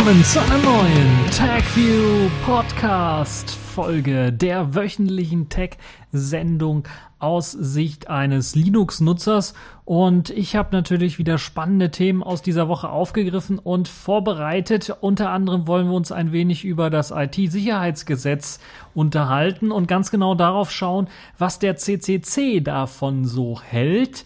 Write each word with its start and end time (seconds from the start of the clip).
willkommen 0.00 0.24
zu 0.24 0.40
einer 0.40 0.56
neuen 0.56 1.26
TechView 1.26 2.30
Podcast 2.46 3.50
Folge 3.50 4.32
der 4.32 4.74
wöchentlichen 4.74 5.50
Tech-Sendung 5.50 6.84
aus 7.18 7.52
Sicht 7.52 8.08
eines 8.08 8.54
Linux-Nutzers. 8.54 9.52
Und 9.84 10.30
ich 10.30 10.56
habe 10.56 10.74
natürlich 10.74 11.18
wieder 11.18 11.36
spannende 11.36 11.90
Themen 11.90 12.22
aus 12.22 12.40
dieser 12.40 12.66
Woche 12.66 12.88
aufgegriffen 12.88 13.58
und 13.58 13.88
vorbereitet. 13.88 14.96
Unter 15.02 15.32
anderem 15.32 15.66
wollen 15.66 15.88
wir 15.88 15.96
uns 15.96 16.12
ein 16.12 16.32
wenig 16.32 16.64
über 16.64 16.88
das 16.88 17.10
IT-Sicherheitsgesetz 17.10 18.58
unterhalten 18.94 19.70
und 19.70 19.86
ganz 19.86 20.10
genau 20.10 20.34
darauf 20.34 20.70
schauen, 20.70 21.08
was 21.36 21.58
der 21.58 21.76
CCC 21.76 22.62
davon 22.62 23.26
so 23.26 23.60
hält 23.60 24.24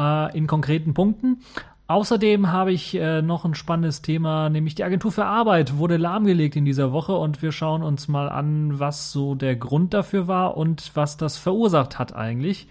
äh, 0.00 0.36
in 0.36 0.48
konkreten 0.48 0.92
Punkten. 0.92 1.38
Außerdem 1.86 2.50
habe 2.50 2.72
ich 2.72 2.94
äh, 2.94 3.20
noch 3.20 3.44
ein 3.44 3.54
spannendes 3.54 4.00
Thema, 4.00 4.48
nämlich 4.48 4.74
die 4.74 4.84
Agentur 4.84 5.12
für 5.12 5.26
Arbeit 5.26 5.76
wurde 5.76 5.98
lahmgelegt 5.98 6.56
in 6.56 6.64
dieser 6.64 6.92
Woche 6.92 7.12
und 7.12 7.42
wir 7.42 7.52
schauen 7.52 7.82
uns 7.82 8.08
mal 8.08 8.30
an, 8.30 8.78
was 8.78 9.12
so 9.12 9.34
der 9.34 9.54
Grund 9.54 9.92
dafür 9.92 10.26
war 10.26 10.56
und 10.56 10.92
was 10.94 11.18
das 11.18 11.36
verursacht 11.36 11.98
hat 11.98 12.14
eigentlich 12.14 12.68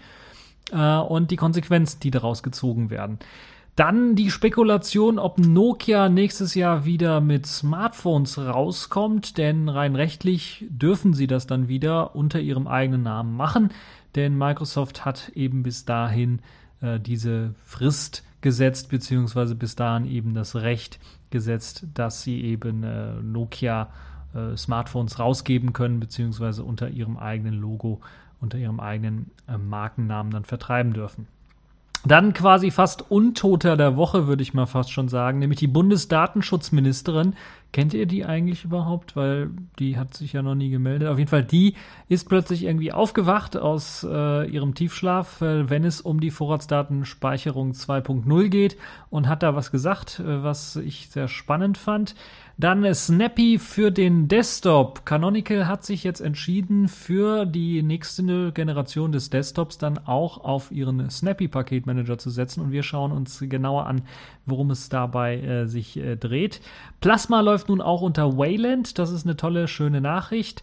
äh, 0.72 0.96
und 0.96 1.30
die 1.30 1.36
Konsequenzen, 1.36 2.00
die 2.00 2.10
daraus 2.10 2.42
gezogen 2.42 2.90
werden. 2.90 3.20
Dann 3.76 4.16
die 4.16 4.32
Spekulation, 4.32 5.20
ob 5.20 5.38
Nokia 5.38 6.08
nächstes 6.08 6.56
Jahr 6.56 6.84
wieder 6.84 7.20
mit 7.20 7.46
Smartphones 7.46 8.38
rauskommt, 8.38 9.38
denn 9.38 9.68
rein 9.68 9.94
rechtlich 9.94 10.64
dürfen 10.68 11.12
sie 11.14 11.28
das 11.28 11.46
dann 11.46 11.68
wieder 11.68 12.16
unter 12.16 12.40
ihrem 12.40 12.66
eigenen 12.66 13.04
Namen 13.04 13.36
machen, 13.36 13.70
denn 14.16 14.36
Microsoft 14.36 15.04
hat 15.04 15.30
eben 15.36 15.62
bis 15.62 15.84
dahin 15.84 16.40
äh, 16.80 16.98
diese 16.98 17.54
Frist 17.64 18.24
gesetzt, 18.44 18.90
beziehungsweise 18.90 19.54
bis 19.54 19.74
dahin 19.74 20.04
eben 20.04 20.34
das 20.34 20.54
Recht 20.54 21.00
gesetzt, 21.30 21.86
dass 21.94 22.20
sie 22.20 22.42
eben 22.42 22.82
äh, 22.82 23.14
Nokia 23.22 23.88
äh, 24.34 24.54
Smartphones 24.54 25.18
rausgeben 25.18 25.72
können, 25.72 25.98
beziehungsweise 25.98 26.62
unter 26.62 26.90
ihrem 26.90 27.16
eigenen 27.16 27.54
Logo, 27.54 28.02
unter 28.42 28.58
ihrem 28.58 28.80
eigenen 28.80 29.30
äh, 29.48 29.56
Markennamen 29.56 30.30
dann 30.30 30.44
vertreiben 30.44 30.92
dürfen. 30.92 31.26
Dann 32.06 32.34
quasi 32.34 32.70
fast 32.70 33.10
Untoter 33.10 33.76
der 33.76 33.96
Woche, 33.96 34.26
würde 34.26 34.42
ich 34.42 34.52
mal 34.52 34.66
fast 34.66 34.92
schon 34.92 35.08
sagen, 35.08 35.38
nämlich 35.38 35.58
die 35.58 35.66
Bundesdatenschutzministerin 35.66 37.34
Kennt 37.74 37.92
ihr 37.92 38.06
die 38.06 38.24
eigentlich 38.24 38.64
überhaupt? 38.64 39.16
Weil 39.16 39.50
die 39.80 39.98
hat 39.98 40.14
sich 40.14 40.32
ja 40.32 40.42
noch 40.42 40.54
nie 40.54 40.70
gemeldet. 40.70 41.08
Auf 41.08 41.18
jeden 41.18 41.28
Fall, 41.28 41.42
die 41.42 41.74
ist 42.06 42.28
plötzlich 42.28 42.62
irgendwie 42.62 42.92
aufgewacht 42.92 43.56
aus 43.56 44.06
äh, 44.08 44.48
ihrem 44.48 44.76
Tiefschlaf, 44.76 45.42
äh, 45.42 45.68
wenn 45.68 45.82
es 45.82 46.00
um 46.00 46.20
die 46.20 46.30
Vorratsdatenspeicherung 46.30 47.72
2.0 47.72 48.48
geht 48.48 48.76
und 49.10 49.28
hat 49.28 49.42
da 49.42 49.56
was 49.56 49.72
gesagt, 49.72 50.20
äh, 50.20 50.44
was 50.44 50.76
ich 50.76 51.10
sehr 51.10 51.26
spannend 51.26 51.76
fand. 51.76 52.14
Dann 52.56 52.94
Snappy 52.94 53.58
für 53.58 53.90
den 53.90 54.28
Desktop. 54.28 55.04
Canonical 55.04 55.66
hat 55.66 55.84
sich 55.84 56.04
jetzt 56.04 56.20
entschieden, 56.20 56.86
für 56.86 57.46
die 57.46 57.82
nächste 57.82 58.52
Generation 58.52 59.10
des 59.10 59.28
Desktops 59.28 59.76
dann 59.76 59.98
auch 59.98 60.38
auf 60.38 60.70
ihren 60.70 61.10
Snappy 61.10 61.48
Paketmanager 61.48 62.16
zu 62.16 62.30
setzen 62.30 62.60
und 62.60 62.70
wir 62.70 62.84
schauen 62.84 63.10
uns 63.10 63.40
genauer 63.40 63.86
an, 63.86 64.02
worum 64.46 64.70
es 64.70 64.88
dabei 64.88 65.40
äh, 65.40 65.66
sich 65.66 65.96
äh, 65.96 66.16
dreht. 66.16 66.60
Plasma 67.00 67.40
läuft 67.40 67.70
nun 67.70 67.80
auch 67.80 68.02
unter 68.02 68.38
Wayland. 68.38 69.00
Das 69.00 69.10
ist 69.10 69.26
eine 69.26 69.36
tolle, 69.36 69.66
schöne 69.66 70.00
Nachricht. 70.00 70.62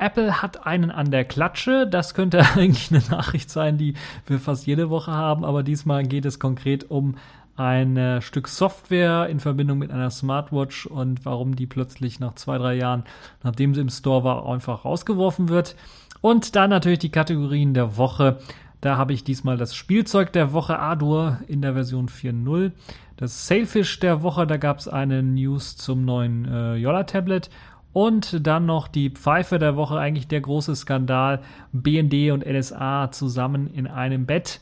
Apple 0.00 0.40
hat 0.42 0.66
einen 0.66 0.90
an 0.90 1.10
der 1.10 1.24
Klatsche. 1.24 1.86
Das 1.86 2.14
könnte 2.14 2.40
eigentlich 2.56 2.90
eine 2.90 3.02
Nachricht 3.10 3.50
sein, 3.50 3.78
die 3.78 3.94
wir 4.26 4.38
fast 4.40 4.66
jede 4.66 4.90
Woche 4.90 5.12
haben, 5.12 5.44
aber 5.44 5.62
diesmal 5.62 6.04
geht 6.04 6.24
es 6.24 6.38
konkret 6.38 6.90
um 6.90 7.16
ein 7.56 7.96
äh, 7.96 8.20
Stück 8.22 8.48
Software 8.48 9.28
in 9.28 9.40
Verbindung 9.40 9.78
mit 9.78 9.90
einer 9.90 10.10
Smartwatch 10.10 10.86
und 10.86 11.24
warum 11.24 11.56
die 11.56 11.66
plötzlich 11.66 12.20
nach 12.20 12.34
zwei, 12.34 12.58
drei 12.58 12.74
Jahren, 12.74 13.04
nachdem 13.42 13.74
sie 13.74 13.80
im 13.80 13.88
Store 13.88 14.24
war, 14.24 14.48
einfach 14.48 14.84
rausgeworfen 14.84 15.48
wird. 15.48 15.76
Und 16.20 16.56
dann 16.56 16.70
natürlich 16.70 16.98
die 16.98 17.10
Kategorien 17.10 17.74
der 17.74 17.96
Woche. 17.96 18.38
Da 18.80 18.96
habe 18.96 19.12
ich 19.12 19.24
diesmal 19.24 19.56
das 19.56 19.74
Spielzeug 19.74 20.32
der 20.32 20.52
Woche 20.52 20.78
Adur 20.78 21.38
in 21.48 21.60
der 21.60 21.74
Version 21.74 22.08
4.0. 22.08 22.72
Das 23.16 23.46
Sailfish 23.46 24.00
der 24.00 24.22
Woche, 24.22 24.46
da 24.46 24.56
gab 24.56 24.78
es 24.78 24.88
eine 24.88 25.22
News 25.22 25.76
zum 25.76 26.04
neuen 26.04 26.46
äh, 26.46 26.76
Yola-Tablet. 26.76 27.50
Und 27.92 28.46
dann 28.46 28.66
noch 28.66 28.88
die 28.88 29.10
Pfeife 29.10 29.58
der 29.58 29.76
Woche, 29.76 29.98
eigentlich 29.98 30.28
der 30.28 30.40
große 30.40 30.76
Skandal. 30.76 31.40
BND 31.72 32.30
und 32.30 32.46
NSA 32.46 33.10
zusammen 33.10 33.66
in 33.74 33.86
einem 33.86 34.26
Bett 34.26 34.60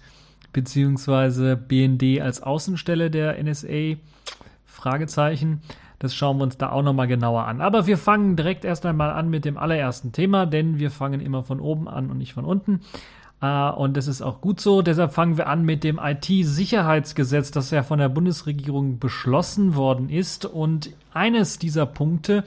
beziehungsweise 0.53 1.57
BND 1.57 2.21
als 2.21 2.43
Außenstelle 2.43 3.11
der 3.11 3.43
NSA? 3.43 3.97
Fragezeichen. 4.67 5.61
Das 5.99 6.15
schauen 6.15 6.39
wir 6.39 6.45
uns 6.45 6.57
da 6.57 6.71
auch 6.71 6.83
nochmal 6.83 7.09
genauer 7.09 7.47
an. 7.47 7.61
Aber 7.61 7.87
wir 7.87 7.99
fangen 7.99 8.37
direkt 8.37 8.65
erst 8.65 8.87
einmal 8.87 9.11
an 9.11 9.29
mit 9.29 9.45
dem 9.45 9.59
allerersten 9.59 10.13
Thema, 10.13 10.47
denn 10.47 10.79
wir 10.79 10.91
fangen 10.91 11.21
immer 11.21 11.43
von 11.43 11.59
oben 11.59 11.89
an 11.89 12.11
und 12.11 12.19
nicht 12.19 12.35
von 12.35 12.45
unten. 12.45 12.81
Uh, 13.41 13.71
und 13.77 13.97
das 13.97 14.09
ist 14.09 14.21
auch 14.21 14.41
gut 14.41 14.61
so. 14.61 14.83
Deshalb 14.83 15.13
fangen 15.13 15.37
wir 15.37 15.47
an 15.47 15.65
mit 15.65 15.85
dem 15.85 16.01
IT-Sicherheitsgesetz, 16.03 17.53
das 17.53 17.71
ja 17.71 17.85
von 17.85 18.01
der 18.01 18.09
Bundesregierung 18.09 18.99
beschlossen 18.99 19.77
worden 19.77 20.09
ist. 20.09 20.45
Und 20.45 20.91
eines 21.13 21.59
dieser 21.59 21.87
Punkte 21.87 22.43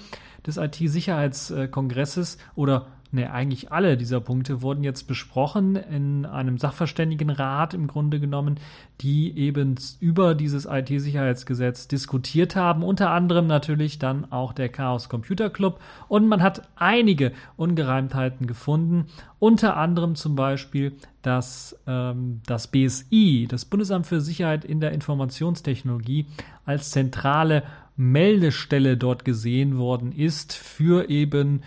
des 0.46 0.58
IT-Sicherheitskongresses 0.58 2.38
oder 2.56 2.88
ne, 3.12 3.32
eigentlich 3.32 3.72
alle 3.72 3.98
dieser 3.98 4.20
Punkte 4.20 4.62
wurden 4.62 4.84
jetzt 4.84 5.08
besprochen 5.08 5.76
in 5.76 6.26
einem 6.26 6.58
Sachverständigenrat 6.58 7.74
im 7.74 7.88
Grunde 7.88 8.20
genommen, 8.20 8.60
die 9.02 9.38
eben 9.38 9.76
über 10.00 10.36
dieses 10.36 10.66
IT-Sicherheitsgesetz 10.66 11.88
diskutiert 11.88 12.56
haben. 12.56 12.84
Unter 12.84 13.12
anderem 13.12 13.48
natürlich 13.48 14.00
dann 14.00 14.32
auch 14.32 14.54
der 14.54 14.70
Chaos 14.70 15.10
Computer 15.10 15.50
Club. 15.50 15.80
Und 16.08 16.28
man 16.28 16.42
hat 16.42 16.70
einige 16.76 17.32
Ungereimtheiten 17.58 18.48
gefunden. 18.48 19.08
Unter 19.40 19.78
anderem 19.78 20.16
zum 20.16 20.36
Beispiel, 20.36 20.94
dass 21.22 21.80
ähm, 21.88 22.42
das 22.46 22.68
BSI, 22.68 23.48
das 23.50 23.66
Bundesamt 23.66 24.08
für 24.08 24.22
Sicherheit 24.22 24.66
in 24.66 24.80
der 24.80 24.92
Informationstechnologie, 24.92 26.28
als 26.66 26.92
zentrale 26.92 27.64
Meldestelle 27.98 28.98
dort 28.98 29.26
gesehen 29.26 29.78
worden 29.78 30.12
ist 30.12 30.54
für 30.54 31.10
eben 31.10 31.62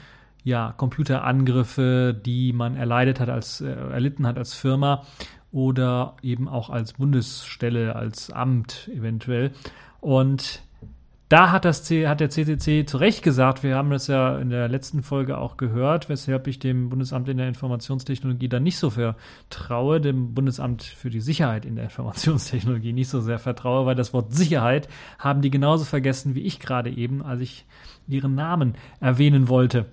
ja, 0.45 0.75
Computerangriffe, 0.77 2.15
die 2.15 2.53
man 2.53 2.77
erleidet 2.77 3.19
hat 3.19 3.31
als, 3.31 3.61
äh, 3.61 3.71
erlitten 3.71 4.27
hat 4.27 4.39
als 4.39 4.55
Firma 4.55 5.03
oder 5.51 6.17
eben 6.23 6.49
auch 6.49 6.69
als 6.69 6.95
Bundesstelle, 6.95 7.97
als 7.97 8.31
Amt 8.31 8.91
eventuell. 8.95 9.53
Und 10.01 10.63
da 11.31 11.51
hat, 11.51 11.65
das 11.65 11.83
C, 11.83 12.07
hat 12.07 12.21
der 12.21 12.29
CCC 12.29 12.85
zu 12.85 12.99
Recht 12.99 13.23
gesagt, 13.23 13.63
wir 13.63 13.75
haben 13.75 13.89
das 13.91 14.09
ja 14.09 14.39
in 14.39 14.51
der 14.51 14.69
letzten 14.69 15.03
Folge 15.03 15.39
auch 15.39 15.57
gehört, 15.57 16.11
weshalb 16.11 16.47
ich 16.47 16.59
dem 16.59 16.91
Bundesamt 16.91 17.29
in 17.29 17.39
der 17.39 17.49
Informationstechnologie 17.49 18.49
dann 18.49 18.63
nicht 18.63 18.77
so 18.77 18.91
vertraue, 18.91 20.01
dem 20.01 20.35
Bundesamt 20.35 20.83
für 20.83 21.09
die 21.09 21.21
Sicherheit 21.21 21.65
in 21.65 21.77
der 21.77 21.85
Informationstechnologie 21.85 22.93
nicht 22.93 23.09
so 23.09 23.21
sehr 23.21 23.39
vertraue, 23.39 23.87
weil 23.87 23.95
das 23.95 24.13
Wort 24.13 24.35
Sicherheit 24.35 24.89
haben 25.19 25.41
die 25.41 25.51
genauso 25.51 25.85
vergessen 25.85 26.35
wie 26.35 26.43
ich 26.43 26.61
gerade 26.61 26.91
eben, 26.91 27.23
als 27.23 27.41
ich 27.41 27.65
ihren 28.07 28.35
Namen 28.35 28.75
erwähnen 29.01 29.49
wollte. 29.49 29.87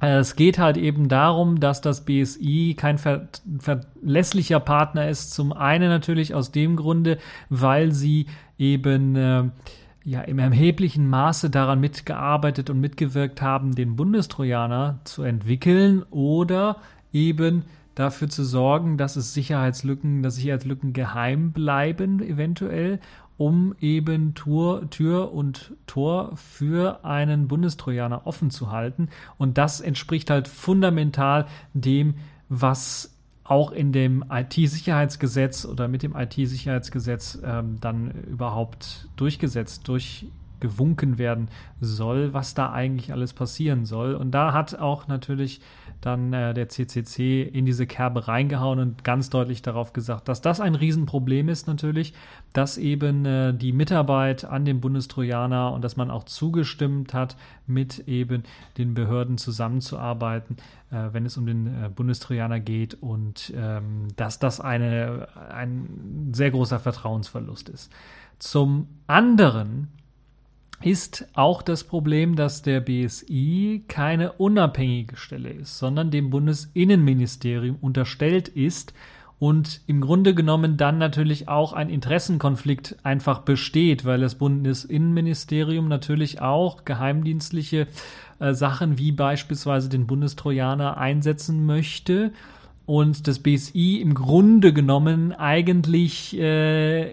Äh, 0.00 0.18
es 0.18 0.36
geht 0.36 0.58
halt 0.58 0.76
eben 0.76 1.08
darum, 1.08 1.60
dass 1.60 1.80
das 1.80 2.04
BSI 2.04 2.74
kein 2.78 2.98
ver 2.98 3.28
verlässlicher 3.58 4.60
Partner 4.60 5.08
ist. 5.08 5.32
Zum 5.32 5.52
einen 5.52 5.88
natürlich 5.88 6.34
aus 6.34 6.52
dem 6.52 6.76
Grunde, 6.76 7.18
weil 7.48 7.92
sie 7.92 8.26
eben 8.58 9.16
äh, 9.16 9.44
ja 10.04 10.22
im 10.22 10.38
erheblichen 10.38 11.08
Maße 11.08 11.50
daran 11.50 11.80
mitgearbeitet 11.80 12.70
und 12.70 12.80
mitgewirkt 12.80 13.42
haben, 13.42 13.74
den 13.74 13.96
Bundestrojaner 13.96 15.00
zu 15.04 15.22
entwickeln 15.22 16.02
oder 16.10 16.76
eben 17.12 17.64
dafür 17.94 18.28
zu 18.28 18.44
sorgen, 18.44 18.96
dass 18.96 19.16
es 19.16 19.34
Sicherheitslücken, 19.34 20.22
dass 20.22 20.36
Sicherheitslücken 20.36 20.92
geheim 20.92 21.52
bleiben 21.52 22.22
eventuell 22.22 23.00
um 23.38 23.74
eben 23.80 24.34
Tür, 24.34 24.90
Tür 24.90 25.32
und 25.32 25.72
Tor 25.86 26.36
für 26.36 27.04
einen 27.04 27.48
Bundestrojaner 27.48 28.26
offen 28.26 28.50
zu 28.50 28.70
halten. 28.70 29.08
Und 29.38 29.56
das 29.56 29.80
entspricht 29.80 30.28
halt 30.28 30.48
fundamental 30.48 31.46
dem, 31.72 32.16
was 32.48 33.14
auch 33.44 33.70
in 33.70 33.92
dem 33.92 34.24
IT-Sicherheitsgesetz 34.28 35.64
oder 35.64 35.88
mit 35.88 36.02
dem 36.02 36.14
IT-Sicherheitsgesetz 36.14 37.38
ähm, 37.42 37.78
dann 37.80 38.10
überhaupt 38.10 39.08
durchgesetzt, 39.16 39.88
durchgewunken 40.58 41.18
werden 41.18 41.48
soll, 41.80 42.32
was 42.32 42.54
da 42.54 42.72
eigentlich 42.72 43.12
alles 43.12 43.32
passieren 43.32 43.84
soll. 43.84 44.14
Und 44.14 44.32
da 44.32 44.52
hat 44.52 44.78
auch 44.78 45.08
natürlich 45.08 45.60
dann 46.00 46.32
äh, 46.32 46.54
der 46.54 46.68
CCC 46.68 47.42
in 47.42 47.66
diese 47.66 47.86
Kerbe 47.86 48.28
reingehauen 48.28 48.78
und 48.78 49.02
ganz 49.02 49.30
deutlich 49.30 49.62
darauf 49.62 49.92
gesagt, 49.92 50.28
dass 50.28 50.40
das 50.40 50.60
ein 50.60 50.74
Riesenproblem 50.74 51.48
ist 51.48 51.66
natürlich, 51.66 52.14
dass 52.52 52.78
eben 52.78 53.24
äh, 53.24 53.52
die 53.54 53.72
Mitarbeit 53.72 54.44
an 54.44 54.64
dem 54.64 54.80
Bundestrojaner 54.80 55.72
und 55.72 55.82
dass 55.82 55.96
man 55.96 56.10
auch 56.10 56.24
zugestimmt 56.24 57.14
hat, 57.14 57.36
mit 57.66 58.00
eben 58.06 58.44
den 58.78 58.94
Behörden 58.94 59.38
zusammenzuarbeiten, 59.38 60.56
äh, 60.90 61.08
wenn 61.12 61.26
es 61.26 61.36
um 61.36 61.46
den 61.46 61.66
äh, 61.66 61.88
Bundestrojaner 61.88 62.60
geht 62.60 62.94
und 63.02 63.52
ähm, 63.56 64.08
dass 64.16 64.38
das 64.38 64.60
eine, 64.60 65.28
ein 65.50 66.30
sehr 66.32 66.50
großer 66.50 66.78
Vertrauensverlust 66.78 67.68
ist. 67.68 67.92
Zum 68.38 68.86
anderen 69.08 69.88
ist 70.82 71.26
auch 71.34 71.62
das 71.62 71.84
Problem, 71.84 72.36
dass 72.36 72.62
der 72.62 72.80
BSI 72.80 73.84
keine 73.88 74.32
unabhängige 74.32 75.16
Stelle 75.16 75.50
ist, 75.50 75.78
sondern 75.78 76.10
dem 76.10 76.30
Bundesinnenministerium 76.30 77.76
unterstellt 77.80 78.48
ist 78.48 78.94
und 79.40 79.80
im 79.86 80.00
Grunde 80.00 80.34
genommen 80.34 80.76
dann 80.76 80.98
natürlich 80.98 81.48
auch 81.48 81.72
ein 81.72 81.90
Interessenkonflikt 81.90 82.96
einfach 83.02 83.40
besteht, 83.40 84.04
weil 84.04 84.20
das 84.20 84.36
Bundesinnenministerium 84.36 85.88
natürlich 85.88 86.40
auch 86.40 86.84
geheimdienstliche 86.84 87.86
äh, 88.40 88.52
Sachen 88.54 88.98
wie 88.98 89.12
beispielsweise 89.12 89.88
den 89.88 90.06
Bundestrojaner 90.06 90.96
einsetzen 90.96 91.66
möchte 91.66 92.32
und 92.88 93.28
das 93.28 93.40
BSI 93.40 94.00
im 94.00 94.14
Grunde 94.14 94.72
genommen 94.72 95.34
eigentlich 95.34 96.34
äh, 96.38 97.10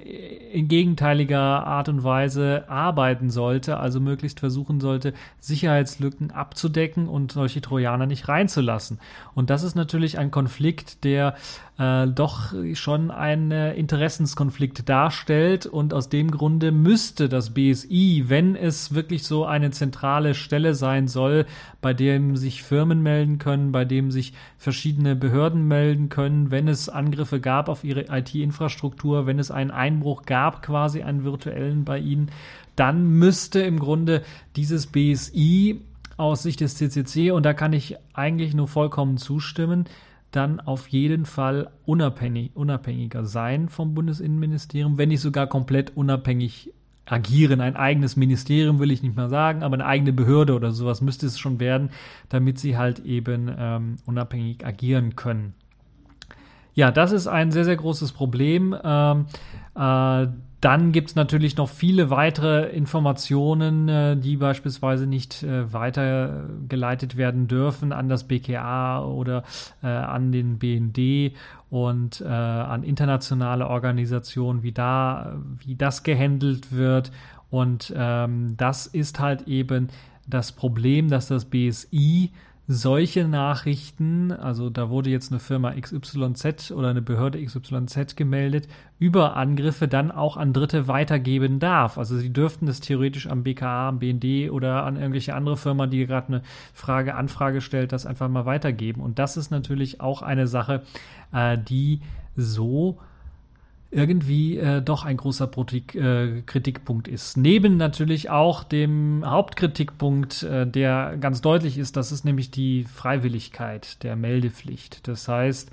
in 0.54 0.70
gegenteiliger 0.70 1.68
Art 1.68 1.90
und 1.90 2.02
Weise 2.02 2.64
arbeiten 2.70 3.30
sollte, 3.30 3.76
also 3.76 4.00
möglichst 4.00 4.40
versuchen 4.40 4.80
sollte, 4.80 5.14
Sicherheitslücken 5.42 6.32
abzudecken 6.32 7.10
und 7.10 7.34
solche 7.34 7.60
Trojaner 7.60 8.06
nicht 8.06 8.30
reinzulassen. 8.30 9.00
Und 9.34 9.50
das 9.50 9.64
ist 9.64 9.76
natürlich 9.76 10.18
ein 10.18 10.32
Konflikt, 10.32 11.04
der 11.04 11.36
äh, 11.78 12.08
doch 12.08 12.54
schon 12.74 13.12
einen 13.12 13.52
Interessenskonflikt 13.52 14.88
darstellt 14.88 15.66
und 15.66 15.94
aus 15.94 16.10
dem 16.10 16.32
Grunde 16.32 16.72
müsste 16.72 17.28
das 17.28 17.50
BSI, 17.50 18.26
wenn 18.28 18.56
es 18.56 18.94
wirklich 18.94 19.24
so 19.24 19.46
eine 19.46 19.72
zentrale 19.72 20.34
Stelle 20.36 20.74
sein 20.74 21.08
soll, 21.08 21.46
bei 21.82 21.94
dem 21.94 22.38
sich 22.38 22.64
Firmen 22.64 23.04
melden 23.04 23.40
können, 23.40 23.72
bei 23.72 23.84
dem 23.84 24.10
sich 24.10 24.34
verschiedene 24.58 25.16
Behörden 25.16 25.68
melden 25.68 26.10
können, 26.10 26.50
wenn 26.50 26.68
es 26.68 26.88
Angriffe 26.88 27.40
gab 27.40 27.68
auf 27.68 27.84
ihre 27.84 28.06
IT-Infrastruktur, 28.10 29.26
wenn 29.26 29.40
es 29.40 29.52
einen 29.52 29.72
Einbruch 29.72 30.24
gab, 30.24 30.62
quasi 30.62 31.02
einen 31.04 31.24
virtuellen 31.24 31.84
bei 31.84 32.00
ihnen, 32.00 32.32
dann 32.76 33.08
müsste 33.20 33.62
im 33.62 33.80
Grunde 33.80 34.22
dieses 34.56 34.88
BSI 34.88 35.82
aus 36.18 36.44
Sicht 36.44 36.62
des 36.62 36.76
CCC, 36.76 37.32
und 37.32 37.46
da 37.46 37.54
kann 37.54 37.74
ich 37.74 37.98
eigentlich 38.14 38.54
nur 38.54 38.70
vollkommen 38.70 39.18
zustimmen, 39.18 39.86
dann 40.36 40.60
auf 40.60 40.88
jeden 40.88 41.26
Fall 41.26 41.70
unabhängig, 41.86 42.52
unabhängiger 42.56 43.26
sein 43.26 43.70
vom 43.70 43.94
Bundesinnenministerium, 43.94 44.98
wenn 44.98 45.10
nicht 45.10 45.22
sogar 45.22 45.48
komplett 45.48 45.96
unabhängig 45.96 46.74
agieren. 47.06 47.62
Ein 47.62 47.76
eigenes 47.76 48.16
Ministerium 48.16 48.80
will 48.80 48.92
ich 48.92 49.04
nicht 49.04 49.16
mal 49.16 49.30
sagen, 49.30 49.64
aber 49.64 49.76
eine 49.76 49.86
eigene 49.86 50.14
Behörde 50.14 50.56
oder 50.56 50.72
sowas 50.72 51.02
müsste 51.02 51.28
es 51.28 51.40
schon 51.40 51.60
werden, 51.60 51.90
damit 52.30 52.60
sie 52.60 52.78
halt 52.78 53.00
eben 53.00 53.52
ähm, 53.58 53.98
unabhängig 54.06 54.66
agieren 54.66 55.16
können. 55.16 55.54
Ja, 56.74 56.92
das 56.92 57.12
ist 57.12 57.28
ein 57.28 57.52
sehr, 57.52 57.64
sehr 57.64 57.78
großes 57.78 58.12
Problem. 58.12 58.76
Ähm, 58.84 59.28
äh, 59.76 60.28
dann 60.62 60.92
gibt 60.92 61.10
es 61.10 61.16
natürlich 61.16 61.58
noch 61.58 61.70
viele 61.70 62.10
weitere 62.10 62.70
Informationen, 62.70 63.88
äh, 63.90 64.18
die 64.18 64.38
beispielsweise 64.38 65.06
nicht 65.06 65.44
äh, 65.44 65.72
weitergeleitet 65.74 67.18
werden 67.18 67.48
dürfen 67.48 67.92
an 67.92 68.10
das 68.10 68.24
BKA 68.26 69.04
oder 69.04 69.44
äh, 69.84 69.88
an 69.88 70.32
den 70.32 70.58
BND 70.58 71.36
und 71.70 72.22
an 72.22 72.84
internationale 72.84 73.68
Organisationen, 73.68 74.64
wie 74.64 74.72
da, 74.72 75.36
wie 75.60 75.76
das 75.76 76.04
gehandelt 76.04 76.72
wird. 76.72 77.12
Und 77.50 77.94
ähm, 77.98 78.56
das 78.56 78.88
ist 78.88 79.20
halt 79.20 79.48
eben 79.50 79.90
das 80.26 80.54
Problem, 80.54 81.10
dass 81.10 81.28
das 81.28 81.46
BSI 81.46 82.32
solche 82.68 83.28
Nachrichten, 83.28 84.32
also 84.32 84.70
da 84.70 84.90
wurde 84.90 85.12
jetzt 85.12 85.32
eine 85.32 85.40
Firma 85.40 85.74
XYZ 85.80 86.72
oder 86.72 86.90
eine 86.90 87.02
Behörde 87.02 87.44
XYZ 87.44 88.16
gemeldet, 88.16 88.68
über 88.98 89.38
Angriffe 89.38 89.88
dann 89.88 90.12
auch 90.12 90.36
an 90.36 90.52
Dritte 90.52 90.88
weitergeben 90.88 91.60
darf. 91.60 91.98
Also 91.98 92.18
sie 92.18 92.34
dürften 92.34 92.66
das 92.66 92.80
theoretisch 92.80 93.28
am 93.28 93.44
BKA, 93.44 93.90
am 93.90 94.00
BND 94.00 94.50
oder 94.50 94.84
an 94.84 94.96
irgendwelche 94.96 95.36
andere 95.36 95.58
Firma, 95.58 95.86
die 95.86 96.06
gerade 96.08 96.28
eine 96.28 96.42
Frage, 96.74 97.16
Anfrage 97.16 97.62
stellt, 97.62 97.92
das 97.92 98.08
einfach 98.08 98.30
mal 98.30 98.46
weitergeben. 98.46 99.02
Und 99.02 99.20
das 99.20 99.38
ist 99.38 99.52
natürlich 99.52 100.02
auch 100.02 100.24
eine 100.24 100.48
Sache, 100.48 100.82
äh, 101.34 101.58
die 101.58 102.02
so 102.36 103.00
irgendwie 103.92 104.58
äh, 104.58 104.82
doch 104.82 105.06
ein 105.06 105.18
großer 105.18 105.48
Protik, 105.48 105.96
äh, 105.96 106.42
Kritikpunkt 106.46 107.08
ist. 107.08 107.38
Neben 107.38 107.78
natürlich 107.78 108.30
auch 108.30 108.64
dem 108.64 109.24
Hauptkritikpunkt, 109.26 110.44
äh, 110.44 110.68
der 110.68 111.18
ganz 111.20 111.42
deutlich 111.42 111.78
ist, 111.78 111.96
das 111.96 112.12
ist 112.12 112.26
nämlich 112.26 112.52
die 112.52 112.84
Freiwilligkeit 112.84 114.04
der 114.04 114.16
Meldepflicht. 114.16 115.08
Das 115.08 115.28
heißt, 115.28 115.72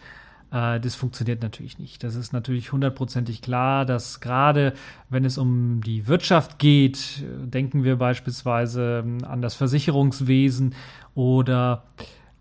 äh, 0.53 0.79
das 0.79 0.95
funktioniert 0.95 1.43
natürlich 1.43 1.79
nicht. 1.79 2.05
Das 2.05 2.15
ist 2.15 2.33
natürlich 2.33 2.71
hundertprozentig 2.71 3.43
klar, 3.43 3.85
dass 3.85 4.21
gerade 4.21 4.75
wenn 5.09 5.25
es 5.25 5.39
um 5.39 5.81
die 5.83 6.07
Wirtschaft 6.07 6.59
geht, 6.59 7.25
denken 7.27 7.83
wir 7.83 7.97
beispielsweise 7.97 9.03
ähm, 9.05 9.25
an 9.25 9.43
das 9.43 9.55
Versicherungswesen 9.55 10.75
oder 11.15 11.85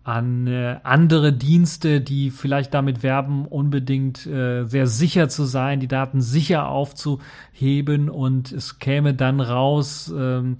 an 0.04 0.46
äh, 0.48 0.80
andere 0.82 1.32
Dienste, 1.32 2.00
die 2.00 2.30
vielleicht 2.30 2.74
damit 2.74 3.02
werben, 3.02 3.46
unbedingt 3.46 4.26
äh, 4.26 4.64
sehr 4.64 4.86
sicher 4.86 5.28
zu 5.28 5.44
sein, 5.44 5.80
die 5.80 5.88
Daten 5.88 6.20
sicher 6.20 6.68
aufzuheben 6.68 8.10
und 8.10 8.50
es 8.50 8.80
käme 8.80 9.14
dann 9.14 9.40
raus, 9.40 10.12
ähm, 10.16 10.58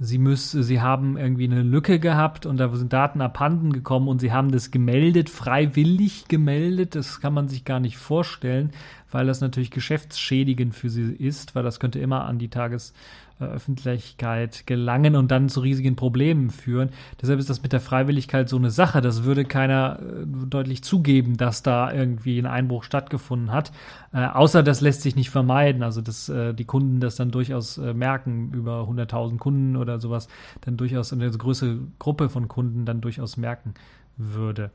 sie 0.00 0.18
müsste, 0.18 0.64
sie 0.64 0.80
haben 0.80 1.16
irgendwie 1.16 1.44
eine 1.44 1.62
Lücke 1.62 2.00
gehabt 2.00 2.46
und 2.46 2.56
da 2.56 2.74
sind 2.74 2.92
Daten 2.92 3.20
abhanden 3.20 3.72
gekommen 3.72 4.08
und 4.08 4.18
sie 4.18 4.32
haben 4.32 4.50
das 4.50 4.70
gemeldet, 4.70 5.28
freiwillig 5.28 6.26
gemeldet. 6.26 6.94
Das 6.94 7.20
kann 7.20 7.34
man 7.34 7.48
sich 7.48 7.64
gar 7.64 7.80
nicht 7.80 7.98
vorstellen, 7.98 8.70
weil 9.10 9.26
das 9.26 9.42
natürlich 9.42 9.70
geschäftsschädigend 9.70 10.74
für 10.74 10.88
sie 10.88 11.12
ist, 11.12 11.54
weil 11.54 11.62
das 11.62 11.78
könnte 11.78 12.00
immer 12.00 12.24
an 12.24 12.38
die 12.38 12.48
Tages 12.48 12.94
Öffentlichkeit 13.46 14.66
gelangen 14.66 15.16
und 15.16 15.30
dann 15.30 15.48
zu 15.48 15.60
riesigen 15.60 15.96
Problemen 15.96 16.50
führen. 16.50 16.90
Deshalb 17.20 17.38
ist 17.38 17.50
das 17.50 17.62
mit 17.62 17.72
der 17.72 17.80
Freiwilligkeit 17.80 18.48
so 18.48 18.56
eine 18.56 18.70
Sache. 18.70 19.00
Das 19.00 19.24
würde 19.24 19.44
keiner 19.44 19.98
äh, 20.00 20.26
deutlich 20.48 20.82
zugeben, 20.82 21.36
dass 21.36 21.62
da 21.62 21.92
irgendwie 21.92 22.38
ein 22.38 22.46
Einbruch 22.46 22.84
stattgefunden 22.84 23.52
hat. 23.52 23.72
Äh, 24.12 24.26
außer 24.26 24.62
das 24.62 24.80
lässt 24.80 25.02
sich 25.02 25.16
nicht 25.16 25.30
vermeiden. 25.30 25.82
Also 25.82 26.00
dass 26.00 26.28
äh, 26.28 26.54
die 26.54 26.64
Kunden 26.64 27.00
das 27.00 27.16
dann 27.16 27.30
durchaus 27.30 27.78
äh, 27.78 27.94
merken, 27.94 28.52
über 28.52 28.82
100.000 28.82 29.38
Kunden 29.38 29.76
oder 29.76 30.00
sowas, 30.00 30.28
dann 30.62 30.76
durchaus 30.76 31.12
eine 31.12 31.30
größere 31.30 31.78
Gruppe 31.98 32.28
von 32.28 32.48
Kunden 32.48 32.84
dann 32.84 33.00
durchaus 33.00 33.36
merken 33.36 33.74
würde. 34.16 34.70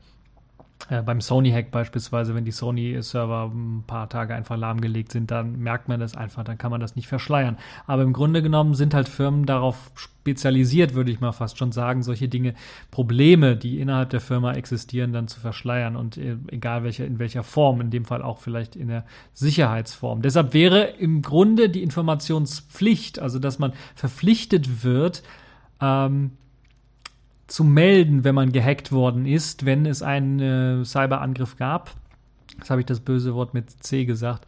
Äh, 0.88 1.02
beim 1.02 1.20
Sony-Hack 1.20 1.70
beispielsweise, 1.70 2.34
wenn 2.34 2.44
die 2.44 2.52
Sony-Server 2.52 3.50
ein 3.52 3.84
paar 3.86 4.08
Tage 4.08 4.34
einfach 4.34 4.56
lahmgelegt 4.56 5.10
sind, 5.10 5.30
dann 5.30 5.58
merkt 5.58 5.88
man 5.88 5.98
das 5.98 6.16
einfach, 6.16 6.44
dann 6.44 6.58
kann 6.58 6.70
man 6.70 6.80
das 6.80 6.94
nicht 6.94 7.08
verschleiern. 7.08 7.56
Aber 7.86 8.02
im 8.02 8.12
Grunde 8.12 8.40
genommen 8.42 8.74
sind 8.74 8.94
halt 8.94 9.08
Firmen 9.08 9.46
darauf 9.46 9.90
spezialisiert, 9.96 10.94
würde 10.94 11.10
ich 11.10 11.20
mal 11.20 11.32
fast 11.32 11.58
schon 11.58 11.72
sagen, 11.72 12.02
solche 12.02 12.28
Dinge, 12.28 12.54
Probleme, 12.90 13.56
die 13.56 13.80
innerhalb 13.80 14.10
der 14.10 14.20
Firma 14.20 14.52
existieren, 14.52 15.12
dann 15.12 15.28
zu 15.28 15.40
verschleiern 15.40 15.96
und 15.96 16.18
äh, 16.18 16.36
egal 16.48 16.84
welche, 16.84 17.04
in 17.04 17.18
welcher 17.18 17.42
Form, 17.42 17.80
in 17.80 17.90
dem 17.90 18.04
Fall 18.04 18.22
auch 18.22 18.38
vielleicht 18.38 18.76
in 18.76 18.88
der 18.88 19.04
Sicherheitsform. 19.32 20.22
Deshalb 20.22 20.54
wäre 20.54 20.82
im 20.84 21.22
Grunde 21.22 21.68
die 21.68 21.82
Informationspflicht, 21.82 23.18
also 23.18 23.38
dass 23.40 23.58
man 23.58 23.72
verpflichtet 23.96 24.84
wird, 24.84 25.24
ähm, 25.80 26.32
zu 27.46 27.64
melden, 27.64 28.24
wenn 28.24 28.34
man 28.34 28.52
gehackt 28.52 28.92
worden 28.92 29.26
ist, 29.26 29.64
wenn 29.64 29.86
es 29.86 30.02
einen 30.02 30.40
äh, 30.40 30.84
Cyberangriff 30.84 31.56
gab. 31.56 31.92
Das 32.58 32.70
habe 32.70 32.80
ich 32.80 32.86
das 32.86 33.00
böse 33.00 33.34
Wort 33.34 33.54
mit 33.54 33.70
C 33.82 34.04
gesagt. 34.04 34.46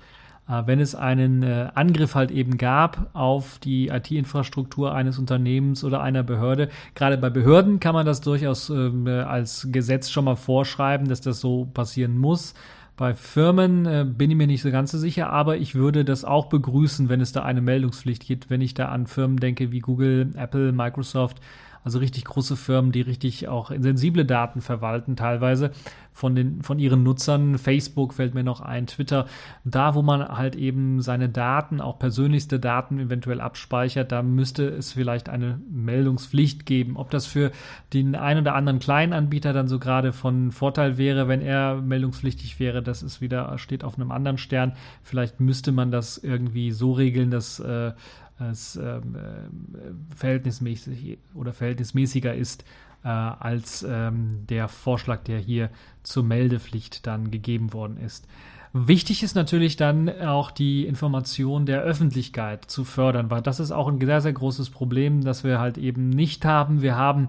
Äh, 0.48 0.62
wenn 0.66 0.80
es 0.80 0.94
einen 0.94 1.42
äh, 1.42 1.68
Angriff 1.74 2.14
halt 2.14 2.30
eben 2.30 2.56
gab 2.58 3.10
auf 3.12 3.58
die 3.58 3.88
IT-Infrastruktur 3.88 4.94
eines 4.94 5.18
Unternehmens 5.18 5.84
oder 5.84 6.00
einer 6.00 6.22
Behörde. 6.22 6.70
Gerade 6.94 7.18
bei 7.18 7.30
Behörden 7.30 7.80
kann 7.80 7.94
man 7.94 8.06
das 8.06 8.20
durchaus 8.20 8.70
ähm, 8.70 9.06
äh, 9.06 9.20
als 9.20 9.68
Gesetz 9.70 10.10
schon 10.10 10.24
mal 10.24 10.36
vorschreiben, 10.36 11.08
dass 11.08 11.20
das 11.20 11.40
so 11.40 11.66
passieren 11.66 12.18
muss. 12.18 12.54
Bei 12.96 13.14
Firmen 13.14 13.86
äh, 13.86 14.04
bin 14.04 14.30
ich 14.30 14.36
mir 14.36 14.48
nicht 14.48 14.62
so 14.62 14.72
ganz 14.72 14.90
so 14.90 14.98
sicher, 14.98 15.30
aber 15.30 15.58
ich 15.58 15.76
würde 15.76 16.04
das 16.04 16.24
auch 16.24 16.46
begrüßen, 16.46 17.08
wenn 17.08 17.20
es 17.20 17.30
da 17.30 17.42
eine 17.42 17.60
Meldungspflicht 17.60 18.26
gibt, 18.26 18.50
wenn 18.50 18.60
ich 18.60 18.74
da 18.74 18.86
an 18.86 19.06
Firmen 19.06 19.36
denke 19.36 19.70
wie 19.70 19.78
Google, 19.78 20.32
Apple, 20.34 20.72
Microsoft, 20.72 21.40
also 21.84 21.98
richtig 21.98 22.24
große 22.24 22.56
Firmen, 22.56 22.92
die 22.92 23.00
richtig 23.00 23.48
auch 23.48 23.70
sensible 23.70 24.24
Daten 24.24 24.60
verwalten, 24.60 25.16
teilweise 25.16 25.72
von 26.18 26.34
den, 26.34 26.62
von 26.62 26.80
ihren 26.80 27.04
Nutzern. 27.04 27.58
Facebook 27.58 28.12
fällt 28.12 28.34
mir 28.34 28.42
noch 28.42 28.60
ein, 28.60 28.88
Twitter. 28.88 29.26
Da, 29.64 29.94
wo 29.94 30.02
man 30.02 30.26
halt 30.26 30.56
eben 30.56 31.00
seine 31.00 31.28
Daten, 31.28 31.80
auch 31.80 31.98
persönlichste 31.98 32.58
Daten 32.58 32.98
eventuell 32.98 33.40
abspeichert, 33.40 34.10
da 34.10 34.22
müsste 34.22 34.66
es 34.66 34.92
vielleicht 34.92 35.28
eine 35.28 35.60
Meldungspflicht 35.70 36.66
geben. 36.66 36.96
Ob 36.96 37.10
das 37.10 37.26
für 37.26 37.52
den 37.92 38.16
einen 38.16 38.40
oder 38.40 38.56
anderen 38.56 38.80
kleinen 38.80 39.12
Anbieter 39.12 39.52
dann 39.52 39.68
so 39.68 39.78
gerade 39.78 40.12
von 40.12 40.50
Vorteil 40.50 40.98
wäre, 40.98 41.28
wenn 41.28 41.40
er 41.40 41.76
meldungspflichtig 41.76 42.58
wäre, 42.58 42.82
das 42.82 43.04
ist 43.04 43.20
wieder, 43.20 43.56
steht 43.58 43.84
auf 43.84 43.94
einem 43.94 44.10
anderen 44.10 44.38
Stern. 44.38 44.72
Vielleicht 45.04 45.38
müsste 45.38 45.70
man 45.70 45.92
das 45.92 46.18
irgendwie 46.18 46.72
so 46.72 46.92
regeln, 46.92 47.30
dass 47.30 47.60
äh, 47.60 47.92
es 48.38 48.76
ähm, 48.76 49.16
äh, 49.16 50.14
verhältnismäßig 50.16 51.18
oder 51.34 51.52
verhältnismäßiger 51.52 52.34
ist 52.34 52.64
äh, 53.04 53.08
als 53.08 53.84
ähm, 53.88 54.46
der 54.48 54.68
Vorschlag, 54.68 55.24
der 55.24 55.38
hier 55.38 55.70
zur 56.02 56.24
Meldepflicht 56.24 57.06
dann 57.06 57.30
gegeben 57.30 57.72
worden 57.72 57.96
ist. 57.98 58.26
Wichtig 58.72 59.22
ist 59.22 59.34
natürlich 59.34 59.76
dann 59.76 60.10
auch 60.20 60.50
die 60.50 60.86
Information 60.86 61.64
der 61.64 61.80
Öffentlichkeit 61.80 62.66
zu 62.66 62.84
fördern, 62.84 63.30
weil 63.30 63.40
das 63.40 63.60
ist 63.60 63.72
auch 63.72 63.88
ein 63.88 63.98
sehr, 63.98 64.20
sehr 64.20 64.32
großes 64.32 64.70
Problem, 64.70 65.24
das 65.24 65.42
wir 65.42 65.58
halt 65.58 65.78
eben 65.78 66.10
nicht 66.10 66.44
haben. 66.44 66.82
Wir 66.82 66.94
haben 66.94 67.28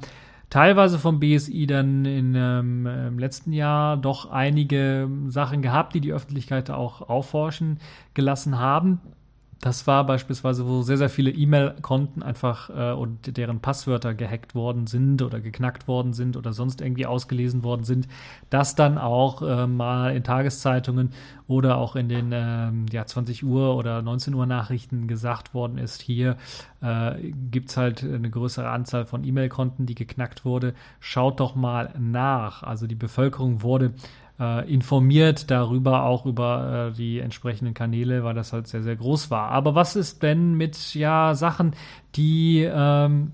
teilweise 0.49 0.99
vom 0.99 1.19
BSI 1.19 1.65
dann 1.65 2.03
in, 2.05 2.35
ähm, 2.35 2.85
im 2.85 3.19
letzten 3.19 3.53
Jahr 3.53 3.95
doch 3.95 4.29
einige 4.29 5.09
Sachen 5.27 5.61
gehabt, 5.61 5.93
die 5.93 6.01
die 6.01 6.11
Öffentlichkeit 6.11 6.69
auch 6.69 7.07
aufforschen 7.07 7.79
gelassen 8.13 8.59
haben. 8.59 8.99
Das 9.61 9.87
war 9.87 10.05
beispielsweise, 10.05 10.65
wo 10.65 10.83
sehr, 10.83 10.97
sehr 10.97 11.09
viele 11.09 11.31
E-Mail-Konten 11.31 12.23
einfach 12.23 12.69
äh, 12.69 12.93
und 12.93 13.35
deren 13.35 13.59
Passwörter 13.59 14.13
gehackt 14.13 14.55
worden 14.55 14.87
sind 14.87 15.21
oder 15.21 15.41
geknackt 15.41 15.85
worden 15.85 16.13
sind 16.13 16.37
oder 16.37 16.53
sonst 16.53 16.79
irgendwie 16.79 17.05
ausgelesen 17.05 17.63
worden 17.63 17.83
sind, 17.83 18.07
dass 18.49 18.75
dann 18.75 18.97
auch 18.97 19.41
äh, 19.41 19.67
mal 19.67 20.15
in 20.15 20.23
Tageszeitungen 20.23 21.11
oder 21.47 21.77
auch 21.77 21.97
in 21.97 22.07
den 22.07 22.31
äh, 22.31 22.71
ja, 22.93 23.05
20 23.05 23.43
Uhr 23.43 23.75
oder 23.75 24.01
19 24.01 24.33
Uhr 24.33 24.45
Nachrichten 24.45 25.07
gesagt 25.07 25.53
worden 25.53 25.77
ist, 25.77 26.01
hier 26.01 26.37
äh, 26.81 27.15
gibt 27.51 27.69
es 27.69 27.75
halt 27.75 28.01
eine 28.03 28.29
größere 28.29 28.69
Anzahl 28.69 29.05
von 29.05 29.25
E-Mail-Konten, 29.25 29.85
die 29.85 29.95
geknackt 29.95 30.45
wurde. 30.45 30.73
Schaut 31.01 31.41
doch 31.41 31.55
mal 31.55 31.93
nach. 31.99 32.63
Also 32.63 32.87
die 32.87 32.95
Bevölkerung 32.95 33.61
wurde 33.61 33.93
äh, 34.39 34.71
informiert 34.71 35.51
darüber, 35.51 36.03
auch 36.03 36.25
über 36.25 36.91
äh, 36.91 36.95
die 36.95 37.19
entsprechenden 37.19 37.73
Kanäle, 37.73 38.23
weil 38.23 38.33
das 38.33 38.53
halt 38.53 38.67
sehr, 38.67 38.83
sehr 38.83 38.95
groß 38.95 39.29
war. 39.29 39.49
Aber 39.49 39.75
was 39.75 39.95
ist 39.95 40.23
denn 40.23 40.55
mit 40.55 40.93
ja 40.95 41.35
Sachen, 41.35 41.73
die 42.15 42.67
ähm, 42.71 43.31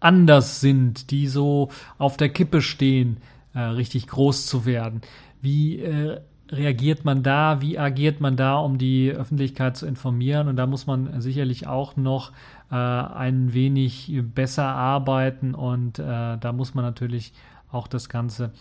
anders 0.00 0.60
sind, 0.60 1.10
die 1.10 1.26
so 1.26 1.70
auf 1.98 2.16
der 2.16 2.28
Kippe 2.28 2.60
stehen, 2.60 3.18
äh, 3.54 3.60
richtig 3.60 4.06
groß 4.08 4.46
zu 4.46 4.66
werden? 4.66 5.00
Wie 5.40 5.80
äh, 5.80 6.20
reagiert 6.50 7.04
man 7.04 7.22
da? 7.22 7.60
Wie 7.60 7.78
agiert 7.78 8.20
man 8.20 8.36
da, 8.36 8.58
um 8.58 8.78
die 8.78 9.10
Öffentlichkeit 9.10 9.76
zu 9.76 9.86
informieren? 9.86 10.48
Und 10.48 10.56
da 10.56 10.66
muss 10.66 10.86
man 10.86 11.20
sicherlich 11.20 11.66
auch 11.66 11.96
noch 11.96 12.32
äh, 12.70 12.74
ein 12.74 13.54
wenig 13.54 14.12
besser 14.34 14.66
arbeiten 14.66 15.54
und 15.54 15.98
äh, 15.98 16.36
da 16.38 16.52
muss 16.52 16.74
man 16.74 16.84
natürlich 16.84 17.32
auch 17.72 17.88
das 17.88 18.08
Ganze 18.08 18.52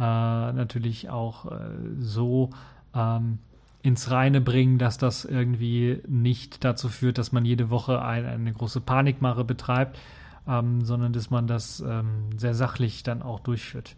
natürlich 0.00 1.10
auch 1.10 1.50
äh, 1.50 1.58
so 1.98 2.50
ähm, 2.94 3.38
ins 3.82 4.10
Reine 4.10 4.40
bringen, 4.40 4.78
dass 4.78 4.96
das 4.96 5.24
irgendwie 5.24 6.00
nicht 6.06 6.64
dazu 6.64 6.88
führt, 6.88 7.18
dass 7.18 7.32
man 7.32 7.44
jede 7.44 7.68
Woche 7.70 8.00
ein, 8.02 8.24
eine 8.24 8.52
große 8.52 8.80
Panikmache 8.80 9.44
betreibt, 9.44 9.98
ähm, 10.46 10.84
sondern 10.84 11.12
dass 11.12 11.30
man 11.30 11.46
das 11.46 11.80
ähm, 11.80 12.30
sehr 12.36 12.54
sachlich 12.54 13.02
dann 13.02 13.22
auch 13.22 13.40
durchführt. 13.40 13.96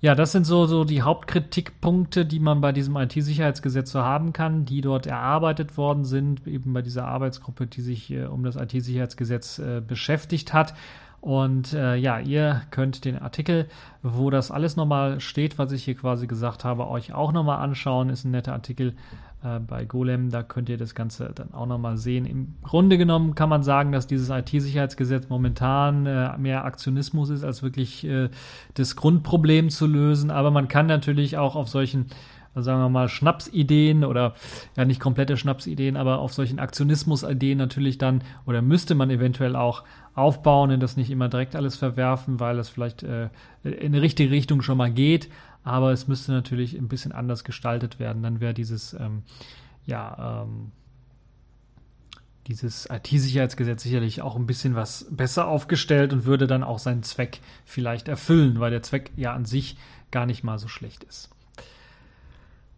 Ja, 0.00 0.14
das 0.14 0.30
sind 0.30 0.44
so, 0.44 0.66
so 0.66 0.84
die 0.84 1.02
Hauptkritikpunkte, 1.02 2.26
die 2.26 2.38
man 2.38 2.60
bei 2.60 2.70
diesem 2.70 2.96
IT-Sicherheitsgesetz 2.96 3.90
so 3.90 4.00
haben 4.02 4.32
kann, 4.32 4.66
die 4.66 4.82
dort 4.82 5.06
erarbeitet 5.06 5.76
worden 5.78 6.04
sind, 6.04 6.46
eben 6.46 6.74
bei 6.74 6.82
dieser 6.82 7.08
Arbeitsgruppe, 7.08 7.66
die 7.66 7.80
sich 7.80 8.10
äh, 8.12 8.26
um 8.26 8.44
das 8.44 8.56
IT-Sicherheitsgesetz 8.56 9.58
äh, 9.58 9.80
beschäftigt 9.80 10.52
hat. 10.52 10.74
Und 11.26 11.72
äh, 11.72 11.96
ja, 11.96 12.20
ihr 12.20 12.62
könnt 12.70 13.04
den 13.04 13.18
Artikel, 13.18 13.66
wo 14.00 14.30
das 14.30 14.52
alles 14.52 14.76
nochmal 14.76 15.18
steht, 15.18 15.58
was 15.58 15.72
ich 15.72 15.82
hier 15.82 15.96
quasi 15.96 16.28
gesagt 16.28 16.62
habe, 16.62 16.86
euch 16.86 17.14
auch 17.14 17.32
nochmal 17.32 17.58
anschauen. 17.64 18.10
Ist 18.10 18.24
ein 18.24 18.30
netter 18.30 18.52
Artikel 18.52 18.94
äh, 19.42 19.58
bei 19.58 19.84
Golem, 19.86 20.30
da 20.30 20.44
könnt 20.44 20.68
ihr 20.68 20.76
das 20.76 20.94
Ganze 20.94 21.32
dann 21.34 21.52
auch 21.52 21.66
nochmal 21.66 21.96
sehen. 21.96 22.26
Im 22.26 22.54
Grunde 22.62 22.96
genommen 22.96 23.34
kann 23.34 23.48
man 23.48 23.64
sagen, 23.64 23.90
dass 23.90 24.06
dieses 24.06 24.30
IT-Sicherheitsgesetz 24.30 25.28
momentan 25.28 26.06
äh, 26.06 26.38
mehr 26.38 26.64
Aktionismus 26.64 27.30
ist, 27.30 27.42
als 27.42 27.60
wirklich 27.60 28.06
äh, 28.06 28.28
das 28.74 28.94
Grundproblem 28.94 29.68
zu 29.68 29.88
lösen. 29.88 30.30
Aber 30.30 30.52
man 30.52 30.68
kann 30.68 30.86
natürlich 30.86 31.38
auch 31.38 31.56
auf 31.56 31.66
solchen 31.66 32.06
sagen 32.62 32.80
wir 32.80 32.88
mal, 32.88 33.08
Schnapsideen 33.08 34.04
oder 34.04 34.34
ja 34.76 34.84
nicht 34.84 35.00
komplette 35.00 35.36
Schnapsideen, 35.36 35.96
aber 35.96 36.18
auf 36.18 36.32
solchen 36.32 36.58
Aktionismus-Ideen 36.58 37.58
natürlich 37.58 37.98
dann 37.98 38.22
oder 38.46 38.62
müsste 38.62 38.94
man 38.94 39.10
eventuell 39.10 39.56
auch 39.56 39.84
aufbauen 40.14 40.70
und 40.70 40.80
das 40.80 40.96
nicht 40.96 41.10
immer 41.10 41.28
direkt 41.28 41.54
alles 41.54 41.76
verwerfen, 41.76 42.40
weil 42.40 42.58
es 42.58 42.68
vielleicht 42.68 43.02
äh, 43.02 43.28
in 43.62 43.92
die 43.92 43.98
richtige 43.98 44.30
Richtung 44.30 44.62
schon 44.62 44.78
mal 44.78 44.90
geht. 44.90 45.28
Aber 45.62 45.92
es 45.92 46.08
müsste 46.08 46.32
natürlich 46.32 46.74
ein 46.74 46.88
bisschen 46.88 47.12
anders 47.12 47.42
gestaltet 47.42 47.98
werden. 47.98 48.22
Dann 48.22 48.40
wäre 48.40 48.54
dieses, 48.54 48.94
ähm, 48.94 49.24
ja, 49.84 50.42
ähm, 50.44 50.70
dieses 52.46 52.88
IT-Sicherheitsgesetz 52.88 53.82
sicherlich 53.82 54.22
auch 54.22 54.36
ein 54.36 54.46
bisschen 54.46 54.74
was 54.74 55.06
besser 55.10 55.48
aufgestellt 55.48 56.12
und 56.12 56.24
würde 56.24 56.46
dann 56.46 56.62
auch 56.62 56.78
seinen 56.78 57.02
Zweck 57.02 57.40
vielleicht 57.64 58.08
erfüllen, 58.08 58.60
weil 58.60 58.70
der 58.70 58.82
Zweck 58.82 59.10
ja 59.16 59.32
an 59.32 59.44
sich 59.44 59.76
gar 60.10 60.26
nicht 60.26 60.44
mal 60.44 60.58
so 60.58 60.68
schlecht 60.68 61.02
ist. 61.04 61.30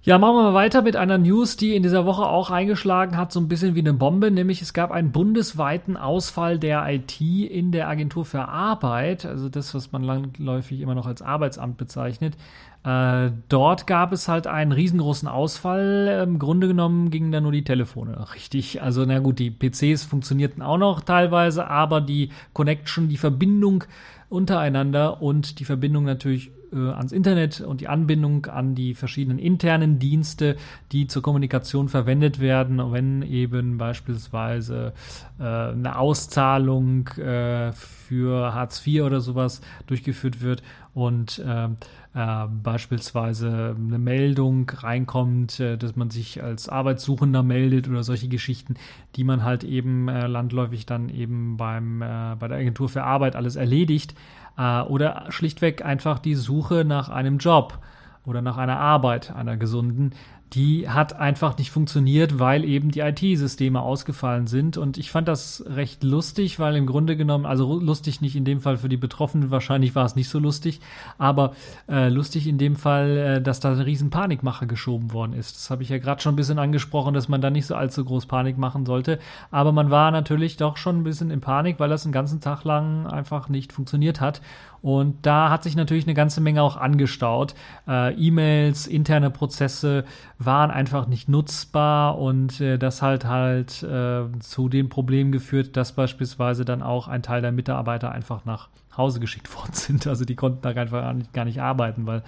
Ja, 0.02 0.16
machen 0.16 0.36
wir 0.36 0.42
mal 0.44 0.54
weiter 0.54 0.82
mit 0.82 0.94
einer 0.94 1.18
News, 1.18 1.56
die 1.56 1.74
in 1.74 1.82
dieser 1.82 2.06
Woche 2.06 2.22
auch 2.22 2.50
eingeschlagen 2.50 3.16
hat, 3.16 3.32
so 3.32 3.40
ein 3.40 3.48
bisschen 3.48 3.74
wie 3.74 3.80
eine 3.80 3.92
Bombe, 3.92 4.30
nämlich 4.30 4.62
es 4.62 4.72
gab 4.72 4.92
einen 4.92 5.10
bundesweiten 5.10 5.96
Ausfall 5.96 6.60
der 6.60 6.88
IT 6.88 7.20
in 7.20 7.72
der 7.72 7.88
Agentur 7.88 8.24
für 8.24 8.46
Arbeit, 8.46 9.26
also 9.26 9.48
das, 9.48 9.74
was 9.74 9.90
man 9.90 10.04
langläufig 10.04 10.80
immer 10.80 10.94
noch 10.94 11.06
als 11.06 11.20
Arbeitsamt 11.20 11.78
bezeichnet. 11.78 12.36
Äh, 12.84 13.32
dort 13.48 13.88
gab 13.88 14.12
es 14.12 14.28
halt 14.28 14.46
einen 14.46 14.70
riesengroßen 14.70 15.26
Ausfall. 15.26 16.24
Im 16.26 16.38
Grunde 16.38 16.68
genommen 16.68 17.10
gingen 17.10 17.32
da 17.32 17.40
nur 17.40 17.50
die 17.52 17.64
Telefone 17.64 18.32
richtig. 18.34 18.80
Also, 18.80 19.04
na 19.04 19.18
gut, 19.18 19.40
die 19.40 19.50
PCs 19.50 20.04
funktionierten 20.04 20.62
auch 20.62 20.78
noch 20.78 21.00
teilweise, 21.00 21.66
aber 21.66 22.00
die 22.00 22.30
Connection, 22.52 23.08
die 23.08 23.16
Verbindung 23.16 23.82
untereinander 24.28 25.20
und 25.20 25.58
die 25.58 25.64
Verbindung 25.64 26.04
natürlich 26.04 26.52
äh, 26.72 26.76
ans 26.76 27.12
Internet 27.12 27.60
und 27.60 27.80
die 27.80 27.88
Anbindung 27.88 28.46
an 28.46 28.74
die 28.74 28.94
verschiedenen 28.94 29.38
internen 29.38 29.98
Dienste, 29.98 30.56
die 30.92 31.06
zur 31.06 31.22
Kommunikation 31.22 31.88
verwendet 31.88 32.40
werden, 32.40 32.80
wenn 32.92 33.22
eben 33.22 33.78
beispielsweise 33.78 34.92
äh, 35.38 35.42
eine 35.42 35.98
Auszahlung 35.98 37.08
äh, 37.18 37.72
für 37.72 38.54
Hartz 38.54 38.86
IV 38.86 39.02
oder 39.02 39.20
sowas 39.20 39.60
durchgeführt 39.86 40.40
wird 40.40 40.62
und 40.94 41.38
äh, 41.38 41.68
äh, 42.14 42.46
beispielsweise 42.48 43.76
eine 43.78 43.98
Meldung 43.98 44.68
reinkommt, 44.68 45.60
äh, 45.60 45.76
dass 45.76 45.94
man 45.94 46.10
sich 46.10 46.42
als 46.42 46.68
Arbeitssuchender 46.68 47.42
meldet 47.42 47.88
oder 47.88 48.02
solche 48.02 48.28
Geschichten, 48.28 48.74
die 49.14 49.24
man 49.24 49.44
halt 49.44 49.62
eben 49.62 50.08
äh, 50.08 50.26
landläufig 50.26 50.86
dann 50.86 51.10
eben 51.10 51.56
beim, 51.56 52.00
bei 52.00 52.48
der 52.48 52.58
Agentur 52.58 52.88
für 52.88 53.04
Arbeit 53.04 53.36
alles 53.36 53.56
erledigt 53.56 54.14
äh, 54.58 54.82
oder 54.82 55.26
schlichtweg 55.30 55.84
einfach 55.84 56.18
die 56.18 56.34
Suche 56.34 56.84
nach 56.84 57.08
einem 57.08 57.38
Job 57.38 57.78
oder 58.26 58.42
nach 58.42 58.58
einer 58.58 58.78
Arbeit, 58.78 59.34
einer 59.34 59.56
gesunden, 59.56 60.12
die 60.54 60.88
hat 60.88 61.14
einfach 61.14 61.58
nicht 61.58 61.70
funktioniert, 61.70 62.38
weil 62.38 62.64
eben 62.64 62.90
die 62.90 63.00
IT-Systeme 63.00 63.80
ausgefallen 63.80 64.46
sind. 64.46 64.78
Und 64.78 64.96
ich 64.96 65.10
fand 65.10 65.28
das 65.28 65.62
recht 65.66 66.02
lustig, 66.02 66.58
weil 66.58 66.76
im 66.76 66.86
Grunde 66.86 67.16
genommen, 67.16 67.44
also 67.44 67.78
lustig 67.78 68.20
nicht 68.20 68.34
in 68.34 68.44
dem 68.44 68.60
Fall 68.60 68.78
für 68.78 68.88
die 68.88 68.96
Betroffenen, 68.96 69.50
wahrscheinlich 69.50 69.94
war 69.94 70.06
es 70.06 70.16
nicht 70.16 70.28
so 70.28 70.38
lustig, 70.38 70.80
aber 71.18 71.52
äh, 71.88 72.08
lustig 72.08 72.46
in 72.46 72.56
dem 72.56 72.76
Fall, 72.76 73.16
äh, 73.16 73.42
dass 73.42 73.60
da 73.60 73.72
eine 73.72 73.84
riesen 73.84 74.10
Panikmache 74.10 74.66
geschoben 74.66 75.12
worden 75.12 75.34
ist. 75.34 75.56
Das 75.56 75.70
habe 75.70 75.82
ich 75.82 75.90
ja 75.90 75.98
gerade 75.98 76.22
schon 76.22 76.32
ein 76.32 76.36
bisschen 76.36 76.58
angesprochen, 76.58 77.12
dass 77.12 77.28
man 77.28 77.40
da 77.40 77.50
nicht 77.50 77.66
so 77.66 77.74
allzu 77.74 78.04
groß 78.04 78.26
Panik 78.26 78.56
machen 78.56 78.86
sollte. 78.86 79.18
Aber 79.50 79.72
man 79.72 79.90
war 79.90 80.10
natürlich 80.10 80.56
doch 80.56 80.78
schon 80.78 80.98
ein 81.00 81.04
bisschen 81.04 81.30
in 81.30 81.40
Panik, 81.40 81.78
weil 81.78 81.90
das 81.90 82.04
einen 82.04 82.12
ganzen 82.12 82.40
Tag 82.40 82.64
lang 82.64 83.06
einfach 83.06 83.50
nicht 83.50 83.72
funktioniert 83.72 84.20
hat. 84.20 84.40
Und 84.82 85.26
da 85.26 85.50
hat 85.50 85.62
sich 85.62 85.76
natürlich 85.76 86.04
eine 86.04 86.14
ganze 86.14 86.40
Menge 86.40 86.62
auch 86.62 86.76
angestaut. 86.76 87.54
Äh, 87.86 88.14
E-Mails, 88.14 88.86
interne 88.86 89.30
Prozesse 89.30 90.04
waren 90.38 90.70
einfach 90.70 91.06
nicht 91.06 91.28
nutzbar 91.28 92.18
und 92.18 92.60
äh, 92.60 92.78
das 92.78 93.02
halt 93.02 93.24
halt 93.24 93.82
äh, 93.82 94.24
zu 94.40 94.68
dem 94.68 94.88
Problem 94.88 95.32
geführt, 95.32 95.76
dass 95.76 95.92
beispielsweise 95.92 96.64
dann 96.64 96.82
auch 96.82 97.08
ein 97.08 97.22
Teil 97.22 97.42
der 97.42 97.52
Mitarbeiter 97.52 98.12
einfach 98.12 98.44
nach 98.44 98.68
Hause 98.96 99.20
geschickt 99.20 99.54
worden 99.56 99.72
sind. 99.72 100.06
Also 100.06 100.24
die 100.24 100.36
konnten 100.36 100.62
da 100.62 100.70
einfach 100.70 101.02
gar 101.02 101.14
nicht, 101.14 101.32
gar 101.32 101.44
nicht 101.44 101.60
arbeiten, 101.60 102.06
weil 102.06 102.22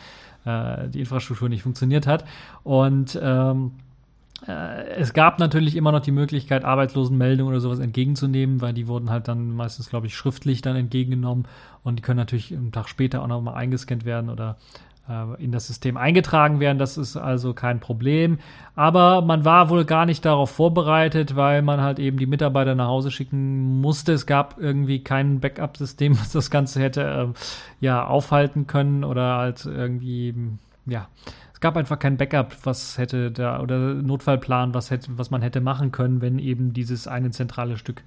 äh, 0.44 0.88
die 0.88 1.00
Infrastruktur 1.00 1.48
nicht 1.48 1.62
funktioniert 1.62 2.06
hat. 2.06 2.24
Und 2.62 3.18
ähm, 3.22 3.72
äh, 3.72 3.89
es 4.46 5.12
gab 5.12 5.38
natürlich 5.38 5.76
immer 5.76 5.92
noch 5.92 6.00
die 6.00 6.12
Möglichkeit, 6.12 6.64
Arbeitslosenmeldungen 6.64 7.52
oder 7.52 7.60
sowas 7.60 7.78
entgegenzunehmen, 7.78 8.60
weil 8.60 8.72
die 8.72 8.88
wurden 8.88 9.10
halt 9.10 9.28
dann 9.28 9.50
meistens, 9.50 9.90
glaube 9.90 10.06
ich, 10.06 10.16
schriftlich 10.16 10.62
dann 10.62 10.76
entgegengenommen 10.76 11.46
und 11.82 11.96
die 11.98 12.02
können 12.02 12.16
natürlich 12.16 12.54
einen 12.54 12.72
Tag 12.72 12.88
später 12.88 13.22
auch 13.22 13.26
nochmal 13.26 13.54
eingescannt 13.54 14.04
werden 14.04 14.30
oder 14.30 14.56
äh, 15.10 15.42
in 15.42 15.52
das 15.52 15.66
System 15.66 15.96
eingetragen 15.96 16.60
werden. 16.60 16.78
Das 16.78 16.96
ist 16.96 17.16
also 17.16 17.52
kein 17.52 17.80
Problem. 17.80 18.38
Aber 18.74 19.22
man 19.22 19.44
war 19.44 19.68
wohl 19.68 19.84
gar 19.84 20.06
nicht 20.06 20.24
darauf 20.24 20.50
vorbereitet, 20.50 21.36
weil 21.36 21.62
man 21.62 21.80
halt 21.80 21.98
eben 21.98 22.18
die 22.18 22.26
Mitarbeiter 22.26 22.74
nach 22.74 22.88
Hause 22.88 23.10
schicken 23.10 23.80
musste. 23.80 24.12
Es 24.12 24.26
gab 24.26 24.58
irgendwie 24.58 25.02
kein 25.02 25.40
Backup-System, 25.40 26.18
was 26.20 26.32
das 26.32 26.50
Ganze 26.50 26.80
hätte 26.80 27.02
äh, 27.02 27.26
ja 27.80 28.06
aufhalten 28.06 28.66
können 28.66 29.04
oder 29.04 29.36
halt 29.36 29.66
irgendwie 29.66 30.34
ja 30.86 31.08
es 31.60 31.62
gab 31.62 31.76
einfach 31.76 31.98
kein 31.98 32.16
Backup, 32.16 32.56
was 32.64 32.96
hätte 32.96 33.30
da, 33.30 33.60
oder 33.60 33.76
Notfallplan, 33.92 34.72
was 34.72 34.90
hätte, 34.90 35.18
was 35.18 35.30
man 35.30 35.42
hätte 35.42 35.60
machen 35.60 35.92
können, 35.92 36.22
wenn 36.22 36.38
eben 36.38 36.72
dieses 36.72 37.06
eine 37.06 37.32
zentrale 37.32 37.76
Stück 37.76 38.02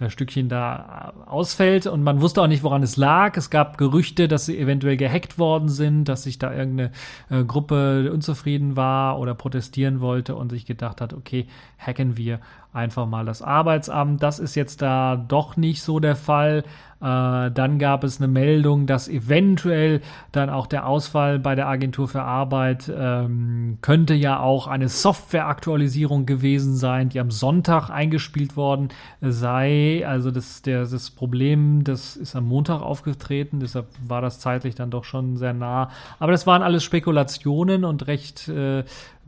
äh, 0.00 0.08
Stückchen 0.08 0.48
da 0.48 1.12
ausfällt 1.26 1.86
und 1.86 2.02
man 2.02 2.22
wusste 2.22 2.40
auch 2.40 2.46
nicht, 2.46 2.62
woran 2.62 2.82
es 2.82 2.96
lag. 2.96 3.36
Es 3.36 3.50
gab 3.50 3.76
Gerüchte, 3.76 4.26
dass 4.26 4.46
sie 4.46 4.58
eventuell 4.58 4.96
gehackt 4.96 5.38
worden 5.38 5.68
sind, 5.68 6.06
dass 6.06 6.22
sich 6.22 6.38
da 6.38 6.50
irgendeine 6.50 6.92
äh, 7.28 7.44
Gruppe 7.44 8.10
unzufrieden 8.10 8.74
war 8.74 9.18
oder 9.18 9.34
protestieren 9.34 10.00
wollte 10.00 10.34
und 10.34 10.48
sich 10.48 10.64
gedacht 10.64 11.02
hat, 11.02 11.12
okay, 11.12 11.46
hacken 11.78 12.16
wir 12.16 12.40
einfach 12.72 13.06
mal 13.06 13.26
das 13.26 13.42
Arbeitsamt. 13.42 14.22
Das 14.22 14.38
ist 14.38 14.54
jetzt 14.54 14.80
da 14.80 15.16
doch 15.16 15.58
nicht 15.58 15.82
so 15.82 16.00
der 16.00 16.16
Fall. 16.16 16.64
Äh, 17.04 17.50
dann 17.50 17.78
gab 17.78 18.02
es 18.02 18.18
eine 18.18 18.28
Meldung, 18.28 18.86
dass 18.86 19.08
eventuell 19.08 20.00
dann 20.32 20.48
auch 20.48 20.66
der 20.66 20.86
Ausfall 20.86 21.38
bei 21.38 21.54
der 21.54 21.68
Agentur 21.68 22.08
für 22.08 22.22
Arbeit 22.22 22.90
ähm, 22.96 23.76
könnte 23.82 24.14
ja 24.14 24.40
auch 24.40 24.68
eine 24.68 24.88
Softwareaktualisierung 24.88 26.24
gewesen 26.24 26.74
sein, 26.74 27.10
die 27.10 27.20
am 27.20 27.30
Sonntag 27.30 27.90
eingespielt 27.90 28.56
worden 28.56 28.88
sei. 29.20 30.02
Also 30.06 30.30
das, 30.30 30.62
der, 30.62 30.86
das 30.86 31.10
Problem, 31.10 31.84
das 31.84 32.16
ist 32.16 32.34
am 32.36 32.48
Montag 32.48 32.80
aufgetreten, 32.80 33.60
deshalb 33.60 33.88
war 34.08 34.22
das 34.22 34.40
zeitlich 34.40 34.74
dann 34.74 34.90
doch 34.90 35.04
schon 35.04 35.36
sehr 35.36 35.52
nah. 35.52 35.90
Aber 36.18 36.32
das 36.32 36.46
waren 36.46 36.62
alles 36.62 36.84
Spekulationen 36.84 37.84
und 37.84 38.06
recht 38.06 38.48
äh, 38.48 38.84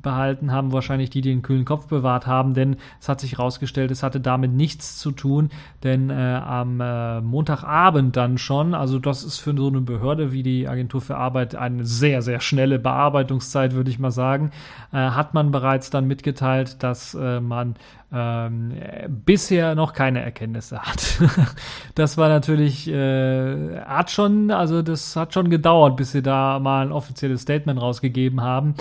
behalten 0.07 0.53
haben, 0.53 0.73
wahrscheinlich 0.73 1.11
die, 1.11 1.21
die 1.21 1.31
den 1.31 1.43
kühlen 1.43 1.65
Kopf 1.65 1.89
bewahrt 1.89 2.29
haben, 2.29 2.55
denn 2.55 2.77
es 3.01 3.09
hat 3.09 3.21
sich 3.21 3.33
herausgestellt, 3.33 3.91
es 3.91 4.05
hatte 4.05 4.21
damit 4.21 4.53
nichts 4.53 4.99
zu 4.99 5.11
tun, 5.11 5.51
denn 5.83 6.11
äh, 6.11 6.15
am 6.15 6.81
äh, 6.81 7.21
Montagabend 7.21 8.17
dann 8.17 8.39
schon, 8.39 8.73
also 8.73 9.01
das 9.01 9.25
ist 9.25 9.39
für 9.39 9.57
so 9.57 9.67
eine 9.67 9.81
Behörde 9.81 10.31
wie 10.31 10.45
die 10.45 10.69
Agentur 10.69 11.01
für 11.01 11.17
Arbeit 11.17 11.57
eine 11.57 11.85
sehr, 11.85 12.23
sehr 12.23 12.39
schnelle 12.39 12.79
Bearbeitungszeit, 12.79 13.75
würde 13.75 13.91
ich 13.91 13.99
mal 13.99 14.13
sagen, 14.13 14.53
äh, 14.93 14.99
hat 14.99 15.35
man 15.35 15.51
bereits 15.51 15.91
dann 15.91 16.07
mitgeteilt, 16.07 16.85
dass 16.85 17.15
äh, 17.15 17.41
man 17.41 17.75
ähm, 18.13 18.73
bisher 19.09 19.75
noch 19.75 19.93
keine 19.93 20.23
Erkenntnisse 20.23 20.81
hat. 20.81 21.21
das 21.97 22.17
war 22.17 22.29
natürlich, 22.29 22.89
äh, 22.89 23.81
hat 23.81 24.13
schon, 24.13 24.53
also 24.53 24.83
das 24.83 25.17
hat 25.17 25.35
schon 25.35 25.51
gedauert, 25.51 25.97
bis 25.97 26.13
sie 26.13 26.23
da 26.23 26.61
mal 26.61 26.87
ein 26.87 26.93
offizielles 26.93 27.43
Statement 27.43 27.81
rausgegeben 27.81 28.41
haben. 28.43 28.75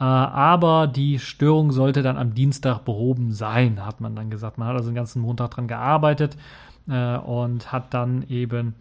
Äh, 0.00 0.04
aber 0.04 0.86
die 0.86 1.18
Störung 1.18 1.72
sollte 1.72 2.02
dann 2.02 2.16
am 2.16 2.34
Dienstag 2.34 2.84
behoben 2.84 3.32
sein, 3.32 3.84
hat 3.84 4.00
man 4.00 4.16
dann 4.16 4.30
gesagt. 4.30 4.56
Man 4.56 4.68
hat 4.68 4.76
also 4.76 4.88
den 4.88 4.94
ganzen 4.94 5.20
Montag 5.20 5.50
dran 5.50 5.68
gearbeitet 5.68 6.36
äh, 6.88 7.16
und 7.18 7.70
hat 7.70 7.92
dann 7.92 8.24
eben 8.28 8.74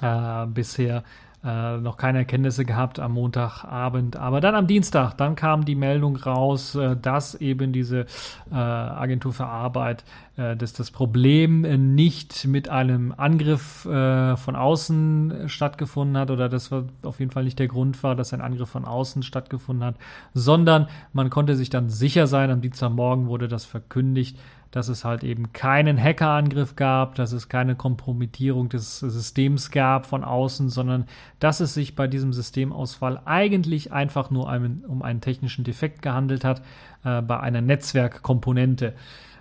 äh, 0.00 0.46
bisher 0.46 1.02
äh, 1.46 1.78
noch 1.78 1.96
keine 1.96 2.18
Erkenntnisse 2.18 2.64
gehabt 2.64 2.98
am 2.98 3.12
Montagabend. 3.12 4.16
Aber 4.16 4.40
dann 4.40 4.56
am 4.56 4.66
Dienstag, 4.66 5.14
dann 5.16 5.36
kam 5.36 5.64
die 5.64 5.76
Meldung 5.76 6.16
raus, 6.16 6.74
äh, 6.74 6.96
dass 6.96 7.36
eben 7.36 7.72
diese 7.72 8.06
äh, 8.50 8.54
Agentur 8.54 9.32
für 9.32 9.46
Arbeit, 9.46 10.04
äh, 10.36 10.56
dass 10.56 10.72
das 10.72 10.90
Problem 10.90 11.94
nicht 11.94 12.46
mit 12.46 12.68
einem 12.68 13.14
Angriff 13.16 13.84
äh, 13.84 14.36
von 14.36 14.56
außen 14.56 15.48
stattgefunden 15.48 16.18
hat 16.18 16.30
oder 16.30 16.48
das 16.48 16.70
auf 16.72 17.20
jeden 17.20 17.30
Fall 17.30 17.44
nicht 17.44 17.60
der 17.60 17.68
Grund 17.68 18.02
war, 18.02 18.16
dass 18.16 18.32
ein 18.32 18.40
Angriff 18.40 18.68
von 18.68 18.84
außen 18.84 19.22
stattgefunden 19.22 19.86
hat, 19.86 19.94
sondern 20.34 20.88
man 21.12 21.30
konnte 21.30 21.54
sich 21.54 21.70
dann 21.70 21.90
sicher 21.90 22.26
sein, 22.26 22.50
am 22.50 22.60
Dienstagmorgen 22.60 23.28
wurde 23.28 23.46
das 23.46 23.64
verkündigt, 23.64 24.36
dass 24.76 24.88
es 24.88 25.06
halt 25.06 25.24
eben 25.24 25.54
keinen 25.54 25.98
Hackerangriff 25.98 26.76
gab, 26.76 27.14
dass 27.14 27.32
es 27.32 27.48
keine 27.48 27.76
Kompromittierung 27.76 28.68
des 28.68 28.98
Systems 28.98 29.70
gab 29.70 30.04
von 30.04 30.22
außen, 30.22 30.68
sondern 30.68 31.06
dass 31.40 31.60
es 31.60 31.72
sich 31.72 31.96
bei 31.96 32.06
diesem 32.06 32.34
Systemausfall 32.34 33.22
eigentlich 33.24 33.92
einfach 33.94 34.30
nur 34.30 34.50
einen, 34.50 34.84
um 34.86 35.00
einen 35.00 35.22
technischen 35.22 35.64
Defekt 35.64 36.02
gehandelt 36.02 36.44
hat 36.44 36.60
äh, 37.04 37.22
bei 37.22 37.40
einer 37.40 37.62
Netzwerkkomponente. 37.62 38.92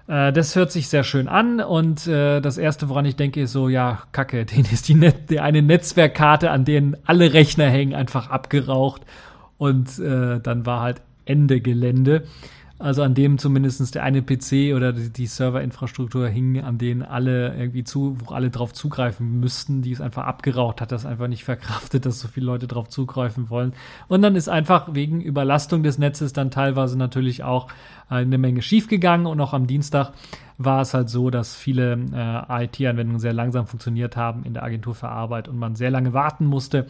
Äh, 0.08 0.32
das 0.32 0.56
hört 0.56 0.72
sich 0.72 0.88
sehr 0.88 1.04
schön 1.04 1.28
an 1.28 1.60
und 1.60 2.08
äh, 2.08 2.40
das 2.40 2.58
erste, 2.58 2.88
woran 2.88 3.04
ich 3.04 3.18
denke, 3.18 3.42
ist 3.42 3.52
so, 3.52 3.68
ja, 3.68 4.04
kacke, 4.14 4.46
den 4.46 4.64
ist 4.64 4.88
die, 4.88 4.96
Net 4.96 5.30
die 5.30 5.42
eine 5.42 5.62
Netzwerkkarte, 5.62 6.50
an 6.50 6.64
denen 6.64 6.96
alle 7.06 7.34
Rechner 7.34 7.70
hängen, 7.70 7.94
einfach 7.94 8.30
abgeraucht 8.30 9.02
und 9.58 10.00
äh, 10.00 10.40
dann 10.40 10.66
war 10.66 10.80
halt 10.80 11.02
Ende 11.26 11.60
Gelände. 11.60 12.24
Also 12.78 13.04
an 13.04 13.14
dem 13.14 13.38
zumindest 13.38 13.96
der 13.96 14.04
eine 14.04 14.22
PC 14.22 14.76
oder 14.76 14.92
die, 14.92 15.28
Serverinfrastruktur 15.28 16.28
hing, 16.28 16.62
an 16.62 16.78
denen 16.78 17.04
alle 17.04 17.56
irgendwie 17.56 17.86
zu, 17.86 18.18
wo 18.20 18.34
alle 18.34 18.50
drauf 18.50 18.74
zugreifen 18.74 19.40
müssten, 19.40 19.82
die 19.82 19.94
es 19.94 20.02
einfach 20.02 20.26
abgeraucht 20.26 20.82
hat, 20.82 20.92
das 20.92 21.06
einfach 21.06 21.30
nicht 21.30 21.46
verkraftet, 21.46 22.06
dass 22.06 22.20
so 22.20 22.28
viele 22.28 22.48
Leute 22.48 22.68
drauf 22.68 22.90
zugreifen 22.90 23.50
wollen. 23.50 23.72
Und 24.10 24.22
dann 24.24 24.36
ist 24.36 24.50
einfach 24.50 24.94
wegen 24.94 25.22
Überlastung 25.22 25.84
des 25.84 25.98
Netzes 26.00 26.34
dann 26.34 26.52
teilweise 26.52 26.98
natürlich 26.98 27.46
auch 27.46 27.70
eine 28.10 28.38
Menge 28.38 28.62
schiefgegangen 28.62 29.26
und 29.26 29.40
auch 29.40 29.54
am 29.54 29.68
Dienstag 29.68 30.12
war 30.58 30.82
es 30.82 30.94
halt 30.94 31.10
so, 31.10 31.30
dass 31.30 31.56
viele 31.56 31.94
äh, 32.14 32.66
IT-Anwendungen 32.66 33.20
sehr 33.20 33.34
langsam 33.34 33.68
funktioniert 33.68 34.18
haben 34.18 34.44
in 34.44 34.54
der 34.54 34.64
Agentur 34.64 34.96
für 34.96 35.10
Arbeit 35.10 35.48
und 35.48 35.58
man 35.58 35.76
sehr 35.76 35.92
lange 35.92 36.14
warten 36.14 36.46
musste 36.46 36.80
äh, 36.80 36.90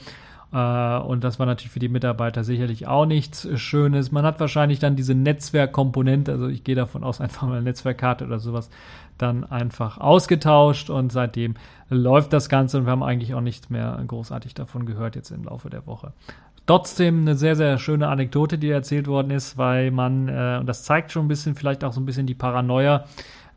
und 0.55 1.23
das 1.23 1.37
war 1.37 1.45
natürlich 1.45 1.71
für 1.71 1.79
die 1.79 1.89
Mitarbeiter 1.89 2.43
sicherlich 2.43 2.87
auch 2.87 3.05
nichts 3.05 3.47
Schönes. 3.59 4.11
Man 4.11 4.25
hat 4.25 4.39
wahrscheinlich 4.39 4.79
dann 4.79 4.95
diese 4.95 5.13
Netzwerkkomponente, 5.13 6.31
also 6.31 6.47
ich 6.47 6.63
gehe 6.63 6.75
davon 6.75 7.03
aus, 7.03 7.19
einfach 7.21 7.47
mal 7.47 7.55
eine 7.55 7.63
Netzwerkkarte 7.63 8.25
oder 8.25 8.39
sowas, 8.39 8.69
dann 9.17 9.43
einfach 9.43 9.97
ausgetauscht 9.97 10.89
und 10.89 11.11
seitdem 11.11 11.55
läuft 11.89 12.31
das 12.31 12.47
Ganze 12.47 12.77
und 12.77 12.85
wir 12.85 12.91
haben 12.91 13.03
eigentlich 13.03 13.33
auch 13.33 13.41
nichts 13.41 13.69
mehr 13.69 14.01
großartig 14.07 14.53
davon 14.53 14.85
gehört 14.85 15.15
jetzt 15.15 15.31
im 15.31 15.43
Laufe 15.43 15.69
der 15.69 15.85
Woche. 15.87 16.13
Trotzdem 16.67 17.21
eine 17.21 17.35
sehr, 17.35 17.55
sehr 17.55 17.77
schöne 17.77 18.07
Anekdote, 18.07 18.57
die 18.57 18.69
erzählt 18.69 19.07
worden 19.07 19.31
ist, 19.31 19.57
weil 19.57 19.91
man, 19.91 20.29
äh, 20.29 20.57
und 20.59 20.67
das 20.67 20.83
zeigt 20.83 21.11
schon 21.11 21.25
ein 21.25 21.27
bisschen, 21.27 21.55
vielleicht 21.55 21.83
auch 21.83 21.93
so 21.93 22.01
ein 22.01 22.05
bisschen 22.05 22.25
die 22.25 22.33
Paranoia, 22.33 23.05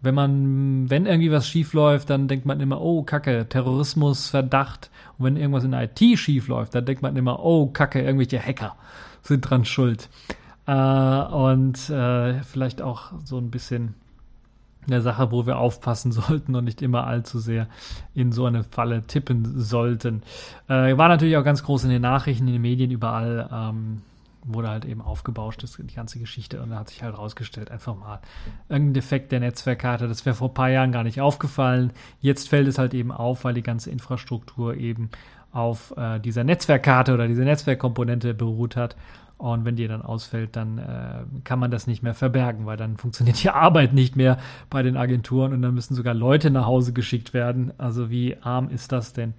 wenn 0.00 0.14
man, 0.14 0.90
wenn 0.90 1.06
irgendwie 1.06 1.32
was 1.32 1.48
schief 1.48 1.72
läuft, 1.72 2.10
dann 2.10 2.28
denkt 2.28 2.46
man 2.46 2.60
immer, 2.60 2.80
oh 2.80 3.02
Kacke, 3.02 3.48
Terrorismus, 3.48 4.28
Verdacht. 4.28 4.90
Und 5.18 5.24
wenn 5.26 5.36
irgendwas 5.36 5.64
in 5.64 5.72
IT 5.72 6.18
schief 6.18 6.48
läuft, 6.48 6.74
dann 6.74 6.84
denkt 6.84 7.02
man 7.02 7.16
immer, 7.16 7.44
oh 7.44 7.66
Kacke, 7.66 8.00
irgendwelche 8.00 8.40
Hacker 8.40 8.76
sind 9.22 9.40
dran 9.40 9.64
schuld. 9.64 10.08
Äh, 10.66 10.72
und 10.72 11.90
äh, 11.90 12.42
vielleicht 12.42 12.82
auch 12.82 13.12
so 13.24 13.38
ein 13.38 13.50
bisschen 13.50 13.94
eine 14.86 15.02
Sache, 15.02 15.30
wo 15.32 15.46
wir 15.46 15.58
aufpassen 15.58 16.12
sollten 16.12 16.54
und 16.54 16.64
nicht 16.64 16.82
immer 16.82 17.06
allzu 17.06 17.38
sehr 17.38 17.68
in 18.14 18.32
so 18.32 18.46
eine 18.46 18.64
Falle 18.64 19.02
tippen 19.06 19.60
sollten. 19.60 20.22
Äh, 20.68 20.96
war 20.96 21.08
natürlich 21.08 21.36
auch 21.36 21.44
ganz 21.44 21.62
groß 21.62 21.84
in 21.84 21.90
den 21.90 22.02
Nachrichten, 22.02 22.46
in 22.46 22.54
den 22.54 22.62
Medien 22.62 22.90
überall. 22.90 23.48
Ähm, 23.52 24.02
wurde 24.44 24.68
halt 24.68 24.84
eben 24.84 25.00
aufgebauscht, 25.00 25.62
das, 25.62 25.76
die 25.76 25.94
ganze 25.94 26.18
Geschichte. 26.18 26.62
Und 26.62 26.70
da 26.70 26.78
hat 26.80 26.90
sich 26.90 27.02
halt 27.02 27.16
rausgestellt, 27.16 27.70
einfach 27.70 27.96
mal 27.96 28.20
irgendein 28.68 28.94
Defekt 28.94 29.32
der 29.32 29.40
Netzwerkkarte. 29.40 30.08
Das 30.08 30.24
wäre 30.26 30.36
vor 30.36 30.48
ein 30.48 30.54
paar 30.54 30.70
Jahren 30.70 30.92
gar 30.92 31.04
nicht 31.04 31.20
aufgefallen. 31.20 31.92
Jetzt 32.20 32.48
fällt 32.48 32.68
es 32.68 32.78
halt 32.78 32.94
eben 32.94 33.12
auf, 33.12 33.44
weil 33.44 33.54
die 33.54 33.62
ganze 33.62 33.90
Infrastruktur 33.90 34.74
eben 34.76 35.10
auf 35.52 35.94
äh, 35.96 36.18
dieser 36.20 36.44
Netzwerkkarte 36.44 37.14
oder 37.14 37.26
dieser 37.26 37.44
Netzwerkkomponente 37.44 38.34
beruht 38.34 38.76
hat. 38.76 38.96
Und 39.38 39.64
wenn 39.64 39.76
die 39.76 39.86
dann 39.86 40.02
ausfällt, 40.02 40.56
dann 40.56 40.78
äh, 40.78 41.42
kann 41.44 41.60
man 41.60 41.70
das 41.70 41.86
nicht 41.86 42.02
mehr 42.02 42.14
verbergen, 42.14 42.66
weil 42.66 42.76
dann 42.76 42.96
funktioniert 42.96 43.40
die 43.42 43.50
Arbeit 43.50 43.92
nicht 43.92 44.16
mehr 44.16 44.38
bei 44.68 44.82
den 44.82 44.96
Agenturen 44.96 45.52
und 45.52 45.62
dann 45.62 45.74
müssen 45.74 45.94
sogar 45.94 46.14
Leute 46.14 46.50
nach 46.50 46.66
Hause 46.66 46.92
geschickt 46.92 47.32
werden. 47.34 47.72
Also 47.78 48.10
wie 48.10 48.36
arm 48.38 48.68
ist 48.68 48.92
das 48.92 49.12
denn? 49.12 49.34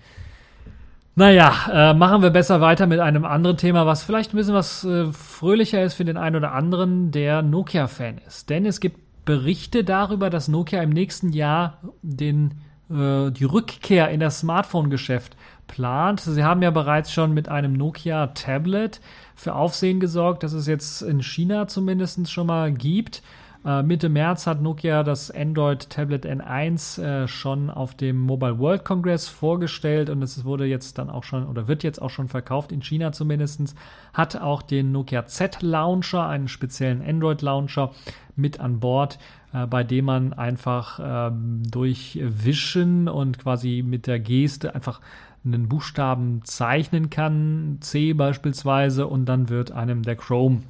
Naja, 1.16 1.54
äh, 1.72 1.94
machen 1.94 2.22
wir 2.22 2.30
besser 2.30 2.62
weiter 2.62 2.88
mit 2.88 3.00
einem 3.00 3.26
anderen 3.26 3.58
Thema, 3.58 3.86
was 3.86 4.04
vielleicht 4.04 4.34
ein 4.34 4.38
bisschen 4.38 4.54
was 4.54 4.86
äh, 4.86 5.12
fröhlicher 5.12 5.84
ist 5.84 5.96
für 5.96 6.06
den 6.06 6.18
einen 6.18 6.38
oder 6.38 6.54
anderen, 6.54 7.12
der 7.12 7.42
Nokia-Fan 7.42 8.20
ist. 8.26 8.50
Denn 8.50 8.66
es 8.66 8.80
gibt 8.80 9.00
Berichte 9.26 9.84
darüber, 9.84 10.30
dass 10.30 10.48
Nokia 10.48 10.82
im 10.82 10.92
nächsten 10.92 11.30
Jahr 11.34 11.80
den, 12.02 12.56
äh, 12.90 13.32
die 13.32 13.44
Rückkehr 13.44 14.10
in 14.10 14.20
das 14.20 14.40
Smartphone-Geschäft 14.40 15.36
plant. 15.68 16.22
Sie 16.22 16.44
haben 16.44 16.62
ja 16.62 16.72
bereits 16.72 17.12
schon 17.12 17.34
mit 17.34 17.50
einem 17.50 17.74
Nokia-Tablet 17.74 19.02
für 19.36 19.56
Aufsehen 19.56 20.00
gesorgt, 20.00 20.44
das 20.44 20.54
es 20.54 20.68
jetzt 20.68 21.02
in 21.02 21.22
China 21.22 21.68
zumindest 21.68 22.30
schon 22.32 22.48
mal 22.48 22.72
gibt. 22.72 23.22
Äh, 23.66 23.84
Mitte 23.84 24.08
März 24.08 24.48
hat 24.48 24.62
Nokia 24.62 25.04
das 25.04 25.32
Android 25.32 25.90
Tablet 25.90 26.26
N1 26.26 27.02
äh, 27.02 27.28
schon 27.28 27.70
auf 27.70 27.94
dem 27.94 28.18
Mobile 28.18 28.58
World 28.58 28.86
Congress 28.86 29.28
vorgestellt 29.28 30.10
und 30.10 30.22
es 30.22 30.46
wurde 30.46 30.66
jetzt 30.66 30.98
dann 30.98 31.10
auch 31.10 31.24
schon 31.26 31.46
oder 31.46 31.68
wird 31.68 31.84
jetzt 31.84 32.02
auch 32.02 32.10
schon 32.10 32.30
verkauft, 32.30 32.72
in 32.72 32.82
China 32.82 33.12
zumindest. 33.12 33.76
Hat 34.14 34.38
auch 34.38 34.62
den 34.62 34.94
Nokia 34.94 35.26
Z 35.26 35.62
Launcher, 35.62 36.28
einen 36.28 36.48
speziellen 36.48 37.02
Android 37.02 37.42
Launcher 37.42 37.92
mit 38.38 38.62
an 38.62 38.80
Bord, 38.80 39.20
äh, 39.52 39.68
bei 39.68 39.84
dem 39.84 40.06
man 40.06 40.32
einfach 40.32 41.00
ähm, 41.04 41.64
durch 41.70 42.18
Wischen 42.22 43.10
und 43.10 43.40
quasi 43.40 43.84
mit 43.86 44.08
der 44.08 44.22
Geste 44.22 44.74
einfach 44.74 45.02
einen 45.44 45.68
Buchstaben 45.68 46.42
zeichnen 46.46 47.10
kann, 47.10 47.78
C 47.82 48.14
beispielsweise, 48.14 49.08
und 49.08 49.26
dann 49.26 49.50
wird 49.50 49.72
einem 49.72 50.04
der 50.04 50.16
Chrome 50.16 50.62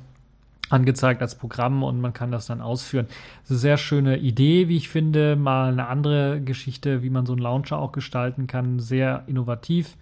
angezeigt 0.69 1.21
als 1.21 1.35
Programm 1.35 1.83
und 1.83 1.99
man 2.01 2.13
kann 2.13 2.31
das 2.31 2.47
dann 2.47 2.61
ausführen. 2.61 3.07
Das 3.07 3.45
ist 3.45 3.51
eine 3.51 3.59
sehr 3.59 3.77
schöne 3.77 4.17
Idee, 4.17 4.67
wie 4.67 4.77
ich 4.77 4.89
finde. 4.89 5.35
Mal 5.35 5.71
eine 5.71 5.87
andere 5.87 6.41
Geschichte, 6.41 7.03
wie 7.03 7.09
man 7.09 7.25
so 7.25 7.33
einen 7.33 7.41
Launcher 7.41 7.77
auch 7.77 7.91
gestalten 7.91 8.47
kann. 8.47 8.79
Sehr 8.79 9.23
innovativ 9.27 9.97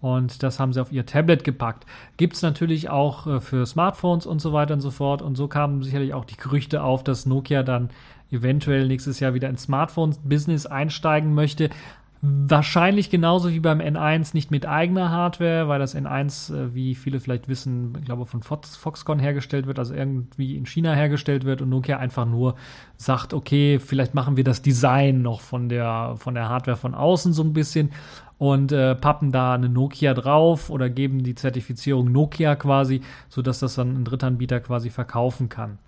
Und 0.00 0.42
das 0.42 0.60
haben 0.60 0.72
sie 0.72 0.80
auf 0.80 0.92
ihr 0.92 1.06
Tablet 1.06 1.42
gepackt. 1.44 1.84
Gibt 2.16 2.34
es 2.34 2.42
natürlich 2.42 2.88
auch 2.88 3.26
äh, 3.26 3.40
für 3.40 3.66
Smartphones 3.66 4.26
und 4.26 4.40
so 4.40 4.52
weiter 4.52 4.74
und 4.74 4.80
so 4.80 4.90
fort. 4.90 5.22
Und 5.22 5.36
so 5.36 5.48
kamen 5.48 5.82
sicherlich 5.82 6.14
auch 6.14 6.24
die 6.24 6.36
Gerüchte 6.36 6.82
auf, 6.82 7.02
dass 7.02 7.26
Nokia 7.26 7.62
dann 7.62 7.90
eventuell 8.30 8.86
nächstes 8.86 9.20
Jahr 9.20 9.34
wieder 9.34 9.48
ins 9.48 9.62
Smartphone-Business 9.62 10.66
einsteigen 10.66 11.34
möchte. 11.34 11.70
Wahrscheinlich 12.20 13.10
genauso 13.10 13.50
wie 13.50 13.60
beim 13.60 13.78
N1 13.78 14.34
nicht 14.34 14.50
mit 14.50 14.66
eigener 14.66 15.10
Hardware, 15.10 15.68
weil 15.68 15.78
das 15.78 15.94
N1, 15.94 16.52
äh, 16.52 16.74
wie 16.74 16.96
viele 16.96 17.20
vielleicht 17.20 17.46
wissen, 17.46 17.96
ich 17.96 18.06
glaube 18.06 18.26
von 18.26 18.42
Foxconn 18.42 19.20
hergestellt 19.20 19.68
wird, 19.68 19.78
also 19.78 19.94
irgendwie 19.94 20.56
in 20.56 20.66
China 20.66 20.94
hergestellt 20.94 21.44
wird 21.44 21.62
und 21.62 21.68
Nokia 21.68 21.98
einfach 21.98 22.26
nur 22.26 22.56
sagt, 22.96 23.34
okay, 23.34 23.78
vielleicht 23.78 24.14
machen 24.14 24.36
wir 24.36 24.42
das 24.42 24.62
Design 24.62 25.22
noch 25.22 25.40
von 25.40 25.68
der, 25.68 26.14
von 26.16 26.34
der 26.34 26.48
Hardware 26.48 26.76
von 26.76 26.94
außen 26.94 27.32
so 27.32 27.44
ein 27.44 27.52
bisschen 27.52 27.90
und 28.38 28.72
äh, 28.72 28.96
pappen 28.96 29.30
da 29.30 29.54
eine 29.54 29.68
Nokia 29.68 30.12
drauf 30.14 30.70
oder 30.70 30.90
geben 30.90 31.22
die 31.22 31.36
Zertifizierung 31.36 32.10
Nokia 32.10 32.56
quasi, 32.56 33.00
sodass 33.28 33.60
das 33.60 33.76
dann 33.76 33.94
ein 33.94 34.04
Drittanbieter 34.04 34.58
quasi 34.58 34.90
verkaufen 34.90 35.48
kann. 35.48 35.78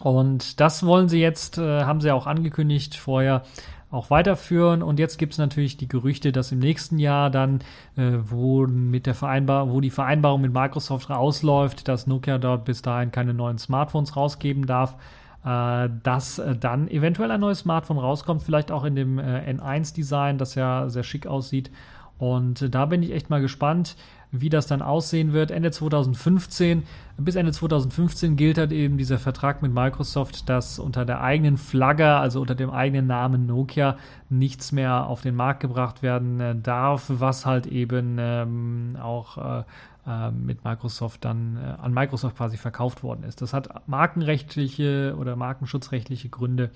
Und 0.00 0.60
das 0.60 0.84
wollen 0.84 1.08
sie 1.08 1.20
jetzt, 1.20 1.58
äh, 1.58 1.84
haben 1.84 2.00
sie 2.00 2.10
auch 2.10 2.26
angekündigt 2.26 2.96
vorher, 2.96 3.42
auch 3.90 4.10
weiterführen. 4.10 4.82
Und 4.82 4.98
jetzt 4.98 5.18
gibt 5.18 5.32
es 5.32 5.38
natürlich 5.38 5.76
die 5.76 5.88
Gerüchte, 5.88 6.32
dass 6.32 6.52
im 6.52 6.58
nächsten 6.58 6.98
Jahr 6.98 7.30
dann, 7.30 7.60
äh, 7.96 8.12
wo 8.20 8.66
mit 8.66 9.06
der 9.06 9.14
Vereinbar 9.14 9.70
wo 9.70 9.80
die 9.80 9.90
Vereinbarung 9.90 10.40
mit 10.40 10.52
Microsoft 10.52 11.10
ausläuft, 11.10 11.88
dass 11.88 12.06
Nokia 12.06 12.38
dort 12.38 12.64
bis 12.64 12.82
dahin 12.82 13.10
keine 13.10 13.34
neuen 13.34 13.58
Smartphones 13.58 14.16
rausgeben 14.16 14.66
darf, 14.66 14.96
äh, 15.44 15.88
dass 16.02 16.38
äh, 16.38 16.56
dann 16.56 16.88
eventuell 16.88 17.30
ein 17.30 17.40
neues 17.40 17.60
Smartphone 17.60 17.98
rauskommt, 17.98 18.42
vielleicht 18.42 18.72
auch 18.72 18.84
in 18.84 18.96
dem 18.96 19.18
äh, 19.18 19.52
N1-Design, 19.52 20.38
das 20.38 20.56
ja 20.56 20.88
sehr 20.88 21.04
schick 21.04 21.26
aussieht. 21.26 21.70
Und 22.18 22.62
äh, 22.62 22.70
da 22.70 22.86
bin 22.86 23.02
ich 23.02 23.12
echt 23.12 23.30
mal 23.30 23.40
gespannt 23.40 23.96
wie 24.32 24.48
das 24.48 24.66
dann 24.66 24.82
aussehen 24.82 25.32
wird. 25.32 25.50
Ende 25.50 25.70
2015, 25.70 26.82
bis 27.18 27.34
Ende 27.36 27.52
2015 27.52 28.36
gilt 28.36 28.58
halt 28.58 28.72
eben 28.72 28.98
dieser 28.98 29.18
Vertrag 29.18 29.62
mit 29.62 29.72
Microsoft, 29.72 30.48
dass 30.48 30.78
unter 30.78 31.04
der 31.04 31.20
eigenen 31.20 31.56
Flagge, 31.56 32.06
also 32.06 32.40
unter 32.40 32.54
dem 32.54 32.70
eigenen 32.70 33.06
Namen 33.06 33.46
Nokia, 33.46 33.96
nichts 34.28 34.72
mehr 34.72 35.06
auf 35.06 35.22
den 35.22 35.34
Markt 35.34 35.60
gebracht 35.60 36.02
werden 36.02 36.40
äh, 36.40 36.54
darf, 36.54 37.04
was 37.08 37.46
halt 37.46 37.66
eben 37.66 38.16
ähm, 38.18 38.96
auch 39.00 39.38
äh, 39.38 39.64
äh, 40.06 40.30
mit 40.30 40.64
Microsoft 40.64 41.24
dann 41.24 41.56
äh, 41.56 41.82
an 41.82 41.92
Microsoft 41.92 42.36
quasi 42.36 42.56
verkauft 42.56 43.02
worden 43.02 43.24
ist. 43.24 43.42
Das 43.42 43.52
hat 43.52 43.88
markenrechtliche 43.88 45.16
oder 45.18 45.34
markenschutzrechtliche 45.34 46.28
Gründe 46.28 46.70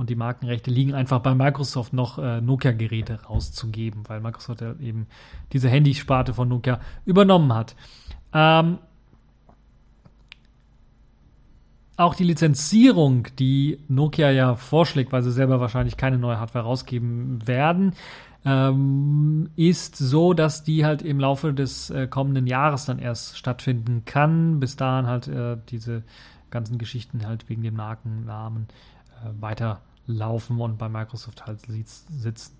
und 0.00 0.08
die 0.08 0.16
Markenrechte 0.16 0.70
liegen 0.70 0.94
einfach 0.94 1.18
bei 1.18 1.34
Microsoft 1.34 1.92
noch 1.92 2.18
äh, 2.18 2.40
Nokia-Geräte 2.40 3.20
rauszugeben, 3.24 4.04
weil 4.08 4.20
Microsoft 4.20 4.62
ja 4.62 4.72
eben 4.80 5.06
diese 5.52 5.68
Handysparte 5.68 6.32
von 6.32 6.48
Nokia 6.48 6.80
übernommen 7.04 7.52
hat. 7.52 7.76
Ähm, 8.32 8.78
auch 11.98 12.14
die 12.14 12.24
Lizenzierung, 12.24 13.26
die 13.38 13.78
Nokia 13.88 14.30
ja 14.30 14.54
vorschlägt, 14.54 15.12
weil 15.12 15.22
sie 15.22 15.32
selber 15.32 15.60
wahrscheinlich 15.60 15.98
keine 15.98 16.16
neue 16.16 16.40
Hardware 16.40 16.64
rausgeben 16.64 17.46
werden, 17.46 17.92
ähm, 18.46 19.50
ist 19.56 19.96
so, 19.96 20.32
dass 20.32 20.64
die 20.64 20.86
halt 20.86 21.02
im 21.02 21.20
Laufe 21.20 21.52
des 21.52 21.90
äh, 21.90 22.06
kommenden 22.06 22.46
Jahres 22.46 22.86
dann 22.86 22.98
erst 22.98 23.36
stattfinden 23.36 24.06
kann. 24.06 24.60
Bis 24.60 24.76
dahin 24.76 25.06
halt 25.06 25.28
äh, 25.28 25.58
diese 25.68 26.04
ganzen 26.48 26.78
Geschichten 26.78 27.26
halt 27.26 27.50
wegen 27.50 27.62
dem 27.62 27.74
Markennamen 27.74 28.68
äh, 29.22 29.42
weiter 29.42 29.82
laufen 30.12 30.60
und 30.60 30.78
bei 30.78 30.88
Microsoft 30.88 31.46
halt 31.46 31.60
sitzen. 31.62 32.56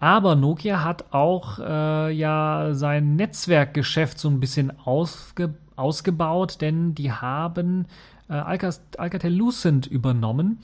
Aber 0.00 0.36
Nokia 0.36 0.84
hat 0.84 1.12
auch 1.12 1.58
äh, 1.58 2.12
ja 2.12 2.68
sein 2.72 3.16
Netzwerkgeschäft 3.16 4.18
so 4.18 4.28
ein 4.28 4.40
bisschen 4.40 4.72
ausge 4.78 5.54
ausgebaut, 5.74 6.60
denn 6.60 6.94
die 6.94 7.12
haben 7.12 7.86
äh, 8.28 8.34
Alcatel 8.34 9.32
Lucent 9.32 9.86
übernommen 9.86 10.58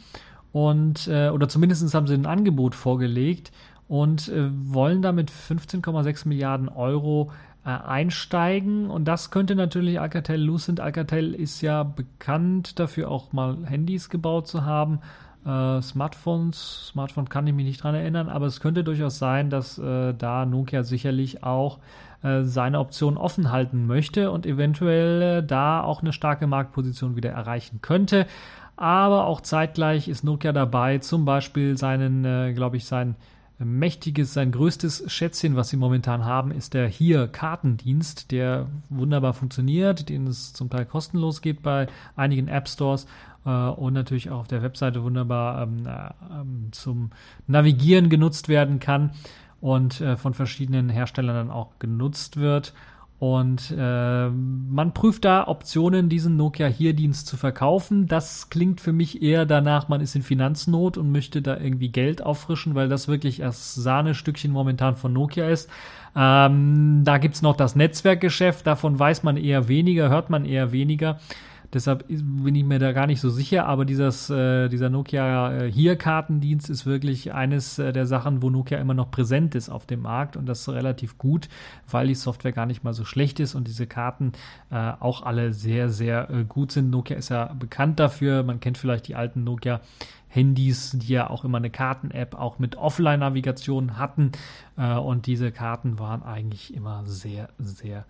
und 0.53 1.09
äh, 1.09 1.31
oder 1.31 1.49
zumindest 1.49 1.95
haben 1.95 2.07
sie 2.07 2.15
ein 2.15 2.27
Angebot 2.27 2.75
vorgelegt 2.75 3.53
und 3.89 4.29
äh, 4.29 4.51
wollen 4.53 5.03
damit 5.03 5.31
15,6 5.31 6.29
Milliarden 6.29 6.69
Euro 6.69 7.31
äh, 7.65 7.71
einsteigen 7.71 8.91
und 8.91 9.05
das 9.07 9.31
könnte 9.31 9.55
natürlich 9.55 10.01
Alcatel 10.01 10.41
Lucent. 10.41 10.81
Alcatel 10.81 11.35
ist 11.35 11.61
ja 11.61 11.83
bekannt 11.83 12.79
dafür 12.79 13.11
auch 13.11 13.33
mal 13.33 13.59
Handys 13.67 14.11
gebaut 14.11 14.47
zu 14.47 14.65
haben 14.65 15.01
äh, 15.47 15.83
Smartphones, 15.83 16.89
Smartphone 16.89 17.29
kann 17.29 17.47
ich 17.47 17.55
mich 17.55 17.67
nicht 17.67 17.83
dran 17.83 17.95
erinnern, 17.95 18.29
aber 18.29 18.47
es 18.47 18.61
könnte 18.61 18.85
durchaus 18.85 19.19
sein, 19.19 19.51
dass 19.51 19.79
äh, 19.79 20.15
da 20.15 20.47
Nokia 20.47 20.83
sicherlich 20.83 21.43
auch 21.45 21.79
äh, 22.23 22.43
seine 22.43 22.81
Option 22.81 23.17
offen 23.17 23.53
halten 23.53 23.87
möchte 23.87 24.31
und 24.31 24.47
eventuell 24.47 25.23
äh, 25.23 25.47
da 25.47 25.83
auch 25.83 26.01
eine 26.01 26.13
starke 26.13 26.47
Marktposition 26.47 27.17
wieder 27.17 27.31
erreichen 27.31 27.81
könnte. 27.83 28.27
Aber 28.77 29.27
auch 29.27 29.41
zeitgleich 29.41 30.09
ist 30.09 30.25
Nokia 30.25 30.53
dabei, 30.53 30.99
zum 30.99 31.25
Beispiel 31.25 31.77
seinen, 31.77 32.25
äh, 32.25 32.53
glaube 32.55 32.77
ich, 32.77 32.87
sein 32.87 33.15
mächtiges, 33.59 34.35
sein 34.35 34.51
größtes 34.51 35.05
Schätzchen, 35.13 35.55
was 35.55 35.69
sie 35.69 35.77
momentan 35.77 36.25
haben, 36.25 36.51
ist 36.51 36.75
der 36.75 36.89
hier 36.89 37.29
Kartendienst, 37.29 38.33
der 38.33 38.67
wunderbar 38.89 39.33
funktioniert, 39.33 40.09
den 40.09 40.27
es 40.27 40.53
zum 40.53 40.71
Teil 40.71 40.87
kostenlos 40.87 41.41
gibt 41.41 41.63
bei 41.63 41.87
einigen 42.17 42.49
App 42.49 42.69
Stores 42.69 43.07
und 43.51 43.93
natürlich 43.93 44.31
auch 44.31 44.41
auf 44.41 44.49
der 44.49 44.63
Webseite 44.63 45.03
wunderbar 45.03 45.63
ähm, 45.63 45.87
äh, 45.87 46.41
ähm, 46.41 46.69
zum 46.73 47.11
Navigieren 47.47 48.09
genutzt 48.09 48.49
werden 48.49 48.81
kann 48.81 49.11
und 49.61 50.01
äh, 50.01 50.17
von 50.17 50.35
verschiedenen 50.35 50.89
Herstellern 50.89 51.37
dann 51.37 51.51
auch 51.51 51.79
genutzt 51.79 52.37
wird. 52.37 52.75
Und 53.19 53.73
äh, 53.75 54.29
man 54.29 54.93
prüft 54.93 55.25
da 55.25 55.47
Optionen, 55.47 56.09
diesen 56.09 56.37
Nokia 56.37 56.67
hier-Dienst 56.67 57.27
zu 57.27 57.37
verkaufen. 57.37 58.07
Das 58.07 58.51
klingt 58.51 58.81
für 58.81 58.93
mich 58.93 59.23
eher 59.23 59.47
danach, 59.47 59.89
man 59.89 60.01
ist 60.01 60.17
in 60.17 60.23
Finanznot 60.23 60.99
und 60.99 61.13
möchte 61.13 61.41
da 61.41 61.57
irgendwie 61.57 61.89
Geld 61.89 62.23
auffrischen, 62.23 62.75
weil 62.75 62.89
das 62.89 63.09
wirklich 63.09 63.39
das 63.39 63.75
Sahnestückchen 63.75 64.53
momentan 64.53 64.97
von 64.97 65.13
Nokia 65.13 65.49
ist. 65.49 65.71
Ähm, 66.17 67.03
da 67.05 67.19
gibt's 67.19 67.41
noch 67.41 67.57
das 67.57 67.77
Netzwerkgeschäft, 67.77 68.67
davon 68.67 68.99
weiß 68.99 69.23
man 69.23 69.37
eher 69.37 69.69
weniger, 69.69 70.11
hört 70.11 70.29
man 70.29 70.45
eher 70.45 70.73
weniger. 70.73 71.19
Deshalb 71.75 72.07
bin 72.07 72.55
ich 72.55 72.63
mir 72.63 72.79
da 72.79 72.93
gar 72.93 73.09
nicht 73.09 73.21
so 73.21 73.31
sicher, 73.31 73.67
aber 73.67 73.85
dieses, 73.85 74.31
äh, 74.31 74.69
dieser 74.69 74.91
Nokia 74.91 75.53
äh, 75.53 75.73
Hier-Kartendienst 75.73 76.71
ist 76.71 76.87
wirklich 76.87 77.35
eines 77.35 77.81
äh, 77.81 77.93
der 77.93 78.07
Sachen, 78.07 78.43
wo 78.43 78.51
Nokia 78.51 78.79
immer 78.79 78.95
noch 78.95 79.11
präsent 79.11 79.57
ist 79.57 79.71
auf 79.71 79.85
dem 79.85 80.03
Markt 80.03 80.37
und 80.37 80.47
das 80.47 80.69
relativ 80.69 81.19
gut, 81.19 81.49
weil 81.91 82.07
die 82.07 82.15
Software 82.15 82.53
gar 82.53 82.67
nicht 82.67 82.85
mal 82.85 82.95
so 82.95 83.05
schlecht 83.05 83.41
ist 83.41 83.57
und 83.57 83.67
diese 83.67 83.89
Karten 83.89 84.33
äh, 84.71 84.93
auch 85.01 85.25
alle 85.25 85.53
sehr, 85.53 85.89
sehr 85.89 86.31
äh, 86.31 86.45
gut 86.45 86.71
sind. 86.71 86.91
Nokia 86.91 87.17
ist 87.17 87.31
ja 87.31 87.53
bekannt 87.53 87.99
dafür, 87.99 88.45
man 88.45 88.61
kennt 88.61 88.79
vielleicht 88.79 89.09
die 89.09 89.17
alten 89.17 89.43
Nokia 89.43 89.81
Handys, 90.29 90.93
die 90.93 91.13
ja 91.13 91.29
auch 91.29 91.45
immer 91.45 91.59
eine 91.59 91.71
Karten-App 91.71 92.37
auch 92.37 92.61
mit 92.61 92.77
Offline-Navigation 92.77 93.99
hatten. 93.99 94.31
Äh, 94.77 94.95
und 94.95 95.27
diese 95.27 95.51
Karten 95.51 95.99
waren 95.99 96.23
eigentlich 96.23 96.73
immer 96.73 97.05
sehr, 97.05 97.49
sehr 97.59 98.07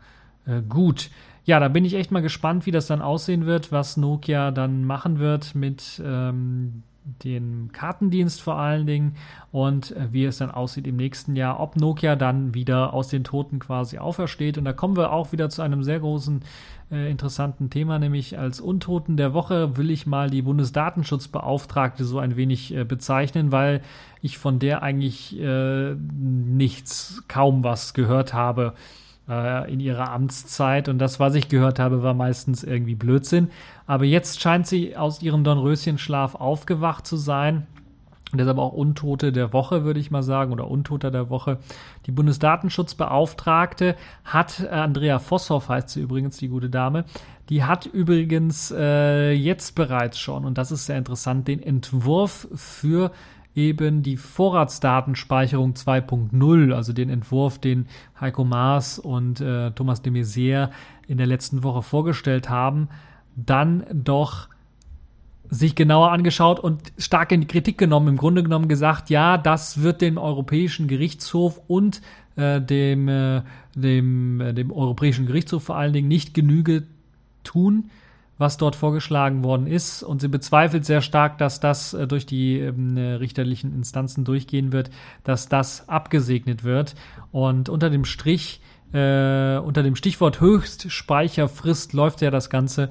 gut. 0.68 1.08
Ja, 1.44 1.60
da 1.60 1.68
bin 1.68 1.84
ich 1.84 1.94
echt 1.94 2.10
mal 2.10 2.22
gespannt, 2.22 2.64
wie 2.64 2.70
das 2.70 2.86
dann 2.86 3.02
aussehen 3.02 3.44
wird, 3.44 3.70
was 3.70 3.98
Nokia 3.98 4.50
dann 4.50 4.84
machen 4.84 5.18
wird 5.18 5.54
mit 5.54 6.02
ähm, 6.02 6.82
dem 7.22 7.70
Kartendienst 7.70 8.40
vor 8.40 8.56
allen 8.56 8.86
Dingen 8.86 9.16
und 9.52 9.94
äh, 9.94 10.08
wie 10.10 10.24
es 10.24 10.38
dann 10.38 10.50
aussieht 10.50 10.86
im 10.86 10.96
nächsten 10.96 11.36
Jahr, 11.36 11.60
ob 11.60 11.76
Nokia 11.76 12.16
dann 12.16 12.54
wieder 12.54 12.94
aus 12.94 13.08
den 13.08 13.24
Toten 13.24 13.58
quasi 13.58 13.98
aufersteht. 13.98 14.56
Und 14.56 14.64
da 14.64 14.72
kommen 14.72 14.96
wir 14.96 15.12
auch 15.12 15.32
wieder 15.32 15.50
zu 15.50 15.60
einem 15.60 15.82
sehr 15.82 16.00
großen, 16.00 16.40
äh, 16.90 17.10
interessanten 17.10 17.68
Thema, 17.68 17.98
nämlich 17.98 18.38
als 18.38 18.60
Untoten 18.60 19.18
der 19.18 19.34
Woche 19.34 19.76
will 19.76 19.90
ich 19.90 20.06
mal 20.06 20.30
die 20.30 20.42
Bundesdatenschutzbeauftragte 20.42 22.04
so 22.04 22.20
ein 22.20 22.36
wenig 22.36 22.74
äh, 22.74 22.84
bezeichnen, 22.84 23.52
weil 23.52 23.82
ich 24.22 24.38
von 24.38 24.58
der 24.58 24.82
eigentlich 24.82 25.38
äh, 25.38 25.94
nichts, 25.94 27.22
kaum 27.28 27.64
was 27.64 27.92
gehört 27.92 28.32
habe 28.32 28.72
äh, 29.28 29.72
in 29.72 29.80
ihrer 29.80 30.10
Amtszeit. 30.10 30.88
Und 30.88 30.98
das, 30.98 31.20
was 31.20 31.34
ich 31.34 31.48
gehört 31.48 31.78
habe, 31.78 32.02
war 32.02 32.14
meistens 32.14 32.64
irgendwie 32.64 32.94
Blödsinn. 32.94 33.50
Aber 33.86 34.04
jetzt 34.04 34.40
scheint 34.40 34.66
sie 34.66 34.96
aus 34.96 35.22
ihrem 35.22 35.44
Dornröschenschlaf 35.44 36.34
aufgewacht 36.34 37.06
zu 37.06 37.16
sein. 37.16 37.66
Und 38.32 38.38
deshalb 38.38 38.58
auch 38.58 38.72
Untote 38.72 39.30
der 39.30 39.52
Woche, 39.52 39.84
würde 39.84 40.00
ich 40.00 40.10
mal 40.10 40.24
sagen, 40.24 40.52
oder 40.52 40.68
Untoter 40.68 41.12
der 41.12 41.30
Woche. 41.30 41.58
Die 42.06 42.10
Bundesdatenschutzbeauftragte 42.10 43.94
hat, 44.24 44.60
äh, 44.60 44.68
Andrea 44.68 45.20
Vosshoff 45.20 45.68
heißt 45.68 45.90
sie 45.90 46.00
übrigens, 46.00 46.36
die 46.38 46.48
gute 46.48 46.68
Dame, 46.68 47.04
die 47.48 47.62
hat 47.62 47.86
übrigens 47.86 48.74
äh, 48.76 49.32
jetzt 49.32 49.74
bereits 49.74 50.18
schon, 50.18 50.44
und 50.44 50.58
das 50.58 50.72
ist 50.72 50.86
sehr 50.86 50.98
interessant, 50.98 51.46
den 51.46 51.62
Entwurf 51.62 52.48
für 52.54 53.12
eben 53.54 54.02
die 54.02 54.16
Vorratsdatenspeicherung 54.16 55.74
2.0, 55.74 56.72
also 56.72 56.92
den 56.92 57.08
Entwurf, 57.08 57.58
den 57.58 57.86
Heiko 58.20 58.44
Maas 58.44 58.98
und 58.98 59.40
äh, 59.40 59.70
Thomas 59.72 60.02
de 60.02 60.12
Maizière 60.12 60.70
in 61.06 61.18
der 61.18 61.26
letzten 61.26 61.62
Woche 61.62 61.82
vorgestellt 61.82 62.48
haben, 62.48 62.88
dann 63.36 63.84
doch 63.92 64.48
sich 65.50 65.74
genauer 65.74 66.10
angeschaut 66.10 66.58
und 66.58 66.80
stark 66.98 67.32
in 67.32 67.42
die 67.42 67.46
Kritik 67.46 67.78
genommen, 67.78 68.08
im 68.08 68.16
Grunde 68.16 68.42
genommen 68.42 68.68
gesagt, 68.68 69.10
ja, 69.10 69.38
das 69.38 69.82
wird 69.82 70.00
dem 70.00 70.18
Europäischen 70.18 70.88
Gerichtshof 70.88 71.60
und 71.68 72.00
äh, 72.36 72.60
dem, 72.60 73.08
äh, 73.08 73.42
dem, 73.74 74.40
äh, 74.40 74.52
dem 74.52 74.72
Europäischen 74.72 75.26
Gerichtshof 75.26 75.64
vor 75.64 75.76
allen 75.76 75.92
Dingen 75.92 76.08
nicht 76.08 76.34
Genüge 76.34 76.84
tun, 77.44 77.90
was 78.38 78.56
dort 78.56 78.76
vorgeschlagen 78.76 79.44
worden 79.44 79.66
ist. 79.66 80.02
Und 80.02 80.20
sie 80.20 80.28
bezweifelt 80.28 80.84
sehr 80.84 81.00
stark, 81.00 81.38
dass 81.38 81.60
das 81.60 81.94
äh, 81.94 82.06
durch 82.06 82.26
die 82.26 82.58
ähm, 82.58 82.96
richterlichen 82.96 83.74
Instanzen 83.74 84.24
durchgehen 84.24 84.72
wird, 84.72 84.90
dass 85.22 85.48
das 85.48 85.88
abgesegnet 85.88 86.64
wird. 86.64 86.94
Und 87.32 87.68
unter 87.68 87.90
dem 87.90 88.04
Strich, 88.04 88.60
äh, 88.92 89.58
unter 89.58 89.82
dem 89.82 89.96
Stichwort 89.96 90.40
Höchstspeicherfrist 90.40 91.92
läuft 91.92 92.20
ja 92.22 92.30
das 92.30 92.50
Ganze 92.50 92.90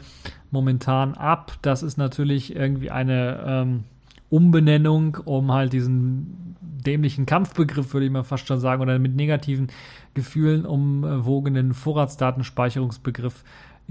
momentan 0.52 1.16
ab. 1.16 1.54
Das 1.62 1.84
ist 1.84 1.98
natürlich 1.98 2.56
irgendwie 2.56 2.92
eine 2.92 3.44
ähm, 3.46 3.84
Umbenennung, 4.30 5.18
um 5.26 5.52
halt 5.52 5.74
diesen 5.74 6.56
dämlichen 6.62 7.26
Kampfbegriff, 7.26 7.94
würde 7.94 8.06
ich 8.06 8.12
mal 8.12 8.24
fast 8.24 8.48
schon 8.48 8.60
sagen, 8.60 8.82
oder 8.82 9.00
mit 9.00 9.16
negativen 9.16 9.68
Gefühlen 10.14 10.66
umwogenen 10.66 11.74
Vorratsdatenspeicherungsbegriff 11.74 13.44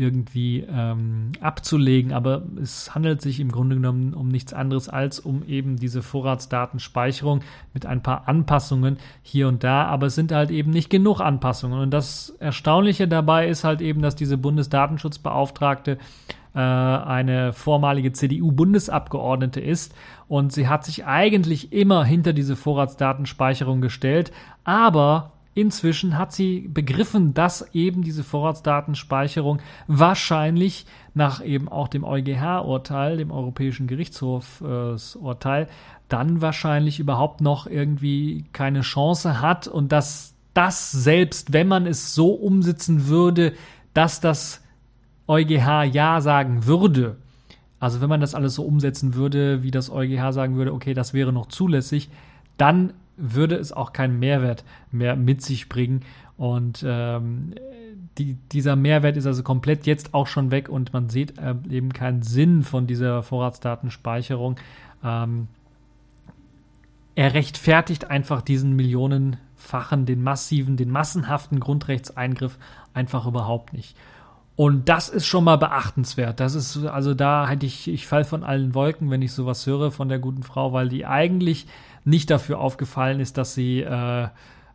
irgendwie 0.02 0.66
ähm, 0.68 1.32
abzulegen, 1.40 2.12
aber 2.12 2.42
es 2.60 2.94
handelt 2.94 3.22
sich 3.22 3.40
im 3.40 3.50
Grunde 3.50 3.76
genommen 3.76 4.14
um 4.14 4.28
nichts 4.28 4.52
anderes 4.52 4.88
als 4.88 5.20
um 5.20 5.44
eben 5.46 5.76
diese 5.76 6.02
Vorratsdatenspeicherung 6.02 7.40
mit 7.72 7.86
ein 7.86 8.02
paar 8.02 8.28
Anpassungen 8.28 8.98
hier 9.22 9.48
und 9.48 9.64
da, 9.64 9.84
aber 9.86 10.06
es 10.06 10.14
sind 10.14 10.32
halt 10.32 10.50
eben 10.50 10.70
nicht 10.70 10.90
genug 10.90 11.20
Anpassungen. 11.20 11.78
Und 11.78 11.90
das 11.90 12.30
Erstaunliche 12.40 13.08
dabei 13.08 13.48
ist 13.48 13.64
halt 13.64 13.80
eben, 13.80 14.02
dass 14.02 14.16
diese 14.16 14.36
Bundesdatenschutzbeauftragte 14.36 15.98
äh, 16.54 16.58
eine 16.58 17.52
vormalige 17.52 18.12
CDU-Bundesabgeordnete 18.12 19.60
ist 19.60 19.94
und 20.28 20.52
sie 20.52 20.68
hat 20.68 20.84
sich 20.84 21.06
eigentlich 21.06 21.72
immer 21.72 22.04
hinter 22.04 22.32
diese 22.32 22.56
Vorratsdatenspeicherung 22.56 23.80
gestellt, 23.80 24.32
aber 24.64 25.32
Inzwischen 25.54 26.16
hat 26.16 26.32
sie 26.32 26.60
begriffen, 26.60 27.34
dass 27.34 27.74
eben 27.74 28.02
diese 28.02 28.24
Vorratsdatenspeicherung 28.24 29.60
wahrscheinlich 29.86 30.86
nach 31.12 31.44
eben 31.44 31.68
auch 31.68 31.88
dem 31.88 32.04
EuGH-Urteil, 32.04 33.18
dem 33.18 33.30
Europäischen 33.30 33.86
Gerichtshofsurteil, 33.86 35.68
dann 36.08 36.40
wahrscheinlich 36.40 37.00
überhaupt 37.00 37.42
noch 37.42 37.66
irgendwie 37.66 38.46
keine 38.52 38.80
Chance 38.80 39.42
hat 39.42 39.68
und 39.68 39.92
dass 39.92 40.34
das 40.54 40.90
selbst, 40.90 41.52
wenn 41.52 41.68
man 41.68 41.86
es 41.86 42.14
so 42.14 42.32
umsetzen 42.32 43.06
würde, 43.08 43.52
dass 43.92 44.20
das 44.20 44.62
EuGH 45.28 45.84
ja 45.84 46.20
sagen 46.20 46.66
würde, 46.66 47.16
also 47.78 48.00
wenn 48.00 48.08
man 48.08 48.20
das 48.20 48.34
alles 48.34 48.54
so 48.54 48.64
umsetzen 48.64 49.14
würde, 49.14 49.62
wie 49.62 49.70
das 49.70 49.90
EuGH 49.90 50.32
sagen 50.32 50.56
würde, 50.56 50.72
okay, 50.72 50.94
das 50.94 51.14
wäre 51.14 51.32
noch 51.32 51.46
zulässig, 51.46 52.10
dann 52.56 52.92
würde 53.16 53.56
es 53.56 53.72
auch 53.72 53.92
keinen 53.92 54.18
Mehrwert 54.18 54.64
mehr 54.90 55.16
mit 55.16 55.42
sich 55.42 55.68
bringen. 55.68 56.00
Und 56.36 56.84
ähm, 56.86 57.54
die, 58.18 58.34
dieser 58.52 58.76
Mehrwert 58.76 59.16
ist 59.16 59.26
also 59.26 59.42
komplett 59.42 59.86
jetzt 59.86 60.14
auch 60.14 60.26
schon 60.26 60.50
weg 60.50 60.68
und 60.68 60.92
man 60.92 61.08
sieht 61.08 61.38
äh, 61.38 61.54
eben 61.70 61.92
keinen 61.92 62.22
Sinn 62.22 62.62
von 62.62 62.86
dieser 62.86 63.22
Vorratsdatenspeicherung. 63.22 64.56
Ähm, 65.04 65.48
er 67.14 67.34
rechtfertigt 67.34 68.10
einfach 68.10 68.42
diesen 68.42 68.74
millionenfachen, 68.74 70.06
den 70.06 70.22
massiven, 70.22 70.76
den 70.76 70.90
massenhaften 70.90 71.60
Grundrechtseingriff 71.60 72.58
einfach 72.94 73.26
überhaupt 73.26 73.72
nicht. 73.72 73.96
Und 74.54 74.88
das 74.88 75.08
ist 75.08 75.26
schon 75.26 75.44
mal 75.44 75.56
beachtenswert. 75.56 76.38
Das 76.38 76.54
ist, 76.54 76.84
also 76.84 77.14
da 77.14 77.48
hätte 77.48 77.64
ich, 77.66 77.88
ich 77.88 78.06
fall 78.06 78.24
von 78.24 78.44
allen 78.44 78.74
Wolken, 78.74 79.10
wenn 79.10 79.22
ich 79.22 79.32
sowas 79.32 79.66
höre 79.66 79.90
von 79.90 80.08
der 80.08 80.18
guten 80.18 80.42
Frau, 80.42 80.72
weil 80.72 80.88
die 80.88 81.06
eigentlich 81.06 81.66
nicht 82.04 82.30
dafür 82.30 82.58
aufgefallen 82.58 83.20
ist, 83.20 83.38
dass 83.38 83.54
sie 83.54 83.80
äh, 83.80 84.28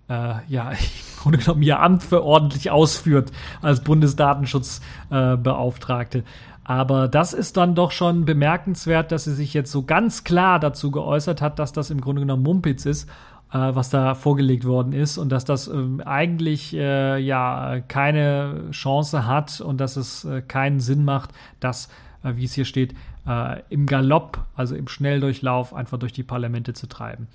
äh, 0.09 0.33
ja, 0.47 0.71
im 0.71 0.77
Grunde 1.19 1.37
genommen 1.39 1.61
ihr 1.61 1.81
Amt 1.81 2.03
für 2.03 2.23
ordentlich 2.23 2.71
ausführt 2.71 3.33
als 3.61 3.81
Bundesdatenschutzbeauftragte. 3.81 6.19
Äh, 6.19 6.23
aber 6.63 7.07
das 7.07 7.33
ist 7.33 7.55
dann 7.55 7.75
doch 7.75 7.91
schon 7.91 8.25
bemerkenswert, 8.25 9.13
dass 9.13 9.23
sie 9.23 9.33
sich 9.33 9.53
jetzt 9.53 9.71
so 9.71 9.83
ganz 9.83 10.25
klar 10.25 10.59
dazu 10.59 10.91
geäußert 10.91 11.41
hat, 11.41 11.59
dass 11.59 11.71
das 11.71 11.91
im 11.91 12.01
Grunde 12.01 12.19
genommen 12.21 12.43
Mumpitz 12.43 12.85
ist, 12.85 13.07
äh, 13.53 13.57
was 13.57 13.89
da 13.89 14.15
vorgelegt 14.15 14.65
worden 14.65 14.91
ist 14.91 15.17
und 15.17 15.29
dass 15.29 15.45
das 15.45 15.69
ähm, 15.69 16.01
eigentlich 16.05 16.75
äh, 16.75 17.19
ja 17.19 17.79
keine 17.87 18.65
Chance 18.71 19.25
hat 19.25 19.61
und 19.61 19.79
dass 19.79 19.95
es 19.95 20.25
äh, 20.25 20.41
keinen 20.41 20.81
Sinn 20.81 21.05
macht, 21.05 21.29
dass 21.61 21.85
äh, 21.85 21.89
wie 22.35 22.45
es 22.45 22.53
hier 22.53 22.65
steht, 22.65 22.93
äh, 23.25 23.61
im 23.69 23.85
Galopp, 23.85 24.45
also 24.55 24.75
im 24.75 24.87
Schnelldurchlauf, 24.87 25.73
einfach 25.73 25.97
durch 25.97 26.13
die 26.13 26.23
Parlamente 26.23 26.73
zu 26.73 26.87
treiben. 26.87 27.27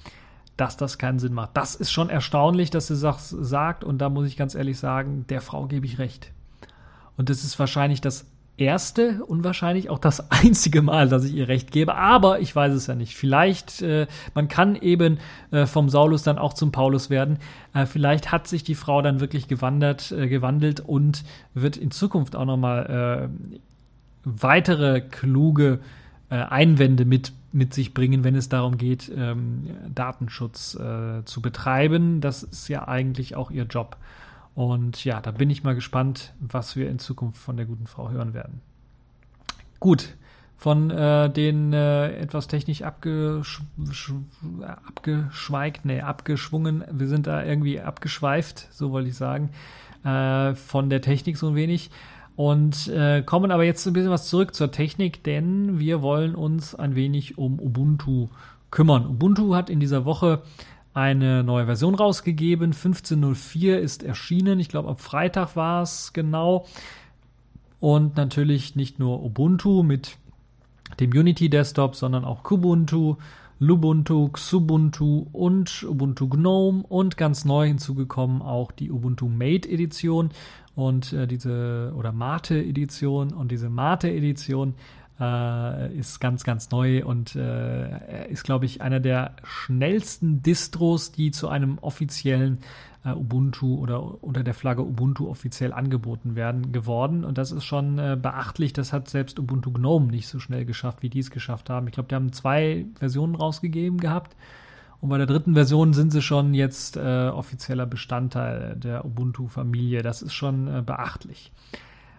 Dass 0.57 0.77
das 0.77 0.99
keinen 0.99 1.19
Sinn 1.19 1.33
macht. 1.33 1.51
Das 1.55 1.75
ist 1.75 1.91
schon 1.91 2.11
erstaunlich, 2.11 2.71
dass 2.71 2.89
sie 2.89 3.01
das 3.01 3.31
sagt 3.31 3.85
und 3.85 3.99
da 3.99 4.11
muss 4.11 4.27
ich 4.27 4.37
ganz 4.37 4.55
ehrlich 4.55 4.79
sagen, 4.79 5.25
der 5.29 5.41
Frau 5.41 5.67
gebe 5.67 5.87
ich 5.87 5.99
recht. 5.99 6.31
Und 7.17 7.31
das 7.31 7.45
ist 7.45 7.59
wahrscheinlich 7.59 8.01
das 8.01 8.27
erste 8.57 9.25
und 9.25 9.45
wahrscheinlich 9.45 9.91
auch 9.91 9.99
das 9.99 10.31
einzige 10.31 10.83
Mal, 10.83 11.09
dass 11.09 11.25
ich 11.25 11.35
ihr 11.35 11.49
recht 11.49 11.71
gebe, 11.71 11.95
aber 11.95 12.41
ich 12.41 12.55
weiß 12.55 12.73
es 12.75 12.87
ja 12.87 12.95
nicht. 12.95 13.17
Vielleicht, 13.17 13.83
äh, 13.83 14.07
man 14.35 14.49
kann 14.49 14.77
eben 14.77 15.19
äh, 15.51 15.67
vom 15.67 15.89
Saulus 15.89 16.23
dann 16.23 16.39
auch 16.39 16.53
zum 16.53 16.73
Paulus 16.73 17.11
werden. 17.11 17.39
Äh, 17.75 17.87
vielleicht 17.87 18.33
hat 18.33 18.47
sich 18.49 18.65
die 18.65 18.75
Frau 18.75 19.03
dann 19.03 19.21
wirklich 19.21 19.49
gewandert, 19.49 20.13
äh, 20.13 20.29
gewandelt 20.29 20.81
und 20.81 21.25
wird 21.55 21.77
in 21.77 21.91
Zukunft 21.91 22.37
auch 22.37 22.45
nochmal 22.45 23.31
äh, 23.51 23.59
weitere 24.25 25.01
kluge 25.01 25.81
äh, 26.31 26.37
Einwände 26.37 27.05
mit, 27.05 27.33
mit 27.53 27.75
sich 27.75 27.95
bringen, 27.95 28.25
wenn 28.25 28.35
es 28.35 28.49
darum 28.49 28.79
geht, 28.79 29.11
ähm, 29.15 29.71
Datenschutz 29.95 30.75
äh, 30.75 31.25
zu 31.25 31.43
betreiben. 31.43 32.21
Das 32.21 32.43
ist 32.43 32.69
ja 32.69 32.89
eigentlich 32.89 33.37
auch 33.37 33.51
ihr 33.51 33.65
Job. 33.65 33.97
Und 34.55 35.05
ja, 35.05 35.21
da 35.21 35.31
bin 35.31 35.51
ich 35.51 35.65
mal 35.65 35.75
gespannt, 35.75 36.35
was 36.41 36.77
wir 36.77 36.91
in 36.91 36.99
Zukunft 36.99 37.41
von 37.41 37.57
der 37.57 37.67
guten 37.67 37.87
Frau 37.87 38.11
hören 38.11 38.35
werden. 38.35 38.61
Gut, 39.81 40.15
von 40.63 40.91
äh, 40.91 41.29
den 41.29 41.73
äh, 41.73 42.13
etwas 42.19 42.47
technisch 42.47 42.83
abgesch 42.83 43.63
abgeschweigt, 44.87 45.85
nee, 45.85 46.01
abgeschwungen, 46.01 46.85
wir 46.89 47.09
sind 47.09 47.27
da 47.27 47.43
irgendwie 47.43 47.81
abgeschweift, 47.81 48.69
so 48.71 48.93
wollte 48.93 49.09
ich 49.09 49.17
sagen, 49.17 49.51
äh, 50.05 50.55
von 50.55 50.89
der 50.89 51.01
Technik 51.01 51.37
so 51.37 51.49
ein 51.49 51.55
wenig. 51.57 51.91
Und 52.35 52.89
äh, 52.89 53.23
kommen 53.23 53.51
aber 53.51 53.65
jetzt 53.65 53.87
ein 53.87 53.93
bisschen 53.93 54.11
was 54.11 54.29
zurück 54.29 54.55
zur 54.55 54.71
Technik, 54.71 55.23
denn 55.25 55.79
wir 55.79 56.01
wollen 56.01 56.35
uns 56.35 56.75
ein 56.75 56.95
wenig 56.95 57.37
um 57.37 57.61
Ubuntu 57.61 58.29
kümmern. 58.71 59.07
Ubuntu 59.07 59.55
hat 59.55 59.69
in 59.69 59.81
dieser 59.81 60.05
Woche 60.05 60.43
eine 60.95 61.45
neue 61.45 61.67
Version 61.67 61.95
rausgegeben. 61.95 62.73
15.04 62.73 63.77
ist 63.77 64.03
erschienen. 64.03 64.61
Ich 64.61 64.69
glaube, 64.69 64.89
am 64.89 64.97
Freitag 64.97 65.57
war 65.57 65.83
es 65.83 66.13
genau. 66.13 66.67
Und 67.81 68.17
natürlich 68.17 68.77
nicht 68.77 68.99
nur 68.99 69.23
Ubuntu 69.23 69.83
mit 69.83 70.17
dem 71.01 71.11
Unity 71.11 71.49
Desktop, 71.49 71.97
sondern 71.97 72.25
auch 72.25 72.43
Kubuntu, 72.43 73.17
Lubuntu, 73.59 74.29
Xubuntu 74.29 75.27
und 75.33 75.85
Ubuntu 75.85 76.29
Gnome 76.29 76.85
und 76.89 77.17
ganz 77.17 77.45
neu 77.45 77.67
hinzugekommen 77.69 78.43
auch 78.43 78.73
die 78.73 78.91
Ubuntu 78.91 79.29
Mate 79.29 79.69
Edition 79.69 80.31
und 80.75 81.13
äh, 81.13 81.27
diese 81.27 81.93
oder 81.97 82.13
Mate 82.13 82.59
Edition 82.59 83.33
und 83.33 83.51
diese 83.51 83.69
Mate 83.69 84.11
Edition 84.11 84.75
äh, 85.21 85.95
ist 85.97 86.21
ganz 86.21 86.45
ganz 86.45 86.71
neu 86.71 87.05
und 87.05 87.37
äh, 87.37 88.29
ist 88.31 88.45
glaube 88.45 88.65
ich 88.65 88.81
einer 88.81 89.01
der 89.01 89.37
schnellsten 89.45 90.43
Distros, 90.43 91.13
die 91.13 91.31
zu 91.31 91.49
einem 91.49 91.79
offiziellen 91.79 92.59
äh, 93.05 93.11
Ubuntu 93.11 93.79
oder 93.79 94.23
unter 94.25 94.43
der 94.43 94.55
Flagge 94.55 94.83
Ubuntu 94.83 95.29
offiziell 95.29 95.73
angeboten 95.73 96.37
werden 96.37 96.73
geworden 96.73 97.25
und 97.25 97.37
das 97.37 97.53
ist 97.53 97.65
schon 97.65 97.99
äh, 97.99 98.17
beachtlich. 98.21 98.73
Das 98.73 98.93
hat 98.93 99.09
selbst 99.09 99.39
Ubuntu 99.39 99.73
Gnome 99.73 100.07
nicht 100.07 100.29
so 100.29 100.39
schnell 100.39 100.65
geschafft, 100.65 101.03
wie 101.03 101.11
die 101.11 101.21
es 101.21 101.31
geschafft 101.31 101.69
haben. 101.69 101.87
Ich 101.89 101.95
glaube, 101.95 102.09
die 102.09 102.15
haben 102.15 102.33
zwei 102.33 102.87
Versionen 102.95 103.35
rausgegeben 103.35 103.99
gehabt 103.99 104.37
und 105.03 105.09
bei 105.09 105.19
der 105.19 105.27
dritten 105.27 105.55
Version 105.55 105.95
sind 105.95 106.13
sie 106.13 106.23
schon 106.23 106.55
jetzt 106.55 106.97
äh, 106.97 107.29
offizieller 107.29 107.87
Bestandteil 107.87 108.77
der 108.77 109.05
Ubuntu-Familie. 109.05 110.01
Das 110.01 110.23
ist 110.23 110.33
schon 110.33 110.69
äh, 110.69 110.81
beachtlich. 110.81 111.51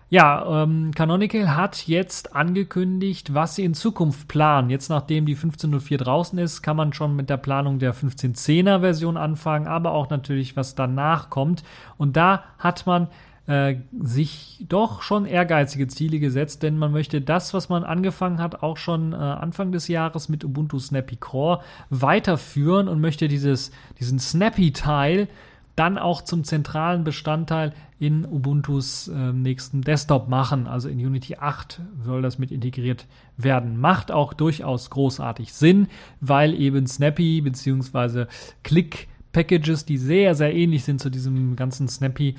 Ja, 0.10 0.64
ähm, 0.64 0.92
Canonical 0.94 1.56
hat 1.56 1.88
jetzt 1.88 2.36
angekündigt, 2.36 3.34
was 3.34 3.56
sie 3.56 3.64
in 3.64 3.74
Zukunft 3.74 4.28
planen. 4.28 4.70
Jetzt, 4.70 4.90
nachdem 4.90 5.26
die 5.26 5.38
15.04 5.38 5.96
draußen 5.96 6.38
ist, 6.38 6.62
kann 6.62 6.76
man 6.76 6.92
schon 6.92 7.16
mit 7.16 7.30
der 7.30 7.38
Planung 7.38 7.80
der 7.80 7.96
15.10er 7.96 8.82
Version 8.82 9.16
anfangen, 9.16 9.66
aber 9.66 9.94
auch 9.94 10.10
natürlich, 10.10 10.58
was 10.58 10.76
danach 10.76 11.30
kommt. 11.30 11.64
Und 11.98 12.18
da 12.18 12.44
hat 12.60 12.86
man 12.86 13.08
äh, 13.48 13.76
sich 14.00 14.64
doch 14.68 15.02
schon 15.02 15.26
ehrgeizige 15.26 15.88
Ziele 15.88 16.20
gesetzt, 16.20 16.64
denn 16.64 16.78
man 16.78 16.92
möchte 16.92 17.22
das, 17.22 17.54
was 17.54 17.70
man 17.70 17.84
angefangen 17.84 18.40
hat, 18.40 18.64
auch 18.64 18.78
schon 18.78 19.14
äh, 19.14 19.16
Anfang 19.16 19.72
des 19.72 19.88
Jahres 19.88 20.30
mit 20.30 20.46
Ubuntu 20.46 20.80
Snappy 20.80 21.18
Core 21.18 21.62
weiterführen 21.90 22.88
und 22.88 23.02
möchte 23.02 23.28
dieses, 23.28 23.72
diesen 24.00 24.20
Snappy-Teil 24.20 25.28
dann 25.76 25.98
auch 25.98 26.22
zum 26.22 26.44
zentralen 26.44 27.04
Bestandteil 27.04 27.74
in 28.00 28.26
Ubuntus 28.26 29.08
äh, 29.08 29.34
nächsten 29.34 29.82
Desktop 29.82 30.28
machen. 30.28 30.68
Also 30.68 30.88
in 30.88 31.00
Unity 31.00 31.38
8 31.38 31.82
soll 32.04 32.22
das 32.22 32.38
mit 32.38 32.52
integriert 32.52 33.08
werden. 33.38 33.80
Macht 33.80 34.12
auch 34.12 34.34
durchaus 34.34 34.90
großartig 34.90 35.54
Sinn, 35.54 35.88
weil 36.22 36.54
eben 36.54 36.86
Snappy 36.86 37.42
bzw. 37.42 38.26
Click 38.64 39.08
Packages, 39.32 39.86
die 39.86 39.98
sehr, 39.98 40.36
sehr 40.36 40.54
ähnlich 40.54 40.84
sind 40.84 41.02
zu 41.02 41.10
diesem 41.10 41.56
ganzen 41.56 41.88
Snappy 41.88 42.36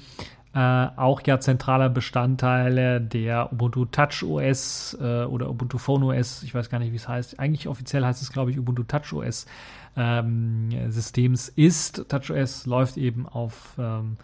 äh, 0.54 0.86
auch 0.96 1.20
ja 1.26 1.40
zentraler 1.40 1.88
Bestandteile 1.88 3.00
der 3.00 3.52
Ubuntu 3.52 3.86
Touch 3.86 4.22
OS 4.22 4.96
äh, 5.00 5.24
oder 5.24 5.50
Ubuntu 5.50 5.78
Phone 5.78 6.04
OS, 6.04 6.42
ich 6.44 6.54
weiß 6.54 6.70
gar 6.70 6.78
nicht, 6.78 6.92
wie 6.92 6.96
es 6.96 7.08
heißt. 7.08 7.40
Eigentlich 7.40 7.66
offiziell 7.66 8.04
heißt 8.04 8.22
es, 8.22 8.32
glaube 8.32 8.52
ich, 8.52 8.58
Ubuntu 8.58 8.84
Touch 8.84 9.12
OS 9.12 9.46
ähm, 9.96 10.70
Systems 10.90 11.48
ist. 11.48 12.08
Touch 12.08 12.30
OS 12.30 12.66
läuft 12.66 12.96
eben 12.96 13.28
auf 13.28 13.74
ähm, 13.78 14.16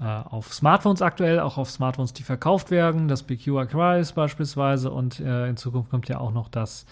äh, 0.00 0.04
auf 0.04 0.52
Smartphones 0.52 1.02
aktuell, 1.02 1.38
auch 1.40 1.58
auf 1.58 1.70
Smartphones, 1.70 2.12
die 2.12 2.22
verkauft 2.22 2.70
werden, 2.70 3.08
das 3.08 3.22
BQ 3.22 3.58
Acquires 3.58 4.12
beispielsweise 4.12 4.90
und 4.90 5.20
äh, 5.20 5.48
in 5.48 5.56
Zukunft 5.56 5.90
kommt 5.90 6.08
ja 6.08 6.18
auch 6.18 6.32
noch 6.32 6.48
das 6.48 6.86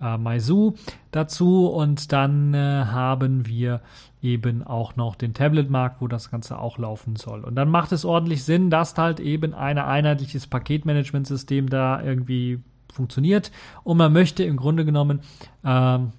äh, 0.00 0.16
Meizu 0.16 0.74
dazu 1.10 1.66
und 1.68 2.12
dann 2.12 2.54
äh, 2.54 2.84
haben 2.86 3.46
wir 3.46 3.80
eben 4.24 4.62
auch 4.66 4.96
noch 4.96 5.14
den 5.14 5.34
Tablet-Markt, 5.34 6.00
wo 6.00 6.08
das 6.08 6.30
Ganze 6.30 6.58
auch 6.58 6.78
laufen 6.78 7.16
soll. 7.16 7.44
Und 7.44 7.54
dann 7.56 7.68
macht 7.68 7.92
es 7.92 8.04
ordentlich 8.04 8.42
Sinn, 8.42 8.70
dass 8.70 8.96
halt 8.96 9.20
eben 9.20 9.52
ein 9.54 9.78
einheitliches 9.78 10.46
Paketmanagementsystem 10.46 11.68
da 11.68 12.02
irgendwie 12.02 12.60
funktioniert 12.90 13.50
und 13.82 13.96
man 13.96 14.12
möchte 14.12 14.44
im 14.44 14.56
Grunde 14.56 14.84
genommen 14.84 15.20
ähm, 15.64 16.12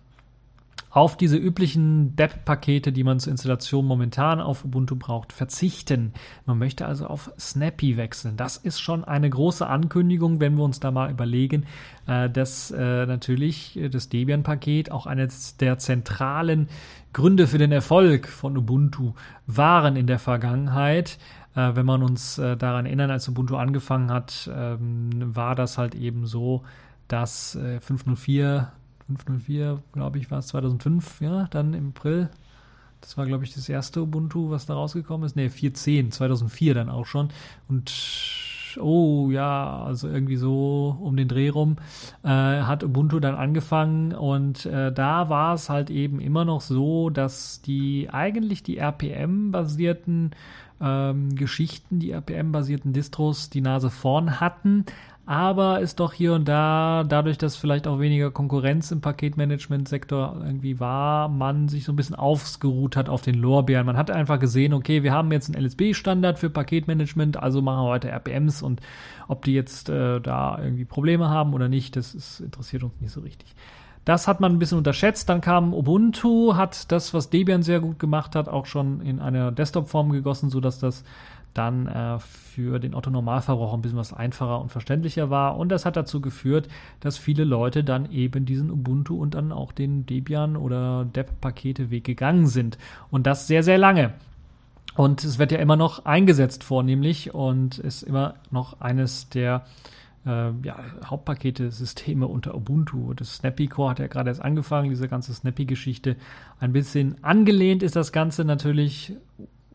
auf 0.95 1.17
diese 1.17 1.36
üblichen 1.36 2.15
DEP-Pakete, 2.15 2.93
die 2.93 3.03
man 3.03 3.19
zur 3.19 3.31
Installation 3.31 3.86
momentan 3.86 4.39
auf 4.39 4.63
Ubuntu 4.63 4.95
braucht, 4.95 5.34
verzichten. 5.34 6.13
Man 6.45 6.58
möchte 6.58 6.86
also 6.86 7.08
auf 7.08 7.34
Snappy 7.38 7.97
wechseln. 7.97 8.38
Das 8.38 8.55
ist 8.55 8.79
schon 8.79 9.03
eine 9.03 9.29
große 9.29 9.67
Ankündigung, 9.67 10.39
wenn 10.39 10.55
wir 10.55 10.63
uns 10.63 10.79
da 10.79 10.91
mal 10.91 11.12
überlegen, 11.12 11.65
äh, 12.08 12.29
dass 12.29 12.71
äh, 12.71 13.05
natürlich 13.05 13.77
das 13.91 14.08
Debian-Paket 14.08 14.89
auch 14.89 15.05
eines 15.05 15.58
der 15.58 15.77
zentralen 15.79 16.69
Gründe 17.12 17.47
für 17.47 17.58
den 17.58 17.73
Erfolg 17.73 18.29
von 18.29 18.58
Ubuntu 18.58 19.15
waren 19.47 19.97
in 19.97 20.08
der 20.08 20.19
Vergangenheit. 20.19 21.17
Äh, 21.58 21.75
wenn 21.75 21.86
man 21.86 22.03
uns 22.03 22.38
daran 22.38 22.86
erinnern, 22.86 23.12
als 23.12 23.27
Ubuntu 23.27 23.58
angefangen 23.58 24.12
hat, 24.12 24.49
ähm, 24.49 25.10
war 25.36 25.55
das 25.55 25.77
halt 25.77 25.93
eben 25.93 26.25
so, 26.25 26.63
dass 27.10 27.55
äh, 27.55 27.81
504 27.81 28.71
504, 29.07 29.81
glaube 29.91 30.17
ich, 30.17 30.31
war 30.31 30.39
es 30.39 30.47
2005, 30.47 31.21
ja, 31.21 31.47
dann 31.51 31.73
im 31.73 31.89
April. 31.89 32.29
Das 33.01 33.17
war, 33.17 33.25
glaube 33.25 33.43
ich, 33.43 33.53
das 33.53 33.69
erste 33.69 34.01
Ubuntu, 34.01 34.49
was 34.49 34.65
da 34.65 34.73
rausgekommen 34.73 35.25
ist. 35.25 35.35
Ne, 35.35 35.49
4.10, 35.49 36.09
2004 36.09 36.73
dann 36.73 36.89
auch 36.89 37.05
schon. 37.05 37.29
Und 37.67 37.91
oh 38.79 39.29
ja, 39.31 39.83
also 39.83 40.07
irgendwie 40.07 40.35
so 40.35 40.97
um 40.99 41.15
den 41.15 41.27
Dreh 41.27 41.49
rum, 41.49 41.77
äh, 42.23 42.29
hat 42.29 42.83
Ubuntu 42.83 43.19
dann 43.19 43.35
angefangen 43.35 44.13
und 44.13 44.65
äh, 44.65 44.91
da 44.91 45.29
war 45.29 45.53
es 45.53 45.69
halt 45.69 45.89
eben 45.89 46.19
immer 46.19 46.45
noch 46.45 46.61
so, 46.61 47.09
dass 47.09 47.61
die 47.61 48.09
eigentlich 48.11 48.63
die 48.63 48.77
RPM-basierten 48.77 50.31
ähm, 50.81 51.35
Geschichten, 51.35 51.99
die 51.99 52.11
RPM-basierten 52.11 52.93
Distros 52.93 53.49
die 53.49 53.61
Nase 53.61 53.89
vorn 53.89 54.39
hatten, 54.39 54.85
aber 55.25 55.79
ist 55.79 55.99
doch 55.99 56.13
hier 56.13 56.33
und 56.33 56.47
da, 56.47 57.03
dadurch, 57.07 57.38
dass 57.39 57.55
vielleicht 57.55 57.88
auch 57.88 57.99
weniger 57.99 58.29
Konkurrenz 58.29 58.91
im 58.91 59.01
Paketmanagement-Sektor 59.01 60.41
irgendwie 60.45 60.79
war, 60.79 61.29
man 61.29 61.67
sich 61.67 61.83
so 61.83 61.91
ein 61.91 61.95
bisschen 61.95 62.15
ausgeruht 62.15 62.95
hat 62.95 63.09
auf 63.09 63.23
den 63.23 63.35
Lorbeeren. 63.35 63.88
Man 63.88 63.97
hat 63.97 64.11
einfach 64.11 64.39
gesehen, 64.39 64.73
okay, 64.73 65.01
wir 65.01 65.13
haben 65.13 65.31
jetzt 65.31 65.53
einen 65.53 65.65
LSB-Standard 65.65 66.38
für 66.38 66.51
Paketmanagement, 66.51 67.41
also 67.41 67.63
machen 67.63 67.85
wir 67.85 67.89
weiter 67.89 68.09
RPMs 68.09 68.61
und 68.61 68.81
ob 69.27 69.43
die 69.45 69.53
jetzt 69.53 69.89
äh, 69.89 70.21
da 70.21 70.59
irgendwie 70.61 70.85
Probleme 70.85 71.29
haben 71.29 71.55
oder 71.55 71.69
nicht, 71.69 71.95
das 71.95 72.13
ist, 72.13 72.41
interessiert 72.41 72.83
uns 72.83 72.93
nicht 73.01 73.11
so 73.11 73.21
richtig. 73.21 73.55
Das 74.05 74.27
hat 74.27 74.39
man 74.39 74.53
ein 74.53 74.59
bisschen 74.59 74.77
unterschätzt. 74.77 75.27
Dann 75.29 75.41
kam 75.41 75.73
Ubuntu, 75.73 76.55
hat 76.55 76.91
das, 76.91 77.15
was 77.15 77.31
Debian 77.31 77.63
sehr 77.63 77.79
gut 77.79 77.97
gemacht 77.97 78.35
hat, 78.35 78.47
auch 78.47 78.67
schon 78.67 79.01
in 79.01 79.19
eine 79.19 79.51
Desktop-Form 79.51 80.11
gegossen, 80.11 80.51
sodass 80.51 80.77
das 80.77 81.03
dann 81.57 81.87
äh, 81.87 82.19
für 82.19 82.79
den 82.79 82.93
Otto-Normalverbraucher 82.93 83.75
ein 83.75 83.81
bisschen 83.81 83.97
was 83.97 84.13
einfacher 84.13 84.61
und 84.61 84.71
verständlicher 84.71 85.29
war. 85.29 85.57
Und 85.57 85.69
das 85.69 85.85
hat 85.85 85.95
dazu 85.95 86.21
geführt, 86.21 86.67
dass 86.99 87.17
viele 87.17 87.43
Leute 87.43 87.83
dann 87.83 88.11
eben 88.11 88.45
diesen 88.45 88.69
Ubuntu 88.69 89.19
und 89.19 89.33
dann 89.33 89.51
auch 89.51 89.71
den 89.71 90.05
Debian 90.05 90.57
oder 90.57 91.05
Deb-Pakete-Weg 91.05 92.03
gegangen 92.03 92.47
sind. 92.47 92.77
Und 93.09 93.25
das 93.25 93.47
sehr, 93.47 93.63
sehr 93.63 93.77
lange. 93.77 94.13
Und 94.95 95.23
es 95.23 95.39
wird 95.39 95.51
ja 95.51 95.59
immer 95.59 95.75
noch 95.75 96.05
eingesetzt 96.05 96.63
vornehmlich 96.63 97.33
und 97.33 97.79
ist 97.79 98.03
immer 98.03 98.35
noch 98.51 98.79
eines 98.79 99.29
der 99.29 99.65
äh, 100.25 100.51
ja, 100.63 100.77
Hauptpakete-Systeme 101.05 102.27
unter 102.27 102.55
Ubuntu. 102.55 103.13
Das 103.13 103.35
Snappy 103.35 103.67
Core 103.67 103.91
hat 103.91 103.99
ja 103.99 104.07
gerade 104.07 104.29
erst 104.29 104.41
angefangen, 104.41 104.89
diese 104.89 105.07
ganze 105.07 105.33
Snappy-Geschichte. 105.33 106.15
Ein 106.59 106.73
bisschen 106.73 107.23
angelehnt 107.23 107.83
ist 107.83 107.95
das 107.95 108.11
Ganze 108.11 108.45
natürlich 108.45 109.13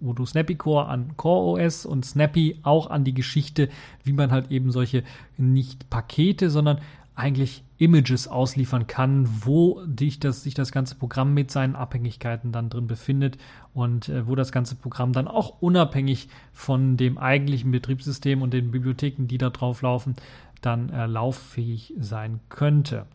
Modo 0.01 0.25
Snappy 0.27 0.57
Core 0.57 0.87
an 0.87 1.17
Core 1.17 1.63
OS 1.63 1.87
und 1.87 2.05
Snappy 2.05 2.59
auch 2.63 2.91
an 2.91 3.05
die 3.05 3.15
Geschichte, 3.15 3.69
wie 4.05 4.13
man 4.13 4.31
halt 4.31 4.51
eben 4.51 4.71
solche 4.73 5.05
nicht 5.37 5.91
Pakete, 5.91 6.51
sondern 6.51 6.79
eigentlich 7.15 7.63
Images 7.77 8.29
ausliefern 8.29 8.87
kann, 8.87 9.29
wo 9.45 9.83
dich 9.85 10.21
das, 10.21 10.43
sich 10.43 10.55
das 10.55 10.73
ganze 10.73 10.95
Programm 10.95 11.35
mit 11.35 11.51
seinen 11.51 11.77
Abhängigkeiten 11.77 12.51
dann 12.51 12.71
drin 12.71 12.87
befindet 12.87 13.37
und 13.75 14.09
äh, 14.09 14.27
wo 14.27 14.35
das 14.35 14.53
ganze 14.53 14.75
Programm 14.75 15.13
dann 15.13 15.29
auch 15.29 15.61
unabhängig 15.61 16.29
von 16.53 16.97
dem 16.97 17.19
eigentlichen 17.19 17.71
Betriebssystem 17.71 18.43
und 18.43 18.53
den 18.55 18.71
Bibliotheken, 18.71 19.27
die 19.27 19.39
da 19.39 19.51
drauf 19.51 19.83
laufen, 19.83 20.17
dann 20.63 20.89
äh, 20.91 21.07
lauffähig 21.07 21.95
sein 21.99 22.41
könnte. 22.49 23.07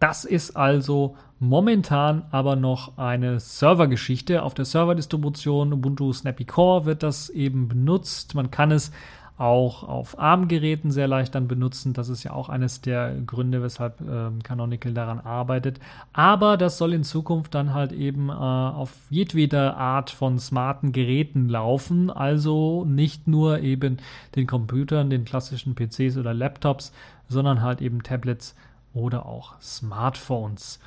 Das 0.00 0.24
ist 0.24 0.56
also 0.56 1.16
momentan 1.42 2.22
aber 2.30 2.54
noch 2.54 2.98
eine 2.98 3.40
Servergeschichte. 3.40 4.44
Auf 4.44 4.54
der 4.54 4.64
Serverdistribution 4.64 5.72
Ubuntu 5.72 6.12
Snappy 6.12 6.44
Core 6.44 6.84
wird 6.84 7.02
das 7.02 7.30
eben 7.30 7.66
benutzt. 7.66 8.36
Man 8.36 8.52
kann 8.52 8.70
es 8.70 8.92
auch 9.38 9.82
auf 9.82 10.20
ARM-Geräten 10.20 10.92
sehr 10.92 11.08
leicht 11.08 11.34
dann 11.34 11.48
benutzen. 11.48 11.94
Das 11.94 12.08
ist 12.08 12.22
ja 12.22 12.32
auch 12.32 12.48
eines 12.48 12.80
der 12.80 13.16
Gründe, 13.26 13.60
weshalb 13.60 14.00
äh, 14.00 14.30
Canonical 14.44 14.94
daran 14.94 15.18
arbeitet. 15.18 15.80
Aber 16.12 16.56
das 16.56 16.78
soll 16.78 16.94
in 16.94 17.02
Zukunft 17.02 17.56
dann 17.56 17.74
halt 17.74 17.90
eben 17.90 18.28
äh, 18.28 18.32
auf 18.32 18.92
jedweder 19.10 19.76
Art 19.76 20.10
von 20.10 20.38
smarten 20.38 20.92
Geräten 20.92 21.48
laufen. 21.48 22.08
Also 22.08 22.84
nicht 22.84 23.26
nur 23.26 23.58
eben 23.58 23.96
den 24.36 24.46
Computern, 24.46 25.10
den 25.10 25.24
klassischen 25.24 25.74
PCs 25.74 26.18
oder 26.18 26.34
Laptops, 26.34 26.92
sondern 27.26 27.62
halt 27.62 27.80
eben 27.82 28.04
Tablets 28.04 28.54
oder 28.94 29.26
auch 29.26 29.60
Smartphones. 29.60 30.78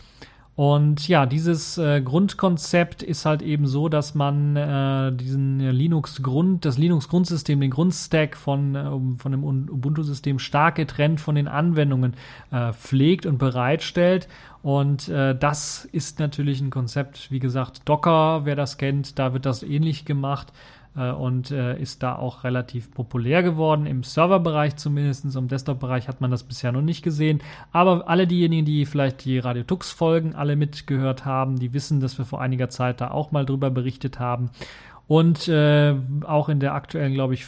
Und 0.56 1.10
ja, 1.10 1.26
dieses 1.26 1.78
äh, 1.78 2.02
Grundkonzept 2.02 3.04
ist 3.04 3.26
halt 3.26 3.42
eben 3.42 3.68
so, 3.68 3.90
dass 3.90 4.16
man 4.16 4.56
äh, 4.56 5.12
diesen 5.12 5.60
Linux-Grund, 5.60 6.64
das 6.64 6.78
Linux-Grundsystem, 6.78 7.60
den 7.60 7.72
Grundstack 7.72 8.38
von, 8.38 8.76
äh, 8.76 8.90
von 9.20 9.32
dem 9.34 9.44
Ubuntu-System 9.44 10.40
stark 10.40 10.76
getrennt 10.76 11.20
von 11.20 11.36
den 11.36 11.50
Anwendungen 11.50 12.14
äh, 12.52 12.72
pflegt 12.72 13.26
und 13.26 13.38
bereitstellt. 13.38 14.30
Und 14.64 15.10
äh, 15.10 15.38
das 15.38 15.84
ist 15.92 16.20
natürlich 16.20 16.62
ein 16.62 16.70
Konzept, 16.70 17.32
wie 17.32 17.40
gesagt, 17.40 17.82
Docker, 17.84 18.46
wer 18.46 18.56
das 18.56 18.78
kennt, 18.78 19.20
da 19.20 19.34
wird 19.34 19.46
das 19.46 19.62
ähnlich 19.62 20.06
gemacht 20.06 20.54
äh, 20.96 21.12
und 21.12 21.52
äh, 21.52 21.80
ist 21.80 22.04
da 22.04 22.16
auch 22.16 22.44
relativ 22.44 22.92
populär 22.92 23.44
geworden. 23.44 23.86
Im 23.86 24.04
Serverbereich 24.04 24.76
zumindest, 24.76 25.36
im 25.36 25.48
Desktop-Bereich 25.48 26.08
hat 26.08 26.22
man 26.22 26.32
das 26.32 26.44
bisher 26.44 26.72
noch 26.72 26.82
nicht 26.82 27.04
gesehen. 27.04 27.42
Aber 27.72 28.10
alle 28.10 28.28
diejenigen, 28.28 28.66
die 28.66 28.86
vielleicht 28.86 29.26
die 29.26 29.40
Radio 29.40 29.64
Tux 29.64 29.92
Folgen 29.92 30.36
alle 30.36 30.56
mitgehört 30.56 31.26
haben, 31.26 31.58
die 31.58 31.74
wissen, 31.74 32.00
dass 32.00 32.18
wir 32.18 32.26
vor 32.26 32.42
einiger 32.42 32.70
Zeit 32.70 33.02
da 33.02 33.12
auch 33.12 33.32
mal 33.32 33.46
drüber 33.46 33.70
berichtet 33.70 34.20
haben. 34.20 34.50
Und 35.08 35.48
äh, 35.48 35.96
auch 36.26 36.50
in 36.50 36.60
der 36.60 36.74
aktuellen, 36.74 37.14
glaube 37.14 37.36
ich, 37.36 37.46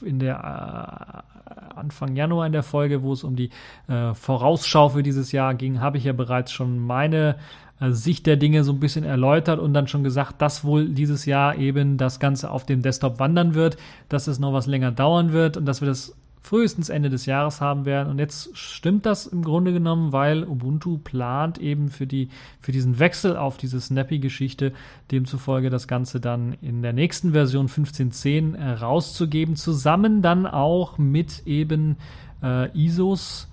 in 0.00 0.18
der 0.18 1.24
äh, 1.46 1.76
Anfang 1.76 2.14
Januar 2.14 2.46
in 2.46 2.52
der 2.52 2.62
Folge, 2.62 3.02
wo 3.02 3.12
es 3.12 3.24
um 3.24 3.36
die 3.36 3.50
äh, 3.88 4.14
Vorausschau 4.14 4.90
für 4.90 5.02
dieses 5.02 5.32
Jahr 5.32 5.54
ging, 5.54 5.80
habe 5.80 5.98
ich 5.98 6.04
ja 6.04 6.12
bereits 6.12 6.52
schon 6.52 6.78
meine 6.78 7.36
Sicht 7.80 8.26
der 8.26 8.36
Dinge 8.36 8.64
so 8.64 8.72
ein 8.72 8.80
bisschen 8.80 9.04
erläutert 9.04 9.58
und 9.58 9.74
dann 9.74 9.88
schon 9.88 10.04
gesagt, 10.04 10.40
dass 10.40 10.64
wohl 10.64 10.88
dieses 10.88 11.26
Jahr 11.26 11.56
eben 11.58 11.96
das 11.96 12.20
Ganze 12.20 12.50
auf 12.50 12.64
dem 12.64 12.82
Desktop 12.82 13.18
wandern 13.18 13.54
wird, 13.54 13.76
dass 14.08 14.26
es 14.26 14.38
noch 14.38 14.52
was 14.52 14.66
länger 14.66 14.92
dauern 14.92 15.32
wird 15.32 15.56
und 15.56 15.66
dass 15.66 15.80
wir 15.80 15.88
das 15.88 16.14
frühestens 16.44 16.90
Ende 16.90 17.08
des 17.08 17.24
Jahres 17.24 17.62
haben 17.62 17.86
werden. 17.86 18.10
Und 18.10 18.18
jetzt 18.18 18.56
stimmt 18.56 19.06
das 19.06 19.26
im 19.26 19.42
Grunde 19.42 19.72
genommen, 19.72 20.12
weil 20.12 20.44
Ubuntu 20.44 20.98
plant 20.98 21.56
eben 21.56 21.88
für, 21.88 22.06
die, 22.06 22.28
für 22.60 22.70
diesen 22.70 22.98
Wechsel 22.98 23.38
auf 23.38 23.56
diese 23.56 23.80
Snappy-Geschichte, 23.80 24.74
demzufolge 25.10 25.70
das 25.70 25.88
Ganze 25.88 26.20
dann 26.20 26.54
in 26.60 26.82
der 26.82 26.92
nächsten 26.92 27.32
Version 27.32 27.68
15.10 27.68 28.56
äh, 28.56 28.72
rauszugeben, 28.72 29.56
zusammen 29.56 30.20
dann 30.20 30.46
auch 30.46 30.98
mit 30.98 31.46
eben 31.46 31.96
äh, 32.42 32.70
ISOs 32.78 33.48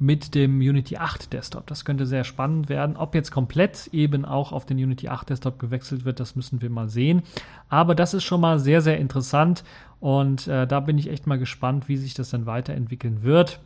mit 0.00 0.34
dem 0.34 0.58
Unity 0.60 0.96
8 0.96 1.32
Desktop. 1.32 1.66
Das 1.66 1.84
könnte 1.84 2.06
sehr 2.06 2.24
spannend 2.24 2.70
werden. 2.70 2.96
Ob 2.96 3.14
jetzt 3.14 3.30
komplett 3.30 3.88
eben 3.92 4.24
auch 4.24 4.50
auf 4.50 4.64
den 4.64 4.78
Unity 4.78 5.08
8 5.08 5.28
Desktop 5.28 5.58
gewechselt 5.58 6.06
wird, 6.06 6.18
das 6.18 6.34
müssen 6.34 6.62
wir 6.62 6.70
mal 6.70 6.88
sehen. 6.88 7.22
Aber 7.68 7.94
das 7.94 8.14
ist 8.14 8.24
schon 8.24 8.40
mal 8.40 8.58
sehr, 8.58 8.80
sehr 8.80 8.98
interessant 8.98 9.62
und 10.00 10.48
äh, 10.48 10.66
da 10.66 10.80
bin 10.80 10.96
ich 10.96 11.10
echt 11.10 11.26
mal 11.26 11.38
gespannt, 11.38 11.88
wie 11.88 11.98
sich 11.98 12.14
das 12.14 12.30
dann 12.30 12.46
weiterentwickeln 12.46 13.22
wird. 13.22 13.60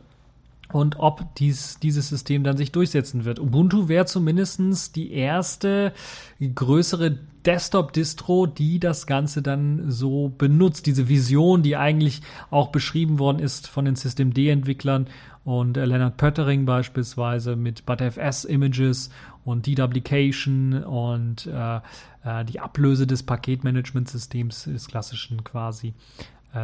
Und 0.71 0.99
ob 0.99 1.35
dies, 1.35 1.79
dieses 1.79 2.09
System 2.09 2.43
dann 2.43 2.57
sich 2.57 2.71
durchsetzen 2.71 3.25
wird. 3.25 3.39
Ubuntu 3.39 3.87
wäre 3.87 4.05
zumindest 4.05 4.95
die 4.95 5.11
erste 5.11 5.93
größere 6.39 7.17
Desktop-Distro, 7.45 8.47
die 8.47 8.79
das 8.79 9.05
Ganze 9.05 9.41
dann 9.41 9.91
so 9.91 10.29
benutzt. 10.29 10.87
Diese 10.87 11.07
Vision, 11.07 11.61
die 11.61 11.77
eigentlich 11.77 12.21
auch 12.49 12.69
beschrieben 12.69 13.19
worden 13.19 13.39
ist 13.39 13.67
von 13.67 13.85
den 13.85 13.95
Systemd-Entwicklern 13.95 15.07
und 15.43 15.77
äh, 15.77 15.85
Leonard 15.85 16.17
Pöttering 16.17 16.65
beispielsweise 16.65 17.55
mit 17.55 17.85
ButterFS-Images 17.85 19.11
und 19.43 19.67
Deduplication 19.67 20.83
und 20.83 21.45
äh, 21.45 21.79
äh, 22.23 22.43
die 22.45 22.59
Ablöse 22.59 23.05
des 23.05 23.21
Paketmanagementsystems 23.21 24.63
des 24.63 24.87
klassischen 24.87 25.43
quasi 25.43 25.93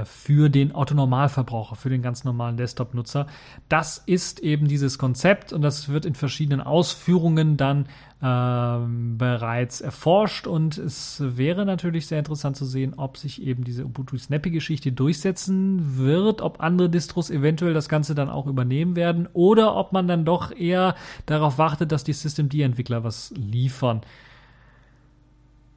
für 0.05 0.49
den 0.49 0.73
Autonormalverbraucher, 0.73 1.75
für 1.75 1.89
den 1.89 2.01
ganz 2.01 2.23
normalen 2.23 2.57
Desktop-Nutzer. 2.57 3.27
Das 3.69 3.97
ist 3.97 4.39
eben 4.39 4.67
dieses 4.67 4.97
Konzept 4.97 5.53
und 5.53 5.61
das 5.61 5.89
wird 5.89 6.05
in 6.05 6.15
verschiedenen 6.15 6.61
Ausführungen 6.61 7.57
dann 7.57 7.87
ähm, 8.23 9.17
bereits 9.17 9.81
erforscht 9.81 10.47
und 10.47 10.77
es 10.77 11.21
wäre 11.21 11.65
natürlich 11.65 12.07
sehr 12.07 12.19
interessant 12.19 12.55
zu 12.55 12.65
sehen, 12.65 12.93
ob 12.95 13.17
sich 13.17 13.41
eben 13.41 13.63
diese 13.63 13.85
Ubuntu 13.85 14.17
Snappy-Geschichte 14.17 14.91
durchsetzen 14.91 15.97
wird, 15.97 16.41
ob 16.41 16.61
andere 16.61 16.89
Distros 16.89 17.29
eventuell 17.29 17.73
das 17.73 17.89
Ganze 17.89 18.15
dann 18.15 18.29
auch 18.29 18.47
übernehmen 18.47 18.95
werden 18.95 19.27
oder 19.33 19.75
ob 19.75 19.91
man 19.91 20.07
dann 20.07 20.23
doch 20.23 20.55
eher 20.55 20.95
darauf 21.25 21.57
wartet, 21.57 21.91
dass 21.91 22.03
die 22.03 22.13
Systemd-Entwickler 22.13 23.03
was 23.03 23.33
liefern. 23.35 24.01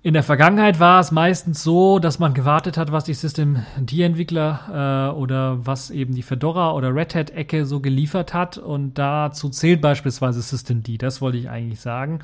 In 0.05 0.13
der 0.13 0.23
Vergangenheit 0.23 0.79
war 0.81 1.01
es 1.01 1.13
meistens 1.13 1.63
so, 1.63 1.99
dass 1.99 2.19
man 2.19 2.35
gewartet 2.35 2.77
hat, 2.77 2.93
was 2.93 3.05
die 3.05 3.15
System-D-Entwickler 3.15 5.15
äh, 5.15 5.17
oder 5.17 5.67
was 5.67 5.89
eben 5.89 6.15
die 6.15 6.21
Fedora 6.21 6.73
oder 6.73 6.95
Red 6.95 7.15
Hat-Ecke 7.15 7.65
so 7.65 7.81
geliefert 7.81 8.35
hat. 8.35 8.59
Und 8.59 8.99
dazu 8.99 9.49
zählt 9.49 9.81
beispielsweise 9.81 10.43
System-D, 10.43 10.99
das 10.99 11.23
wollte 11.23 11.39
ich 11.39 11.49
eigentlich 11.49 11.81
sagen, 11.81 12.19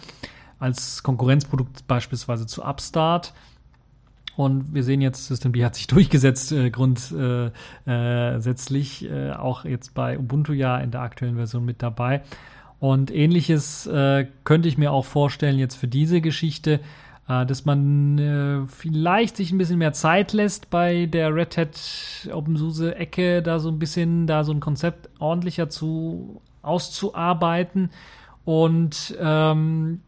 als 0.59 1.03
Konkurrenzprodukt 1.03 1.89
beispielsweise 1.89 2.47
zu 2.47 2.62
Upstart. 2.62 3.33
Und 4.37 4.74
wir 4.74 4.83
sehen 4.83 5.01
jetzt, 5.01 5.28
System 5.28 5.55
D 5.55 5.64
hat 5.64 5.74
sich 5.74 5.87
durchgesetzt, 5.87 6.53
äh, 6.53 6.68
grundsätzlich, 6.68 9.11
äh, 9.11 9.31
äh, 9.31 9.33
auch 9.33 9.64
jetzt 9.64 9.95
bei 9.95 10.18
Ubuntu 10.18 10.53
ja 10.53 10.76
in 10.76 10.91
der 10.91 11.01
aktuellen 11.01 11.37
Version 11.37 11.64
mit 11.64 11.83
dabei. 11.83 12.20
Und 12.78 13.11
ähnliches 13.11 13.87
äh, 13.87 14.26
könnte 14.45 14.68
ich 14.68 14.76
mir 14.76 14.93
auch 14.93 15.07
vorstellen 15.07 15.59
jetzt 15.59 15.76
für 15.76 15.89
diese 15.89 16.20
Geschichte 16.20 16.74
äh, 16.74 16.81
dass 17.31 17.64
man 17.64 18.18
äh, 18.18 18.66
vielleicht 18.66 19.37
sich 19.37 19.53
ein 19.53 19.59
bisschen 19.59 19.78
mehr 19.78 19.93
Zeit 19.93 20.33
lässt 20.33 20.70
bei 20.70 21.07
der 21.07 21.35
Red 21.35 21.57
Hat 21.57 22.28
OpenSUSE 22.33 22.97
Ecke, 22.97 23.43
da 23.43 23.59
so 23.59 23.68
ein 23.68 23.78
bisschen, 23.78 24.26
da 24.26 24.45
so 24.45 24.53
ein 24.53 24.61
Konzept 24.61 25.09
ordentlicher 25.18 25.68
zu 25.68 26.41
auszuarbeiten 26.62 27.91
und 28.45 29.16
ähm, 29.20 30.01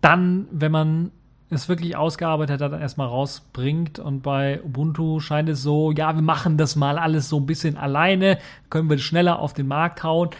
dann, 0.00 0.48
wenn 0.50 0.72
man 0.72 1.10
es 1.50 1.68
wirklich 1.68 1.96
ausgearbeitet 1.96 2.60
hat, 2.60 2.72
dann 2.72 2.80
erstmal 2.80 3.08
rausbringt. 3.08 3.98
Und 3.98 4.22
bei 4.22 4.62
Ubuntu 4.62 5.20
scheint 5.20 5.48
es 5.48 5.62
so, 5.62 5.90
ja, 5.90 6.14
wir 6.14 6.22
machen 6.22 6.56
das 6.56 6.76
mal 6.76 6.98
alles 6.98 7.28
so 7.28 7.38
ein 7.38 7.46
bisschen 7.46 7.76
alleine, 7.76 8.38
können 8.70 8.88
wir 8.88 8.98
schneller 8.98 9.40
auf 9.40 9.52
den 9.52 9.66
Markt 9.66 10.02
hauen. 10.02 10.30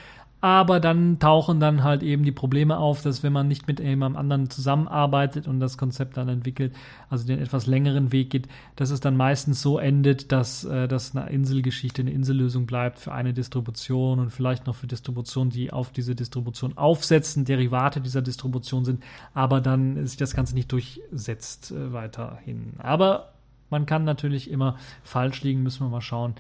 Aber 0.43 0.81
dann 0.81 1.19
tauchen 1.19 1.61
dann 1.61 1.85
halt 1.85 2.03
eben 2.03 2.25
die 2.25 2.33
Probleme 2.33 2.79
auf, 2.79 3.03
dass 3.03 3.23
wenn 3.23 3.33
man 3.33 3.47
nicht 3.47 3.69
mit 3.69 3.79
jemandem 3.79 4.19
anderen 4.19 4.49
zusammenarbeitet 4.49 5.47
und 5.47 5.61
das 5.61 5.77
Konzept 5.77 6.17
dann 6.17 6.31
entwickelt, 6.31 6.75
also 7.11 7.27
den 7.27 7.39
etwas 7.39 7.67
längeren 7.67 8.11
Weg 8.11 8.31
geht, 8.31 8.49
dass 8.77 8.91
es 8.91 9.01
dann 9.01 9.19
meistens 9.19 9.61
so 9.61 9.79
endet, 9.79 10.33
dass 10.33 10.65
äh, 10.65 10.89
das 10.89 11.15
eine 11.15 11.29
Inselgeschichte, 11.29 12.01
eine 12.01 12.13
Insellösung 12.13 12.65
bleibt 12.65 12.99
für 12.99 13.13
eine 13.13 13.35
Distribution 13.35 14.19
und 14.19 14.31
vielleicht 14.31 14.67
noch 14.67 14.77
für 14.77 14.87
Distributionen, 14.87 15.51
die 15.51 15.73
auf 15.73 15.91
diese 15.91 16.15
Distribution 16.15 16.79
aufsetzen, 16.79 17.45
Derivate 17.45 18.01
dieser 18.01 18.23
Distribution 18.23 18.87
sind, 18.87 19.03
aber 19.35 19.61
dann 19.61 20.07
sich 20.07 20.17
das 20.17 20.35
Ganze 20.35 20.55
nicht 20.55 20.73
durchsetzt 20.73 21.71
äh, 21.71 21.93
weiterhin. 21.93 22.75
Aber 22.79 23.33
man 23.69 23.85
kann 23.85 24.05
natürlich 24.05 24.51
immer 24.51 24.77
falsch 25.03 25.43
liegen, 25.43 25.63
müssen 25.63 25.85
wir 25.85 25.91
mal 25.91 26.01
schauen 26.01 26.35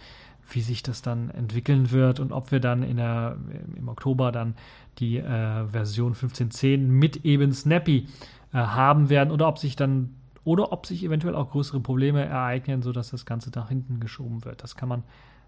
wie 0.54 0.60
sich 0.60 0.82
das 0.82 1.02
dann 1.02 1.30
entwickeln 1.30 1.90
wird 1.90 2.20
und 2.20 2.32
ob 2.32 2.52
wir 2.52 2.60
dann 2.60 2.82
in 2.82 2.96
der, 2.96 3.36
im 3.76 3.88
Oktober 3.88 4.32
dann 4.32 4.54
die 4.98 5.18
äh, 5.18 5.66
Version 5.66 6.14
15.10 6.14 6.78
mit 6.78 7.24
eben 7.24 7.52
Snappy 7.52 8.06
äh, 8.52 8.58
haben 8.58 9.08
werden 9.10 9.30
oder 9.30 9.48
ob 9.48 9.58
sich 9.58 9.76
dann 9.76 10.14
oder 10.44 10.72
ob 10.72 10.86
sich 10.86 11.04
eventuell 11.04 11.34
auch 11.34 11.50
größere 11.50 11.80
Probleme 11.80 12.24
ereignen, 12.24 12.82
sodass 12.82 13.10
das 13.10 13.26
Ganze 13.26 13.50
nach 13.54 13.68
hinten 13.68 14.00
geschoben 14.00 14.44
wird. 14.44 14.62
Das 14.62 14.74
kann 14.74 14.88
man 14.88 15.02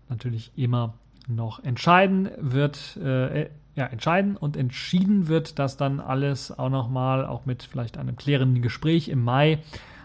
natürlich 0.09 0.53
immer 0.57 0.95
noch 1.29 1.63
entscheiden 1.65 2.31
wird, 2.39 2.97
äh, 2.99 3.49
ja, 3.75 3.87
entscheiden 3.87 4.37
und 4.37 4.57
entschieden 4.57 5.29
wird 5.29 5.59
das 5.59 5.77
dann 5.77 5.99
alles 5.99 6.57
auch 6.57 6.69
nochmal, 6.69 7.25
auch 7.25 7.47
mit 7.47 7.63
vielleicht 7.63 7.97
einem 7.97 8.17
klärenden 8.17 8.63
Gespräch 8.63 9.09
im 9.09 9.25
Mai, 9.25 9.61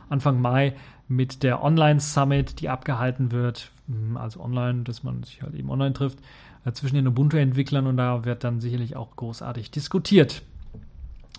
Anfang 0.09 0.39
Mai 0.39 0.73
mit 1.09 1.43
der 1.43 1.63
Online 1.63 1.99
Summit, 1.99 2.61
die 2.61 2.69
abgehalten 2.69 3.31
wird, 3.31 3.71
also 4.15 4.41
online, 4.41 4.83
dass 4.83 5.03
man 5.03 5.23
sich 5.23 5.41
halt 5.41 5.53
eben 5.55 5.69
online 5.69 5.93
trifft, 5.93 6.19
äh, 6.65 6.71
zwischen 6.71 6.95
den 6.95 7.07
Ubuntu-Entwicklern 7.07 7.87
und 7.87 7.97
da 7.97 8.25
wird 8.25 8.43
dann 8.43 8.59
sicherlich 8.59 8.95
auch 8.95 9.15
großartig 9.15 9.71
diskutiert. 9.71 10.41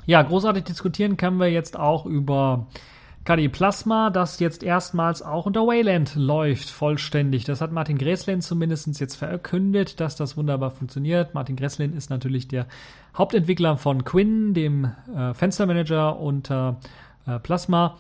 Ja, 0.06 0.22
großartig 0.22 0.64
diskutieren 0.64 1.16
können 1.18 1.38
wir 1.38 1.50
jetzt 1.50 1.78
auch 1.78 2.06
über 2.06 2.66
KDE 3.28 3.50
Plasma, 3.50 4.08
das 4.08 4.40
jetzt 4.40 4.62
erstmals 4.62 5.20
auch 5.20 5.44
unter 5.44 5.66
Wayland 5.66 6.14
läuft, 6.14 6.70
vollständig. 6.70 7.44
Das 7.44 7.60
hat 7.60 7.72
Martin 7.72 7.98
Gräslin 7.98 8.40
zumindest 8.40 8.98
jetzt 9.00 9.16
verkündet, 9.16 10.00
dass 10.00 10.16
das 10.16 10.38
wunderbar 10.38 10.70
funktioniert. 10.70 11.34
Martin 11.34 11.56
Gräslin 11.56 11.92
ist 11.92 12.08
natürlich 12.08 12.48
der 12.48 12.66
Hauptentwickler 13.14 13.76
von 13.76 14.04
Quinn, 14.04 14.54
dem 14.54 14.90
äh, 15.14 15.34
Fenstermanager 15.34 16.18
unter 16.18 16.78
äh, 17.26 17.38
Plasma. 17.38 17.98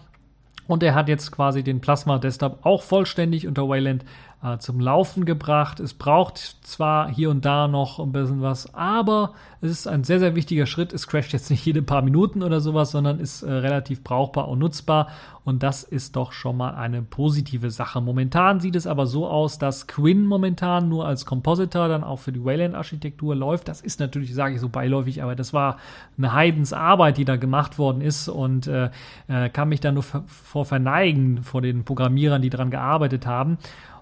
Und 0.66 0.82
er 0.82 0.94
hat 0.94 1.08
jetzt 1.08 1.30
quasi 1.30 1.62
den 1.62 1.82
Plasma 1.82 2.18
Desktop 2.18 2.64
auch 2.64 2.82
vollständig 2.82 3.46
unter 3.46 3.68
Wayland 3.68 4.06
äh, 4.42 4.58
zum 4.58 4.78
Laufen 4.78 5.24
gebracht. 5.24 5.80
Es 5.80 5.94
braucht 5.94 6.38
zwar 6.62 7.12
hier 7.12 7.30
und 7.30 7.44
da 7.44 7.66
noch 7.66 7.98
ein 7.98 8.12
bisschen 8.12 8.40
was, 8.40 8.72
aber 8.72 9.32
es 9.60 9.70
ist 9.70 9.88
ein 9.88 10.04
sehr, 10.04 10.20
sehr 10.20 10.36
wichtiger 10.36 10.66
Schritt. 10.66 10.92
Es 10.92 11.08
crasht 11.08 11.32
jetzt 11.32 11.50
nicht 11.50 11.64
jede 11.66 11.82
paar 11.82 12.02
Minuten 12.02 12.44
oder 12.44 12.60
sowas, 12.60 12.92
sondern 12.92 13.18
ist 13.18 13.42
äh, 13.42 13.50
relativ 13.50 14.04
brauchbar 14.04 14.48
und 14.48 14.60
nutzbar. 14.60 15.08
Und 15.44 15.62
das 15.62 15.82
ist 15.82 16.14
doch 16.14 16.32
schon 16.32 16.56
mal 16.56 16.74
eine 16.74 17.02
positive 17.02 17.70
Sache. 17.70 18.00
Momentan 18.00 18.60
sieht 18.60 18.76
es 18.76 18.86
aber 18.86 19.06
so 19.06 19.26
aus, 19.26 19.58
dass 19.58 19.86
Quinn 19.86 20.26
momentan 20.26 20.88
nur 20.88 21.06
als 21.06 21.26
Compositor 21.26 21.88
dann 21.88 22.04
auch 22.04 22.18
für 22.18 22.32
die 22.32 22.44
Wayland-Architektur 22.44 23.34
läuft. 23.34 23.66
Das 23.66 23.80
ist 23.80 23.98
natürlich, 23.98 24.34
sage 24.34 24.54
ich 24.54 24.60
so 24.60 24.68
beiläufig, 24.68 25.22
aber 25.22 25.34
das 25.34 25.52
war 25.52 25.78
eine 26.16 26.32
Heidensarbeit, 26.32 27.16
die 27.16 27.24
da 27.24 27.36
gemacht 27.36 27.78
worden 27.78 28.02
ist 28.02 28.28
und 28.28 28.66
äh, 28.66 28.90
äh 29.26 29.48
kann 29.48 29.70
mich 29.70 29.80
da 29.80 29.90
nur 29.90 30.02
vor 30.02 30.66
verneigen 30.66 31.42
vor 31.42 31.62
den 31.62 31.82
Programmierern, 31.84 32.42
die 32.42 32.50
daran 32.50 32.70
gearbeitet 32.70 33.26
haben. 33.26 33.58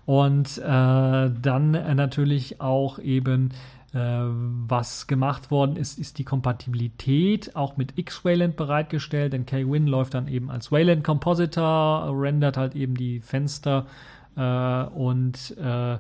Und 0.07 0.59
äh, 0.59 0.63
dann 0.63 1.71
natürlich 1.73 2.61
auch 2.61 2.99
eben 3.01 3.51
äh, 3.93 3.99
was 3.99 5.07
gemacht 5.07 5.51
worden 5.51 5.77
ist, 5.77 5.99
ist 5.99 6.19
die 6.19 6.25
Kompatibilität 6.25 7.57
auch 7.57 7.77
mit 7.77 7.99
X-Wayland 7.99 8.57
bereitgestellt, 8.57 9.33
denn 9.33 9.47
K-Win 9.47 9.87
läuft 9.87 10.15
dann 10.15 10.29
eben 10.29 10.51
als 10.51 10.71
Wayland 10.71 11.03
Compositor, 11.03 12.09
rendert 12.13 12.57
halt 12.57 12.77
eben 12.77 12.95
die 12.95 13.21
Fenster 13.21 13.87
äh, 14.37 14.85
und 14.85 15.57
äh, 15.59 15.99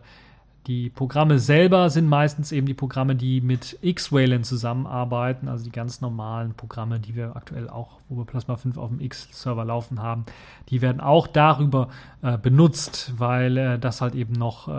die 0.66 0.90
Programme 0.90 1.38
selber 1.38 1.90
sind 1.90 2.08
meistens 2.08 2.50
eben 2.50 2.66
die 2.66 2.74
Programme, 2.74 3.14
die 3.14 3.40
mit 3.40 3.78
X-Wayland 3.82 4.44
zusammenarbeiten, 4.44 5.48
also 5.48 5.64
die 5.64 5.70
ganz 5.70 6.00
normalen 6.00 6.54
Programme, 6.54 6.98
die 6.98 7.14
wir 7.14 7.36
aktuell 7.36 7.68
auch, 7.68 8.00
wo 8.08 8.16
wir 8.18 8.24
Plasma 8.24 8.56
5 8.56 8.76
auf 8.76 8.88
dem 8.88 9.00
X-Server 9.00 9.64
laufen 9.64 10.02
haben, 10.02 10.26
die 10.68 10.82
werden 10.82 11.00
auch 11.00 11.28
darüber 11.28 11.88
äh, 12.22 12.36
benutzt, 12.36 13.12
weil 13.16 13.56
äh, 13.56 13.78
das 13.78 14.00
halt 14.00 14.16
eben 14.16 14.32
noch 14.32 14.66
äh, 14.66 14.72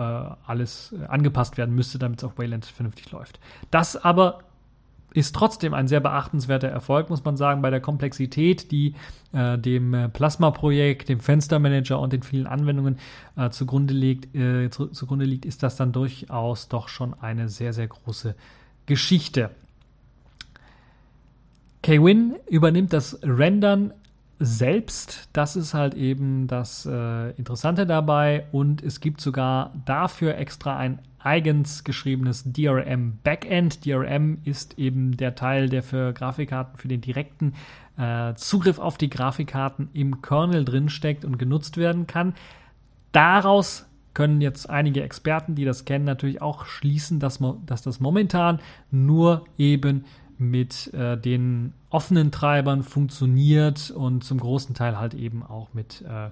alles 0.46 0.92
äh, 0.92 1.06
angepasst 1.06 1.56
werden 1.56 1.74
müsste, 1.74 1.98
damit 1.98 2.18
es 2.18 2.24
auf 2.24 2.36
Wayland 2.36 2.66
vernünftig 2.66 3.10
läuft. 3.10 3.40
Das 3.70 3.96
aber 3.96 4.40
ist 5.14 5.34
trotzdem 5.34 5.74
ein 5.74 5.88
sehr 5.88 6.00
beachtenswerter 6.00 6.68
Erfolg, 6.68 7.10
muss 7.10 7.24
man 7.24 7.36
sagen, 7.36 7.62
bei 7.62 7.70
der 7.70 7.80
Komplexität, 7.80 8.70
die 8.70 8.94
äh, 9.32 9.58
dem 9.58 9.94
äh, 9.94 10.08
Plasma-Projekt, 10.08 11.08
dem 11.08 11.20
Fenstermanager 11.20 11.98
und 11.98 12.12
den 12.12 12.22
vielen 12.22 12.46
Anwendungen 12.46 12.98
äh, 13.36 13.50
zugrunde, 13.50 13.94
liegt, 13.94 14.34
äh, 14.34 14.70
zu, 14.70 14.88
zugrunde 14.88 15.24
liegt, 15.24 15.46
ist 15.46 15.62
das 15.62 15.76
dann 15.76 15.92
durchaus 15.92 16.68
doch 16.68 16.88
schon 16.88 17.14
eine 17.20 17.48
sehr, 17.48 17.72
sehr 17.72 17.88
große 17.88 18.34
Geschichte. 18.86 19.50
Kwin 21.82 22.34
übernimmt 22.48 22.92
das 22.92 23.18
Rendern 23.22 23.92
selbst. 24.38 25.28
Das 25.32 25.56
ist 25.56 25.74
halt 25.74 25.94
eben 25.94 26.46
das 26.46 26.86
äh, 26.86 27.30
Interessante 27.32 27.86
dabei. 27.86 28.46
Und 28.52 28.82
es 28.82 29.00
gibt 29.00 29.20
sogar 29.20 29.72
dafür 29.84 30.36
extra 30.36 30.76
ein 30.76 31.00
eigens 31.18 31.84
geschriebenes 31.84 32.44
DRM 32.44 33.18
Backend. 33.22 33.84
DRM 33.84 34.38
ist 34.44 34.78
eben 34.78 35.16
der 35.16 35.34
Teil, 35.34 35.68
der 35.68 35.82
für 35.82 36.12
Grafikkarten 36.12 36.78
für 36.78 36.88
den 36.88 37.00
direkten 37.00 37.54
äh, 37.96 38.34
Zugriff 38.34 38.78
auf 38.78 38.98
die 38.98 39.10
Grafikkarten 39.10 39.88
im 39.92 40.22
Kernel 40.22 40.64
drinsteckt 40.64 41.24
und 41.24 41.38
genutzt 41.38 41.76
werden 41.76 42.06
kann. 42.06 42.34
Daraus 43.12 43.86
können 44.14 44.40
jetzt 44.40 44.68
einige 44.68 45.02
Experten, 45.02 45.54
die 45.54 45.64
das 45.64 45.84
kennen, 45.84 46.04
natürlich 46.04 46.42
auch 46.42 46.66
schließen, 46.66 47.20
dass, 47.20 47.38
dass 47.66 47.82
das 47.82 48.00
momentan 48.00 48.60
nur 48.90 49.44
eben 49.56 50.04
mit 50.38 50.92
äh, 50.94 51.16
den 51.16 51.72
offenen 51.90 52.30
Treibern 52.30 52.82
funktioniert 52.82 53.90
und 53.90 54.22
zum 54.22 54.38
großen 54.38 54.74
Teil 54.74 54.98
halt 54.98 55.14
eben 55.14 55.42
auch 55.42 55.74
mit 55.74 56.02
äh, 56.02 56.30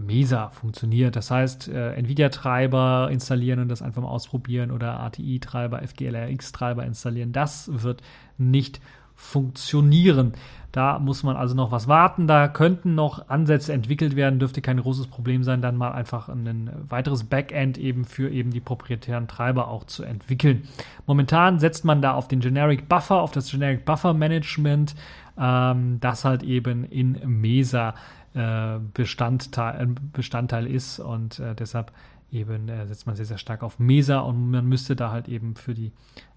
Mesa 0.00 0.50
funktioniert. 0.50 1.16
Das 1.16 1.30
heißt, 1.30 1.68
äh, 1.68 1.94
Nvidia-Treiber 1.94 3.08
installieren 3.10 3.60
und 3.60 3.68
das 3.68 3.82
einfach 3.82 4.02
mal 4.02 4.08
ausprobieren 4.08 4.70
oder 4.70 5.00
ATI-Treiber, 5.00 5.82
FGLRX-Treiber 5.86 6.84
installieren, 6.84 7.32
das 7.32 7.70
wird 7.72 8.02
nicht 8.36 8.80
funktionieren. 9.14 10.32
Da 10.76 10.98
muss 10.98 11.22
man 11.22 11.36
also 11.36 11.54
noch 11.54 11.70
was 11.72 11.88
warten. 11.88 12.26
Da 12.26 12.48
könnten 12.48 12.94
noch 12.94 13.30
Ansätze 13.30 13.72
entwickelt 13.72 14.14
werden, 14.14 14.38
dürfte 14.38 14.60
kein 14.60 14.76
großes 14.76 15.06
Problem 15.06 15.42
sein, 15.42 15.62
dann 15.62 15.78
mal 15.78 15.92
einfach 15.92 16.28
ein 16.28 16.70
weiteres 16.90 17.24
Backend 17.24 17.78
eben 17.78 18.04
für 18.04 18.28
eben 18.28 18.50
die 18.50 18.60
proprietären 18.60 19.26
Treiber 19.26 19.68
auch 19.68 19.84
zu 19.84 20.04
entwickeln. 20.04 20.68
Momentan 21.06 21.60
setzt 21.60 21.86
man 21.86 22.02
da 22.02 22.12
auf 22.12 22.28
den 22.28 22.40
Generic 22.40 22.90
Buffer, 22.90 23.22
auf 23.22 23.32
das 23.32 23.50
Generic 23.50 23.86
Buffer 23.86 24.12
Management, 24.12 24.94
ähm, 25.38 25.96
das 26.00 26.26
halt 26.26 26.42
eben 26.42 26.84
in 26.84 27.20
Mesa 27.24 27.94
äh, 28.34 28.78
Bestandteil, 28.92 29.82
äh, 29.82 29.94
Bestandteil 30.12 30.66
ist 30.66 30.98
und 30.98 31.38
äh, 31.38 31.54
deshalb 31.54 31.90
eben 32.30 32.68
äh, 32.68 32.86
setzt 32.86 33.06
man 33.06 33.16
sehr, 33.16 33.24
sehr 33.24 33.38
stark 33.38 33.62
auf 33.62 33.78
Mesa 33.78 34.18
und 34.18 34.50
man 34.50 34.66
müsste 34.66 34.94
da 34.94 35.10
halt 35.10 35.26
eben 35.26 35.54
für 35.54 35.72
die 35.72 35.92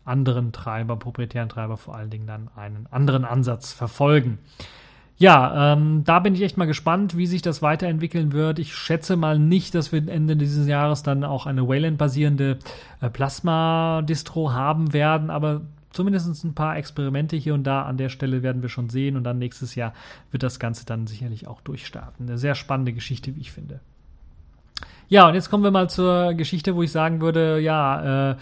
anderen 0.10 0.52
Treiber, 0.52 0.98
proprietären 0.98 1.50
Treiber 1.50 1.78
vor 1.78 1.96
allen 1.96 2.10
Dingen 2.10 2.28
dann 2.28 2.50
einen 2.56 2.88
anderen 2.92 3.24
Ansatz 3.24 3.72
verfolgen. 3.72 4.40
Ja, 5.20 5.74
ähm, 5.74 6.04
da 6.06 6.20
bin 6.20 6.34
ich 6.34 6.42
echt 6.42 6.56
mal 6.56 6.66
gespannt, 6.66 7.18
wie 7.18 7.28
sich 7.28 7.42
das 7.42 7.62
weiterentwickeln 7.62 8.32
wird. 8.32 8.58
Ich 8.58 8.74
schätze 8.74 9.18
mal 9.18 9.38
nicht, 9.38 9.76
dass 9.76 9.92
wir 9.92 10.08
Ende 10.08 10.38
dieses 10.38 10.66
Jahres 10.66 11.04
dann 11.04 11.26
auch 11.26 11.46
eine 11.46 11.68
Wayland-basierende 11.68 12.58
äh, 13.02 13.10
Plasma-Distro 13.10 14.54
haben 14.54 14.94
werden, 14.94 15.30
aber 15.30 15.62
zumindest 15.92 16.46
ein 16.46 16.54
paar 16.54 16.78
Experimente 16.78 17.36
hier 17.36 17.54
und 17.54 17.66
da 17.66 17.82
an 17.82 17.98
der 17.98 18.08
Stelle 18.08 18.44
werden 18.44 18.62
wir 18.62 18.70
schon 18.70 18.90
sehen 18.90 19.18
und 19.18 19.26
dann 19.26 19.40
nächstes 19.40 19.76
Jahr 19.76 19.94
wird 20.32 20.44
das 20.44 20.58
Ganze 20.58 20.86
dann 20.86 21.06
sicherlich 21.06 21.48
auch 21.48 21.60
durchstarten. 21.60 22.28
Eine 22.28 22.38
sehr 22.38 22.56
spannende 22.56 22.94
Geschichte, 22.94 23.36
wie 23.36 23.42
ich 23.42 23.52
finde. 23.52 23.82
Ja, 25.10 25.28
und 25.28 25.34
jetzt 25.34 25.50
kommen 25.50 25.64
wir 25.66 25.72
mal 25.72 25.90
zur 25.90 26.34
Geschichte, 26.34 26.76
wo 26.76 26.84
ich 26.84 26.92
sagen 26.92 27.20
würde, 27.20 27.60
ja, 27.60 28.32
äh, 28.32 28.36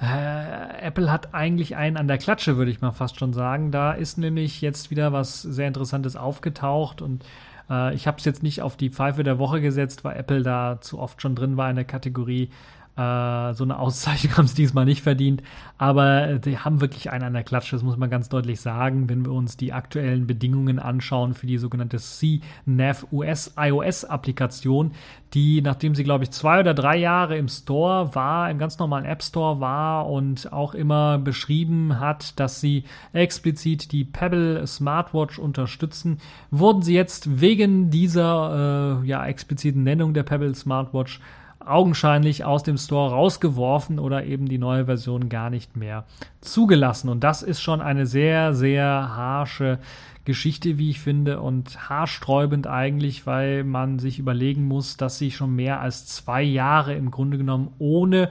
äh, 0.00 0.86
Apple 0.86 1.10
hat 1.10 1.34
eigentlich 1.34 1.76
einen 1.76 1.96
an 1.96 2.08
der 2.08 2.18
Klatsche, 2.18 2.56
würde 2.56 2.70
ich 2.70 2.80
mal 2.80 2.92
fast 2.92 3.18
schon 3.18 3.32
sagen. 3.32 3.70
Da 3.70 3.92
ist 3.92 4.18
nämlich 4.18 4.60
jetzt 4.60 4.90
wieder 4.90 5.12
was 5.12 5.42
sehr 5.42 5.68
Interessantes 5.68 6.16
aufgetaucht 6.16 7.00
und 7.00 7.24
äh, 7.70 7.94
ich 7.94 8.06
habe 8.06 8.18
es 8.18 8.24
jetzt 8.24 8.42
nicht 8.42 8.62
auf 8.62 8.76
die 8.76 8.90
Pfeife 8.90 9.24
der 9.24 9.38
Woche 9.38 9.60
gesetzt, 9.60 10.04
weil 10.04 10.16
Apple 10.16 10.42
da 10.42 10.78
zu 10.80 10.98
oft 10.98 11.22
schon 11.22 11.34
drin 11.34 11.56
war 11.56 11.70
in 11.70 11.76
der 11.76 11.84
Kategorie. 11.84 12.50
Äh, 12.96 13.52
so 13.52 13.64
eine 13.64 13.78
Auszeichnung 13.78 14.34
haben 14.38 14.46
sie 14.46 14.54
diesmal 14.54 14.86
nicht 14.86 15.02
verdient, 15.02 15.42
aber 15.76 16.38
die 16.38 16.58
haben 16.58 16.80
wirklich 16.80 17.10
einen 17.10 17.24
an 17.24 17.34
der 17.34 17.44
Klatsche, 17.44 17.76
das 17.76 17.82
muss 17.82 17.98
man 17.98 18.08
ganz 18.08 18.30
deutlich 18.30 18.58
sagen, 18.60 19.10
wenn 19.10 19.26
wir 19.26 19.32
uns 19.32 19.58
die 19.58 19.74
aktuellen 19.74 20.26
Bedingungen 20.26 20.78
anschauen 20.78 21.34
für 21.34 21.46
die 21.46 21.58
sogenannte 21.58 21.98
CNAV 21.98 23.06
US 23.12 23.52
iOS 23.58 24.06
Applikation, 24.06 24.92
die, 25.34 25.60
nachdem 25.60 25.94
sie, 25.94 26.04
glaube 26.04 26.24
ich, 26.24 26.30
zwei 26.30 26.60
oder 26.60 26.72
drei 26.72 26.96
Jahre 26.96 27.36
im 27.36 27.48
Store 27.48 28.14
war, 28.14 28.50
im 28.50 28.58
ganz 28.58 28.78
normalen 28.78 29.04
App 29.04 29.22
Store 29.22 29.60
war 29.60 30.08
und 30.08 30.50
auch 30.50 30.72
immer 30.72 31.18
beschrieben 31.18 32.00
hat, 32.00 32.40
dass 32.40 32.62
sie 32.62 32.84
explizit 33.12 33.92
die 33.92 34.04
Pebble 34.04 34.66
Smartwatch 34.66 35.38
unterstützen, 35.38 36.16
wurden 36.50 36.80
sie 36.80 36.94
jetzt 36.94 37.42
wegen 37.42 37.90
dieser 37.90 39.02
äh, 39.02 39.06
ja, 39.06 39.26
expliziten 39.26 39.82
Nennung 39.82 40.14
der 40.14 40.22
Pebble 40.22 40.54
Smartwatch 40.54 41.20
augenscheinlich 41.66 42.44
aus 42.44 42.62
dem 42.62 42.76
Store 42.76 43.10
rausgeworfen 43.10 43.98
oder 43.98 44.24
eben 44.24 44.46
die 44.48 44.58
neue 44.58 44.86
Version 44.86 45.28
gar 45.28 45.50
nicht 45.50 45.76
mehr 45.76 46.04
zugelassen. 46.40 47.08
Und 47.08 47.24
das 47.24 47.42
ist 47.42 47.60
schon 47.60 47.80
eine 47.80 48.06
sehr, 48.06 48.54
sehr 48.54 48.84
harsche 48.84 49.78
Geschichte, 50.24 50.76
wie 50.78 50.90
ich 50.90 51.00
finde, 51.00 51.40
und 51.40 51.88
haarsträubend 51.88 52.66
eigentlich, 52.66 53.26
weil 53.26 53.64
man 53.64 53.98
sich 53.98 54.18
überlegen 54.18 54.66
muss, 54.66 54.96
dass 54.96 55.18
sie 55.18 55.30
schon 55.30 55.54
mehr 55.54 55.80
als 55.80 56.06
zwei 56.06 56.42
Jahre 56.42 56.94
im 56.94 57.10
Grunde 57.10 57.38
genommen 57.38 57.72
ohne 57.78 58.30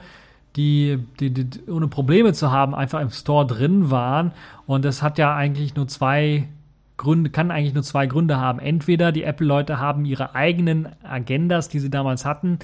die, 0.56 1.00
die, 1.20 1.32
die, 1.32 1.70
ohne 1.70 1.88
Probleme 1.88 2.34
zu 2.34 2.52
haben, 2.52 2.76
einfach 2.76 3.02
im 3.02 3.10
Store 3.10 3.46
drin 3.46 3.92
waren. 3.92 4.32
Und 4.66 4.86
das 4.86 5.02
hat 5.02 5.18
ja 5.18 5.36
eigentlich 5.36 5.76
nur 5.76 5.88
zwei 5.88 6.48
Gründe, 6.98 7.30
kann 7.30 7.52
eigentlich 7.52 7.74
nur 7.74 7.84
zwei 7.84 8.08
Gründe 8.08 8.38
haben. 8.38 8.60
Entweder 8.60 9.12
die 9.12 9.24
Apple-Leute 9.24 9.80
haben 9.80 10.06
ihre 10.06 10.34
eigenen 10.36 10.90
Agendas, 11.04 11.68
die 11.68 11.80
sie 11.80 11.90
damals 11.90 12.26
hatten, 12.26 12.60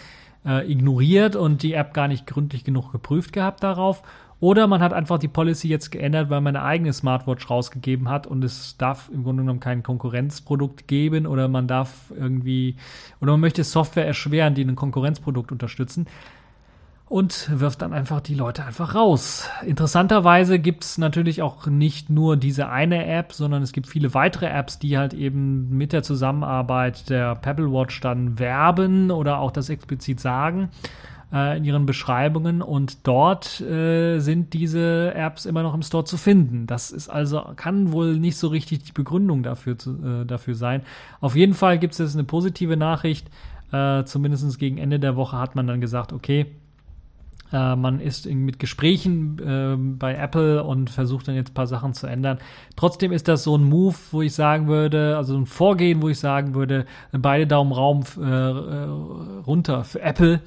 äh, 0.46 0.70
ignoriert 0.72 1.36
und 1.36 1.64
die 1.64 1.74
App 1.74 1.94
gar 1.94 2.08
nicht 2.08 2.28
gründlich 2.28 2.64
genug 2.64 2.92
geprüft 2.92 3.34
gehabt 3.34 3.64
darauf. 3.64 4.04
Oder 4.40 4.66
man 4.66 4.82
hat 4.82 4.92
einfach 4.92 5.20
die 5.20 5.28
Policy 5.28 5.68
jetzt 5.68 5.92
geändert, 5.92 6.32
weil 6.32 6.42
man 6.42 6.56
eine 6.56 6.66
eigene 6.66 6.94
Smartwatch 6.94 7.48
rausgegeben 7.48 8.10
hat 8.10 8.26
und 8.26 8.44
es 8.44 8.76
darf 8.76 9.08
im 9.14 9.24
Grunde 9.24 9.44
genommen 9.44 9.60
kein 9.60 9.84
Konkurrenzprodukt 9.84 10.88
geben 10.88 11.28
oder 11.28 11.48
man 11.48 11.68
darf 11.68 12.12
irgendwie 12.18 12.76
oder 13.22 13.34
man 13.34 13.42
möchte 13.42 13.64
Software 13.64 14.08
erschweren, 14.08 14.56
die 14.56 14.64
ein 14.64 14.76
Konkurrenzprodukt 14.76 15.52
unterstützen 15.52 16.08
und 17.12 17.50
wirft 17.60 17.82
dann 17.82 17.92
einfach 17.92 18.22
die 18.22 18.36
Leute 18.36 18.64
einfach 18.64 18.96
raus. 18.96 19.50
Interessanterweise 19.66 20.60
gibt 20.60 20.86
es 20.86 20.98
natürlich 20.98 21.42
auch 21.42 21.68
nicht 21.68 22.10
nur 22.10 22.38
diese 22.38 22.70
eine 22.70 23.06
App, 23.06 23.34
sondern 23.34 23.62
es 23.62 23.74
gibt 23.74 23.88
viele 23.88 24.14
weitere 24.14 24.46
Apps, 24.46 24.80
die 24.80 24.98
halt 24.98 25.14
eben 25.14 25.78
mit 25.78 25.92
der 25.92 26.04
Zusammenarbeit 26.04 27.10
der 27.10 27.36
Pebble 27.36 27.70
Watch 27.70 28.00
dann 28.00 28.40
werben 28.40 29.12
oder 29.12 29.40
auch 29.40 29.52
das 29.52 29.68
explizit 29.68 30.22
sagen 30.22 30.70
äh, 31.34 31.58
in 31.58 31.66
ihren 31.66 31.86
Beschreibungen 31.86 32.62
und 32.62 33.06
dort 33.06 33.60
äh, 33.60 34.20
sind 34.20 34.54
diese 34.54 35.14
Apps 35.14 35.46
immer 35.46 35.64
noch 35.64 35.74
im 35.74 35.82
Store 35.82 36.06
zu 36.06 36.16
finden. 36.16 36.66
Das 36.66 36.92
ist 36.92 37.10
also 37.10 37.44
kann 37.58 37.92
wohl 37.92 38.18
nicht 38.20 38.38
so 38.38 38.48
richtig 38.48 38.84
die 38.84 38.94
Begründung 38.94 39.44
dafür, 39.44 39.78
zu, 39.78 39.92
äh, 40.02 40.26
dafür 40.26 40.56
sein. 40.56 40.84
Auf 41.20 41.36
jeden 41.36 41.56
Fall 41.56 41.78
gibt 41.78 41.92
es 41.92 42.00
jetzt 42.00 42.16
eine 42.16 42.24
positive 42.24 42.78
Nachricht. 42.78 43.30
Äh, 43.74 44.06
zumindest 44.06 44.60
gegen 44.60 44.78
Ende 44.78 44.98
der 44.98 45.18
Woche 45.18 45.38
hat 45.38 45.56
man 45.56 45.68
dann 45.68 45.82
gesagt, 45.82 46.14
okay, 46.14 46.46
äh, 47.52 47.76
man 47.76 48.00
ist 48.00 48.26
mit 48.26 48.60
Gesprächen 48.60 49.40
äh, 49.40 49.76
bei 49.78 50.16
Apple 50.16 50.64
und 50.64 50.90
versucht 50.90 51.28
dann 51.28 51.36
jetzt 51.36 51.52
ein 51.52 51.54
paar 51.54 51.68
Sachen 51.68 51.94
zu 51.94 52.08
ändern. 52.08 52.40
Trotzdem 52.76 53.12
ist 53.12 53.28
das 53.28 53.44
so 53.44 53.58
ein 53.58 53.64
Move, 53.64 53.96
wo 54.12 54.22
ich 54.22 54.34
sagen 54.34 54.68
würde, 54.68 55.18
also 55.18 55.38
ein 55.38 55.46
Vorgehen, 55.46 56.02
wo 56.02 56.10
ich 56.10 56.20
sagen 56.20 56.56
würde, 56.56 56.86
beide 57.12 57.48
Daumen 57.48 57.72
Raum 57.72 58.04
äh, 58.18 58.22
äh 58.22 58.88
runter 59.46 59.84
für 59.84 60.02
Apple 60.02 60.42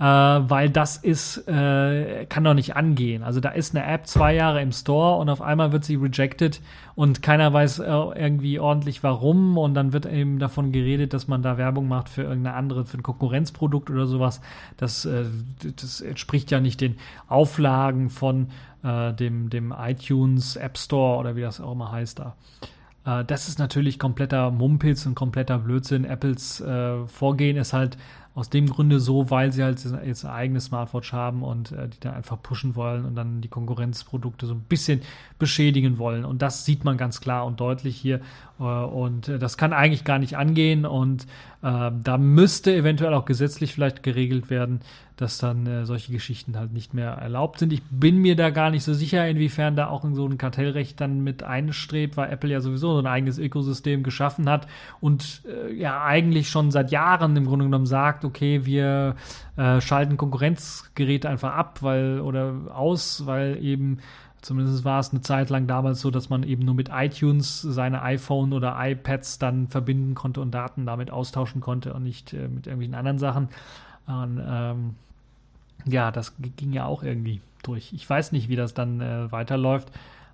äh, 0.00 0.02
weil 0.02 0.70
das 0.70 0.96
ist, 0.96 1.46
äh, 1.46 2.24
kann 2.26 2.42
doch 2.44 2.54
nicht 2.54 2.74
angehen. 2.74 3.22
Also 3.22 3.40
da 3.40 3.50
ist 3.50 3.76
eine 3.76 3.84
App 3.84 4.06
zwei 4.06 4.34
Jahre 4.34 4.62
im 4.62 4.72
Store 4.72 5.18
und 5.18 5.28
auf 5.28 5.42
einmal 5.42 5.72
wird 5.72 5.84
sie 5.84 5.96
rejected 5.96 6.62
und 6.94 7.20
keiner 7.20 7.52
weiß 7.52 7.80
äh, 7.80 7.84
irgendwie 7.84 8.58
ordentlich 8.58 9.02
warum 9.02 9.58
und 9.58 9.74
dann 9.74 9.92
wird 9.92 10.06
eben 10.06 10.38
davon 10.38 10.72
geredet, 10.72 11.12
dass 11.12 11.28
man 11.28 11.42
da 11.42 11.58
Werbung 11.58 11.86
macht 11.86 12.08
für 12.08 12.22
irgendeine 12.22 12.56
andere, 12.56 12.86
für 12.86 12.96
ein 12.96 13.02
Konkurrenzprodukt 13.02 13.90
oder 13.90 14.06
sowas. 14.06 14.40
Das, 14.78 15.04
äh, 15.04 15.24
das 15.76 16.00
entspricht 16.00 16.50
ja 16.50 16.60
nicht 16.60 16.80
den 16.80 16.96
Auflagen 17.28 18.08
von 18.08 18.48
äh, 18.82 19.12
dem, 19.12 19.50
dem 19.50 19.74
iTunes 19.78 20.56
App 20.56 20.78
Store 20.78 21.18
oder 21.18 21.36
wie 21.36 21.42
das 21.42 21.60
auch 21.60 21.72
immer 21.72 21.92
heißt 21.92 22.20
da. 22.20 22.36
Äh, 23.04 23.24
das 23.24 23.48
ist 23.48 23.58
natürlich 23.58 23.98
kompletter 23.98 24.50
Mumpitz 24.50 25.06
und 25.06 25.14
kompletter 25.14 25.58
Blödsinn. 25.58 26.04
Apples 26.04 26.60
äh, 26.60 27.06
Vorgehen 27.06 27.56
ist 27.56 27.72
halt 27.72 27.96
aus 28.34 28.48
dem 28.48 28.66
Grunde 28.66 29.00
so, 29.00 29.30
weil 29.30 29.52
sie 29.52 29.62
halt 29.62 29.84
jetzt 30.04 30.24
eine 30.24 30.34
eigene 30.34 30.60
Smartwatch 30.60 31.12
haben 31.12 31.42
und 31.42 31.72
äh, 31.72 31.88
die 31.88 31.98
dann 32.00 32.14
einfach 32.14 32.40
pushen 32.40 32.76
wollen 32.76 33.04
und 33.04 33.16
dann 33.16 33.40
die 33.40 33.48
Konkurrenzprodukte 33.48 34.46
so 34.46 34.54
ein 34.54 34.60
bisschen 34.60 35.00
beschädigen 35.38 35.98
wollen. 35.98 36.24
Und 36.24 36.40
das 36.40 36.64
sieht 36.64 36.84
man 36.84 36.96
ganz 36.96 37.20
klar 37.20 37.44
und 37.44 37.58
deutlich 37.58 37.96
hier. 37.96 38.20
Äh, 38.60 38.64
und 38.64 39.28
äh, 39.28 39.38
das 39.38 39.56
kann 39.56 39.72
eigentlich 39.72 40.04
gar 40.04 40.18
nicht 40.18 40.36
angehen. 40.36 40.84
Und 40.86 41.24
äh, 41.62 41.90
da 42.02 42.18
müsste 42.18 42.74
eventuell 42.74 43.14
auch 43.14 43.24
gesetzlich 43.24 43.74
vielleicht 43.74 44.02
geregelt 44.02 44.50
werden, 44.50 44.80
dass 45.16 45.36
dann 45.38 45.66
äh, 45.66 45.84
solche 45.84 46.12
Geschichten 46.12 46.56
halt 46.56 46.72
nicht 46.72 46.94
mehr 46.94 47.10
erlaubt 47.10 47.58
sind. 47.58 47.72
Ich 47.72 47.82
bin 47.90 48.18
mir 48.18 48.36
da 48.36 48.50
gar 48.50 48.70
nicht 48.70 48.84
so 48.84 48.94
sicher, 48.94 49.28
inwiefern 49.28 49.76
da 49.76 49.88
auch 49.88 50.04
in 50.04 50.14
so 50.14 50.26
ein 50.26 50.38
Kartellrecht 50.38 51.00
dann 51.00 51.22
mit 51.22 51.42
einstrebt, 51.42 52.16
weil 52.16 52.30
Apple 52.30 52.50
ja 52.50 52.60
sowieso 52.60 52.94
so 52.94 52.98
ein 53.00 53.06
eigenes 53.06 53.38
Ökosystem 53.38 54.02
geschaffen 54.02 54.48
hat 54.48 54.66
und 55.00 55.42
äh, 55.46 55.72
ja 55.74 56.02
eigentlich 56.02 56.48
schon 56.48 56.70
seit 56.70 56.90
Jahren 56.90 57.36
im 57.36 57.46
Grunde 57.46 57.66
genommen 57.66 57.86
sagt, 57.86 58.24
okay, 58.24 58.64
wir 58.64 59.16
äh, 59.56 59.80
schalten 59.82 60.16
Konkurrenzgeräte 60.16 61.28
einfach 61.28 61.52
ab, 61.52 61.82
weil 61.82 62.20
oder 62.20 62.54
aus, 62.74 63.26
weil 63.26 63.62
eben 63.62 63.98
Zumindest 64.42 64.84
war 64.84 65.00
es 65.00 65.10
eine 65.10 65.20
Zeit 65.20 65.50
lang 65.50 65.66
damals 65.66 66.00
so, 66.00 66.10
dass 66.10 66.30
man 66.30 66.42
eben 66.42 66.64
nur 66.64 66.74
mit 66.74 66.88
iTunes 66.92 67.60
seine 67.60 68.02
iPhone 68.02 68.52
oder 68.52 68.76
iPads 68.78 69.38
dann 69.38 69.68
verbinden 69.68 70.14
konnte 70.14 70.40
und 70.40 70.52
Daten 70.52 70.86
damit 70.86 71.10
austauschen 71.10 71.60
konnte 71.60 71.92
und 71.92 72.02
nicht 72.02 72.32
äh, 72.32 72.48
mit 72.48 72.66
irgendwelchen 72.66 72.94
anderen 72.94 73.18
Sachen. 73.18 73.48
Und, 74.06 74.40
ähm, 74.44 74.94
ja, 75.84 76.10
das 76.10 76.34
ging 76.56 76.72
ja 76.72 76.86
auch 76.86 77.02
irgendwie 77.02 77.40
durch. 77.62 77.92
Ich 77.92 78.08
weiß 78.08 78.32
nicht, 78.32 78.48
wie 78.48 78.56
das 78.56 78.72
dann 78.72 79.00
äh, 79.00 79.30
weiterläuft. 79.30 79.90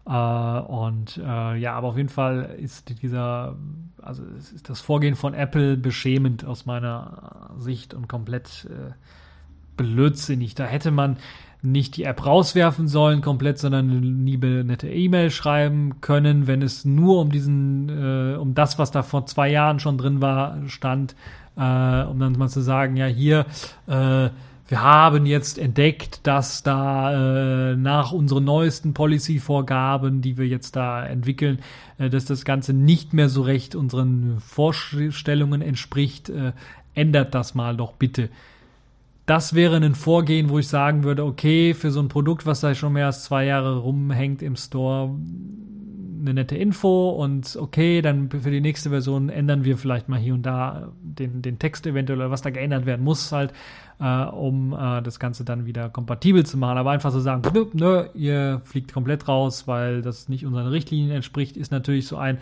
Äh, 0.06 0.10
und 0.10 1.16
äh, 1.18 1.56
ja, 1.56 1.74
aber 1.74 1.88
auf 1.88 1.96
jeden 1.96 2.08
Fall 2.08 2.56
ist 2.58 3.02
dieser, 3.02 3.56
also 4.00 4.22
ist 4.38 4.70
das 4.70 4.80
Vorgehen 4.80 5.16
von 5.16 5.34
Apple 5.34 5.76
beschämend 5.76 6.44
aus 6.44 6.64
meiner 6.64 7.50
Sicht 7.58 7.92
und 7.92 8.08
komplett 8.08 8.68
blödsinnig. 9.76 10.54
Da 10.54 10.64
hätte 10.64 10.90
man 10.90 11.18
nicht 11.72 11.96
die 11.96 12.04
App 12.04 12.24
rauswerfen 12.24 12.88
sollen 12.88 13.20
komplett, 13.20 13.58
sondern 13.58 13.90
eine 13.90 14.00
liebe 14.00 14.64
nette 14.64 14.88
E-Mail 14.88 15.30
schreiben 15.30 16.00
können, 16.00 16.46
wenn 16.46 16.62
es 16.62 16.84
nur 16.84 17.20
um 17.20 17.30
diesen, 17.30 17.88
äh, 17.88 18.36
um 18.36 18.54
das, 18.54 18.78
was 18.78 18.90
da 18.90 19.02
vor 19.02 19.26
zwei 19.26 19.50
Jahren 19.50 19.80
schon 19.80 19.98
drin 19.98 20.20
war, 20.20 20.58
stand, 20.68 21.14
äh, 21.56 21.60
um 21.60 22.18
dann 22.18 22.32
mal 22.38 22.48
zu 22.48 22.60
sagen, 22.60 22.96
ja 22.96 23.06
hier, 23.06 23.46
äh, 23.86 24.30
wir 24.68 24.82
haben 24.82 25.26
jetzt 25.26 25.58
entdeckt, 25.58 26.26
dass 26.26 26.64
da 26.64 27.70
äh, 27.70 27.76
nach 27.76 28.10
unseren 28.10 28.44
neuesten 28.44 28.94
Policy-Vorgaben, 28.94 30.22
die 30.22 30.38
wir 30.38 30.46
jetzt 30.48 30.74
da 30.74 31.06
entwickeln, 31.06 31.60
äh, 31.98 32.10
dass 32.10 32.24
das 32.24 32.44
Ganze 32.44 32.72
nicht 32.72 33.12
mehr 33.12 33.28
so 33.28 33.42
recht 33.42 33.76
unseren 33.76 34.40
Vorstellungen 34.40 35.62
entspricht. 35.62 36.30
Äh, 36.30 36.52
ändert 36.94 37.34
das 37.34 37.54
mal 37.54 37.76
doch 37.76 37.92
bitte 37.92 38.28
das 39.26 39.54
wäre 39.54 39.76
ein 39.76 39.94
Vorgehen, 39.94 40.48
wo 40.50 40.58
ich 40.58 40.68
sagen 40.68 41.02
würde, 41.02 41.24
okay, 41.24 41.74
für 41.74 41.90
so 41.90 42.00
ein 42.00 42.08
Produkt, 42.08 42.46
was 42.46 42.60
da 42.60 42.74
schon 42.74 42.92
mehr 42.92 43.06
als 43.06 43.24
zwei 43.24 43.44
Jahre 43.44 43.78
rumhängt 43.78 44.40
im 44.40 44.54
Store, 44.54 45.10
eine 46.20 46.34
nette 46.34 46.56
Info 46.56 47.10
und 47.10 47.56
okay, 47.60 48.02
dann 48.02 48.30
für 48.30 48.50
die 48.50 48.60
nächste 48.60 48.90
Version 48.90 49.28
ändern 49.28 49.64
wir 49.64 49.76
vielleicht 49.78 50.08
mal 50.08 50.18
hier 50.18 50.34
und 50.34 50.42
da 50.42 50.92
den, 51.02 51.42
den 51.42 51.58
Text 51.58 51.86
eventuell 51.86 52.18
oder 52.18 52.30
was 52.30 52.42
da 52.42 52.50
geändert 52.50 52.86
werden 52.86 53.04
muss 53.04 53.32
halt, 53.32 53.52
äh, 54.00 54.24
um 54.24 54.72
äh, 54.72 55.02
das 55.02 55.18
Ganze 55.18 55.44
dann 55.44 55.66
wieder 55.66 55.88
kompatibel 55.88 56.44
zu 56.44 56.56
machen. 56.56 56.78
Aber 56.78 56.90
einfach 56.90 57.12
so 57.12 57.20
sagen, 57.20 57.42
nö, 57.52 57.66
nö, 57.72 58.04
ihr 58.14 58.60
fliegt 58.64 58.92
komplett 58.92 59.28
raus, 59.28 59.68
weil 59.68 60.02
das 60.02 60.28
nicht 60.28 60.46
unseren 60.46 60.66
Richtlinien 60.66 61.10
entspricht, 61.10 61.56
ist 61.56 61.70
natürlich 61.70 62.06
so 62.06 62.16
ein, 62.16 62.38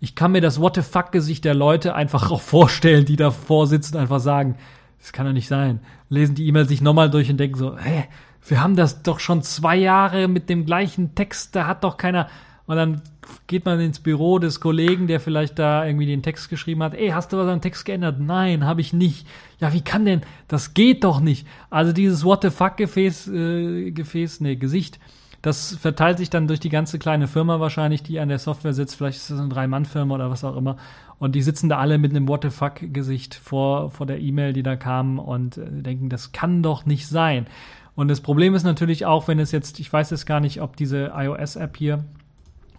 ich 0.00 0.14
kann 0.14 0.32
mir 0.32 0.40
das 0.40 0.60
What 0.60 0.76
the 0.76 0.82
fuck 0.82 1.12
Gesicht 1.12 1.44
der 1.44 1.54
Leute 1.54 1.94
einfach 1.94 2.30
auch 2.30 2.42
vorstellen, 2.42 3.04
die 3.04 3.16
davor 3.16 3.66
sitzen, 3.66 3.96
einfach 3.96 4.20
sagen, 4.20 4.56
das 4.98 5.12
kann 5.12 5.26
doch 5.26 5.32
nicht 5.32 5.48
sein. 5.48 5.80
Lesen 6.08 6.34
die 6.34 6.46
E-Mail 6.46 6.68
sich 6.68 6.80
nochmal 6.80 7.10
durch 7.10 7.30
und 7.30 7.38
denken 7.38 7.58
so, 7.58 7.78
hä, 7.78 8.04
wir 8.46 8.62
haben 8.62 8.76
das 8.76 9.02
doch 9.02 9.20
schon 9.20 9.42
zwei 9.42 9.76
Jahre 9.76 10.28
mit 10.28 10.48
dem 10.48 10.66
gleichen 10.66 11.14
Text, 11.14 11.56
da 11.56 11.66
hat 11.66 11.84
doch 11.84 11.96
keiner. 11.96 12.28
Und 12.66 12.76
dann 12.76 13.02
geht 13.46 13.64
man 13.64 13.78
ins 13.78 14.00
Büro 14.00 14.40
des 14.40 14.60
Kollegen, 14.60 15.06
der 15.06 15.20
vielleicht 15.20 15.58
da 15.58 15.84
irgendwie 15.84 16.06
den 16.06 16.22
Text 16.22 16.48
geschrieben 16.48 16.82
hat. 16.82 16.94
Ey, 16.94 17.10
hast 17.10 17.32
du 17.32 17.36
was 17.36 17.48
an 17.48 17.60
Text 17.60 17.84
geändert? 17.84 18.18
Nein, 18.18 18.64
habe 18.64 18.80
ich 18.80 18.92
nicht. 18.92 19.26
Ja, 19.60 19.72
wie 19.72 19.82
kann 19.82 20.04
denn? 20.04 20.22
Das 20.48 20.74
geht 20.74 21.04
doch 21.04 21.20
nicht. 21.20 21.46
Also 21.70 21.92
dieses 21.92 22.24
What 22.24 22.42
the 22.42 22.50
fuck 22.50 22.76
Gefäß, 22.76 23.28
äh, 23.28 23.90
Gefäß, 23.92 24.40
nee, 24.40 24.56
Gesicht, 24.56 24.98
das 25.42 25.76
verteilt 25.76 26.18
sich 26.18 26.28
dann 26.28 26.48
durch 26.48 26.58
die 26.58 26.70
ganze 26.70 26.98
kleine 26.98 27.28
Firma 27.28 27.60
wahrscheinlich, 27.60 28.02
die 28.02 28.18
an 28.18 28.28
der 28.28 28.40
Software 28.40 28.72
sitzt. 28.72 28.96
Vielleicht 28.96 29.18
ist 29.18 29.30
das 29.30 29.38
eine 29.38 29.48
Drei-Mann-Firma 29.48 30.16
oder 30.16 30.28
was 30.28 30.42
auch 30.42 30.56
immer. 30.56 30.76
Und 31.18 31.34
die 31.34 31.42
sitzen 31.42 31.68
da 31.68 31.78
alle 31.78 31.98
mit 31.98 32.10
einem 32.10 32.28
What 32.28 32.42
the 32.42 32.50
fuck-Gesicht 32.50 33.34
vor, 33.34 33.90
vor 33.90 34.06
der 34.06 34.20
E-Mail, 34.20 34.52
die 34.52 34.62
da 34.62 34.76
kam 34.76 35.18
und 35.18 35.56
äh, 35.56 35.82
denken, 35.82 36.08
das 36.08 36.32
kann 36.32 36.62
doch 36.62 36.84
nicht 36.84 37.08
sein. 37.08 37.46
Und 37.94 38.08
das 38.08 38.20
Problem 38.20 38.54
ist 38.54 38.64
natürlich 38.64 39.06
auch, 39.06 39.26
wenn 39.26 39.38
es 39.38 39.52
jetzt, 39.52 39.80
ich 39.80 39.90
weiß 39.90 40.10
jetzt 40.10 40.26
gar 40.26 40.40
nicht, 40.40 40.60
ob 40.60 40.76
diese 40.76 41.12
iOS-App 41.16 41.76
hier, 41.76 42.04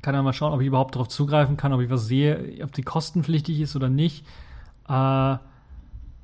kann 0.03 0.13
ja 0.13 0.21
mal 0.21 0.33
schauen, 0.33 0.53
ob 0.53 0.61
ich 0.61 0.67
überhaupt 0.67 0.93
darauf 0.95 1.07
zugreifen 1.07 1.57
kann, 1.57 1.73
ob 1.73 1.81
ich 1.81 1.89
was 1.89 2.05
sehe, 2.05 2.63
ob 2.63 2.71
die 2.73 2.83
kostenpflichtig 2.83 3.59
ist 3.59 3.75
oder 3.75 3.89
nicht. 3.89 4.23
Äh, 4.87 5.37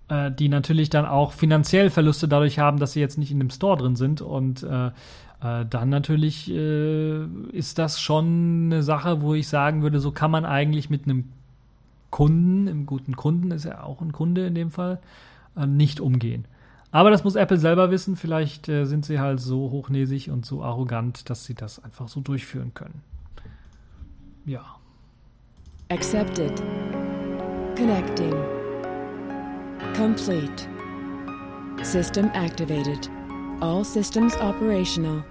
äh, 0.09 0.31
die 0.31 0.49
natürlich 0.49 0.89
dann 0.89 1.05
auch 1.05 1.31
finanziell 1.31 1.89
Verluste 1.89 2.27
dadurch 2.27 2.59
haben, 2.59 2.77
dass 2.77 2.91
sie 2.91 2.99
jetzt 2.99 3.17
nicht 3.17 3.31
in 3.31 3.39
dem 3.39 3.49
Store 3.49 3.77
drin 3.77 3.95
sind 3.95 4.21
und 4.21 4.61
äh, 4.63 4.87
äh, 4.87 5.65
dann 5.69 5.89
natürlich 5.89 6.51
äh, 6.51 7.25
ist 7.51 7.79
das 7.79 7.99
schon 7.99 8.65
eine 8.65 8.83
Sache, 8.83 9.21
wo 9.21 9.33
ich 9.33 9.47
sagen 9.47 9.81
würde, 9.81 9.99
so 9.99 10.11
kann 10.11 10.29
man 10.29 10.45
eigentlich 10.45 10.89
mit 10.89 11.05
einem 11.05 11.29
Kunden, 12.13 12.67
im 12.67 12.85
guten 12.85 13.15
Kunden 13.15 13.49
ist 13.49 13.65
ja 13.65 13.81
auch 13.81 13.99
ein 13.99 14.11
Kunde 14.11 14.45
in 14.45 14.53
dem 14.53 14.69
Fall, 14.69 14.99
äh, 15.57 15.65
nicht 15.65 15.99
umgehen. 15.99 16.45
Aber 16.91 17.09
das 17.09 17.23
muss 17.23 17.33
Apple 17.33 17.57
selber 17.57 17.89
wissen. 17.89 18.15
Vielleicht 18.15 18.69
äh, 18.69 18.85
sind 18.85 19.03
sie 19.03 19.19
halt 19.19 19.39
so 19.39 19.71
hochnäsig 19.71 20.29
und 20.29 20.45
so 20.45 20.61
arrogant, 20.61 21.31
dass 21.31 21.45
sie 21.45 21.55
das 21.55 21.83
einfach 21.83 22.07
so 22.07 22.21
durchführen 22.21 22.75
können. 22.75 23.01
Ja. 24.45 24.63
Accepted. 25.89 26.61
Connecting. 27.75 28.35
Complete. 29.97 30.67
System 31.81 32.29
activated. 32.35 33.09
All 33.59 33.83
systems 33.83 34.35
operational. 34.35 35.23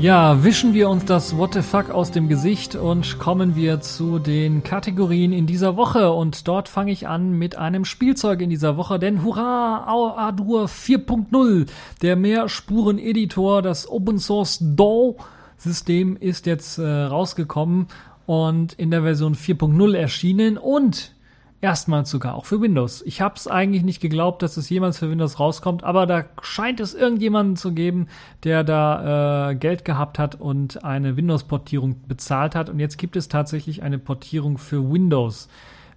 Ja, 0.00 0.44
wischen 0.44 0.74
wir 0.74 0.88
uns 0.88 1.06
das 1.06 1.36
What 1.36 1.54
the 1.54 1.62
fuck 1.62 1.90
aus 1.90 2.12
dem 2.12 2.28
Gesicht 2.28 2.76
und 2.76 3.18
kommen 3.18 3.56
wir 3.56 3.80
zu 3.80 4.20
den 4.20 4.62
Kategorien 4.62 5.32
in 5.32 5.46
dieser 5.46 5.76
Woche. 5.76 6.12
Und 6.12 6.46
dort 6.46 6.68
fange 6.68 6.92
ich 6.92 7.08
an 7.08 7.32
mit 7.32 7.56
einem 7.56 7.84
Spielzeug 7.84 8.40
in 8.40 8.48
dieser 8.48 8.76
Woche, 8.76 9.00
denn 9.00 9.24
hurra, 9.24 9.86
Adur 10.16 10.66
4.0, 10.66 11.66
der 12.00 12.14
Mehrspuren-Editor, 12.14 13.60
das 13.60 13.90
Open 13.90 14.20
Source 14.20 14.60
DAW-System 14.60 16.16
ist 16.16 16.46
jetzt 16.46 16.78
äh, 16.78 16.86
rausgekommen 16.86 17.88
und 18.24 18.74
in 18.74 18.92
der 18.92 19.02
Version 19.02 19.34
4.0 19.34 19.96
erschienen 19.96 20.58
und 20.58 21.12
Erstmals 21.60 22.08
sogar 22.08 22.36
auch 22.36 22.44
für 22.44 22.60
Windows. 22.60 23.02
Ich 23.02 23.20
habe 23.20 23.34
es 23.34 23.48
eigentlich 23.48 23.82
nicht 23.82 24.00
geglaubt, 24.00 24.42
dass 24.42 24.56
es 24.56 24.70
jemals 24.70 24.98
für 24.98 25.10
Windows 25.10 25.40
rauskommt, 25.40 25.82
aber 25.82 26.06
da 26.06 26.24
scheint 26.40 26.78
es 26.78 26.94
irgendjemanden 26.94 27.56
zu 27.56 27.72
geben, 27.72 28.06
der 28.44 28.62
da 28.62 29.50
äh, 29.50 29.54
Geld 29.56 29.84
gehabt 29.84 30.20
hat 30.20 30.36
und 30.36 30.84
eine 30.84 31.16
Windows-Portierung 31.16 31.96
bezahlt 32.06 32.54
hat. 32.54 32.70
Und 32.70 32.78
jetzt 32.78 32.96
gibt 32.96 33.16
es 33.16 33.26
tatsächlich 33.26 33.82
eine 33.82 33.98
Portierung 33.98 34.56
für 34.56 34.88
Windows. 34.88 35.48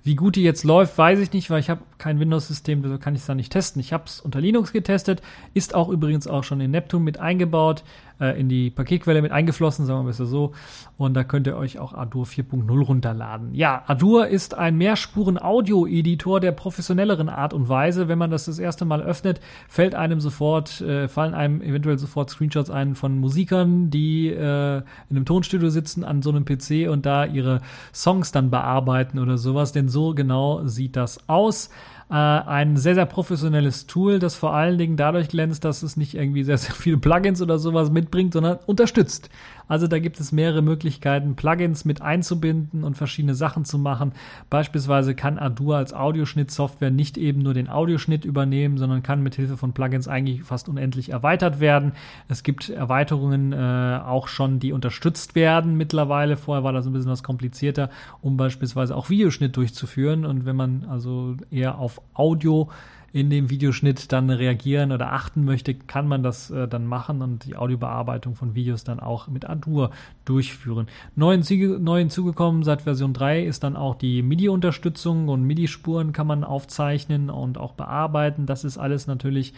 Wie 0.04 0.16
gut 0.16 0.36
die 0.36 0.42
jetzt 0.42 0.64
läuft, 0.64 0.98
weiß 0.98 1.20
ich 1.20 1.32
nicht, 1.32 1.52
weil 1.52 1.60
ich 1.60 1.70
habe 1.70 1.82
kein 2.00 2.20
Windows-System, 2.20 2.84
also 2.84 2.98
kann 2.98 3.14
ich 3.14 3.22
es 3.22 3.28
da 3.28 3.36
nicht 3.36 3.52
testen. 3.52 3.80
Ich 3.80 3.94
habe 3.94 4.06
es 4.08 4.20
unter 4.20 4.42
Linux 4.42 4.74
getestet, 4.74 5.22
ist 5.54 5.76
auch 5.76 5.90
übrigens 5.90 6.26
auch 6.26 6.44
schon 6.44 6.60
in 6.60 6.72
Neptune 6.72 7.04
mit 7.04 7.20
eingebaut 7.20 7.84
äh, 8.22 8.40
in 8.40 8.48
die 8.48 8.70
Paketquelle 8.70 9.22
mit 9.22 9.32
eingeflossen, 9.32 9.86
sagen 9.86 10.02
wir 10.02 10.08
besser 10.08 10.26
so. 10.26 10.52
Und 10.98 11.16
da 11.16 11.24
könnt 11.24 11.48
ihr 11.48 11.58
euch 11.58 11.80
auch 11.80 11.94
Adur 11.94 12.26
4.0 12.26 12.84
runterladen. 12.84 13.54
Ja, 13.54 13.84
Adur 13.88 14.28
ist 14.28 14.54
ein 14.54 14.78
Mehrspuren-Audio-Editor 14.78 16.40
der 16.40 16.52
professionelleren 16.52 17.28
Art 17.28 17.54
und 17.54 17.68
Weise. 17.68 18.08
Wenn 18.08 18.20
man 18.20 18.32
das 18.32 18.46
das 18.46 18.60
erste 18.60 18.86
Mal 18.86 19.02
öffnet, 19.02 19.42
fällt 19.68 19.96
einem 19.96 20.20
sofort, 20.20 20.82
äh, 20.82 21.08
fallen 21.08 21.34
einem 21.34 21.62
eventuell 21.62 21.98
sofort 21.98 22.30
Screenshots 22.30 22.70
ein 22.70 22.96
von 22.96 23.18
Musikern, 23.18 23.90
die 23.90 24.28
äh, 24.30 24.78
in 24.78 24.84
einem 25.10 25.26
Tonstudio 25.26 25.70
sitzen 25.70 26.04
an 26.04 26.22
so 26.22 26.30
einem 26.30 26.46
PC 26.46 26.90
und 26.90 27.06
da 27.06 27.26
ihre 27.26 27.62
Songs 27.94 28.32
dann 28.32 28.52
bearbeiten 28.52 29.20
oder 29.20 29.38
sowas. 29.38 29.72
Denn 29.72 29.90
so 29.90 30.14
genau 30.14 30.66
sieht 30.68 30.96
das 30.96 31.28
aus 31.28 31.70
äh, 32.12 32.14
ein 32.14 32.76
sehr, 32.76 32.94
sehr 32.96 33.06
professionelles 33.06 33.88
Tool, 33.88 34.20
das 34.20 34.36
vor 34.36 34.54
allen 34.54 34.78
Dingen 34.78 34.98
dadurch 34.98 35.30
glänzt, 35.30 35.64
dass 35.64 35.82
es 35.82 35.96
nicht 35.96 36.14
irgendwie 36.14 36.44
sehr, 36.44 36.58
sehr 36.58 36.76
viele 36.76 36.98
Plugins 36.98 37.42
oder 37.42 37.58
sowas 37.58 37.90
mitbringt, 37.90 38.34
sondern 38.34 38.60
unterstützt. 38.66 39.30
Also 39.72 39.88
da 39.88 40.00
gibt 40.00 40.20
es 40.20 40.34
mehrere 40.34 40.62
Möglichkeiten, 40.62 41.38
Plugins 41.38 41.86
mit 41.86 42.02
einzubinden 42.02 42.84
und 42.84 42.98
verschiedene 42.98 43.36
Sachen 43.36 43.64
zu 43.64 43.80
machen. 43.80 44.12
Beispielsweise 44.50 45.16
kann 45.16 45.40
Adur 45.40 45.78
als 45.78 45.94
Audioschnittsoftware 45.94 46.92
nicht 46.92 47.18
eben 47.18 47.42
nur 47.42 47.54
den 47.54 47.70
Audioschnitt 47.70 48.26
übernehmen, 48.26 48.78
sondern 48.78 49.02
kann 49.02 49.24
mit 49.24 49.36
Hilfe 49.36 49.56
von 49.56 49.72
Plugins 49.72 50.10
eigentlich 50.10 50.44
fast 50.44 50.68
unendlich 50.68 51.12
erweitert 51.12 51.62
werden. 51.62 51.94
Es 52.28 52.44
gibt 52.44 52.68
Erweiterungen 52.68 53.54
äh, 53.54 54.02
auch 54.06 54.28
schon, 54.28 54.60
die 54.60 54.74
unterstützt 54.74 55.36
werden 55.36 55.78
mittlerweile. 55.78 56.36
Vorher 56.36 56.66
war 56.66 56.74
das 56.74 56.86
ein 56.86 56.92
bisschen 56.92 57.10
was 57.10 57.24
komplizierter, 57.24 57.90
um 58.22 58.36
beispielsweise 58.36 58.94
auch 58.94 59.10
Videoschnitt 59.10 59.56
durchzuführen. 59.56 60.26
Und 60.26 60.44
wenn 60.44 60.58
man 60.58 60.84
also 60.90 61.38
eher 61.50 61.78
auf 61.78 62.02
Audio 62.14 62.70
in 63.14 63.30
dem 63.30 63.50
Videoschnitt 63.50 64.12
dann 64.12 64.30
reagieren 64.30 64.92
oder 64.92 65.12
achten 65.12 65.44
möchte, 65.44 65.74
kann 65.74 66.08
man 66.08 66.24
das 66.24 66.50
äh, 66.50 66.68
dann 66.68 66.86
machen 66.86 67.22
und 67.22 67.46
die 67.46 67.56
Audiobearbeitung 67.56 68.36
von 68.36 68.56
Videos 68.56 68.84
dann 68.84 69.00
auch 69.00 69.28
mit 69.28 69.46
Adur 69.46 69.92
durchführen. 70.24 70.88
Neu, 71.16 71.38
neu 71.80 72.00
hinzugekommen 72.00 72.64
seit 72.64 72.84
Version 72.84 73.14
3 73.14 73.44
ist 73.44 73.64
dann 73.64 73.76
auch 73.76 73.96
die 73.96 74.22
MIDI-Unterstützung 74.22 75.28
und 75.28 75.44
MIDI-Spuren 75.44 76.14
kann 76.14 76.28
man 76.28 76.44
aufzeichnen 76.44 77.30
und 77.30 77.58
auch 77.58 77.74
bearbeiten. 77.74 78.46
Das 78.46 78.64
ist 78.64 78.78
alles 78.78 79.08
natürlich 79.08 79.54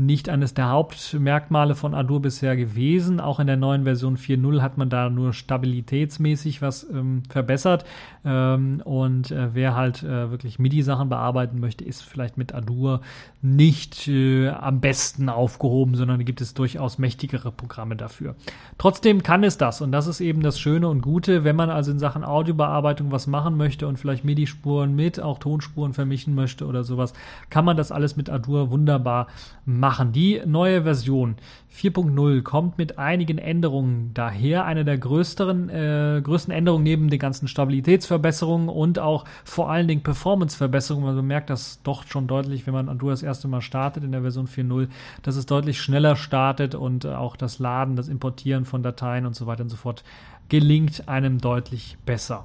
nicht 0.00 0.28
eines 0.28 0.54
der 0.54 0.70
Hauptmerkmale 0.70 1.74
von 1.74 1.92
Adur 1.92 2.22
bisher 2.22 2.56
gewesen. 2.56 3.18
Auch 3.18 3.40
in 3.40 3.48
der 3.48 3.56
neuen 3.56 3.82
Version 3.82 4.16
4.0 4.16 4.60
hat 4.62 4.78
man 4.78 4.88
da 4.88 5.10
nur 5.10 5.32
stabilitätsmäßig 5.32 6.62
was 6.62 6.88
ähm, 6.88 7.24
verbessert. 7.28 7.84
Ähm, 8.24 8.80
und 8.84 9.32
äh, 9.32 9.54
wer 9.54 9.74
halt 9.74 10.04
äh, 10.04 10.30
wirklich 10.30 10.60
MIDI-Sachen 10.60 11.08
bearbeiten 11.08 11.58
möchte, 11.58 11.84
ist 11.84 12.02
vielleicht 12.02 12.38
mit 12.38 12.54
Adur 12.54 13.00
nicht 13.42 14.06
äh, 14.06 14.50
am 14.50 14.80
besten 14.80 15.28
aufgehoben, 15.28 15.96
sondern 15.96 16.24
gibt 16.24 16.40
es 16.40 16.54
durchaus 16.54 16.98
mächtigere 16.98 17.50
Programme 17.50 17.96
dafür. 17.96 18.36
Trotzdem 18.78 19.24
kann 19.24 19.42
es 19.42 19.58
das 19.58 19.80
und 19.80 19.90
das 19.90 20.06
ist 20.06 20.20
eben 20.20 20.42
das 20.42 20.60
Schöne 20.60 20.88
und 20.88 21.02
Gute, 21.02 21.42
wenn 21.42 21.56
man 21.56 21.70
also 21.70 21.90
in 21.90 21.98
Sachen 21.98 22.22
Audiobearbeitung 22.22 23.10
was 23.10 23.26
machen 23.26 23.56
möchte 23.56 23.88
und 23.88 23.98
vielleicht 23.98 24.24
MIDI-Spuren 24.24 24.94
mit 24.94 25.18
auch 25.18 25.40
Tonspuren 25.40 25.92
vermischen 25.92 26.36
möchte 26.36 26.66
oder 26.66 26.84
sowas, 26.84 27.14
kann 27.50 27.64
man 27.64 27.76
das 27.76 27.90
alles 27.90 28.16
mit 28.16 28.30
Adur 28.30 28.70
wunderbar 28.70 29.26
machen 29.64 29.87
machen. 29.88 30.12
Die 30.12 30.42
neue 30.44 30.82
Version 30.82 31.36
4.0 31.74 32.42
kommt 32.42 32.76
mit 32.76 32.98
einigen 32.98 33.38
Änderungen 33.38 34.10
daher. 34.12 34.66
Eine 34.66 34.84
der 34.84 34.98
größeren, 34.98 35.70
äh, 35.70 36.20
größten 36.22 36.52
Änderungen 36.52 36.84
neben 36.84 37.08
den 37.08 37.18
ganzen 37.18 37.48
Stabilitätsverbesserungen 37.48 38.68
und 38.68 38.98
auch 38.98 39.24
vor 39.44 39.70
allen 39.70 39.88
Dingen 39.88 40.02
Performanceverbesserungen. 40.02 41.16
Man 41.16 41.26
merkt 41.26 41.48
das 41.48 41.80
doch 41.84 42.06
schon 42.06 42.26
deutlich, 42.26 42.66
wenn 42.66 42.74
man 42.74 42.90
Andu 42.90 43.08
das 43.08 43.22
erste 43.22 43.48
Mal 43.48 43.62
startet 43.62 44.04
in 44.04 44.12
der 44.12 44.20
Version 44.20 44.46
4.0, 44.46 44.88
dass 45.22 45.36
es 45.36 45.46
deutlich 45.46 45.80
schneller 45.80 46.16
startet 46.16 46.74
und 46.74 47.06
auch 47.06 47.34
das 47.34 47.58
Laden, 47.58 47.96
das 47.96 48.08
Importieren 48.08 48.66
von 48.66 48.82
Dateien 48.82 49.24
und 49.24 49.34
so 49.34 49.46
weiter 49.46 49.62
und 49.62 49.70
so 49.70 49.76
fort 49.76 50.04
gelingt 50.50 51.08
einem 51.08 51.38
deutlich 51.38 51.96
besser. 52.04 52.44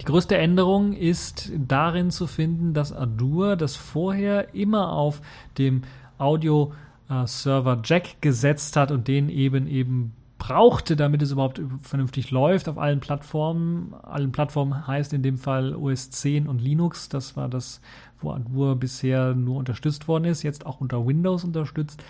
Die 0.00 0.04
größte 0.04 0.36
Änderung 0.36 0.92
ist 0.92 1.52
darin 1.56 2.10
zu 2.10 2.26
finden, 2.26 2.72
dass 2.72 2.92
Adur, 2.92 3.56
das 3.56 3.76
vorher 3.76 4.54
immer 4.54 4.92
auf 4.92 5.20
dem 5.56 5.82
Audio 6.18 6.72
äh, 7.08 7.26
Server 7.26 7.80
Jack 7.84 8.20
gesetzt 8.20 8.76
hat 8.76 8.90
und 8.90 9.08
den 9.08 9.28
eben 9.28 9.66
eben 9.66 10.12
brauchte, 10.38 10.94
damit 10.96 11.20
es 11.20 11.32
überhaupt 11.32 11.60
vernünftig 11.82 12.30
läuft 12.30 12.68
auf 12.68 12.78
allen 12.78 13.00
Plattformen. 13.00 13.94
Allen 14.02 14.32
Plattformen 14.32 14.86
heißt 14.86 15.12
in 15.12 15.22
dem 15.22 15.36
Fall 15.36 15.74
OS 15.74 16.10
10 16.10 16.46
und 16.46 16.60
Linux. 16.60 17.08
Das 17.08 17.36
war 17.36 17.48
das, 17.48 17.80
wo 18.20 18.30
Adur 18.30 18.76
bisher 18.76 19.34
nur 19.34 19.56
unterstützt 19.56 20.06
worden 20.08 20.24
ist, 20.24 20.42
jetzt 20.42 20.64
auch 20.64 20.80
unter 20.80 21.06
Windows 21.06 21.44
unterstützt. 21.44 22.02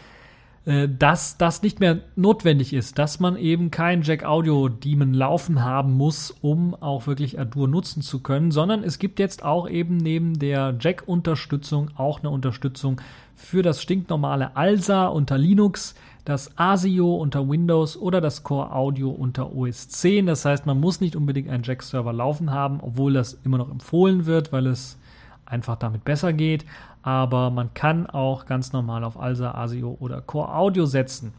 Äh, 0.65 0.89
dass 0.89 1.39
das 1.39 1.63
nicht 1.63 1.81
mehr 1.81 2.01
notwendig 2.15 2.73
ist, 2.73 2.99
dass 2.99 3.21
man 3.21 3.37
eben 3.37 3.71
kein 3.71 4.03
Jack 4.03 4.25
Audio 4.25 4.69
Daemon 4.69 5.15
laufen 5.15 5.65
haben 5.65 5.95
muss, 5.95 6.31
um 6.43 6.75
auch 6.75 7.07
wirklich 7.07 7.39
Adur 7.39 7.69
nutzen 7.69 8.03
zu 8.03 8.21
können, 8.21 8.51
sondern 8.51 8.85
es 8.85 8.99
gibt 8.99 9.19
jetzt 9.19 9.45
auch 9.45 9.69
eben 9.69 9.97
neben 9.97 10.39
der 10.39 10.77
Jack 10.79 11.05
Unterstützung 11.07 11.91
auch 11.97 12.21
eine 12.21 12.31
Unterstützung 12.31 13.01
für 13.35 13.63
das 13.63 13.81
stinknormale 13.81 14.57
ALSA 14.57 15.07
unter 15.07 15.39
Linux, 15.39 15.95
das 16.25 16.59
ASIO 16.59 17.15
unter 17.15 17.49
Windows 17.49 17.97
oder 17.97 18.21
das 18.21 18.43
Core 18.43 18.73
Audio 18.73 19.09
unter 19.09 19.55
OS 19.55 19.89
10. 19.89 20.27
Das 20.27 20.45
heißt, 20.45 20.67
man 20.67 20.79
muss 20.81 21.01
nicht 21.01 21.17
unbedingt 21.17 21.49
einen 21.49 21.63
Jack-Server 21.63 22.13
laufen 22.13 22.51
haben, 22.51 22.81
obwohl 22.83 23.15
das 23.15 23.39
immer 23.45 23.57
noch 23.57 23.71
empfohlen 23.71 24.27
wird, 24.27 24.53
weil 24.53 24.67
es 24.67 24.99
einfach 25.47 25.77
damit 25.77 26.05
besser 26.05 26.35
geht. 26.35 26.67
Aber 27.03 27.51
man 27.51 27.73
kann 27.75 28.07
auch 28.07 28.47
ganz 28.47 28.73
normal 28.73 29.05
auf 29.05 29.19
ALSA, 29.19 29.53
ASIO 29.53 29.97
oder 30.01 30.21
Core 30.21 30.55
Audio 30.55 30.87
setzen, 30.87 31.33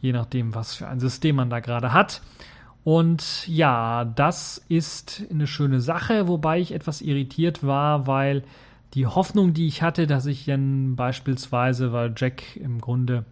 je 0.00 0.12
nachdem, 0.12 0.54
was 0.54 0.74
für 0.74 0.88
ein 0.88 1.00
System 1.00 1.36
man 1.36 1.50
da 1.50 1.60
gerade 1.60 1.92
hat. 1.92 2.22
Und 2.84 3.48
ja, 3.48 4.04
das 4.04 4.64
ist 4.68 5.24
eine 5.30 5.46
schöne 5.46 5.80
Sache, 5.80 6.28
wobei 6.28 6.60
ich 6.60 6.72
etwas 6.72 7.00
irritiert 7.00 7.66
war, 7.66 8.06
weil 8.06 8.44
die 8.94 9.06
Hoffnung, 9.06 9.54
die 9.54 9.66
ich 9.66 9.82
hatte, 9.82 10.06
dass 10.06 10.26
ich 10.26 10.44
dann 10.44 10.94
beispielsweise, 10.96 11.92
weil 11.92 12.14
Jack 12.16 12.56
im 12.56 12.80
Grunde 12.80 13.24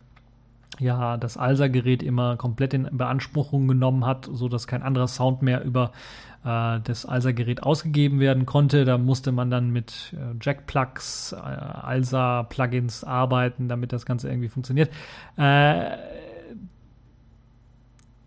ja 0.80 1.16
das 1.16 1.36
ALSA-Gerät 1.36 2.02
immer 2.02 2.36
komplett 2.36 2.74
in 2.74 2.88
Beanspruchung 2.90 3.68
genommen 3.68 4.04
hat, 4.04 4.28
so 4.32 4.48
dass 4.48 4.66
kein 4.66 4.82
anderer 4.82 5.08
Sound 5.08 5.42
mehr 5.42 5.64
über 5.64 5.92
äh, 6.44 6.80
das 6.84 7.06
ALSA-Gerät 7.06 7.62
ausgegeben 7.62 8.20
werden 8.20 8.46
konnte. 8.46 8.84
Da 8.84 8.98
musste 8.98 9.32
man 9.32 9.50
dann 9.50 9.70
mit 9.70 10.14
äh, 10.14 10.34
Jack-Plugs, 10.40 11.32
äh, 11.32 11.36
ALSA-Plugins 11.36 13.04
arbeiten, 13.04 13.68
damit 13.68 13.92
das 13.92 14.06
Ganze 14.06 14.28
irgendwie 14.28 14.48
funktioniert. 14.48 14.90
Äh, 15.36 15.96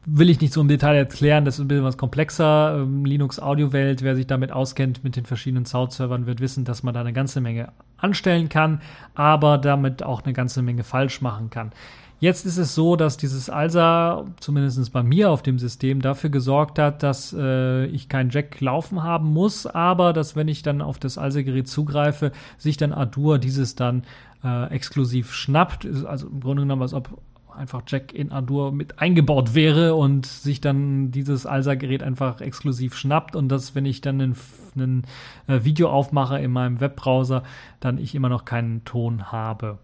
will 0.09 0.30
ich 0.30 0.39
nicht 0.39 0.53
so 0.53 0.61
im 0.61 0.70
Detail 0.70 0.95
erklären, 0.95 1.43
das 1.43 1.55
ist 1.55 1.65
ein 1.65 1.68
bisschen 1.68 1.84
was 1.84 1.97
komplexer. 1.97 2.78
Ähm, 2.80 3.03
Linux 3.03 3.41
Audio-Welt, 3.41 4.01
wer 4.03 4.15
sich 4.15 4.26
damit 4.26 4.53
auskennt 4.53 5.03
mit 5.03 5.18
den 5.18 5.26
verschiedenen 5.26 5.65
Sound-Servern, 5.65 6.26
wird 6.26 6.39
wissen, 6.39 6.63
dass 6.63 6.82
man 6.82 6.93
da 6.93 7.01
eine 7.01 7.11
ganze 7.11 7.41
Menge 7.41 7.74
anstellen 7.97 8.47
kann, 8.47 8.82
aber 9.15 9.57
damit 9.57 10.03
auch 10.03 10.24
eine 10.24 10.34
ganze 10.34 10.61
Menge 10.61 10.84
falsch 10.84 11.22
machen 11.22 11.49
kann. 11.49 11.72
Jetzt 12.20 12.47
ist 12.47 12.57
es 12.57 12.74
so, 12.74 12.95
dass 12.95 13.18
dieses 13.18 13.47
ALSA, 13.47 14.26
zumindest 14.39 14.91
bei 14.91 15.03
mir 15.03 15.30
auf 15.30 15.43
dem 15.43 15.59
System, 15.59 16.01
dafür 16.01 16.32
gesorgt 16.32 16.80
hat, 16.80 17.03
dass 17.03 17.32
äh, 17.38 17.86
ich 17.86 18.09
kein 18.09 18.32
Jack 18.32 18.59
laufen 18.59 19.03
haben 19.03 19.28
muss, 19.28 19.68
aber 19.68 20.13
dass 20.13 20.36
wenn 20.36 20.47
ich 20.47 20.63
dann 20.63 20.82
auf 20.82 20.97
das 20.97 21.20
ALSA-Gerät 21.20 21.68
zugreife, 21.68 22.32
sich 22.57 22.76
dann 22.76 22.91
Adur 22.91 23.38
dieses 23.38 23.76
dann 23.76 24.03
äh, 24.43 24.65
exklusiv 24.72 25.32
schnappt. 25.32 25.88
Also 26.05 26.28
im 26.28 26.39
Grunde 26.39 26.63
genommen, 26.63 26.82
als 26.82 26.95
ob 26.95 27.22
einfach 27.55 27.84
Jack 27.86 28.13
in 28.13 28.32
Adur 28.32 28.72
mit 28.72 28.97
eingebaut 28.97 29.53
wäre 29.53 29.93
und 29.93 30.26
sich 30.26 30.59
dann 30.59 31.11
dieses 31.11 31.45
ALSA-Gerät 31.45 32.01
einfach 32.01 32.41
exklusiv 32.41 32.95
schnappt 32.95 33.36
und 33.36 33.49
dass, 33.49 33.76
wenn 33.76 33.86
ich 33.86 34.01
dann 34.01 34.36
ein 34.76 35.03
äh, 35.47 35.63
Video 35.63 35.91
aufmache 35.91 36.39
in 36.39 36.49
meinem 36.49 36.80
Webbrowser, 36.80 37.43
dann 37.80 37.99
ich 37.99 38.15
immer 38.15 38.30
noch 38.30 38.43
keinen 38.43 38.86
Ton 38.86 39.32
habe. 39.32 39.78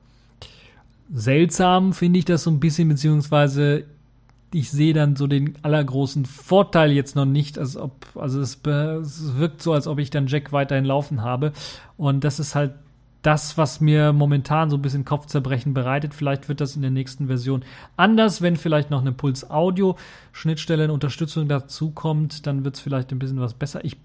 Seltsam 1.13 1.93
finde 1.93 2.19
ich 2.19 2.25
das 2.25 2.43
so 2.43 2.49
ein 2.49 2.59
bisschen, 2.59 2.89
beziehungsweise 2.89 3.85
ich 4.51 4.71
sehe 4.71 4.93
dann 4.93 5.15
so 5.15 5.27
den 5.27 5.53
allergroßen 5.61 6.25
Vorteil 6.25 6.91
jetzt 6.91 7.15
noch 7.15 7.25
nicht, 7.25 7.57
als 7.59 7.77
ob, 7.77 8.05
also 8.15 8.41
es, 8.41 8.59
es, 8.65 9.37
wirkt 9.37 9.61
so, 9.61 9.73
als 9.73 9.87
ob 9.87 9.99
ich 9.99 10.09
dann 10.09 10.27
Jack 10.27 10.51
weiterhin 10.51 10.85
laufen 10.85 11.21
habe. 11.21 11.53
Und 11.97 12.23
das 12.23 12.39
ist 12.39 12.55
halt 12.55 12.73
das, 13.21 13.57
was 13.57 13.79
mir 13.79 14.11
momentan 14.11 14.69
so 14.69 14.75
ein 14.75 14.81
bisschen 14.81 15.05
Kopfzerbrechen 15.05 15.73
bereitet. 15.73 16.13
Vielleicht 16.13 16.49
wird 16.49 16.61
das 16.61 16.75
in 16.75 16.81
der 16.81 16.91
nächsten 16.91 17.27
Version 17.27 17.63
anders, 17.95 18.41
wenn 18.41 18.57
vielleicht 18.57 18.89
noch 18.89 19.01
eine 19.01 19.11
Puls 19.11 19.49
Audio 19.49 19.95
Schnittstelle 20.31 20.91
Unterstützung 20.91 21.47
dazu 21.47 21.91
kommt, 21.91 22.47
dann 22.47 22.65
wird 22.65 22.75
es 22.75 22.81
vielleicht 22.81 23.11
ein 23.11 23.19
bisschen 23.19 23.39
was 23.39 23.53
besser. 23.53 23.85
Ich 23.85 23.97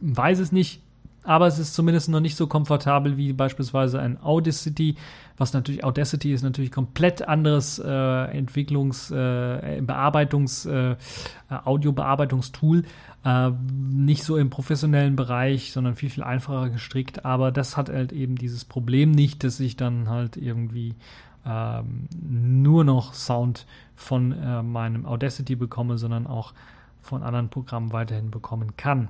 weiß 0.00 0.38
es 0.38 0.50
nicht, 0.50 0.80
aber 1.24 1.46
es 1.46 1.58
ist 1.58 1.74
zumindest 1.74 2.08
noch 2.08 2.20
nicht 2.20 2.36
so 2.36 2.46
komfortabel 2.46 3.16
wie 3.16 3.32
beispielsweise 3.32 3.98
ein 3.98 4.22
Audacity, 4.22 4.96
was 5.36 5.52
natürlich 5.52 5.82
Audacity 5.82 6.32
ist 6.32 6.42
natürlich 6.42 6.70
komplett 6.70 7.26
anderes 7.26 7.78
äh, 7.78 7.88
Entwicklungs-, 7.88 9.10
äh, 9.10 9.80
Bearbeitungs-, 9.80 10.66
äh, 10.66 10.96
Audiobearbeitungstool 11.48 12.84
äh, 13.24 13.50
nicht 13.72 14.22
so 14.22 14.36
im 14.36 14.50
professionellen 14.50 15.16
Bereich, 15.16 15.72
sondern 15.72 15.96
viel, 15.96 16.10
viel 16.10 16.22
einfacher 16.22 16.68
gestrickt. 16.70 17.24
Aber 17.24 17.50
das 17.50 17.76
hat 17.76 17.88
halt 17.88 18.12
eben 18.12 18.36
dieses 18.36 18.64
Problem 18.64 19.10
nicht, 19.10 19.44
dass 19.44 19.58
ich 19.60 19.76
dann 19.76 20.08
halt 20.08 20.36
irgendwie 20.36 20.94
ähm, 21.46 22.08
nur 22.20 22.84
noch 22.84 23.14
Sound 23.14 23.66
von 23.96 24.32
äh, 24.32 24.62
meinem 24.62 25.06
Audacity 25.06 25.56
bekomme, 25.56 25.98
sondern 25.98 26.26
auch 26.26 26.52
von 27.00 27.22
anderen 27.22 27.48
Programmen 27.48 27.92
weiterhin 27.92 28.30
bekommen 28.30 28.76
kann. 28.76 29.08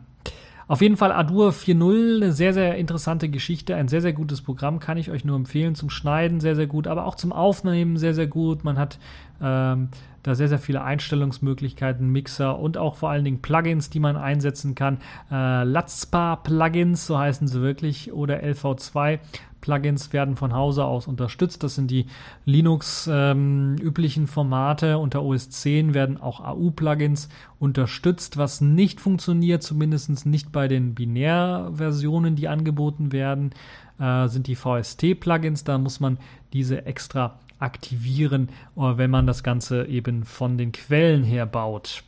Auf 0.67 0.81
jeden 0.81 0.97
Fall 0.97 1.13
Adur 1.13 1.51
4.0, 1.51 2.17
eine 2.17 2.33
sehr, 2.33 2.55
sehr 2.55 2.77
interessante 2.77 3.29
Geschichte, 3.29 3.75
ein 3.77 3.89
sehr, 3.89 4.01
sehr 4.01 4.15
gutes 4.15 4.41
Programm, 4.41 4.81
kann 4.81 4.97
ich 4.97 5.11
euch 5.11 5.25
nur 5.25 5.37
empfehlen. 5.37 5.75
Zum 5.75 5.91
Schneiden 5.91 6.41
sehr, 6.41 6.57
sehr 6.57 6.67
gut, 6.67 6.87
aber 6.87 7.05
auch 7.05 7.17
zum 7.17 7.33
Aufnehmen 7.33 7.99
sehr, 7.99 8.15
sehr 8.15 8.27
gut. 8.27 8.65
Man 8.65 8.79
hat 8.79 8.99
ähm, 9.43 9.89
da 10.23 10.35
sehr, 10.35 10.49
sehr 10.49 10.59
viele 10.59 10.83
Einstellungsmöglichkeiten, 10.83 12.11
Mixer 12.11 12.59
und 12.59 12.79
auch 12.79 12.97
vor 12.97 13.11
allen 13.11 13.25
Dingen 13.25 13.43
Plugins, 13.43 13.91
die 13.91 14.01
man 14.01 14.17
einsetzen 14.17 14.75
kann. 14.75 14.99
Äh, 15.31 15.65
Latzpa 15.65 16.37
Plugins, 16.37 17.07
so 17.07 17.19
heißen 17.19 17.47
sie 17.47 17.61
wirklich, 17.61 18.13
oder 18.13 18.43
LV2 18.43 19.19
Plugins 19.65 20.13
werden 20.13 20.37
von 20.37 20.53
Hause 20.53 20.85
aus 20.85 21.09
unterstützt. 21.09 21.63
Das 21.63 21.75
sind 21.75 21.91
die 21.91 22.05
Linux 22.45 23.09
ähm, 23.11 23.77
üblichen 23.81 24.27
Formate. 24.27 24.99
Unter 24.99 25.23
OS 25.23 25.49
10 25.49 25.95
werden 25.95 26.21
auch 26.21 26.41
AU-Plugins 26.41 27.31
unterstützt. 27.59 28.37
Was 28.37 28.61
nicht 28.61 29.01
funktioniert, 29.01 29.63
zumindest 29.63 30.27
nicht 30.27 30.53
bei 30.53 30.69
den 30.69 30.95
Binärversionen, 30.95 32.37
die 32.37 32.49
angeboten 32.49 33.11
werden, 33.11 33.53
äh, 33.99 34.29
sind 34.29 34.49
die 34.49 34.55
VST-Plugins. 34.55 35.65
Da 35.65 35.79
muss 35.79 35.99
man 35.99 36.19
diese 36.53 36.85
extra 36.85 37.39
aktivieren, 37.59 38.51
äh, 38.77 38.99
wenn 38.99 39.11
man 39.11 39.27
das 39.27 39.43
Ganze 39.43 39.87
eben 39.87 40.25
von 40.25 40.59
den 40.59 40.73
Quellen 40.73 41.25
her 41.25 41.47
baut. 41.47 42.05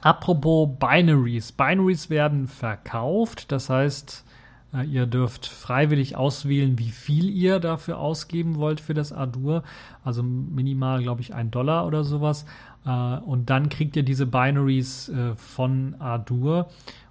Apropos 0.00 0.70
Binaries. 0.78 1.52
Binaries 1.52 2.08
werden 2.08 2.48
verkauft, 2.48 3.52
das 3.52 3.68
heißt, 3.68 4.24
ihr 4.90 5.06
dürft 5.06 5.46
freiwillig 5.46 6.16
auswählen, 6.16 6.78
wie 6.78 6.90
viel 6.90 7.28
ihr 7.28 7.58
dafür 7.58 7.98
ausgeben 7.98 8.56
wollt 8.56 8.80
für 8.80 8.94
das 8.94 9.12
Adur. 9.12 9.62
Also 10.04 10.22
minimal, 10.22 11.02
glaube 11.02 11.20
ich, 11.20 11.34
ein 11.34 11.50
Dollar 11.50 11.86
oder 11.86 12.04
sowas. 12.04 12.46
Äh, 12.86 12.90
und 12.90 13.50
dann 13.50 13.68
kriegt 13.68 13.96
ihr 13.96 14.02
diese 14.02 14.26
Binaries 14.26 15.10
von 15.36 15.96
Adur 15.98 16.68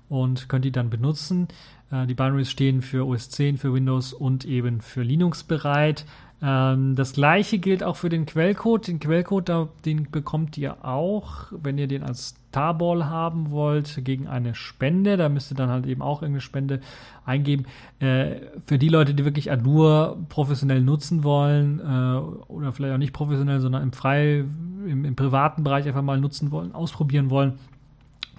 und 0.08 0.48
könnt 0.50 0.66
die 0.66 0.72
dann 0.72 0.90
benutzen. 0.90 1.48
Die 1.92 2.14
Binaries 2.14 2.52
stehen 2.52 2.84
für 2.84 3.08
OS 3.08 3.32
10, 3.32 3.58
für 3.58 3.74
Windows 3.74 4.14
und 4.14 4.46
eben 4.46 4.80
für 4.80 5.02
Linux 5.02 5.44
bereit. 5.44 6.06
Ähm, 6.42 6.96
das 6.96 7.14
gleiche 7.14 7.60
gilt 7.60 7.84
auch 7.84 7.98
für 7.98 8.10
den 8.10 8.26
Quellcode. 8.26 8.88
Den 8.88 9.00
Quellcode, 9.00 9.70
den 9.86 10.10
bekommt 10.10 10.58
ihr 10.58 10.86
auch, 10.86 11.48
wenn 11.52 11.78
ihr 11.78 11.88
den 11.88 12.04
als 12.04 12.36
Tarball 12.52 13.08
haben 13.08 13.52
wollt, 13.52 14.04
gegen 14.06 14.28
eine 14.28 14.56
Spende. 14.56 15.18
Da 15.18 15.30
müsst 15.30 15.52
ihr 15.52 15.56
dann 15.56 15.70
halt 15.70 15.86
eben 15.86 16.02
auch 16.02 16.22
irgendeine 16.22 16.42
Spende 16.42 16.80
eingeben. 17.26 17.66
Äh, 18.00 18.38
für 18.66 18.80
die 18.80 18.90
Leute, 18.90 19.14
die 19.14 19.26
wirklich 19.26 19.52
Adur 19.52 20.18
professionell 20.30 20.82
nutzen 20.82 21.24
wollen, 21.24 21.80
äh, 21.80 22.52
oder 22.52 22.72
vielleicht 22.72 22.94
auch 22.94 23.00
nicht 23.00 23.14
professionell, 23.14 23.60
sondern 23.60 23.84
im 23.84 23.92
frei, 23.92 24.46
im, 24.88 25.06
im 25.06 25.16
privaten 25.16 25.64
Bereich 25.64 25.88
einfach 25.88 26.02
mal 26.02 26.20
nutzen 26.20 26.52
wollen, 26.52 26.74
ausprobieren 26.74 27.30
wollen, 27.30 27.60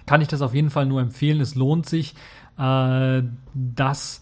kann 0.07 0.21
ich 0.21 0.27
das 0.27 0.41
auf 0.41 0.55
jeden 0.55 0.71
Fall 0.71 0.87
nur 0.87 1.01
empfehlen. 1.01 1.39
Es 1.39 1.55
lohnt 1.55 1.87
sich, 1.87 2.15
äh, 2.57 3.21
das 3.53 4.21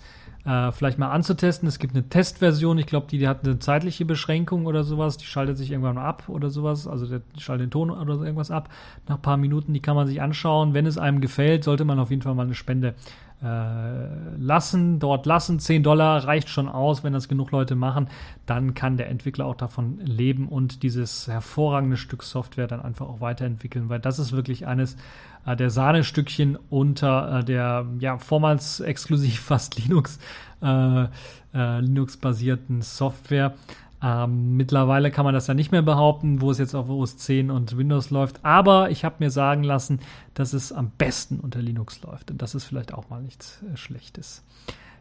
äh, 0.50 0.72
vielleicht 0.72 0.98
mal 0.98 1.12
anzutesten. 1.12 1.68
Es 1.68 1.78
gibt 1.78 1.94
eine 1.94 2.10
Testversion, 2.10 2.80
ich 2.80 2.88
glaube, 2.88 3.06
die, 3.08 3.20
die, 3.20 3.28
hat 3.28 3.46
eine 3.46 3.60
zeitliche 3.60 4.04
Beschränkung 4.04 4.66
oder 4.66 4.84
sowas, 4.84 5.18
die 5.18 5.26
schaltet 5.26 5.58
sich 5.60 5.70
irgendwann 5.70 5.96
mal 5.96 6.06
ab 6.06 6.24
oder 6.28 6.50
sowas, 6.50 6.88
also 6.88 7.06
der 7.06 7.22
schaltet 7.38 7.68
den 7.68 7.72
Ton 7.72 7.92
oder 7.92 8.16
irgendwas 8.16 8.50
ab. 8.50 8.70
Nach 9.08 9.18
ein 9.18 9.22
paar 9.22 9.38
Minuten, 9.38 9.74
die 9.74 9.80
kann 9.80 9.96
man 9.96 10.08
sich 10.08 10.22
anschauen. 10.22 10.74
Wenn 10.74 10.88
es 10.88 10.98
einem 10.98 11.22
gefällt, 11.22 11.64
sollte 11.64 11.86
man 11.86 12.00
auf 12.00 12.10
jeden 12.10 12.24
Fall 12.24 12.34
mal 12.34 12.48
eine 12.48 12.56
Spende 12.56 12.96
äh, 13.42 14.36
lassen, 14.38 15.00
dort 15.00 15.26
lassen. 15.26 15.60
10 15.60 15.84
Dollar 15.84 16.26
reicht 16.26 16.50
schon 16.50 16.68
aus, 16.68 17.04
wenn 17.04 17.14
das 17.14 17.28
genug 17.28 17.52
Leute 17.52 17.76
machen. 17.76 18.10
Dann 18.46 18.74
kann 18.74 18.98
der 18.98 19.10
Entwickler 19.10 19.46
auch 19.46 19.56
davon 19.56 20.00
leben 20.00 20.48
und 20.48 20.84
dieses 20.84 21.28
hervorragende 21.28 21.98
Stück 21.98 22.24
Software 22.24 22.68
dann 22.68 22.82
einfach 22.82 23.08
auch 23.08 23.22
weiterentwickeln, 23.22 23.90
weil 23.90 24.00
das 24.00 24.20
ist 24.20 24.34
wirklich 24.34 24.68
eines 24.68 24.98
äh, 25.46 25.56
der 25.56 25.70
Sahnestückchen 25.70 26.58
unter 26.70 27.40
äh, 27.40 27.44
der 27.46 27.86
ja 28.00 28.18
vormals 28.18 28.82
exklusiv 28.82 29.40
fast 29.40 29.78
Linux 29.84 30.20
äh, 30.62 31.06
äh, 31.54 31.80
Linux-basierten 31.80 32.82
Software. 32.82 33.54
Ähm, 34.02 34.56
mittlerweile 34.56 35.12
kann 35.12 35.26
man 35.26 35.34
das 35.34 35.48
ja 35.48 35.54
nicht 35.54 35.72
mehr 35.72 35.82
behaupten, 35.82 36.42
wo 36.42 36.52
es 36.52 36.58
jetzt 36.58 36.74
auf 36.74 36.90
OS 36.90 37.18
10 37.18 37.52
und 37.52 37.78
Windows 37.78 38.10
läuft. 38.12 38.46
Aber 38.46 38.90
ich 38.92 39.04
habe 39.04 39.16
mir 39.20 39.30
sagen 39.30 39.64
lassen, 39.64 40.00
dass 40.34 40.54
es 40.54 40.72
am 40.72 40.92
besten 40.98 41.40
unter 41.40 41.62
Linux 41.62 42.02
läuft. 42.02 42.32
Und 42.32 42.42
das 42.42 42.56
ist 42.56 42.66
vielleicht 42.66 42.94
auch 42.94 43.10
mal 43.10 43.22
nichts 43.22 43.62
äh, 43.64 43.76
Schlechtes. 43.76 44.44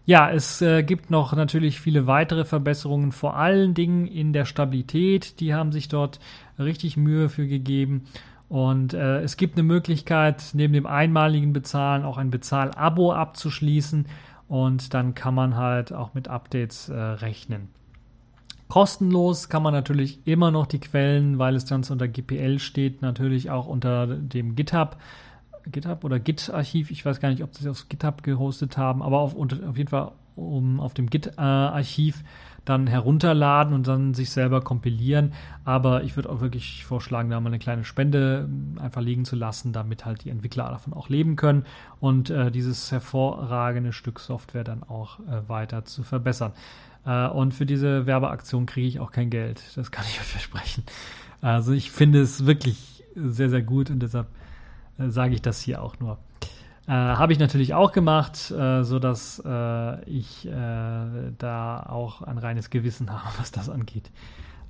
Ja, 0.04 0.30
es 0.30 0.62
äh, 0.62 0.82
gibt 0.82 1.10
noch 1.10 1.34
natürlich 1.34 1.80
viele 1.80 2.06
weitere 2.06 2.44
Verbesserungen, 2.44 3.12
vor 3.12 3.36
allen 3.36 3.74
Dingen 3.74 4.06
in 4.06 4.32
der 4.32 4.46
Stabilität. 4.46 5.38
Die 5.38 5.54
haben 5.54 5.70
sich 5.70 5.88
dort 5.88 6.18
richtig 6.58 6.96
Mühe 6.96 7.28
für 7.28 7.46
gegeben. 7.46 8.06
Und 8.48 8.94
äh, 8.94 9.20
es 9.20 9.36
gibt 9.36 9.56
eine 9.56 9.64
Möglichkeit, 9.64 10.42
neben 10.54 10.72
dem 10.72 10.86
einmaligen 10.86 11.52
Bezahlen 11.52 12.04
auch 12.04 12.16
ein 12.16 12.30
Bezahl-Abo 12.30 13.12
abzuschließen. 13.12 14.06
Und 14.48 14.94
dann 14.94 15.14
kann 15.14 15.34
man 15.34 15.56
halt 15.56 15.92
auch 15.92 16.14
mit 16.14 16.28
Updates 16.28 16.88
äh, 16.88 16.94
rechnen. 16.98 17.68
Kostenlos 18.68 19.48
kann 19.48 19.62
man 19.62 19.72
natürlich 19.72 20.26
immer 20.26 20.50
noch 20.50 20.66
die 20.66 20.78
Quellen, 20.78 21.38
weil 21.38 21.56
es 21.56 21.64
dann 21.64 21.84
unter 21.88 22.06
GPL 22.06 22.58
steht, 22.58 23.02
natürlich 23.02 23.50
auch 23.50 23.66
unter 23.66 24.06
dem 24.06 24.54
GitHub. 24.54 24.96
GitHub 25.66 26.04
oder 26.04 26.18
Git-Archiv, 26.18 26.90
ich 26.90 27.04
weiß 27.04 27.20
gar 27.20 27.30
nicht, 27.30 27.42
ob 27.42 27.54
sie 27.54 27.64
es 27.64 27.70
auf 27.70 27.88
GitHub 27.88 28.22
gehostet 28.22 28.78
haben, 28.78 29.02
aber 29.02 29.18
auf, 29.18 29.36
auf 29.36 29.76
jeden 29.76 29.88
Fall 29.88 30.12
um, 30.36 30.80
auf 30.80 30.94
dem 30.94 31.10
Git-Archiv 31.10 32.22
dann 32.64 32.86
herunterladen 32.86 33.72
und 33.72 33.88
dann 33.88 34.12
sich 34.14 34.30
selber 34.30 34.60
kompilieren. 34.60 35.32
Aber 35.64 36.02
ich 36.02 36.16
würde 36.16 36.28
auch 36.28 36.40
wirklich 36.40 36.84
vorschlagen, 36.84 37.30
da 37.30 37.40
mal 37.40 37.48
eine 37.48 37.58
kleine 37.58 37.84
Spende 37.84 38.48
einfach 38.78 39.00
liegen 39.00 39.24
zu 39.24 39.36
lassen, 39.36 39.72
damit 39.72 40.04
halt 40.04 40.24
die 40.24 40.30
Entwickler 40.30 40.68
davon 40.68 40.92
auch 40.92 41.08
leben 41.08 41.36
können 41.36 41.64
und 42.00 42.28
äh, 42.28 42.50
dieses 42.50 42.92
hervorragende 42.92 43.92
Stück 43.92 44.20
Software 44.20 44.64
dann 44.64 44.82
auch 44.82 45.20
äh, 45.20 45.48
weiter 45.48 45.84
zu 45.86 46.02
verbessern. 46.02 46.52
Äh, 47.04 47.28
und 47.28 47.54
für 47.54 47.66
diese 47.66 48.06
Werbeaktion 48.06 48.66
kriege 48.66 48.86
ich 48.86 49.00
auch 49.00 49.12
kein 49.12 49.30
Geld. 49.30 49.62
Das 49.76 49.90
kann 49.90 50.04
ich 50.08 50.20
euch 50.20 50.26
versprechen. 50.26 50.84
Also 51.40 51.72
ich 51.72 51.90
finde 51.90 52.20
es 52.20 52.46
wirklich 52.46 53.04
sehr, 53.14 53.50
sehr 53.50 53.62
gut 53.62 53.90
und 53.90 54.00
deshalb 54.00 54.26
äh, 54.98 55.08
sage 55.08 55.34
ich 55.34 55.42
das 55.42 55.60
hier 55.60 55.82
auch 55.82 55.98
nur. 56.00 56.18
Äh, 56.86 56.92
Habe 56.92 57.32
ich 57.32 57.38
natürlich 57.38 57.74
auch 57.74 57.92
gemacht, 57.92 58.50
äh, 58.50 58.82
so 58.82 58.98
dass 58.98 59.42
äh, 59.44 60.04
ich 60.04 60.46
äh, 60.46 60.50
da 61.36 61.86
auch 61.86 62.22
ein 62.22 62.38
reines 62.38 62.70
Gewissen 62.70 63.10
habe, 63.12 63.38
was 63.38 63.50
das 63.50 63.68
angeht. 63.68 64.10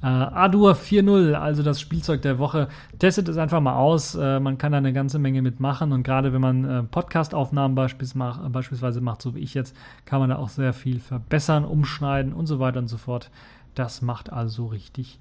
Äh, 0.00 0.06
Adur 0.06 0.74
4.0, 0.74 1.32
also 1.34 1.62
das 1.62 1.80
Spielzeug 1.80 2.22
der 2.22 2.38
Woche. 2.38 2.68
Testet 2.98 3.28
es 3.28 3.36
einfach 3.36 3.60
mal 3.60 3.74
aus. 3.74 4.14
Äh, 4.14 4.38
man 4.38 4.56
kann 4.56 4.72
da 4.72 4.78
eine 4.78 4.92
ganze 4.92 5.18
Menge 5.18 5.42
mitmachen 5.42 5.92
und 5.92 6.04
gerade 6.04 6.32
wenn 6.32 6.40
man 6.40 6.64
äh, 6.64 6.82
Podcast-Aufnahmen 6.84 7.74
beispielsweise, 7.74 8.18
macht, 8.18 8.52
beispielsweise 8.52 9.00
macht, 9.00 9.22
so 9.22 9.34
wie 9.34 9.40
ich 9.40 9.54
jetzt, 9.54 9.74
kann 10.04 10.20
man 10.20 10.30
da 10.30 10.36
auch 10.36 10.50
sehr 10.50 10.72
viel 10.72 11.00
verbessern, 11.00 11.64
umschneiden 11.64 12.32
und 12.32 12.46
so 12.46 12.60
weiter 12.60 12.78
und 12.78 12.88
so 12.88 12.96
fort. 12.96 13.30
Das 13.74 14.00
macht 14.00 14.32
also 14.32 14.66
richtig 14.66 15.18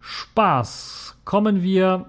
Spaß. 0.00 1.16
Kommen 1.24 1.62
wir 1.62 2.06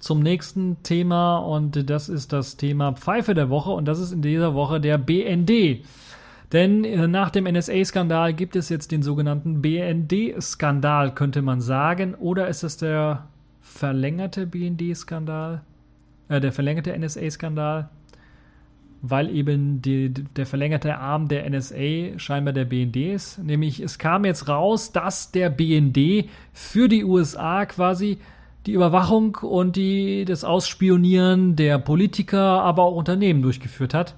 zum 0.00 0.20
nächsten 0.20 0.82
Thema 0.82 1.38
und 1.38 1.90
das 1.90 2.08
ist 2.08 2.32
das 2.32 2.56
Thema 2.56 2.92
Pfeife 2.92 3.34
der 3.34 3.50
Woche 3.50 3.70
und 3.70 3.86
das 3.86 3.98
ist 3.98 4.12
in 4.12 4.22
dieser 4.22 4.54
Woche 4.54 4.80
der 4.80 4.96
BND. 4.96 5.84
Denn 6.52 6.84
äh, 6.84 7.06
nach 7.06 7.30
dem 7.30 7.44
NSA-Skandal 7.44 8.32
gibt 8.32 8.56
es 8.56 8.68
jetzt 8.68 8.90
den 8.90 9.02
sogenannten 9.02 9.60
BND-Skandal, 9.60 11.14
könnte 11.14 11.42
man 11.42 11.60
sagen. 11.60 12.14
Oder 12.14 12.48
ist 12.48 12.62
es 12.62 12.78
der 12.78 13.26
verlängerte 13.60 14.46
BND-Skandal? 14.46 15.60
Äh, 16.28 16.40
der 16.40 16.52
verlängerte 16.52 16.98
NSA-Skandal? 16.98 17.90
Weil 19.00 19.30
eben 19.30 19.82
die, 19.82 20.08
der 20.08 20.46
verlängerte 20.46 20.98
Arm 20.98 21.28
der 21.28 21.48
NSA 21.48 22.18
scheinbar 22.18 22.54
der 22.54 22.64
BND 22.64 22.96
ist. 22.96 23.38
Nämlich 23.38 23.80
es 23.80 23.98
kam 23.98 24.24
jetzt 24.24 24.48
raus, 24.48 24.90
dass 24.90 25.30
der 25.30 25.50
BND 25.50 26.28
für 26.52 26.88
die 26.88 27.04
USA 27.04 27.66
quasi 27.66 28.18
die 28.66 28.72
Überwachung 28.72 29.36
und 29.36 29.76
die, 29.76 30.24
das 30.24 30.44
Ausspionieren 30.44 31.54
der 31.54 31.78
Politiker, 31.78 32.62
aber 32.62 32.84
auch 32.84 32.96
Unternehmen 32.96 33.42
durchgeführt 33.42 33.94
hat. 33.94 34.16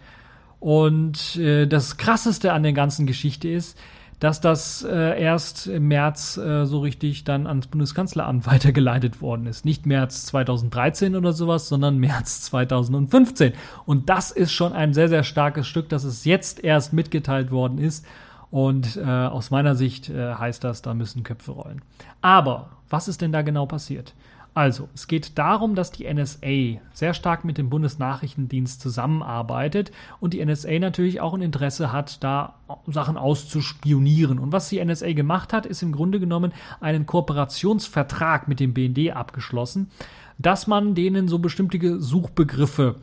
Und 0.61 1.37
äh, 1.37 1.67
das 1.67 1.97
Krasseste 1.97 2.53
an 2.53 2.63
der 2.63 2.75
ganzen 2.75 3.07
Geschichte 3.07 3.49
ist, 3.49 3.79
dass 4.21 4.43
das 4.43 4.85
äh, 4.85 5.21
erst 5.21 5.67
im 5.67 5.89
März 5.89 6.37
äh, 6.37 6.67
so 6.67 6.81
richtig 6.81 7.25
dann 7.25 7.47
ans 7.47 7.67
Bundeskanzleramt 7.67 8.47
weitergeleitet 8.51 9.23
worden 9.23 9.47
ist. 9.47 9.65
Nicht 9.65 9.87
März 9.87 10.27
2013 10.27 11.17
oder 11.17 11.33
sowas, 11.33 11.69
sondern 11.69 11.97
März 11.99 12.43
2015. 12.43 13.55
Und 13.87 14.11
das 14.11 14.31
ist 14.31 14.53
schon 14.53 14.75
ein 14.75 14.93
sehr, 14.93 15.09
sehr 15.09 15.25
starkes 15.25 15.67
Stück, 15.67 15.89
dass 15.89 16.05
es 16.05 16.27
jetzt 16.27 16.63
erst 16.63 16.93
mitgeteilt 16.93 17.51
worden 17.51 17.79
ist. 17.79 18.05
Und 18.51 18.97
äh, 18.97 19.05
aus 19.05 19.51
meiner 19.51 19.75
Sicht 19.75 20.11
äh, 20.11 20.35
heißt 20.35 20.63
das, 20.65 20.83
da 20.83 20.93
müssen 20.93 21.23
Köpfe 21.23 21.53
rollen. 21.53 21.81
Aber 22.21 22.71
was 22.91 23.09
ist 23.09 23.23
denn 23.23 23.33
da 23.33 23.43
genau 23.43 23.65
passiert? 23.65 24.15
Also, 24.53 24.89
es 24.95 25.07
geht 25.07 25.39
darum, 25.39 25.77
dass 25.77 25.93
die 25.93 26.13
NSA 26.13 26.81
sehr 26.93 27.15
stark 27.15 27.45
mit 27.45 27.57
dem 27.57 27.71
Bundesnachrichtendienst 27.71 28.81
zusammenarbeitet 28.81 29.93
und 30.19 30.35
die 30.35 30.45
NSA 30.45 30.79
natürlich 30.81 31.21
auch 31.21 31.35
ein 31.35 31.43
Interesse 31.43 31.93
hat, 31.93 32.23
da 32.25 32.55
Sachen 32.89 33.17
auszuspionieren. 33.17 34.41
Und 34.41 34.51
was 34.51 34.69
die 34.69 34.85
NSA 34.85 35.13
gemacht 35.13 35.53
hat, 35.53 35.67
ist 35.67 35.83
im 35.83 35.93
Grunde 35.93 36.19
genommen 36.19 36.53
einen 36.81 37.07
Kooperationsvertrag 37.07 38.49
mit 38.49 38.59
dem 38.59 38.75
BND 38.75 39.13
abgeschlossen, 39.15 39.91
dass 40.39 40.67
man 40.67 40.97
denen 40.97 41.29
so 41.29 41.39
bestimmte 41.39 42.01
Suchbegriffe 42.01 42.97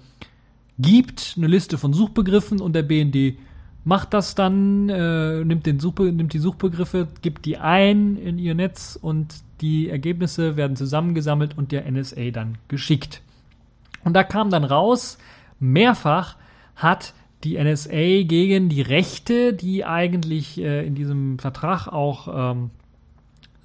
gibt, 0.78 1.36
eine 1.38 1.48
Liste 1.48 1.78
von 1.78 1.94
Suchbegriffen 1.94 2.60
und 2.60 2.74
der 2.74 2.84
BND 2.84 3.38
macht 3.86 4.14
das 4.14 4.36
dann, 4.36 4.90
äh, 4.90 5.46
nimmt, 5.46 5.66
den 5.66 5.80
Suchbe 5.80 6.12
nimmt 6.12 6.34
die 6.34 6.40
Suchbegriffe, 6.40 7.08
gibt 7.22 7.46
die 7.46 7.58
ein 7.58 8.18
in 8.18 8.38
ihr 8.38 8.54
Netz 8.54 9.00
und 9.02 9.34
die 9.62 9.90
Ergebnisse 9.90 10.58
werden 10.58 10.76
zusammengesammelt 10.76 11.58
und 11.58 11.72
der 11.72 11.90
NSA 11.90 12.32
dann 12.32 12.58
geschickt. 12.68 13.22
Und 14.04 14.14
da 14.14 14.24
kam 14.24 14.50
dann 14.50 14.64
raus, 14.64 15.18
mehrfach 15.60 16.36
hat 16.76 17.14
die 17.44 17.62
NSA 17.62 18.24
gegen 18.24 18.70
die 18.70 18.82
Rechte, 18.82 19.54
die 19.54 19.86
eigentlich 19.86 20.60
äh, 20.60 20.86
in 20.86 20.96
diesem 20.96 21.40
Vertrag 21.40 21.88
auch 21.88 22.54
ähm, 22.54 22.72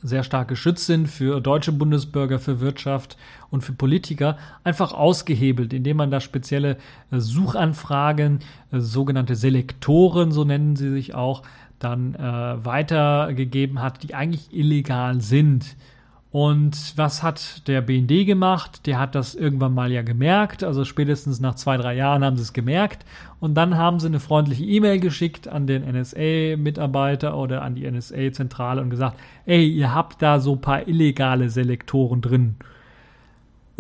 sehr 0.03 0.25
stark 0.25 0.49
geschützt 0.49 0.87
sind 0.87 1.07
für 1.07 1.41
deutsche 1.41 1.73
Bundesbürger, 1.73 2.39
für 2.39 2.61
Wirtschaft 2.61 3.17
und 3.51 3.63
für 3.63 3.73
Politiker, 3.73 4.37
einfach 4.65 4.93
ausgehebelt, 4.93 5.73
indem 5.73 5.99
man 5.99 6.11
da 6.11 6.21
spezielle 6.21 6.77
äh, 7.11 7.21
Suchanfragen, 7.21 8.41
äh, 8.73 8.81
sogenannte 8.81 9.37
Selektoren, 9.37 10.33
so 10.33 10.45
nennen 10.45 10.77
sie 10.77 10.91
sich 10.91 11.15
auch, 11.15 11.43
dann 11.85 12.15
äh, 12.15 12.65
weitergegeben 12.65 13.81
hat, 13.81 14.03
die 14.03 14.15
eigentlich 14.15 14.53
illegal 14.53 15.21
sind. 15.21 15.77
Und 16.33 16.95
was 16.97 17.23
hat 17.23 17.69
der 17.69 17.83
BND 17.83 18.25
gemacht? 18.25 18.87
Der 18.87 18.99
hat 18.99 19.15
das 19.15 19.35
irgendwann 19.35 19.75
mal 19.75 19.93
ja 19.93 20.01
gemerkt, 20.01 20.65
also 20.65 20.87
spätestens 20.87 21.41
nach 21.41 21.57
zwei, 21.57 21.77
drei 21.77 21.95
Jahren 21.95 22.25
haben 22.25 22.37
sie 22.37 22.43
es 22.43 22.55
gemerkt. 22.55 23.05
Und 23.39 23.55
dann 23.55 23.77
haben 23.77 24.01
sie 24.01 24.07
eine 24.07 24.19
freundliche 24.19 24.65
E-Mail 24.65 24.99
geschickt 24.99 25.47
an 25.47 25.67
den 25.67 25.83
NSA-Mitarbeiter 25.85 27.37
oder 27.37 27.61
an 27.61 27.75
die 27.75 27.91
NSA-Zentrale 27.91 28.81
und 28.81 28.89
gesagt, 28.89 29.19
ey, 29.45 29.69
ihr 29.69 29.95
habt 29.95 30.23
da 30.23 30.41
so 30.41 30.57
paar 30.57 30.89
illegale 30.89 31.51
Selektoren 31.51 32.23
drin. 32.23 32.57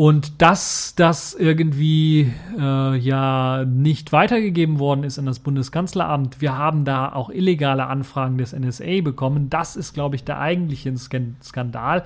Und 0.03 0.43
dass 0.43 0.97
das 0.97 1.33
irgendwie 1.33 2.33
äh, 2.59 2.97
ja 2.97 3.65
nicht 3.65 4.11
weitergegeben 4.11 4.81
worden 4.81 5.05
ist 5.05 5.17
an 5.21 5.27
das 5.27 5.39
Bundeskanzleramt, 5.39 6.41
wir 6.41 6.59
haben 6.59 6.85
da 6.85 7.13
auch 7.13 7.31
illegale 7.31 7.87
Anfragen 7.87 8.37
des 8.37 8.53
NSA 8.53 9.03
bekommen, 9.05 9.49
das 9.49 9.77
ist, 9.77 9.95
glaube 9.95 10.17
ich, 10.17 10.25
der 10.25 10.41
eigentliche 10.41 10.93
Skandal. 10.97 12.03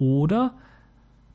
Oder 0.00 0.54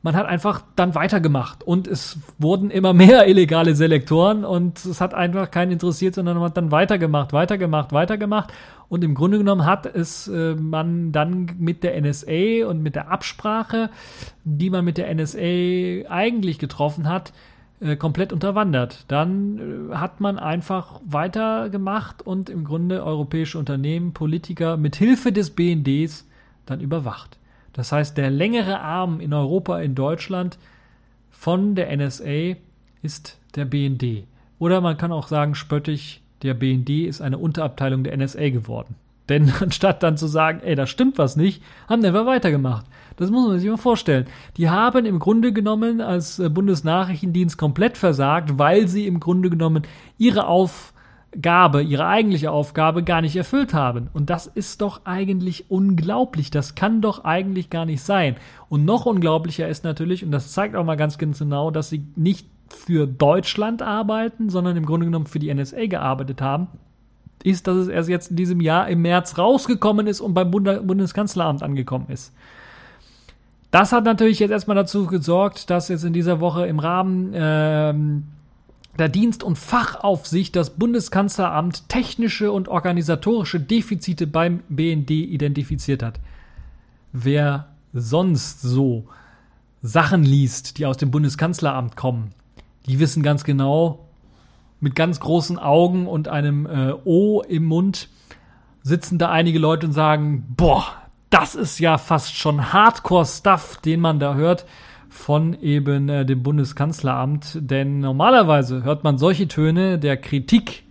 man 0.02 0.14
hat 0.14 0.26
einfach 0.26 0.64
dann 0.76 0.94
weitergemacht 0.94 1.64
und 1.64 1.88
es 1.88 2.18
wurden 2.38 2.70
immer 2.70 2.92
mehr 2.92 3.26
illegale 3.26 3.74
Selektoren 3.74 4.44
und 4.44 4.84
es 4.84 5.00
hat 5.00 5.14
einfach 5.14 5.50
keinen 5.50 5.72
interessiert, 5.72 6.14
sondern 6.14 6.36
man 6.36 6.48
hat 6.48 6.58
dann 6.58 6.72
weitergemacht, 6.72 7.32
weitergemacht, 7.32 7.90
weitergemacht 7.94 8.52
und 8.94 9.02
im 9.02 9.16
Grunde 9.16 9.38
genommen 9.38 9.66
hat 9.66 9.86
es 9.86 10.28
äh, 10.28 10.54
man 10.54 11.10
dann 11.10 11.50
mit 11.58 11.82
der 11.82 12.00
NSA 12.00 12.64
und 12.68 12.80
mit 12.80 12.94
der 12.94 13.10
Absprache, 13.10 13.90
die 14.44 14.70
man 14.70 14.84
mit 14.84 14.98
der 14.98 15.12
NSA 15.12 16.08
eigentlich 16.08 16.60
getroffen 16.60 17.08
hat, 17.08 17.32
äh, 17.80 17.96
komplett 17.96 18.32
unterwandert. 18.32 19.04
Dann 19.08 19.90
äh, 19.90 19.94
hat 19.96 20.20
man 20.20 20.38
einfach 20.38 21.00
weitergemacht 21.04 22.22
und 22.22 22.48
im 22.48 22.62
Grunde 22.62 23.02
europäische 23.02 23.58
Unternehmen, 23.58 24.12
Politiker 24.12 24.76
mit 24.76 24.94
Hilfe 24.94 25.32
des 25.32 25.50
BNDs 25.50 26.28
dann 26.64 26.78
überwacht. 26.78 27.36
Das 27.72 27.90
heißt, 27.90 28.16
der 28.16 28.30
längere 28.30 28.78
Arm 28.78 29.18
in 29.18 29.34
Europa, 29.34 29.80
in 29.80 29.96
Deutschland 29.96 30.56
von 31.32 31.74
der 31.74 31.90
NSA 31.96 32.54
ist 33.02 33.40
der 33.56 33.64
BND. 33.64 34.28
Oder 34.60 34.80
man 34.80 34.96
kann 34.96 35.10
auch 35.10 35.26
sagen, 35.26 35.56
spöttisch, 35.56 36.20
der 36.44 36.54
BND 36.54 36.90
ist 37.06 37.20
eine 37.20 37.38
Unterabteilung 37.38 38.04
der 38.04 38.16
NSA 38.16 38.50
geworden. 38.50 38.94
Denn 39.28 39.50
anstatt 39.60 40.02
dann 40.02 40.16
zu 40.16 40.26
sagen, 40.26 40.60
ey, 40.62 40.74
da 40.74 40.86
stimmt 40.86 41.18
was 41.18 41.36
nicht, 41.36 41.62
haben 41.88 42.02
die 42.02 42.08
einfach 42.08 42.26
weitergemacht. 42.26 42.86
Das 43.16 43.30
muss 43.30 43.48
man 43.48 43.58
sich 43.58 43.70
mal 43.70 43.76
vorstellen. 43.76 44.26
Die 44.56 44.68
haben 44.68 45.06
im 45.06 45.18
Grunde 45.18 45.52
genommen 45.52 46.00
als 46.00 46.38
äh, 46.38 46.48
Bundesnachrichtendienst 46.48 47.56
komplett 47.56 47.96
versagt, 47.96 48.58
weil 48.58 48.88
sie 48.88 49.06
im 49.06 49.20
Grunde 49.20 49.50
genommen 49.50 49.84
ihre 50.18 50.48
Aufgabe, 50.48 51.82
ihre 51.82 52.06
eigentliche 52.06 52.50
Aufgabe 52.50 53.04
gar 53.04 53.22
nicht 53.22 53.36
erfüllt 53.36 53.72
haben. 53.72 54.08
Und 54.12 54.30
das 54.30 54.46
ist 54.46 54.82
doch 54.82 55.02
eigentlich 55.04 55.70
unglaublich. 55.70 56.50
Das 56.50 56.74
kann 56.74 57.00
doch 57.00 57.24
eigentlich 57.24 57.70
gar 57.70 57.86
nicht 57.86 58.02
sein. 58.02 58.36
Und 58.68 58.84
noch 58.84 59.06
unglaublicher 59.06 59.68
ist 59.68 59.84
natürlich, 59.84 60.24
und 60.24 60.32
das 60.32 60.52
zeigt 60.52 60.74
auch 60.74 60.84
mal 60.84 60.96
ganz 60.96 61.16
genau, 61.16 61.70
dass 61.70 61.88
sie 61.88 62.04
nicht 62.16 62.48
für 62.68 63.06
Deutschland 63.06 63.82
arbeiten, 63.82 64.50
sondern 64.50 64.76
im 64.76 64.86
Grunde 64.86 65.06
genommen 65.06 65.26
für 65.26 65.38
die 65.38 65.52
NSA 65.52 65.86
gearbeitet 65.86 66.40
haben, 66.40 66.68
ist, 67.42 67.66
dass 67.66 67.76
es 67.76 67.88
erst 67.88 68.08
jetzt 68.08 68.30
in 68.30 68.36
diesem 68.36 68.60
Jahr 68.60 68.88
im 68.88 69.02
März 69.02 69.38
rausgekommen 69.38 70.06
ist 70.06 70.20
und 70.20 70.34
beim 70.34 70.50
Bundeskanzleramt 70.50 71.62
angekommen 71.62 72.06
ist. 72.08 72.32
Das 73.70 73.92
hat 73.92 74.04
natürlich 74.04 74.38
jetzt 74.38 74.52
erstmal 74.52 74.76
dazu 74.76 75.06
gesorgt, 75.06 75.68
dass 75.68 75.88
jetzt 75.88 76.04
in 76.04 76.12
dieser 76.12 76.40
Woche 76.40 76.66
im 76.66 76.78
Rahmen 76.78 77.32
ähm, 77.34 78.24
der 78.98 79.08
Dienst- 79.08 79.42
und 79.42 79.58
Fachaufsicht 79.58 80.54
das 80.54 80.70
Bundeskanzleramt 80.70 81.88
technische 81.88 82.52
und 82.52 82.68
organisatorische 82.68 83.58
Defizite 83.60 84.26
beim 84.26 84.62
BND 84.68 85.10
identifiziert 85.10 86.02
hat. 86.02 86.20
Wer 87.12 87.68
sonst 87.92 88.62
so 88.62 89.06
Sachen 89.82 90.22
liest, 90.22 90.78
die 90.78 90.86
aus 90.86 90.96
dem 90.96 91.10
Bundeskanzleramt 91.10 91.96
kommen, 91.96 92.30
die 92.86 92.98
wissen 92.98 93.22
ganz 93.22 93.44
genau, 93.44 94.06
mit 94.80 94.94
ganz 94.94 95.20
großen 95.20 95.58
Augen 95.58 96.06
und 96.06 96.28
einem 96.28 96.66
äh, 96.66 96.92
O 97.04 97.42
im 97.42 97.64
Mund 97.64 98.08
sitzen 98.82 99.18
da 99.18 99.30
einige 99.30 99.58
Leute 99.58 99.86
und 99.86 99.92
sagen, 99.92 100.44
boah, 100.56 100.84
das 101.30 101.54
ist 101.54 101.78
ja 101.80 101.98
fast 101.98 102.36
schon 102.36 102.72
Hardcore-Stuff, 102.72 103.78
den 103.78 104.00
man 104.00 104.20
da 104.20 104.34
hört 104.34 104.66
von 105.08 105.54
eben 105.60 106.08
äh, 106.08 106.26
dem 106.26 106.42
Bundeskanzleramt. 106.42 107.58
Denn 107.60 108.00
normalerweise 108.00 108.84
hört 108.84 109.04
man 109.04 109.16
solche 109.16 109.48
Töne 109.48 109.98
der 109.98 110.16
Kritik, 110.16 110.84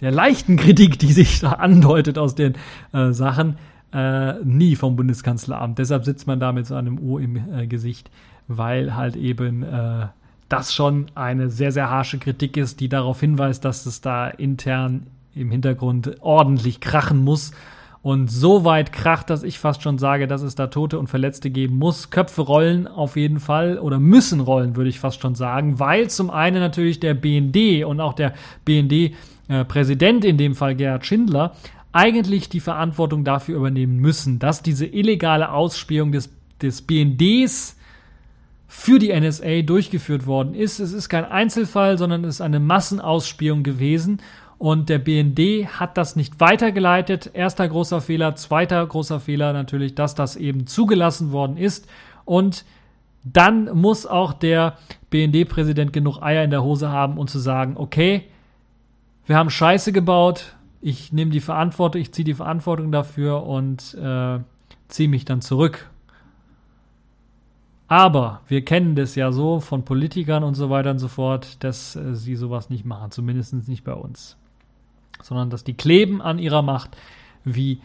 der 0.00 0.12
leichten 0.12 0.56
Kritik, 0.56 0.98
die 0.98 1.12
sich 1.12 1.40
da 1.40 1.52
andeutet 1.52 2.16
aus 2.18 2.34
den 2.34 2.54
äh, 2.92 3.12
Sachen, 3.12 3.56
äh, 3.92 4.34
nie 4.44 4.76
vom 4.76 4.96
Bundeskanzleramt. 4.96 5.78
Deshalb 5.78 6.04
sitzt 6.04 6.26
man 6.26 6.38
da 6.38 6.52
mit 6.52 6.66
so 6.66 6.74
einem 6.74 6.98
O 6.98 7.18
im 7.18 7.36
äh, 7.36 7.66
Gesicht, 7.66 8.10
weil 8.46 8.94
halt 8.94 9.16
eben 9.16 9.62
äh, 9.62 10.06
das 10.52 10.74
schon 10.74 11.06
eine 11.14 11.48
sehr, 11.48 11.72
sehr 11.72 11.88
harsche 11.88 12.18
Kritik 12.18 12.56
ist, 12.56 12.80
die 12.80 12.88
darauf 12.88 13.20
hinweist, 13.20 13.64
dass 13.64 13.86
es 13.86 14.02
da 14.02 14.28
intern 14.28 15.06
im 15.34 15.50
Hintergrund 15.50 16.16
ordentlich 16.20 16.80
krachen 16.80 17.24
muss. 17.24 17.52
Und 18.02 18.30
so 18.30 18.64
weit 18.64 18.92
kracht, 18.92 19.30
dass 19.30 19.44
ich 19.44 19.60
fast 19.60 19.82
schon 19.82 19.96
sage, 19.96 20.26
dass 20.26 20.42
es 20.42 20.56
da 20.56 20.66
Tote 20.66 20.98
und 20.98 21.06
Verletzte 21.06 21.50
geben 21.50 21.78
muss. 21.78 22.10
Köpfe 22.10 22.42
rollen 22.42 22.88
auf 22.88 23.16
jeden 23.16 23.38
Fall 23.38 23.78
oder 23.78 24.00
müssen 24.00 24.40
rollen, 24.40 24.74
würde 24.76 24.90
ich 24.90 24.98
fast 24.98 25.22
schon 25.22 25.36
sagen, 25.36 25.78
weil 25.78 26.10
zum 26.10 26.28
einen 26.28 26.60
natürlich 26.60 26.98
der 26.98 27.14
BND 27.14 27.84
und 27.84 28.00
auch 28.00 28.12
der 28.12 28.34
BND-Präsident, 28.64 30.24
äh, 30.24 30.28
in 30.28 30.36
dem 30.36 30.56
Fall 30.56 30.74
Gerhard 30.74 31.06
Schindler, 31.06 31.52
eigentlich 31.92 32.48
die 32.48 32.60
Verantwortung 32.60 33.22
dafür 33.24 33.56
übernehmen 33.56 33.98
müssen, 33.98 34.40
dass 34.40 34.62
diese 34.62 34.86
illegale 34.86 35.52
Ausspähung 35.52 36.10
des, 36.10 36.28
des 36.60 36.82
BNDs 36.82 37.76
für 38.74 38.98
die 38.98 39.12
NSA 39.12 39.60
durchgeführt 39.62 40.26
worden 40.26 40.54
ist. 40.54 40.80
Es 40.80 40.94
ist 40.94 41.10
kein 41.10 41.26
Einzelfall, 41.26 41.98
sondern 41.98 42.24
es 42.24 42.36
ist 42.36 42.40
eine 42.40 42.58
Massenausspähung 42.58 43.62
gewesen. 43.62 44.22
Und 44.56 44.88
der 44.88 44.98
BND 44.98 45.68
hat 45.78 45.98
das 45.98 46.16
nicht 46.16 46.40
weitergeleitet. 46.40 47.30
Erster 47.34 47.68
großer 47.68 48.00
Fehler. 48.00 48.34
Zweiter 48.34 48.84
großer 48.84 49.20
Fehler 49.20 49.52
natürlich, 49.52 49.94
dass 49.94 50.14
das 50.14 50.36
eben 50.36 50.66
zugelassen 50.66 51.32
worden 51.32 51.58
ist. 51.58 51.86
Und 52.24 52.64
dann 53.22 53.66
muss 53.78 54.06
auch 54.06 54.32
der 54.32 54.78
BND-Präsident 55.10 55.92
genug 55.92 56.22
Eier 56.22 56.42
in 56.42 56.50
der 56.50 56.64
Hose 56.64 56.88
haben, 56.88 57.18
um 57.18 57.28
zu 57.28 57.38
sagen, 57.38 57.74
okay, 57.76 58.24
wir 59.26 59.36
haben 59.36 59.50
Scheiße 59.50 59.92
gebaut, 59.92 60.56
ich 60.80 61.12
nehme 61.12 61.30
die 61.30 61.40
Verantwortung, 61.40 62.00
ich 62.00 62.12
ziehe 62.12 62.24
die 62.24 62.34
Verantwortung 62.34 62.90
dafür 62.90 63.44
und 63.44 63.94
äh, 63.94 64.38
ziehe 64.88 65.10
mich 65.10 65.26
dann 65.26 65.42
zurück. 65.42 65.91
Aber 67.92 68.40
wir 68.48 68.64
kennen 68.64 68.94
das 68.94 69.16
ja 69.16 69.32
so 69.32 69.60
von 69.60 69.84
Politikern 69.84 70.44
und 70.44 70.54
so 70.54 70.70
weiter 70.70 70.92
und 70.92 70.98
so 70.98 71.08
fort, 71.08 71.62
dass 71.62 71.94
äh, 71.94 72.14
sie 72.14 72.36
sowas 72.36 72.70
nicht 72.70 72.86
machen, 72.86 73.10
zumindest 73.10 73.68
nicht 73.68 73.84
bei 73.84 73.92
uns. 73.92 74.38
Sondern 75.22 75.50
dass 75.50 75.62
die 75.62 75.74
kleben 75.74 76.22
an 76.22 76.38
ihrer 76.38 76.62
Macht 76.62 76.96
wie 77.44 77.82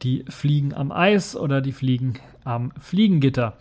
die 0.00 0.24
Fliegen 0.28 0.74
am 0.74 0.92
Eis 0.92 1.34
oder 1.34 1.60
die 1.60 1.72
Fliegen 1.72 2.20
am 2.44 2.70
Fliegengitter. 2.78 3.54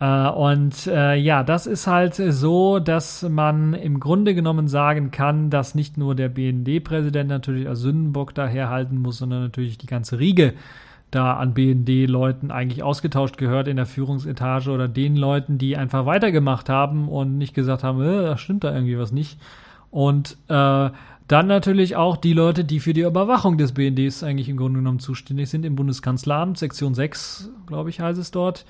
Äh, 0.00 0.28
und 0.28 0.86
äh, 0.86 1.14
ja, 1.14 1.42
das 1.44 1.66
ist 1.66 1.86
halt 1.86 2.14
so, 2.14 2.78
dass 2.78 3.22
man 3.22 3.72
im 3.72 4.00
Grunde 4.00 4.34
genommen 4.34 4.68
sagen 4.68 5.12
kann, 5.12 5.48
dass 5.48 5.74
nicht 5.74 5.96
nur 5.96 6.14
der 6.14 6.28
BND-Präsident 6.28 7.30
natürlich 7.30 7.66
als 7.66 7.80
Sündenbock 7.80 8.34
daherhalten 8.34 8.98
muss, 8.98 9.16
sondern 9.16 9.40
natürlich 9.40 9.78
die 9.78 9.86
ganze 9.86 10.18
Riege 10.18 10.52
da 11.12 11.34
an 11.34 11.54
BND-Leuten 11.54 12.50
eigentlich 12.50 12.82
ausgetauscht 12.82 13.36
gehört 13.36 13.68
in 13.68 13.76
der 13.76 13.86
Führungsetage 13.86 14.70
oder 14.70 14.88
den 14.88 15.14
Leuten, 15.16 15.58
die 15.58 15.76
einfach 15.76 16.06
weitergemacht 16.06 16.68
haben 16.68 17.08
und 17.08 17.38
nicht 17.38 17.54
gesagt 17.54 17.84
haben, 17.84 18.02
äh, 18.02 18.22
da 18.22 18.36
stimmt 18.36 18.64
da 18.64 18.74
irgendwie 18.74 18.98
was 18.98 19.12
nicht. 19.12 19.38
Und 19.90 20.38
äh, 20.48 20.90
dann 21.28 21.46
natürlich 21.46 21.96
auch 21.96 22.16
die 22.16 22.32
Leute, 22.32 22.64
die 22.64 22.80
für 22.80 22.94
die 22.94 23.02
Überwachung 23.02 23.58
des 23.58 23.72
BNDs 23.72 24.22
eigentlich 24.22 24.48
im 24.48 24.56
Grunde 24.56 24.80
genommen 24.80 24.98
zuständig 24.98 25.50
sind, 25.50 25.64
im 25.64 25.76
Bundeskanzleramt, 25.76 26.58
Sektion 26.58 26.94
6, 26.94 27.50
glaube 27.66 27.90
ich, 27.90 28.00
heißt 28.00 28.18
es 28.18 28.30
dort 28.30 28.64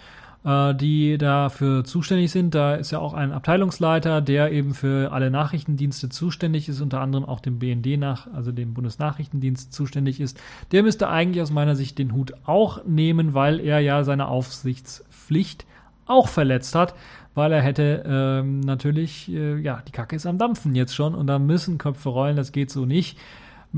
äh, 0.44 0.74
die 0.74 1.18
dafür 1.18 1.84
zuständig 1.84 2.30
sind. 2.30 2.54
Da 2.54 2.74
ist 2.74 2.90
ja 2.90 2.98
auch 2.98 3.14
ein 3.14 3.32
Abteilungsleiter, 3.32 4.20
der 4.20 4.52
eben 4.52 4.74
für 4.74 5.12
alle 5.12 5.30
Nachrichtendienste 5.30 6.08
zuständig 6.08 6.68
ist, 6.68 6.80
unter 6.80 7.00
anderem 7.00 7.24
auch 7.24 7.40
dem 7.40 7.58
BND 7.58 7.98
nach, 7.98 8.32
also 8.32 8.52
dem 8.52 8.74
Bundesnachrichtendienst 8.74 9.72
zuständig 9.72 10.20
ist. 10.20 10.40
Der 10.72 10.82
müsste 10.82 11.08
eigentlich 11.08 11.42
aus 11.42 11.50
meiner 11.50 11.76
Sicht 11.76 11.98
den 11.98 12.12
Hut 12.12 12.32
auch 12.44 12.84
nehmen, 12.84 13.34
weil 13.34 13.60
er 13.60 13.80
ja 13.80 14.02
seine 14.04 14.28
Aufsichtspflicht 14.28 15.64
auch 16.06 16.28
verletzt 16.28 16.74
hat, 16.74 16.94
weil 17.34 17.52
er 17.52 17.62
hätte 17.62 18.02
ähm, 18.06 18.60
natürlich, 18.60 19.32
äh, 19.32 19.58
ja, 19.60 19.82
die 19.86 19.92
Kacke 19.92 20.16
ist 20.16 20.26
am 20.26 20.38
Dampfen 20.38 20.74
jetzt 20.74 20.94
schon 20.94 21.14
und 21.14 21.28
da 21.28 21.38
müssen 21.38 21.78
Köpfe 21.78 22.08
rollen, 22.08 22.36
das 22.36 22.52
geht 22.52 22.70
so 22.70 22.84
nicht. 22.84 23.18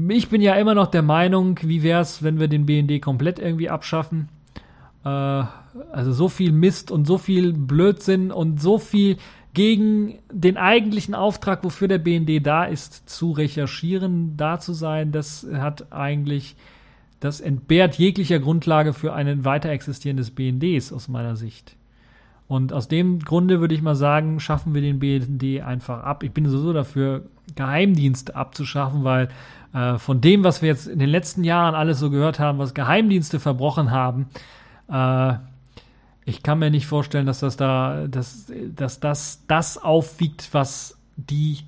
Ich 0.08 0.28
bin 0.28 0.40
ja 0.40 0.54
immer 0.54 0.74
noch 0.74 0.88
der 0.88 1.02
Meinung, 1.02 1.60
wie 1.62 1.84
wäre 1.84 2.00
es, 2.00 2.22
wenn 2.24 2.40
wir 2.40 2.48
den 2.48 2.66
BND 2.66 3.00
komplett 3.00 3.38
irgendwie 3.38 3.70
abschaffen? 3.70 4.28
Äh, 5.04 5.44
also 5.92 6.12
so 6.12 6.28
viel 6.28 6.52
Mist 6.52 6.90
und 6.90 7.06
so 7.06 7.18
viel 7.18 7.52
Blödsinn 7.52 8.30
und 8.30 8.60
so 8.60 8.78
viel 8.78 9.16
gegen 9.54 10.18
den 10.32 10.56
eigentlichen 10.56 11.14
Auftrag, 11.14 11.62
wofür 11.62 11.86
der 11.86 11.98
BND 11.98 12.44
da 12.44 12.64
ist, 12.64 13.08
zu 13.08 13.30
recherchieren, 13.30 14.36
da 14.36 14.58
zu 14.58 14.72
sein, 14.72 15.12
das 15.12 15.46
hat 15.52 15.92
eigentlich, 15.92 16.56
das 17.20 17.40
entbehrt 17.40 17.94
jeglicher 17.94 18.40
Grundlage 18.40 18.92
für 18.92 19.14
ein 19.14 19.44
weiter 19.44 19.70
existierendes 19.70 20.32
BNDs 20.32 20.92
aus 20.92 21.08
meiner 21.08 21.36
Sicht. 21.36 21.76
Und 22.46 22.72
aus 22.72 22.88
dem 22.88 23.20
Grunde 23.20 23.60
würde 23.60 23.74
ich 23.74 23.80
mal 23.80 23.94
sagen, 23.94 24.38
schaffen 24.38 24.74
wir 24.74 24.82
den 24.82 24.98
BND 24.98 25.62
einfach 25.62 26.02
ab. 26.02 26.22
Ich 26.24 26.32
bin 26.32 26.46
sowieso 26.48 26.72
dafür, 26.72 27.22
Geheimdienste 27.54 28.36
abzuschaffen, 28.36 29.04
weil 29.04 29.28
äh, 29.72 29.98
von 29.98 30.20
dem, 30.20 30.44
was 30.44 30.62
wir 30.62 30.68
jetzt 30.68 30.86
in 30.86 30.98
den 30.98 31.08
letzten 31.08 31.44
Jahren 31.44 31.74
alles 31.74 31.98
so 31.98 32.10
gehört 32.10 32.38
haben, 32.38 32.58
was 32.58 32.74
Geheimdienste 32.74 33.40
verbrochen 33.40 33.90
haben, 33.90 34.26
äh, 34.88 35.34
ich 36.24 36.42
kann 36.42 36.58
mir 36.58 36.70
nicht 36.70 36.86
vorstellen, 36.86 37.26
dass 37.26 37.40
das 37.40 37.56
da, 37.56 38.06
dass, 38.08 38.50
dass 38.74 39.00
das 39.00 39.44
das 39.46 39.78
aufwiegt, 39.78 40.48
was 40.52 40.98
die 41.16 41.58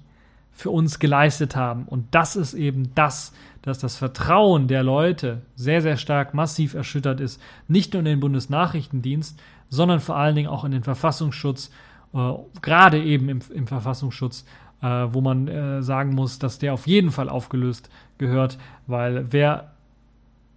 für 0.53 0.71
uns 0.71 0.99
geleistet 0.99 1.55
haben. 1.55 1.85
Und 1.85 2.07
das 2.13 2.35
ist 2.37 2.55
eben 2.55 2.95
das, 2.95 3.35
dass 3.61 3.79
das 3.79 3.97
Vertrauen 3.97 4.69
der 4.69 4.83
Leute 4.83 5.43
sehr, 5.55 5.83
sehr 5.83 5.99
stark 5.99 6.33
massiv 6.33 6.73
erschüttert 6.73 7.21
ist. 7.21 7.41
Nicht 7.69 7.93
nur 7.93 8.01
in 8.01 8.07
den 8.07 8.21
Bundesnachrichtendienst, 8.21 9.39
sondern 9.69 10.01
vor 10.01 10.17
allen 10.17 10.35
Dingen 10.35 10.49
auch 10.49 10.65
in 10.65 10.71
den 10.71 10.85
Verfassungsschutz, 10.85 11.71
äh, 12.15 12.33
gerade 12.63 13.03
eben 13.03 13.29
im, 13.29 13.41
im 13.53 13.67
Verfassungsschutz, 13.67 14.47
äh, 14.81 14.87
wo 14.87 15.21
man 15.21 15.49
äh, 15.49 15.83
sagen 15.83 16.15
muss, 16.15 16.39
dass 16.39 16.59
der 16.59 16.73
auf 16.73 16.87
jeden 16.87 17.11
Fall 17.11 17.29
aufgelöst 17.29 17.91
gehört, 18.17 18.57
weil 18.87 19.27
wer 19.31 19.73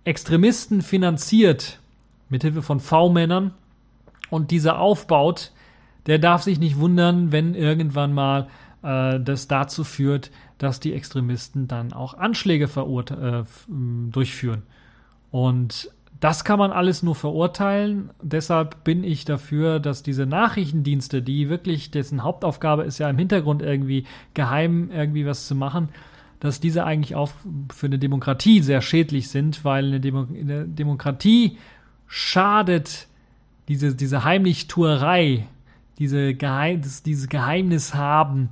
Extremisten 0.06 0.82
finanziert, 0.82 1.80
mithilfe 2.30 2.62
von 2.62 2.80
V-Männern 2.80 3.54
und 4.30 4.52
dieser 4.52 4.80
aufbaut, 4.80 5.52
der 6.06 6.20
darf 6.20 6.44
sich 6.44 6.60
nicht 6.60 6.78
wundern, 6.78 7.32
wenn 7.32 7.56
irgendwann 7.56 8.14
mal 8.14 8.48
äh, 8.84 9.20
das 9.20 9.48
dazu 9.48 9.84
führt, 9.84 10.32
dass 10.58 10.80
die 10.80 10.94
Extremisten 10.94 11.68
dann 11.68 11.94
auch 11.94 12.14
Anschläge 12.14 12.66
äh, 12.66 13.44
durchführen. 14.12 14.64
Und 15.32 15.92
das 16.20 16.44
kann 16.44 16.60
man 16.60 16.72
alles 16.72 17.02
nur 17.02 17.16
verurteilen. 17.16 18.10
Deshalb 18.22 18.84
bin 18.84 19.04
ich 19.04 19.24
dafür, 19.24 19.80
dass 19.80 20.04
diese 20.04 20.26
Nachrichtendienste, 20.26 21.22
die 21.22 21.50
wirklich, 21.50 21.92
dessen 21.92 22.24
Hauptaufgabe 22.24 22.84
ist 22.84 22.98
ja 22.98 23.10
im 23.10 23.18
Hintergrund 23.18 23.62
irgendwie 23.62 24.06
geheim 24.34 24.92
irgendwie 24.92 25.26
was 25.26 25.48
zu 25.48 25.56
machen, 25.56 25.90
dass 26.42 26.60
diese 26.60 26.86
eigentlich 26.86 27.16
auch 27.16 27.32
für 27.74 27.86
eine 27.86 28.00
Demokratie 28.00 28.62
sehr 28.62 28.82
schädlich 28.82 29.30
sind, 29.30 29.64
weil 29.64 29.86
eine, 29.86 30.00
Demo 30.00 30.28
eine 30.30 30.66
Demokratie 30.66 31.58
schadet 32.08 33.09
diese, 33.70 33.96
diese 33.96 34.26
Heimlichtuerei, 34.26 35.48
diese 35.98 36.34
Geheim, 36.34 36.82
dieses 36.82 37.30
Geheimnis 37.30 37.94
haben 37.94 38.50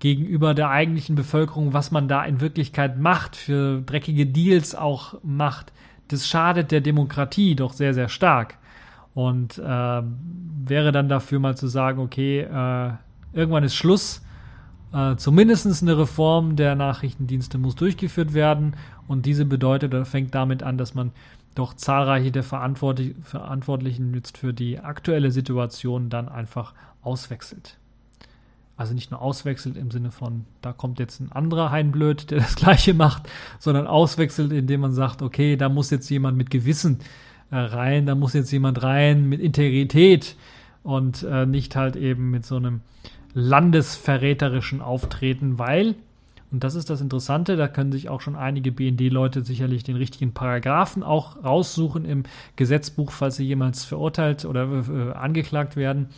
gegenüber 0.00 0.54
der 0.54 0.70
eigentlichen 0.70 1.14
Bevölkerung, 1.14 1.72
was 1.72 1.92
man 1.92 2.08
da 2.08 2.24
in 2.24 2.40
Wirklichkeit 2.40 2.98
macht, 2.98 3.36
für 3.36 3.82
dreckige 3.82 4.26
Deals 4.26 4.74
auch 4.74 5.14
macht 5.22 5.72
das 6.08 6.28
schadet 6.28 6.70
der 6.70 6.80
Demokratie 6.80 7.54
doch 7.54 7.72
sehr, 7.72 7.94
sehr 7.94 8.08
stark. 8.08 8.58
Und 9.14 9.58
äh, 9.58 9.62
wäre 9.62 10.92
dann 10.92 11.08
dafür 11.08 11.38
mal 11.38 11.56
zu 11.56 11.68
sagen, 11.68 12.00
okay, 12.00 12.40
äh, 12.40 12.92
irgendwann 13.32 13.64
ist 13.64 13.74
Schluss. 13.74 14.22
Äh, 14.92 15.16
zumindest 15.16 15.82
eine 15.82 15.98
Reform 15.98 16.54
der 16.56 16.74
Nachrichtendienste 16.74 17.58
muss 17.58 17.76
durchgeführt 17.76 18.34
werden. 18.34 18.76
Und 19.08 19.24
diese 19.24 19.46
bedeutet 19.46 19.94
oder 19.94 20.04
fängt 20.04 20.34
damit 20.34 20.62
an, 20.62 20.76
dass 20.76 20.94
man 20.94 21.12
doch 21.56 21.74
zahlreiche 21.74 22.30
der 22.30 22.42
Verantwortlich 22.42 23.14
Verantwortlichen 23.22 24.14
jetzt 24.14 24.38
für 24.38 24.54
die 24.54 24.78
aktuelle 24.78 25.30
Situation 25.30 26.08
dann 26.08 26.28
einfach 26.28 26.74
auswechselt. 27.02 27.78
Also 28.76 28.92
nicht 28.92 29.10
nur 29.10 29.22
auswechselt 29.22 29.76
im 29.76 29.90
Sinne 29.90 30.10
von, 30.10 30.44
da 30.60 30.72
kommt 30.72 30.98
jetzt 30.98 31.18
ein 31.20 31.32
anderer 31.32 31.70
Heinblöd, 31.70 32.30
der 32.30 32.38
das 32.38 32.54
gleiche 32.56 32.92
macht, 32.92 33.28
sondern 33.58 33.86
auswechselt, 33.86 34.52
indem 34.52 34.82
man 34.82 34.92
sagt, 34.92 35.22
okay, 35.22 35.56
da 35.56 35.68
muss 35.68 35.90
jetzt 35.90 36.10
jemand 36.10 36.36
mit 36.36 36.50
Gewissen 36.50 37.00
äh, 37.50 37.56
rein, 37.56 38.04
da 38.06 38.14
muss 38.14 38.34
jetzt 38.34 38.52
jemand 38.52 38.82
rein 38.82 39.28
mit 39.28 39.40
Integrität 39.40 40.36
und 40.82 41.22
äh, 41.22 41.46
nicht 41.46 41.74
halt 41.74 41.96
eben 41.96 42.30
mit 42.30 42.44
so 42.44 42.56
einem 42.56 42.82
landesverräterischen 43.32 44.82
Auftreten, 44.82 45.58
weil, 45.58 45.94
und 46.56 46.64
das 46.64 46.74
ist 46.74 46.90
das 46.90 47.00
Interessante, 47.00 47.56
da 47.56 47.68
können 47.68 47.92
sich 47.92 48.08
auch 48.08 48.20
schon 48.20 48.36
einige 48.36 48.72
BND-Leute 48.72 49.42
sicherlich 49.42 49.84
den 49.84 49.96
richtigen 49.96 50.32
Paragraphen 50.32 51.02
auch 51.02 51.42
raussuchen 51.44 52.04
im 52.04 52.24
Gesetzbuch, 52.56 53.12
falls 53.12 53.36
sie 53.36 53.44
jemals 53.44 53.84
verurteilt 53.84 54.44
oder 54.44 54.84
äh, 54.88 55.12
angeklagt 55.12 55.76
werden 55.76 56.08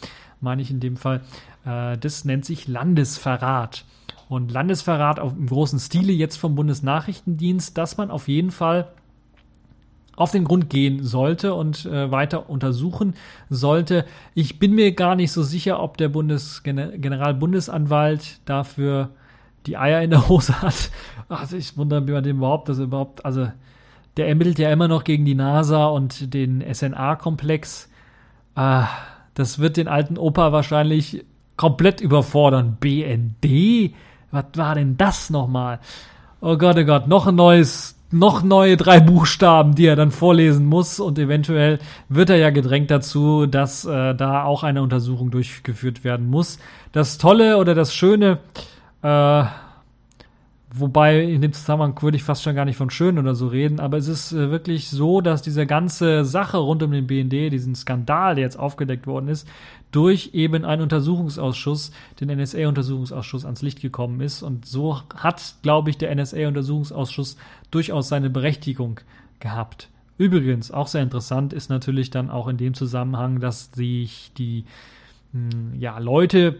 meine 0.41 0.63
ich 0.63 0.71
in 0.71 0.81
dem 0.81 0.97
Fall. 0.97 1.23
Äh, 1.65 1.99
das 1.99 2.25
nennt 2.25 2.45
sich 2.45 2.69
Landesverrat. 2.69 3.85
Und 4.29 4.53
Landesverrat 4.53 5.21
auf, 5.21 5.33
im 5.37 5.47
großen 5.47 5.79
Stile 5.79 6.13
jetzt 6.13 6.37
vom 6.37 6.55
Bundesnachrichtendienst, 6.55 7.79
dass 7.79 7.97
man 7.97 8.11
auf 8.11 8.29
jeden 8.29 8.51
Fall 8.51 8.89
auf 10.17 10.33
den 10.33 10.45
Grund 10.45 10.69
gehen 10.69 11.05
sollte 11.05 11.55
und 11.55 11.87
äh, 11.87 12.11
weiter 12.11 12.51
untersuchen 12.51 13.15
sollte. 13.49 14.05
Ich 14.35 14.59
bin 14.59 14.75
mir 14.75 14.93
gar 14.93 15.15
nicht 15.15 15.33
so 15.33 15.43
sicher, 15.43 15.81
ob 15.81 15.97
der 15.97 16.09
Bundes 16.09 16.63
Generalbundesanwalt 16.65 18.41
dafür 18.45 19.11
die 19.69 19.77
Eier 19.77 20.03
in 20.03 20.11
der 20.11 20.29
Hose 20.29 20.61
hat. 20.63 20.91
Also 21.29 21.57
ich 21.57 21.77
wundere 21.77 22.01
mich 22.01 22.13
bei 22.13 22.21
dem 22.21 22.39
überhaupt, 22.39 22.69
dass 22.69 22.79
er 22.79 22.85
überhaupt, 22.85 23.25
also 23.25 23.49
der 24.17 24.29
ermittelt 24.29 24.59
ja 24.59 24.73
immer 24.73 24.89
noch 24.89 25.05
gegen 25.05 25.25
die 25.25 25.35
NASA 25.35 25.87
und 25.87 26.35
den 26.35 26.65
SNA-Komplex. 26.73 27.89
Ah, 28.55 28.89
das 29.35 29.61
wird 29.61 29.77
den 29.77 29.87
alten 29.87 30.19
Opa 30.19 30.51
wahrscheinlich 30.51 31.25
komplett 31.57 32.01
überfordern. 32.01 32.77
BND? 32.81 33.95
Was 34.31 34.47
war 34.55 34.75
denn 34.75 34.97
das 34.97 35.31
nochmal? 35.31 35.79
Oh 36.41 36.57
Gott, 36.57 36.77
oh 36.79 36.85
Gott, 36.85 37.07
noch 37.09 37.27
ein 37.27 37.35
neues, 37.35 37.97
noch 38.11 38.43
neue 38.43 38.77
drei 38.77 39.01
Buchstaben, 39.01 39.75
die 39.75 39.87
er 39.87 39.97
dann 39.97 40.11
vorlesen 40.11 40.67
muss 40.67 40.99
und 40.99 41.19
eventuell 41.19 41.79
wird 42.09 42.31
er 42.31 42.37
ja 42.37 42.51
gedrängt 42.51 42.91
dazu, 42.91 43.47
dass 43.47 43.85
äh, 43.85 44.15
da 44.15 44.45
auch 44.45 44.63
eine 44.63 44.83
Untersuchung 44.83 45.31
durchgeführt 45.31 46.05
werden 46.05 46.29
muss. 46.29 46.59
Das 46.93 47.19
Tolle 47.19 47.59
oder 47.59 47.75
das 47.75 47.95
Schöne, 47.95 48.39
äh, 49.03 49.45
Wobei 50.71 51.23
in 51.23 51.41
dem 51.41 51.55
Zusammenhang 51.55 52.01
würde 52.03 52.19
ich 52.19 52.23
fast 52.23 52.43
schon 52.43 52.55
gar 52.55 52.67
nicht 52.67 52.77
von 52.77 52.91
schön 52.91 53.19
oder 53.19 53.35
so 53.35 53.49
reden, 53.49 53.81
aber 53.81 53.97
es 53.97 54.07
ist 54.07 54.33
äh, 54.33 54.51
wirklich 54.51 54.91
so, 54.91 55.23
dass 55.23 55.41
diese 55.41 55.65
ganze 55.65 56.27
Sache 56.27 56.59
rund 56.59 56.83
um 56.83 56.93
den 56.93 57.07
BND, 57.07 57.51
diesen 57.51 57.75
Skandal, 57.75 58.35
der 58.35 58.45
jetzt 58.45 58.59
aufgedeckt 58.59 59.07
worden 59.07 59.29
ist, 59.29 59.49
durch 59.93 60.31
eben 60.35 60.67
einen 60.67 60.83
Untersuchungsausschuss, 60.83 61.91
den 62.21 62.29
NSA-Untersuchungsausschuss, 62.29 63.47
ans 63.47 63.63
Licht 63.63 63.81
gekommen 63.81 64.21
ist. 64.21 64.43
Und 64.43 64.67
so 64.67 65.01
hat, 65.17 65.55
glaube 65.63 65.89
ich, 65.89 65.97
der 65.97 66.15
NSA-Untersuchungsausschuss 66.15 67.39
durchaus 67.71 68.11
seine 68.11 68.29
Berechtigung 68.29 69.01
gehabt. 69.41 69.89
Übrigens, 70.19 70.71
auch 70.71 70.89
sehr 70.89 71.03
interessant 71.03 71.55
ist 71.55 71.71
natürlich 71.71 72.11
dann 72.11 72.29
auch 72.29 72.47
in 72.47 72.59
dem 72.59 72.75
Zusammenhang, 72.75 73.41
dass 73.41 73.73
sich 73.73 74.33
die 74.37 74.67
hm, 75.33 75.81
ja, 75.81 75.99
Leute 75.99 76.57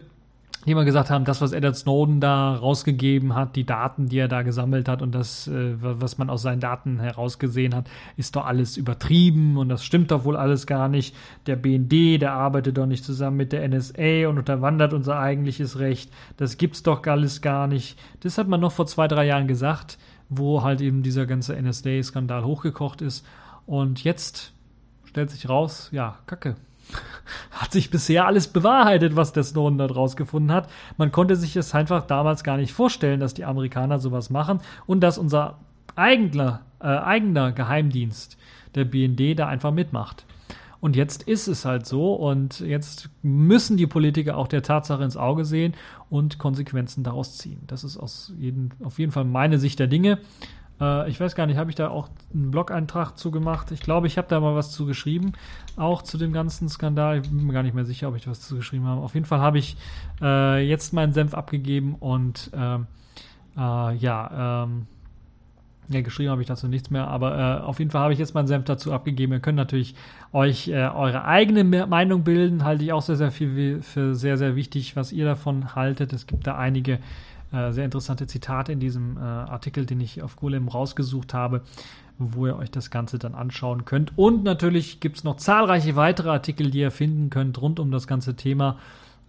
die 0.69 0.73
immer 0.73 0.85
gesagt 0.85 1.09
haben, 1.09 1.25
das, 1.25 1.41
was 1.41 1.53
Edward 1.53 1.77
Snowden 1.77 2.21
da 2.21 2.55
rausgegeben 2.55 3.35
hat, 3.35 3.57
die 3.57 3.65
Daten, 3.65 4.09
die 4.09 4.19
er 4.19 4.29
da 4.29 4.43
gesammelt 4.43 4.89
hat 4.89 5.01
und 5.01 5.15
das, 5.15 5.49
äh, 5.49 5.75
was 5.81 6.19
man 6.19 6.29
aus 6.29 6.43
seinen 6.43 6.61
Daten 6.61 7.01
herausgesehen 7.01 7.75
hat, 7.75 7.89
ist 8.17 8.37
doch 8.37 8.45
alles 8.45 8.77
übertrieben 8.77 9.57
und 9.57 9.71
das 9.71 9.83
stimmt 9.83 10.11
doch 10.11 10.25
wohl 10.25 10.37
alles 10.37 10.67
gar 10.67 10.89
nicht. 10.89 11.17
Der 11.47 11.57
BND, 11.57 12.21
der 12.21 12.33
arbeitet 12.33 12.77
doch 12.77 12.87
nicht 12.87 13.03
zusammen 13.03 13.39
mit 13.39 13.53
der 13.53 13.67
NSA 13.67 14.29
und 14.29 14.39
unterwandert 14.39 14.93
unser 14.93 15.19
eigentliches 15.19 15.79
Recht. 15.79 16.13
Das 16.37 16.59
gibt's 16.59 16.83
doch 16.83 17.03
alles 17.07 17.41
gar 17.41 17.67
nicht. 17.67 17.99
Das 18.21 18.37
hat 18.37 18.47
man 18.47 18.61
noch 18.61 18.73
vor 18.73 18.87
zwei, 18.87 19.09
drei 19.09 19.25
Jahren 19.25 19.49
gesagt, 19.49 19.99
wo 20.29 20.63
halt 20.63 20.83
eben 20.83 21.03
dieser 21.03 21.25
ganze 21.25 21.61
NSA-Skandal 21.61 22.45
hochgekocht 22.45 23.01
ist. 23.01 23.25
Und 23.65 24.05
jetzt 24.05 24.53
stellt 25.05 25.31
sich 25.31 25.49
raus, 25.49 25.89
ja, 25.93 26.19
Kacke 26.27 26.57
hat 27.51 27.73
sich 27.73 27.91
bisher 27.91 28.27
alles 28.27 28.49
bewahrheitet, 28.49 29.17
was 29.17 29.33
der 29.33 29.43
Snowden 29.43 29.79
dort 29.79 29.95
rausgefunden 29.95 30.53
hat. 30.53 30.69
Man 30.97 31.13
konnte 31.13 31.37
sich 31.37 31.57
es 31.57 31.75
einfach 31.75 32.07
damals 32.07 32.45
gar 32.45 32.57
nicht 32.57 32.73
vorstellen, 32.73 33.21
dass 33.21 33.35
die 33.35 33.45
Amerikaner 33.45 33.99
sowas 33.99 34.31
machen 34.31 34.61
und 34.87 35.01
dass 35.01 35.19
unser 35.19 35.59
eigener, 35.97 36.63
äh, 36.81 36.87
eigener 36.87 37.53
Geheimdienst, 37.53 38.37
der 38.75 38.85
BND, 38.85 39.39
da 39.39 39.49
einfach 39.49 39.73
mitmacht. 39.73 40.25
Und 40.81 40.95
jetzt 40.95 41.25
ist 41.25 41.49
es 41.49 41.65
halt 41.65 41.87
so 41.87 42.15
und 42.15 42.61
jetzt 42.61 43.11
müssen 43.23 43.77
die 43.77 43.89
Politiker 43.89 44.37
auch 44.37 44.47
der 44.47 44.63
Tatsache 44.63 45.03
ins 45.03 45.17
Auge 45.17 45.45
sehen 45.45 45.75
und 46.09 46.39
Konsequenzen 46.39 47.03
daraus 47.03 47.37
ziehen. 47.37 47.63
Das 47.67 47.83
ist 47.83 47.97
aus 47.97 48.33
jeden, 48.39 48.71
auf 48.85 49.01
jeden 49.01 49.11
Fall 49.11 49.25
meine 49.25 49.59
Sicht 49.59 49.81
der 49.81 49.89
Dinge. 49.89 50.19
Äh, 50.81 51.11
ich 51.11 51.21
weiß 51.21 51.35
gar 51.35 51.47
nicht, 51.47 51.57
habe 51.57 51.71
ich 51.71 51.77
da 51.77 51.89
auch 51.89 52.09
einen 52.33 52.51
Blog-Eintrag 52.51 53.17
zu 53.17 53.31
gemacht? 53.31 53.71
Ich 53.71 53.81
glaube, 53.81 54.07
ich 54.07 54.19
habe 54.19 54.29
da 54.29 54.41
mal 54.41 54.55
was 54.55 54.71
zu 54.71 54.87
geschrieben, 54.87 55.33
auch 55.77 56.03
zu 56.03 56.19
dem 56.19 56.33
ganzen 56.33 56.69
Skandal. 56.69 57.19
Ich 57.19 57.29
bin 57.29 57.47
mir 57.47 57.53
gar 57.53 57.63
nicht 57.63 57.75
mehr 57.75 57.85
sicher, 57.85 58.09
ob 58.09 58.17
ich 58.17 58.27
was 58.29 58.41
zu 58.41 58.57
geschrieben 58.57 58.87
habe. 58.87 59.01
Auf 59.01 59.15
jeden 59.15 59.27
Fall 59.27 59.41
habe 59.41 59.59
ich 59.59 59.77
äh, 60.21 60.67
jetzt 60.67 60.93
meinen 60.93 61.13
Senf 61.13 61.35
abgegeben 61.35 61.95
und 61.95 62.51
ähm, 62.55 62.87
äh, 63.57 63.95
ja, 63.97 64.65
ähm, 64.65 64.87
ja, 65.91 66.03
geschrieben 66.03 66.31
habe 66.31 66.43
ich 66.43 66.49
dazu 66.49 66.69
nichts 66.69 66.91
mehr, 66.91 67.09
aber 67.09 67.39
äh, 67.39 67.63
auf 67.63 67.79
jeden 67.79 67.91
Fall 67.91 68.03
habe 68.03 68.13
ich 68.13 68.19
jetzt 68.19 68.35
meinen 68.35 68.47
Senf 68.47 68.67
dazu 68.67 68.93
abgegeben. 68.93 69.33
Ihr 69.33 69.41
könnt 69.41 69.57
natürlich 69.57 69.95
euch 70.33 70.69
äh, 70.69 70.87
eure 70.89 71.25
eigene 71.25 71.65
Meinung 71.65 72.25
bilden, 72.25 72.65
halte 72.65 72.85
ich 72.85 72.93
auch 72.93 73.01
sehr, 73.01 73.17
sehr 73.17 73.31
viel 73.31 73.81
für 73.81 74.15
sehr, 74.15 74.37
sehr 74.37 74.55
wichtig, 74.55 74.97
was 74.97 75.13
ihr 75.13 75.25
davon 75.25 75.75
haltet. 75.75 76.13
Es 76.13 76.27
gibt 76.27 76.47
da 76.47 76.59
einige 76.59 76.99
äh, 77.53 77.73
sehr 77.73 77.85
interessante 77.85 78.27
Zitate 78.27 78.73
in 78.73 78.81
diesem 78.81 79.17
äh, 79.17 79.21
Artikel, 79.21 79.87
den 79.87 80.01
ich 80.01 80.23
auf 80.23 80.37
Golem 80.37 80.69
rausgesucht 80.69 81.35
habe, 81.35 81.63
wo 82.19 82.47
ihr 82.47 82.57
euch 82.57 82.71
das 82.71 82.91
Ganze 82.91 83.19
dann 83.19 83.35
anschauen 83.35 83.85
könnt. 83.85 84.13
Und 84.17 84.45
natürlich 84.45 85.01
gibt 85.01 85.19
es 85.19 85.25
noch 85.25 85.37
zahlreiche 85.37 85.97
weitere 85.97 86.31
Artikel, 86.31 86.71
die 86.71 86.81
ihr 86.81 86.91
finden 86.91 87.31
könnt 87.31 87.61
rund 87.61 87.81
um 87.81 87.91
das 87.91 88.07
ganze 88.07 88.35
Thema. 88.35 88.79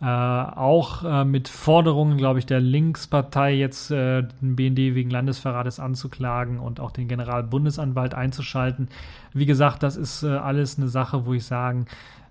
Äh, 0.02 0.06
auch 0.06 1.04
äh, 1.04 1.26
mit 1.26 1.50
Forderungen, 1.50 2.18
glaube 2.18 2.40
ich, 2.40 2.46
der 2.46 2.62
Linkspartei 2.62 3.54
jetzt 3.56 3.91
äh, 3.91 4.24
den 4.41 4.56
BND 4.56 4.96
wegen 4.96 5.10
Landesverrates 5.10 5.82
anzuklagen 5.82 6.58
und 6.60 6.80
auch 6.80 6.91
den 6.91 7.10
Generalbundesanwalt 7.10 8.14
einzuschalten. 8.14 8.88
Wie 9.34 9.46
gesagt, 9.46 9.84
das 9.84 9.98
ist 9.98 10.24
äh, 10.24 10.30
alles 10.30 10.78
eine 10.78 10.88
Sache, 10.88 11.26
wo 11.26 11.34
ich 11.34 11.44
sagen 11.44 11.86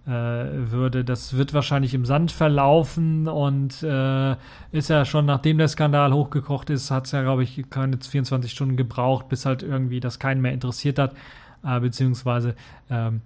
würde. 0.08 1.04
Das 1.04 1.36
wird 1.36 1.52
wahrscheinlich 1.52 1.92
im 1.92 2.04
Sand 2.04 2.32
verlaufen 2.32 3.28
und 3.28 3.82
äh, 3.82 4.36
ist 4.72 4.88
ja 4.88 5.04
schon, 5.04 5.26
nachdem 5.26 5.58
der 5.58 5.68
Skandal 5.68 6.12
hochgekocht 6.12 6.70
ist, 6.70 6.90
hat 6.90 7.06
es 7.06 7.12
ja, 7.12 7.22
glaube 7.22 7.42
ich, 7.42 7.68
keine 7.68 7.98
24 7.98 8.50
Stunden 8.50 8.76
gebraucht, 8.76 9.28
bis 9.28 9.44
halt 9.44 9.62
irgendwie 9.62 10.00
das 10.00 10.18
keinen 10.18 10.40
mehr 10.40 10.52
interessiert 10.52 10.98
hat, 10.98 11.14
äh, 11.62 11.78
beziehungsweise 11.80 12.54
ähm, 12.88 13.20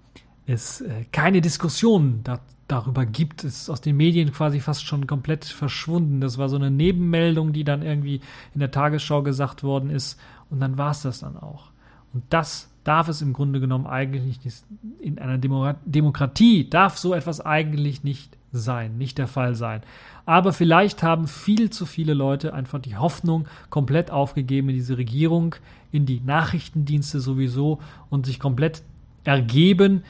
es 0.46 0.80
äh, 0.80 1.04
keine 1.12 1.40
Diskussion 1.40 2.20
da, 2.24 2.40
darüber 2.68 3.06
gibt. 3.06 3.44
Es 3.44 3.62
ist 3.62 3.70
aus 3.70 3.80
den 3.80 3.96
Medien 3.96 4.32
quasi 4.32 4.60
fast 4.60 4.84
schon 4.84 5.06
komplett 5.06 5.44
verschwunden. 5.44 6.20
Das 6.20 6.38
war 6.38 6.48
so 6.48 6.56
eine 6.56 6.70
Nebenmeldung, 6.70 7.52
die 7.52 7.64
dann 7.64 7.82
irgendwie 7.82 8.20
in 8.54 8.60
der 8.60 8.70
Tagesschau 8.70 9.22
gesagt 9.22 9.62
worden 9.62 9.90
ist 9.90 10.18
und 10.50 10.60
dann 10.60 10.78
war 10.78 10.90
es 10.90 11.02
das 11.02 11.20
dann 11.20 11.36
auch. 11.36 11.71
Und 12.12 12.24
das 12.30 12.68
darf 12.84 13.08
es 13.08 13.22
im 13.22 13.32
Grunde 13.32 13.60
genommen 13.60 13.86
eigentlich 13.86 14.24
nicht, 14.44 14.64
in 15.00 15.18
einer 15.18 15.38
Demokratie 15.38 16.68
darf 16.68 16.98
so 16.98 17.14
etwas 17.14 17.40
eigentlich 17.40 18.02
nicht 18.04 18.36
sein, 18.52 18.98
nicht 18.98 19.18
der 19.18 19.28
Fall 19.28 19.54
sein. 19.54 19.82
Aber 20.26 20.52
vielleicht 20.52 21.02
haben 21.02 21.26
viel 21.26 21.70
zu 21.70 21.86
viele 21.86 22.14
Leute 22.14 22.54
einfach 22.54 22.80
die 22.80 22.96
Hoffnung 22.96 23.46
komplett 23.70 24.10
aufgegeben 24.10 24.68
in 24.68 24.76
diese 24.76 24.98
Regierung, 24.98 25.54
in 25.90 26.06
die 26.06 26.20
Nachrichtendienste 26.20 27.20
sowieso 27.20 27.80
und 28.10 28.26
sich 28.26 28.38
komplett 28.38 28.82
ergeben, 29.24 30.02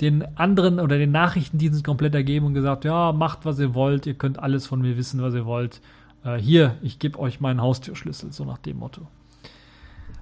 den 0.00 0.24
anderen 0.36 0.80
oder 0.80 0.98
den 0.98 1.12
Nachrichtendiensten 1.12 1.84
komplett 1.84 2.14
ergeben 2.14 2.46
und 2.46 2.54
gesagt, 2.54 2.84
ja, 2.84 3.12
macht, 3.12 3.44
was 3.44 3.58
ihr 3.58 3.74
wollt, 3.74 4.06
ihr 4.06 4.14
könnt 4.14 4.38
alles 4.38 4.66
von 4.66 4.80
mir 4.80 4.96
wissen, 4.96 5.22
was 5.22 5.34
ihr 5.34 5.46
wollt. 5.46 5.80
Äh, 6.24 6.36
hier, 6.36 6.76
ich 6.82 6.98
gebe 6.98 7.18
euch 7.18 7.40
meinen 7.40 7.62
Haustürschlüssel, 7.62 8.32
so 8.32 8.44
nach 8.44 8.58
dem 8.58 8.78
Motto. 8.78 9.06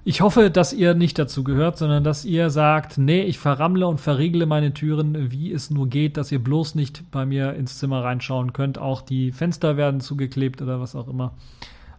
Ich 0.05 0.19
hoffe, 0.19 0.51
dass 0.51 0.73
ihr 0.73 0.95
nicht 0.95 1.17
dazu 1.17 1.45
gehört, 1.45 1.77
sondern 1.77 2.03
dass 2.03 2.25
ihr 2.25 2.49
sagt, 2.49 2.97
nee, 2.97 3.21
ich 3.21 3.39
verrammle 3.39 3.87
und 3.87 4.01
verriegle 4.01 4.45
meine 4.45 4.73
Türen, 4.73 5.31
wie 5.31 5.51
es 5.53 5.69
nur 5.69 5.87
geht, 5.87 6.17
dass 6.17 6.29
ihr 6.29 6.43
bloß 6.43 6.75
nicht 6.75 7.09
bei 7.09 7.25
mir 7.25 7.53
ins 7.53 7.79
Zimmer 7.79 8.03
reinschauen 8.03 8.51
könnt. 8.51 8.77
Auch 8.77 9.01
die 9.01 9.31
Fenster 9.31 9.77
werden 9.77 10.01
zugeklebt 10.01 10.61
oder 10.61 10.81
was 10.81 10.93
auch 10.95 11.07
immer. 11.07 11.33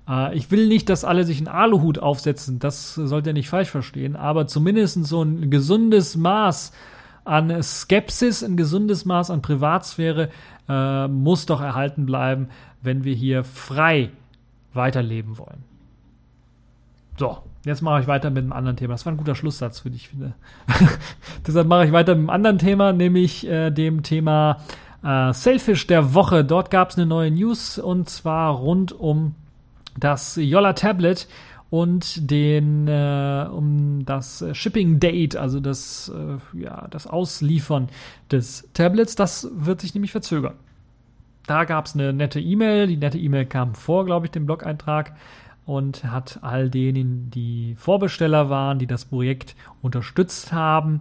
Äh, 0.06 0.36
ich 0.36 0.51
will 0.51 0.68
nicht, 0.68 0.90
dass 0.90 1.05
alle 1.05 1.24
sich 1.24 1.39
einen 1.39 1.48
Aluhut 1.48 1.98
aufsetzen, 1.98 2.59
das 2.59 2.94
sollt 2.94 3.26
ihr 3.26 3.32
nicht 3.32 3.48
falsch 3.48 3.70
verstehen, 3.70 4.16
aber 4.16 4.47
zumindest 4.47 5.02
so 5.06 5.22
ein 5.22 5.51
gesundes 5.51 6.14
Maß 6.14 6.72
an 7.24 7.62
Skepsis, 7.62 8.43
ein 8.43 8.59
gesundes 8.59 9.06
Maß 9.06 9.31
an 9.31 9.40
Privatsphäre 9.40 10.28
äh, 10.68 11.09
muss 11.09 11.47
doch 11.47 11.62
erhalten 11.62 12.05
bleiben, 12.05 12.48
wenn 12.82 13.05
wir 13.05 13.14
hier 13.14 13.44
frei 13.44 14.10
weiterleben 14.74 15.39
wollen. 15.39 15.64
So, 17.16 17.39
Jetzt 17.65 17.81
mache 17.81 18.03
ich 18.03 18.07
weiter 18.07 18.31
mit 18.31 18.43
einem 18.43 18.53
anderen 18.53 18.77
Thema. 18.77 18.95
Das 18.95 19.07
war 19.07 19.12
ein 19.12 19.16
guter 19.16 19.35
Schlusssatz, 19.35 19.81
für 19.81 19.91
dich, 19.91 20.09
finde. 20.09 20.35
Deshalb 21.47 21.66
mache 21.66 21.86
ich 21.86 21.93
weiter 21.93 22.15
mit 22.15 22.20
einem 22.20 22.31
anderen 22.31 22.59
Thema, 22.59 22.93
nämlich 22.93 23.47
äh, 23.47 23.70
dem 23.70 24.03
Thema 24.03 24.59
äh, 25.03 25.32
Selfish 25.32 25.86
der 25.86 26.12
Woche. 26.15 26.45
Dort 26.45 26.70
gab 26.70 26.91
es 26.91 26.97
eine 26.97 27.07
neue 27.07 27.31
News 27.31 27.78
und 27.78 28.09
zwar 28.09 28.53
rund 28.55 28.93
um 28.93 29.35
das 29.99 30.36
Yolla 30.36 30.74
Tablet 30.74 31.27
und 31.70 32.31
den 32.31 32.86
äh, 32.86 33.47
um 33.51 34.05
das 34.05 34.45
Shipping 34.53 35.01
Date, 35.01 35.36
also 35.36 35.59
das 35.61 36.12
äh, 36.15 36.61
ja 36.61 36.86
das 36.91 37.07
Ausliefern 37.07 37.89
des 38.31 38.69
Tablets. 38.74 39.16
Das 39.16 39.49
wird 39.55 39.81
sich 39.81 39.95
nämlich 39.95 40.12
verzögern. 40.12 40.55
Da 41.47 41.65
gab 41.65 41.86
es 41.86 41.95
eine 41.95 42.12
nette 42.12 42.41
E-Mail. 42.41 42.86
Die 42.86 42.97
nette 42.97 43.19
E-Mail 43.19 43.47
kam 43.47 43.74
vor, 43.74 44.05
glaube 44.07 44.27
ich, 44.27 44.32
dem 44.32 44.47
Blog-Eintrag 44.47 45.15
und 45.66 46.05
hat 46.05 46.39
all 46.43 46.70
denen, 46.70 47.31
die 47.31 47.74
Vorbesteller 47.78 48.51
waren, 48.51 48.78
die 48.78 48.86
das 48.86 49.05
Projekt 49.05 49.57
unterstützt 49.82 50.53
haben, 50.53 51.01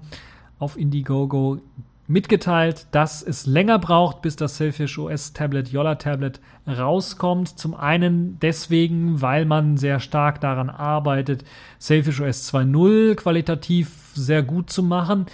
auf 0.60 0.77
Indiegogo 0.77 1.60
mitgeteilt, 2.07 2.88
dass 2.91 3.23
es 3.23 3.45
länger 3.45 3.80
braucht, 3.80 4.22
bis 4.22 4.35
das 4.35 4.57
Selfish 4.57 4.98
OS 4.98 5.34
Tablet, 5.34 5.69
Yolla 5.69 5.95
Tablet 5.95 6.40
rauskommt. 6.68 7.57
Zum 7.57 7.73
einen 7.73 8.40
deswegen, 8.41 9.22
weil 9.22 9.45
man 9.45 9.77
sehr 9.77 9.99
stark 9.99 10.41
daran 10.41 10.69
arbeitet, 10.69 11.45
Selfish 11.80 12.19
OS 12.19 12.53
2.0 12.53 13.15
qualitativ 13.15 14.11
sehr 14.14 14.44
gut 14.44 14.69
zu 14.69 14.84
machen. 14.84 15.26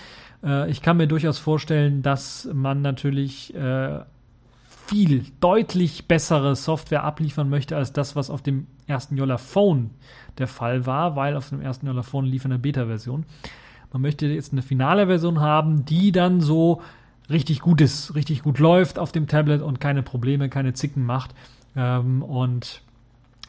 Äh, 0.44 0.70
ich 0.70 0.82
kann 0.82 0.98
mir 0.98 1.08
durchaus 1.08 1.40
vorstellen, 1.40 2.02
dass 2.02 2.48
man 2.54 2.82
natürlich 2.82 3.54
äh, 3.56 4.00
viel, 4.90 5.26
deutlich 5.40 6.08
bessere 6.08 6.56
Software 6.56 7.04
abliefern 7.04 7.48
möchte 7.48 7.78
als 7.78 7.94
das, 7.94 8.16
was 8.16 8.32
auf 8.32 8.42
dem 8.42 8.66
ersten 8.88 9.18
Yola 9.18 9.38
Phone 9.38 9.92
der 10.40 10.48
Fall 10.48 10.88
war, 10.88 11.16
weil 11.16 11.38
auf 11.38 11.50
dem 11.50 11.62
ersten 11.62 11.86
Yola 11.86 12.02
Phone 12.02 12.26
lief 12.26 12.44
eine 12.44 12.58
Beta-Version. 12.58 13.26
Man 13.94 14.02
möchte 14.02 14.26
jetzt 14.26 14.52
eine 14.52 14.64
finale 14.64 15.06
Version 15.06 15.42
haben, 15.42 15.86
die 15.86 16.12
dann 16.12 16.42
so 16.42 16.82
richtig 17.30 17.60
gut 17.60 17.82
ist, 17.82 18.16
richtig 18.16 18.42
gut 18.42 18.58
läuft 18.58 18.98
auf 18.98 19.12
dem 19.12 19.28
Tablet 19.28 19.62
und 19.62 19.80
keine 19.80 20.02
Probleme, 20.02 20.50
keine 20.50 20.74
Zicken 20.74 21.06
macht. 21.06 21.36
Ähm, 21.76 22.24
und 22.24 22.82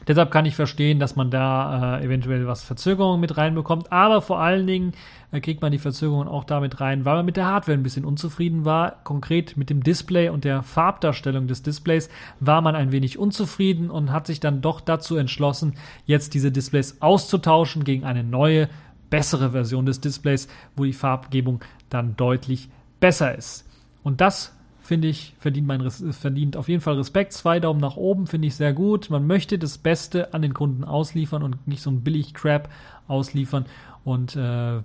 Deshalb 0.06 0.30
kann 0.30 0.46
ich 0.46 0.56
verstehen, 0.56 0.98
dass 0.98 1.16
man 1.16 1.30
da 1.30 1.98
äh, 1.98 2.04
eventuell 2.04 2.46
was 2.46 2.62
Verzögerungen 2.62 3.20
mit 3.20 3.36
reinbekommt, 3.36 3.92
aber 3.92 4.22
vor 4.22 4.40
allen 4.40 4.66
Dingen 4.66 4.92
äh, 5.30 5.40
kriegt 5.40 5.62
man 5.62 5.72
die 5.72 5.78
Verzögerungen 5.78 6.28
auch 6.28 6.44
damit 6.44 6.80
rein, 6.80 7.04
weil 7.04 7.16
man 7.16 7.26
mit 7.26 7.36
der 7.36 7.46
Hardware 7.46 7.76
ein 7.76 7.82
bisschen 7.82 8.04
unzufrieden 8.04 8.64
war. 8.64 9.02
Konkret 9.04 9.56
mit 9.56 9.70
dem 9.70 9.82
Display 9.82 10.30
und 10.30 10.44
der 10.44 10.62
Farbdarstellung 10.62 11.46
des 11.46 11.62
Displays 11.62 12.08
war 12.40 12.62
man 12.62 12.74
ein 12.74 12.92
wenig 12.92 13.18
unzufrieden 13.18 13.90
und 13.90 14.10
hat 14.10 14.26
sich 14.26 14.40
dann 14.40 14.62
doch 14.62 14.80
dazu 14.80 15.16
entschlossen, 15.16 15.74
jetzt 16.06 16.34
diese 16.34 16.50
Displays 16.50 17.00
auszutauschen 17.00 17.84
gegen 17.84 18.04
eine 18.04 18.24
neue, 18.24 18.68
bessere 19.10 19.50
Version 19.50 19.86
des 19.86 20.00
Displays, 20.00 20.48
wo 20.76 20.84
die 20.84 20.92
Farbgebung 20.92 21.60
dann 21.88 22.16
deutlich 22.16 22.70
besser 23.00 23.36
ist. 23.36 23.66
Und 24.02 24.20
das 24.20 24.56
finde 24.90 25.06
ich, 25.06 25.36
verdient, 25.38 25.68
mein, 25.68 25.88
verdient 25.88 26.56
auf 26.56 26.68
jeden 26.68 26.80
Fall 26.80 26.96
Respekt. 26.96 27.32
Zwei 27.32 27.60
Daumen 27.60 27.78
nach 27.78 27.96
oben 27.96 28.26
finde 28.26 28.48
ich 28.48 28.56
sehr 28.56 28.72
gut. 28.72 29.08
Man 29.08 29.24
möchte 29.24 29.56
das 29.56 29.78
Beste 29.78 30.34
an 30.34 30.42
den 30.42 30.52
Kunden 30.52 30.82
ausliefern 30.82 31.44
und 31.44 31.68
nicht 31.68 31.80
so 31.80 31.92
ein 31.92 32.00
billig 32.00 32.34
Crap 32.34 32.68
ausliefern 33.06 33.66
und 34.02 34.34
äh, 34.34 34.80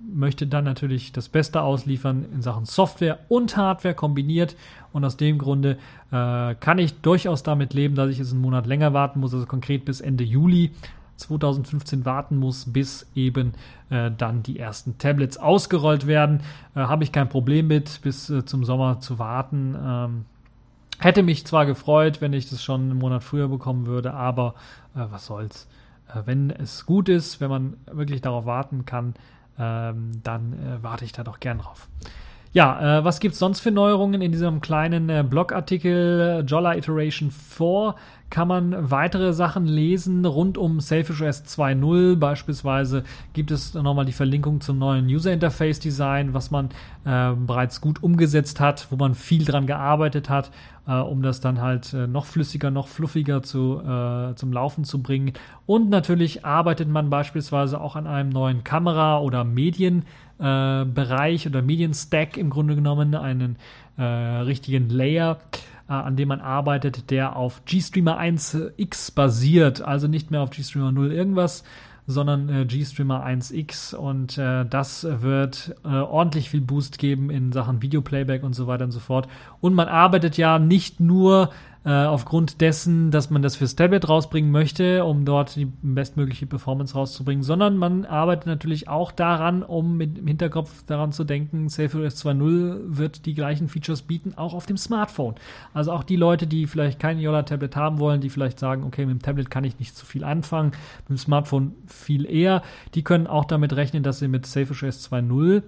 möchte 0.00 0.48
dann 0.48 0.64
natürlich 0.64 1.12
das 1.12 1.28
Beste 1.28 1.62
ausliefern 1.62 2.24
in 2.34 2.42
Sachen 2.42 2.64
Software 2.64 3.20
und 3.28 3.56
Hardware 3.56 3.94
kombiniert. 3.94 4.56
Und 4.92 5.04
aus 5.04 5.16
dem 5.16 5.38
Grunde 5.38 5.78
äh, 6.10 6.56
kann 6.56 6.78
ich 6.78 7.00
durchaus 7.02 7.44
damit 7.44 7.74
leben, 7.74 7.94
dass 7.94 8.10
ich 8.10 8.18
es 8.18 8.32
einen 8.32 8.40
Monat 8.40 8.66
länger 8.66 8.92
warten 8.92 9.20
muss, 9.20 9.34
also 9.34 9.46
konkret 9.46 9.84
bis 9.84 10.00
Ende 10.00 10.24
Juli. 10.24 10.72
2015 11.16 12.04
warten 12.04 12.36
muss, 12.36 12.72
bis 12.72 13.06
eben 13.14 13.52
äh, 13.90 14.10
dann 14.16 14.42
die 14.42 14.58
ersten 14.58 14.98
Tablets 14.98 15.36
ausgerollt 15.36 16.06
werden. 16.06 16.40
Äh, 16.74 16.80
Habe 16.80 17.04
ich 17.04 17.12
kein 17.12 17.28
Problem 17.28 17.68
mit, 17.68 18.00
bis 18.02 18.30
äh, 18.30 18.44
zum 18.44 18.64
Sommer 18.64 19.00
zu 19.00 19.18
warten. 19.18 19.76
Ähm, 19.80 20.24
hätte 20.98 21.22
mich 21.22 21.46
zwar 21.46 21.66
gefreut, 21.66 22.20
wenn 22.20 22.32
ich 22.32 22.48
das 22.50 22.62
schon 22.62 22.82
einen 22.82 22.98
Monat 22.98 23.22
früher 23.22 23.48
bekommen 23.48 23.86
würde, 23.86 24.14
aber 24.14 24.54
äh, 24.94 25.04
was 25.10 25.26
soll's. 25.26 25.68
Äh, 26.08 26.22
wenn 26.24 26.50
es 26.50 26.86
gut 26.86 27.08
ist, 27.08 27.40
wenn 27.40 27.50
man 27.50 27.76
wirklich 27.86 28.20
darauf 28.20 28.46
warten 28.46 28.84
kann, 28.84 29.14
ähm, 29.58 30.20
dann 30.22 30.52
äh, 30.52 30.82
warte 30.82 31.04
ich 31.04 31.12
da 31.12 31.22
doch 31.22 31.40
gern 31.40 31.58
drauf. 31.58 31.88
Ja, 32.54 33.00
äh, 33.00 33.04
was 33.04 33.18
gibt's 33.18 33.40
sonst 33.40 33.58
für 33.58 33.72
Neuerungen 33.72 34.22
in 34.22 34.30
diesem 34.30 34.60
kleinen 34.60 35.08
äh, 35.08 35.24
Blogartikel 35.28 36.20
äh, 36.20 36.40
Jolla 36.44 36.76
Iteration 36.76 37.32
4? 37.32 37.96
Kann 38.30 38.46
man 38.46 38.90
weitere 38.92 39.32
Sachen 39.32 39.66
lesen 39.66 40.24
rund 40.24 40.56
um 40.56 40.78
Selfish 40.78 41.20
OS 41.20 41.44
2.0. 41.44 42.14
Beispielsweise 42.14 43.02
gibt 43.32 43.50
es 43.50 43.74
nochmal 43.74 44.04
die 44.04 44.12
Verlinkung 44.12 44.60
zum 44.60 44.78
neuen 44.78 45.06
User 45.06 45.32
Interface 45.32 45.80
Design, 45.80 46.32
was 46.32 46.52
man 46.52 46.68
äh, 47.04 47.32
bereits 47.34 47.80
gut 47.80 48.04
umgesetzt 48.04 48.60
hat, 48.60 48.86
wo 48.90 48.96
man 48.96 49.16
viel 49.16 49.44
dran 49.44 49.66
gearbeitet 49.66 50.30
hat, 50.30 50.52
äh, 50.86 50.94
um 50.94 51.22
das 51.22 51.40
dann 51.40 51.60
halt 51.60 51.92
äh, 51.92 52.06
noch 52.06 52.24
flüssiger, 52.24 52.70
noch 52.70 52.86
fluffiger 52.86 53.42
zu, 53.42 53.82
zum 54.36 54.52
Laufen 54.52 54.84
zu 54.84 55.02
bringen. 55.02 55.32
Und 55.66 55.90
natürlich 55.90 56.44
arbeitet 56.44 56.88
man 56.88 57.10
beispielsweise 57.10 57.80
auch 57.80 57.96
an 57.96 58.06
einem 58.06 58.28
neuen 58.28 58.62
Kamera- 58.62 59.18
oder 59.18 59.42
Medien- 59.42 60.04
äh, 60.38 60.84
Bereich 60.84 61.46
oder 61.46 61.62
Medienstack 61.62 62.36
im 62.36 62.50
Grunde 62.50 62.74
genommen, 62.74 63.14
einen 63.14 63.56
äh, 63.96 64.02
richtigen 64.02 64.88
Layer, 64.88 65.38
äh, 65.88 65.92
an 65.92 66.16
dem 66.16 66.28
man 66.28 66.40
arbeitet, 66.40 67.10
der 67.10 67.36
auf 67.36 67.64
GStreamer 67.64 68.18
1X 68.20 69.14
basiert, 69.14 69.82
also 69.82 70.08
nicht 70.08 70.30
mehr 70.30 70.42
auf 70.42 70.50
GStreamer 70.50 70.92
0 70.92 71.12
irgendwas, 71.12 71.64
sondern 72.06 72.48
äh, 72.48 72.64
GStreamer 72.66 73.24
1X 73.24 73.94
und 73.94 74.36
äh, 74.36 74.66
das 74.66 75.04
wird 75.04 75.74
äh, 75.84 75.88
ordentlich 75.88 76.50
viel 76.50 76.60
Boost 76.60 76.98
geben 76.98 77.30
in 77.30 77.52
Sachen 77.52 77.80
Videoplayback 77.80 78.42
und 78.42 78.54
so 78.54 78.66
weiter 78.66 78.84
und 78.84 78.90
so 78.90 79.00
fort. 79.00 79.28
Und 79.60 79.74
man 79.74 79.88
arbeitet 79.88 80.36
ja 80.36 80.58
nicht 80.58 81.00
nur 81.00 81.50
äh, 81.84 81.90
aufgrund 81.90 82.62
dessen, 82.62 83.10
dass 83.10 83.28
man 83.28 83.42
das 83.42 83.56
fürs 83.56 83.76
Tablet 83.76 84.08
rausbringen 84.08 84.50
möchte, 84.50 85.04
um 85.04 85.26
dort 85.26 85.54
die 85.54 85.66
bestmögliche 85.66 86.46
Performance 86.46 86.94
rauszubringen, 86.94 87.42
sondern 87.42 87.76
man 87.76 88.06
arbeitet 88.06 88.46
natürlich 88.46 88.88
auch 88.88 89.12
daran, 89.12 89.62
um 89.62 89.98
mit 89.98 90.18
im 90.18 90.26
Hinterkopf 90.26 90.84
daran 90.86 91.12
zu 91.12 91.24
denken, 91.24 91.68
SafeOS 91.68 92.24
2.0 92.24 92.96
wird 92.96 93.26
die 93.26 93.34
gleichen 93.34 93.68
Features 93.68 94.02
bieten, 94.02 94.32
auch 94.36 94.54
auf 94.54 94.64
dem 94.64 94.78
Smartphone. 94.78 95.34
Also 95.74 95.92
auch 95.92 96.04
die 96.04 96.16
Leute, 96.16 96.46
die 96.46 96.66
vielleicht 96.66 96.98
kein 96.98 97.18
Yola-Tablet 97.18 97.76
haben 97.76 97.98
wollen, 97.98 98.22
die 98.22 98.30
vielleicht 98.30 98.58
sagen, 98.58 98.84
okay, 98.84 99.04
mit 99.04 99.16
dem 99.16 99.22
Tablet 99.22 99.50
kann 99.50 99.64
ich 99.64 99.78
nicht 99.78 99.94
so 99.94 100.06
viel 100.06 100.24
anfangen, 100.24 100.72
mit 101.00 101.10
dem 101.10 101.18
Smartphone 101.18 101.74
viel 101.86 102.24
eher, 102.24 102.62
die 102.94 103.02
können 103.02 103.26
auch 103.26 103.44
damit 103.44 103.74
rechnen, 103.76 104.02
dass 104.02 104.20
sie 104.20 104.28
mit 104.28 104.46
SafeOS 104.46 105.10
2.0 105.12 105.62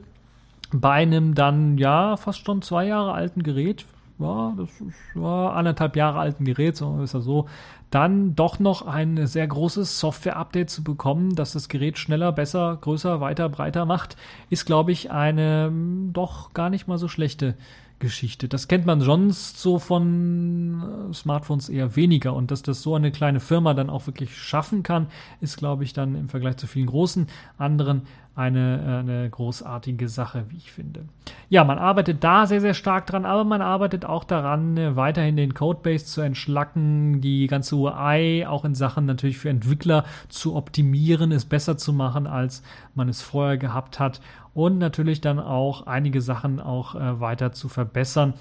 bei 0.72 0.93
einem 0.93 1.34
dann 1.34 1.78
ja 1.78 2.16
fast 2.16 2.44
schon 2.44 2.62
zwei 2.62 2.86
Jahre 2.86 3.12
alten 3.12 3.43
Gerät, 3.43 3.84
ja, 4.18 4.55
das 4.56 4.68
ja, 5.14 5.51
anderthalb 5.51 5.97
Jahre 5.97 6.18
alten 6.18 6.44
Gerät, 6.44 6.76
so 6.76 7.02
ist 7.02 7.14
er 7.14 7.20
so, 7.20 7.47
dann 7.90 8.34
doch 8.34 8.59
noch 8.59 8.86
ein 8.86 9.26
sehr 9.26 9.47
großes 9.47 10.01
Software-Update 10.01 10.70
zu 10.70 10.82
bekommen, 10.82 11.34
das 11.34 11.52
das 11.52 11.68
Gerät 11.68 11.98
schneller, 11.98 12.32
besser, 12.32 12.78
größer, 12.80 13.20
weiter, 13.20 13.48
breiter 13.48 13.84
macht, 13.84 14.16
ist, 14.51 14.64
glaube 14.64 14.93
ich, 14.93 15.10
eine 15.10 15.66
hm, 15.66 16.12
doch 16.12 16.52
gar 16.55 16.70
nicht 16.70 16.88
mal 16.88 16.98
so 16.98 17.09
schlechte 17.09 17.56
Geschichte. 17.98 18.48
Das 18.48 18.68
kennt 18.68 18.86
man 18.86 19.01
sonst 19.01 19.59
so 19.59 19.78
von 19.78 21.09
äh, 21.10 21.14
Smartphones 21.14 21.68
eher 21.68 21.97
weniger. 21.97 22.35
Und 22.35 22.51
dass 22.51 22.62
das 22.62 22.82
so 22.82 22.94
eine 22.94 23.10
kleine 23.10 23.40
Firma 23.40 23.74
dann 23.74 23.90
auch 23.90 24.06
wirklich 24.06 24.36
schaffen 24.36 24.82
kann, 24.82 25.06
ist, 25.40 25.56
glaube 25.56 25.85
ich, 25.85 25.93
dann 25.93 26.14
im 26.14 26.28
Vergleich 26.28 26.56
zu 26.56 26.66
vielen 26.66 26.86
großen 26.86 27.27
anderen 27.56 28.02
eine, 28.36 28.82
äh, 28.82 28.98
eine 28.98 29.31
großartige 29.31 30.09
Sache, 30.09 30.44
wie 30.51 30.59
ich 30.59 30.70
finde. 30.70 31.06
Ja, 31.48 31.64
man 31.64 31.78
arbeitet 31.78 32.23
da 32.23 32.47
sehr, 32.47 32.60
sehr 32.60 32.74
stark 32.74 33.06
dran, 33.06 33.24
aber 33.24 33.44
man 33.44 33.62
arbeitet 33.62 34.05
auch 34.05 34.24
daran, 34.24 34.77
äh, 34.77 34.94
weiterhin 34.94 35.36
den 35.36 35.55
Codebase 35.55 36.05
zu 36.05 36.20
entschlacken, 36.20 37.23
die 37.23 37.47
ganze 37.47 37.77
UI 37.77 38.44
auch 38.47 38.66
in 38.66 38.74
Sachen 38.74 39.06
natürlich 39.06 39.39
für 39.39 39.48
Entwickler 39.48 40.05
zu 40.28 40.55
optimieren, 40.55 41.32
es 41.32 41.47
besser 41.47 41.78
zu 41.78 41.94
machen, 41.94 42.27
als 42.27 42.62
man 42.94 43.09
es 43.09 43.23
vorher 43.23 43.56
gehabt 43.56 43.98
hat 43.98 44.20
und 44.56 44.78
natürlich 44.78 45.20
dann 45.20 45.38
auch 45.38 45.86
einige 45.86 46.22
Sachen 46.22 46.60
auch 46.60 46.94
äh, 46.94 47.20
weiter 47.20 47.52
zu 47.52 47.68
verbessern. 47.68 48.32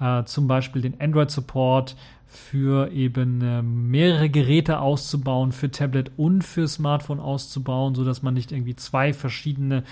Äh, 0.00 0.22
zum 0.22 0.46
Beispiel 0.46 0.82
den 0.82 1.00
Android-Support 1.00 1.96
für 2.28 2.92
eben 2.92 3.42
äh, 3.42 3.60
mehrere 3.60 4.30
Geräte 4.30 4.78
auszubauen, 4.78 5.50
für 5.50 5.72
Tablet 5.72 6.12
und 6.16 6.42
für 6.42 6.68
Smartphone 6.68 7.18
auszubauen, 7.18 7.96
sodass 7.96 8.22
man 8.22 8.34
nicht 8.34 8.52
irgendwie 8.52 8.76
zwei 8.76 9.12
verschiedene 9.12 9.82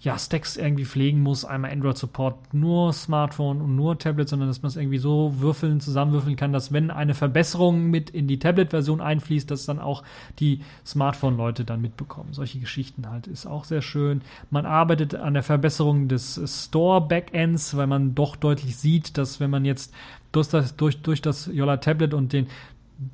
ja, 0.00 0.16
Stacks 0.16 0.56
irgendwie 0.56 0.84
pflegen 0.84 1.22
muss. 1.22 1.44
Einmal 1.44 1.72
Android 1.72 1.98
Support 1.98 2.54
nur 2.54 2.92
Smartphone 2.92 3.60
und 3.60 3.74
nur 3.74 3.98
Tablet, 3.98 4.28
sondern 4.28 4.48
dass 4.48 4.62
man 4.62 4.68
es 4.68 4.76
irgendwie 4.76 4.98
so 4.98 5.34
würfeln, 5.38 5.80
zusammenwürfeln 5.80 6.36
kann, 6.36 6.52
dass 6.52 6.72
wenn 6.72 6.92
eine 6.92 7.14
Verbesserung 7.14 7.90
mit 7.90 8.10
in 8.10 8.28
die 8.28 8.38
Tablet-Version 8.38 9.00
einfließt, 9.00 9.50
dass 9.50 9.66
dann 9.66 9.80
auch 9.80 10.04
die 10.38 10.60
Smartphone-Leute 10.86 11.64
dann 11.64 11.80
mitbekommen. 11.80 12.32
Solche 12.32 12.60
Geschichten 12.60 13.10
halt 13.10 13.26
ist 13.26 13.46
auch 13.46 13.64
sehr 13.64 13.82
schön. 13.82 14.22
Man 14.50 14.66
arbeitet 14.66 15.16
an 15.16 15.34
der 15.34 15.42
Verbesserung 15.42 16.06
des 16.06 16.40
Store-Backends, 16.46 17.76
weil 17.76 17.88
man 17.88 18.14
doch 18.14 18.36
deutlich 18.36 18.76
sieht, 18.76 19.18
dass 19.18 19.40
wenn 19.40 19.50
man 19.50 19.64
jetzt 19.64 19.92
durch 20.30 20.48
das, 20.48 20.76
durch, 20.76 21.02
durch 21.02 21.22
das 21.22 21.46
Yola 21.46 21.78
Tablet 21.78 22.14
und 22.14 22.32
den 22.32 22.46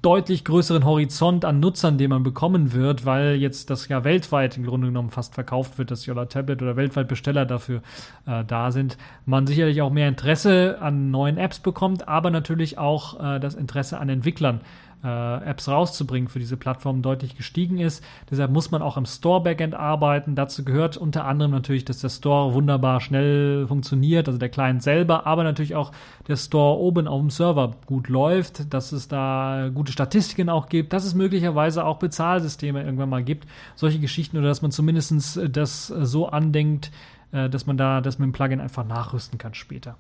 deutlich 0.01 0.45
größeren 0.45 0.87
Horizont 0.87 1.45
an 1.45 1.61
Nutzern, 1.61 1.99
den 1.99 2.09
man 2.09 2.23
bekommen 2.23 2.73
wird, 2.73 3.05
weil 3.05 3.35
jetzt 3.35 3.69
das 3.69 3.87
ja 3.89 4.03
weltweit 4.03 4.57
im 4.57 4.65
Grunde 4.65 4.87
genommen 4.87 5.11
fast 5.11 5.35
verkauft 5.35 5.77
wird, 5.77 5.91
das 5.91 6.07
Yola 6.07 6.25
Tablet 6.25 6.63
oder 6.63 6.77
weltweit 6.77 7.07
Besteller 7.07 7.45
dafür 7.45 7.83
äh, 8.27 8.45
da 8.47 8.71
sind, 8.71 8.97
man 9.27 9.47
sicherlich 9.47 9.83
auch 9.83 9.91
mehr 9.91 10.09
Interesse 10.09 10.79
an 10.81 11.11
neuen 11.11 11.37
Apps 11.37 11.59
bekommt, 11.59 12.09
aber 12.09 12.31
natürlich 12.31 12.79
auch 12.79 13.21
äh, 13.23 13.39
das 13.41 13.55
Interesse 13.55 13.99
an 13.99 14.09
Entwicklern 14.09 14.63
äh, 15.05 15.45
Apps 15.45 15.69
rauszubringen 15.69 16.29
für 16.29 16.39
diese 16.39 16.57
Plattform 16.57 17.03
deutlich 17.03 17.37
gestiegen 17.37 17.79
ist. 17.79 18.03
Deshalb 18.31 18.51
muss 18.51 18.71
man 18.71 18.83
auch 18.83 18.97
im 18.97 19.05
Store-Backend 19.05 19.75
arbeiten. 19.75 20.35
Dazu 20.35 20.65
gehört 20.65 20.97
unter 20.97 21.27
anderem 21.27 21.53
natürlich, 21.53 21.85
dass 21.85 22.01
der 22.01 22.09
Store 22.09 22.55
wunderbar 22.55 23.01
schnell 23.01 23.67
funktioniert, 23.67 24.27
also 24.27 24.39
der 24.39 24.49
Client 24.49 24.83
selber, 24.83 25.27
aber 25.27 25.45
natürlich 25.45 25.75
auch 25.75 25.93
der 26.27 26.37
Store 26.37 26.79
oben 26.79 27.07
auf 27.07 27.21
dem 27.21 27.31
Server 27.31 27.75
gut 27.87 28.09
läuft, 28.09 28.73
dass 28.73 28.93
es 28.93 29.07
da 29.09 29.71
gute 29.75 29.93
Statistiken 29.93 30.49
auch 30.49 30.69
gibt, 30.69 30.93
dass 30.93 31.05
es 31.05 31.15
möglicherweise 31.15 31.85
auch 31.85 31.99
Bezahlsysteme 31.99 32.83
irgendwann 32.83 33.11
mal 33.11 33.23
gibt. 33.23 33.47
Solche 33.75 33.99
Geschichten 33.99 34.39
oder 34.39 34.49
dass 34.49 34.63
man 34.63 34.71
zumindest 34.71 35.39
das 35.51 35.89
so 35.89 36.29
andenkt, 36.29 36.91
äh, 37.33 37.51
dass 37.51 37.67
man 37.67 37.77
da 37.77 38.01
das 38.01 38.19
mit 38.19 38.27
dem 38.27 38.33
Plugin 38.33 38.61
einfach 38.61 38.87
nachrüsten 38.87 39.39
kann 39.39 39.53
später. 39.53 39.97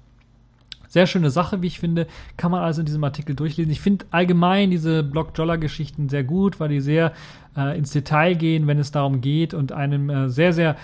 Sehr 0.88 1.06
schöne 1.06 1.30
Sache, 1.30 1.62
wie 1.62 1.66
ich 1.66 1.78
finde. 1.78 2.06
Kann 2.36 2.50
man 2.50 2.62
also 2.62 2.80
in 2.80 2.86
diesem 2.86 3.04
Artikel 3.04 3.34
durchlesen. 3.34 3.72
Ich 3.72 3.80
finde 3.80 4.06
allgemein 4.10 4.70
diese 4.70 5.02
Block-Joller-Geschichten 5.02 6.08
sehr 6.08 6.24
gut, 6.24 6.60
weil 6.60 6.68
die 6.68 6.80
sehr 6.80 7.12
äh, 7.56 7.76
ins 7.78 7.90
Detail 7.90 8.34
gehen, 8.34 8.66
wenn 8.66 8.78
es 8.78 8.90
darum 8.90 9.20
geht 9.20 9.54
und 9.54 9.72
einem 9.72 10.10
äh, 10.10 10.28
sehr, 10.28 10.52
sehr 10.52 10.76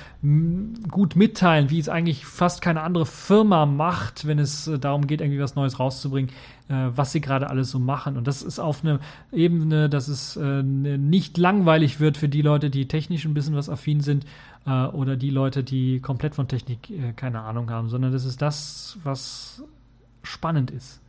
gut 0.91 1.17
mitteilen, 1.17 1.71
wie 1.71 1.79
es 1.79 1.89
eigentlich 1.89 2.27
fast 2.27 2.63
keine 2.63 2.83
andere 2.83 3.07
Firma 3.07 3.67
macht, 3.67 4.27
wenn 4.27 4.39
es 4.39 4.67
äh, 4.67 4.79
darum 4.79 5.07
geht, 5.07 5.21
irgendwie 5.21 5.41
was 5.41 5.57
Neues 5.57 5.81
rauszubringen, 5.81 6.31
äh, 6.69 6.89
was 6.95 7.13
sie 7.13 7.21
gerade 7.21 7.51
alles 7.51 7.71
so 7.71 7.79
machen. 7.79 8.17
Und 8.17 8.27
das 8.27 8.43
ist 8.43 8.59
auf 8.59 8.85
einer 8.85 9.01
Ebene, 9.33 9.89
dass 9.89 10.09
es 10.09 10.37
äh, 10.37 10.63
nicht 10.63 11.39
langweilig 11.39 12.01
wird 12.01 12.17
für 12.17 12.29
die 12.29 12.43
Leute, 12.43 12.71
die 12.71 12.87
technisch 12.87 13.25
ein 13.25 13.35
bisschen 13.35 13.57
was 13.57 13.69
affin 13.69 14.01
sind 14.01 14.25
äh, 14.67 14.85
oder 14.87 15.17
die 15.17 15.31
Leute, 15.31 15.65
die 15.65 16.01
komplett 16.01 16.35
von 16.35 16.49
Technik 16.49 17.17
keine 17.17 17.41
Ahnung 17.41 17.71
haben, 17.71 17.89
sondern 17.89 18.13
das 18.13 18.25
ist 18.25 18.43
das, 18.43 18.99
was 19.05 19.65
spannend 20.23 20.71
ist. 20.71 21.01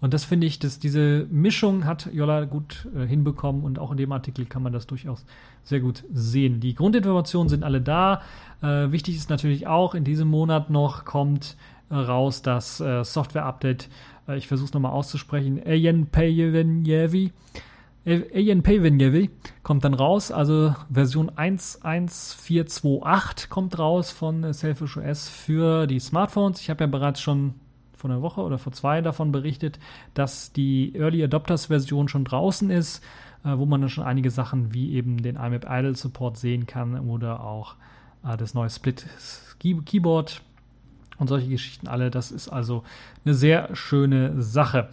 Und 0.00 0.12
das 0.12 0.24
finde 0.24 0.46
ich, 0.46 0.58
dass 0.58 0.78
diese 0.78 1.26
Mischung 1.30 1.86
hat 1.86 2.10
Jolla 2.12 2.44
gut 2.44 2.86
äh, 2.94 3.06
hinbekommen 3.06 3.64
und 3.64 3.78
auch 3.78 3.92
in 3.92 3.96
dem 3.96 4.12
Artikel 4.12 4.44
kann 4.44 4.62
man 4.62 4.74
das 4.74 4.86
durchaus 4.86 5.24
sehr 5.64 5.80
gut 5.80 6.04
sehen. 6.12 6.60
Die 6.60 6.74
Grundinformationen 6.74 7.48
sind 7.48 7.64
alle 7.64 7.80
da. 7.80 8.20
Äh, 8.62 8.92
wichtig 8.92 9.16
ist 9.16 9.30
natürlich 9.30 9.66
auch, 9.66 9.94
in 9.94 10.04
diesem 10.04 10.28
Monat 10.28 10.68
noch 10.68 11.06
kommt 11.06 11.56
äh, 11.88 11.94
raus 11.94 12.42
das 12.42 12.80
äh, 12.80 13.04
Software-Update. 13.04 13.88
Äh, 14.28 14.36
ich 14.36 14.48
versuche 14.48 14.66
es 14.66 14.74
nochmal 14.74 14.92
auszusprechen. 14.92 15.62
Ayen 15.64 16.06
Payevenyevi. 16.06 17.32
Ayen 18.04 18.62
Payevenyevi 18.62 19.30
kommt 19.62 19.84
dann 19.84 19.94
raus. 19.94 20.30
Also 20.30 20.74
Version 20.92 21.32
11428 21.34 23.48
kommt 23.48 23.78
raus 23.78 24.10
von 24.10 24.52
Selfish 24.52 24.98
OS 24.98 25.28
für 25.28 25.86
die 25.86 26.00
Smartphones. 26.00 26.60
Ich 26.60 26.68
habe 26.70 26.84
ja 26.84 26.88
bereits 26.88 27.20
schon 27.20 27.54
vor 27.96 28.10
einer 28.10 28.22
Woche 28.22 28.42
oder 28.42 28.58
vor 28.58 28.72
zwei 28.72 29.00
davon 29.00 29.32
berichtet, 29.32 29.78
dass 30.14 30.52
die 30.52 30.94
Early 30.94 31.24
Adopters 31.24 31.66
Version 31.66 32.08
schon 32.08 32.24
draußen 32.24 32.70
ist, 32.70 33.02
äh, 33.44 33.56
wo 33.56 33.66
man 33.66 33.80
dann 33.80 33.90
schon 33.90 34.04
einige 34.04 34.30
Sachen 34.30 34.74
wie 34.74 34.92
eben 34.92 35.22
den 35.22 35.36
IMAP 35.36 35.66
Idle 35.68 35.94
Support 35.94 36.36
sehen 36.36 36.66
kann 36.66 36.98
oder 37.08 37.40
auch 37.40 37.74
äh, 38.24 38.36
das 38.36 38.54
neue 38.54 38.70
Split 38.70 39.06
Keyboard 39.58 40.42
und 41.18 41.28
solche 41.28 41.48
Geschichten 41.48 41.88
alle. 41.88 42.10
Das 42.10 42.30
ist 42.30 42.48
also 42.48 42.84
eine 43.24 43.34
sehr 43.34 43.74
schöne 43.74 44.40
Sache. 44.42 44.88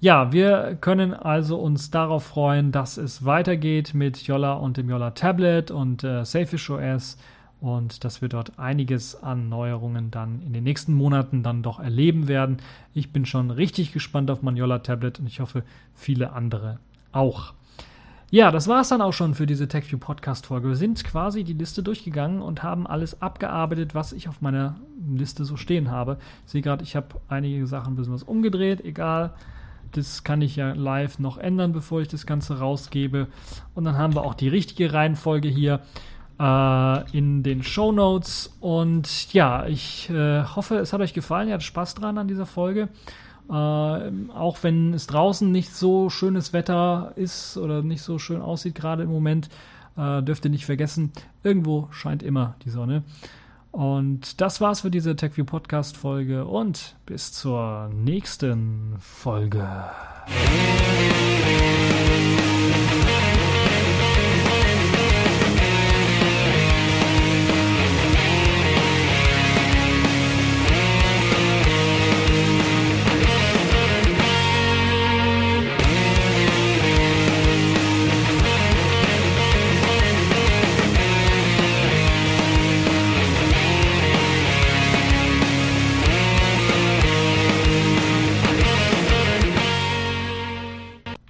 Ja, 0.00 0.30
wir 0.32 0.76
können 0.80 1.14
also 1.14 1.58
uns 1.58 1.90
darauf 1.90 2.24
freuen, 2.24 2.70
dass 2.70 2.98
es 2.98 3.24
weitergeht 3.24 3.94
mit 3.94 4.22
Yolla 4.26 4.52
und 4.54 4.76
dem 4.76 4.90
Yolla 4.90 5.12
Tablet 5.12 5.70
und 5.70 6.04
äh, 6.04 6.24
Safish 6.24 6.68
OS 6.68 7.16
und 7.66 8.04
dass 8.04 8.22
wir 8.22 8.28
dort 8.28 8.60
einiges 8.60 9.20
an 9.20 9.48
Neuerungen 9.48 10.12
dann 10.12 10.40
in 10.42 10.52
den 10.52 10.62
nächsten 10.62 10.94
Monaten 10.94 11.42
dann 11.42 11.64
doch 11.64 11.80
erleben 11.80 12.28
werden. 12.28 12.58
Ich 12.94 13.12
bin 13.12 13.26
schon 13.26 13.50
richtig 13.50 13.92
gespannt 13.92 14.30
auf 14.30 14.40
Maniola 14.40 14.78
Tablet 14.78 15.18
und 15.18 15.26
ich 15.26 15.40
hoffe, 15.40 15.64
viele 15.92 16.32
andere 16.32 16.78
auch. 17.10 17.54
Ja, 18.30 18.52
das 18.52 18.68
war 18.68 18.82
es 18.82 18.88
dann 18.88 19.02
auch 19.02 19.12
schon 19.12 19.34
für 19.34 19.46
diese 19.46 19.66
TechView 19.66 19.98
Podcast 19.98 20.46
Folge. 20.46 20.68
Wir 20.68 20.76
sind 20.76 21.02
quasi 21.02 21.42
die 21.42 21.54
Liste 21.54 21.82
durchgegangen 21.82 22.40
und 22.40 22.62
haben 22.62 22.86
alles 22.86 23.20
abgearbeitet, 23.20 23.96
was 23.96 24.12
ich 24.12 24.28
auf 24.28 24.40
meiner 24.40 24.76
Liste 25.12 25.44
so 25.44 25.56
stehen 25.56 25.90
habe. 25.90 26.18
Ich 26.44 26.52
sehe 26.52 26.62
gerade, 26.62 26.84
ich 26.84 26.94
habe 26.94 27.20
einige 27.28 27.66
Sachen 27.66 27.94
ein 27.94 27.96
bisschen 27.96 28.14
was 28.14 28.22
umgedreht, 28.22 28.84
egal. 28.84 29.32
Das 29.92 30.22
kann 30.22 30.40
ich 30.40 30.54
ja 30.54 30.72
live 30.72 31.18
noch 31.18 31.38
ändern, 31.38 31.72
bevor 31.72 32.00
ich 32.00 32.08
das 32.08 32.26
Ganze 32.26 32.58
rausgebe. 32.58 33.26
Und 33.74 33.84
dann 33.84 33.96
haben 33.98 34.14
wir 34.14 34.22
auch 34.22 34.34
die 34.34 34.48
richtige 34.48 34.92
Reihenfolge 34.92 35.48
hier 35.48 35.80
äh, 36.38 37.16
in 37.16 37.42
den 37.42 37.62
Show 37.62 37.92
Notes. 37.92 38.56
Und 38.60 39.32
ja, 39.32 39.66
ich 39.66 40.10
äh, 40.10 40.42
hoffe, 40.44 40.76
es 40.76 40.92
hat 40.92 41.00
euch 41.00 41.14
gefallen. 41.14 41.48
Ihr 41.48 41.54
hattet 41.54 41.66
Spaß 41.66 41.94
dran 41.94 42.18
an 42.18 42.28
dieser 42.28 42.46
Folge. 42.46 42.88
Äh, 43.48 43.52
auch 43.52 44.58
wenn 44.62 44.92
es 44.92 45.06
draußen 45.06 45.50
nicht 45.50 45.74
so 45.74 46.10
schönes 46.10 46.52
Wetter 46.52 47.12
ist 47.16 47.56
oder 47.56 47.82
nicht 47.82 48.02
so 48.02 48.18
schön 48.18 48.40
aussieht 48.40 48.74
gerade 48.74 49.04
im 49.04 49.10
Moment, 49.10 49.48
äh, 49.96 50.22
dürft 50.22 50.44
ihr 50.44 50.50
nicht 50.50 50.66
vergessen, 50.66 51.12
irgendwo 51.42 51.88
scheint 51.90 52.22
immer 52.22 52.56
die 52.64 52.70
Sonne. 52.70 53.04
Und 53.70 54.40
das 54.40 54.60
war's 54.60 54.80
für 54.80 54.90
diese 54.90 55.16
TechView 55.16 55.44
Podcast 55.44 55.96
Folge 55.96 56.46
und 56.46 56.96
bis 57.04 57.32
zur 57.32 57.90
nächsten 57.92 58.96
Folge. 58.98 59.68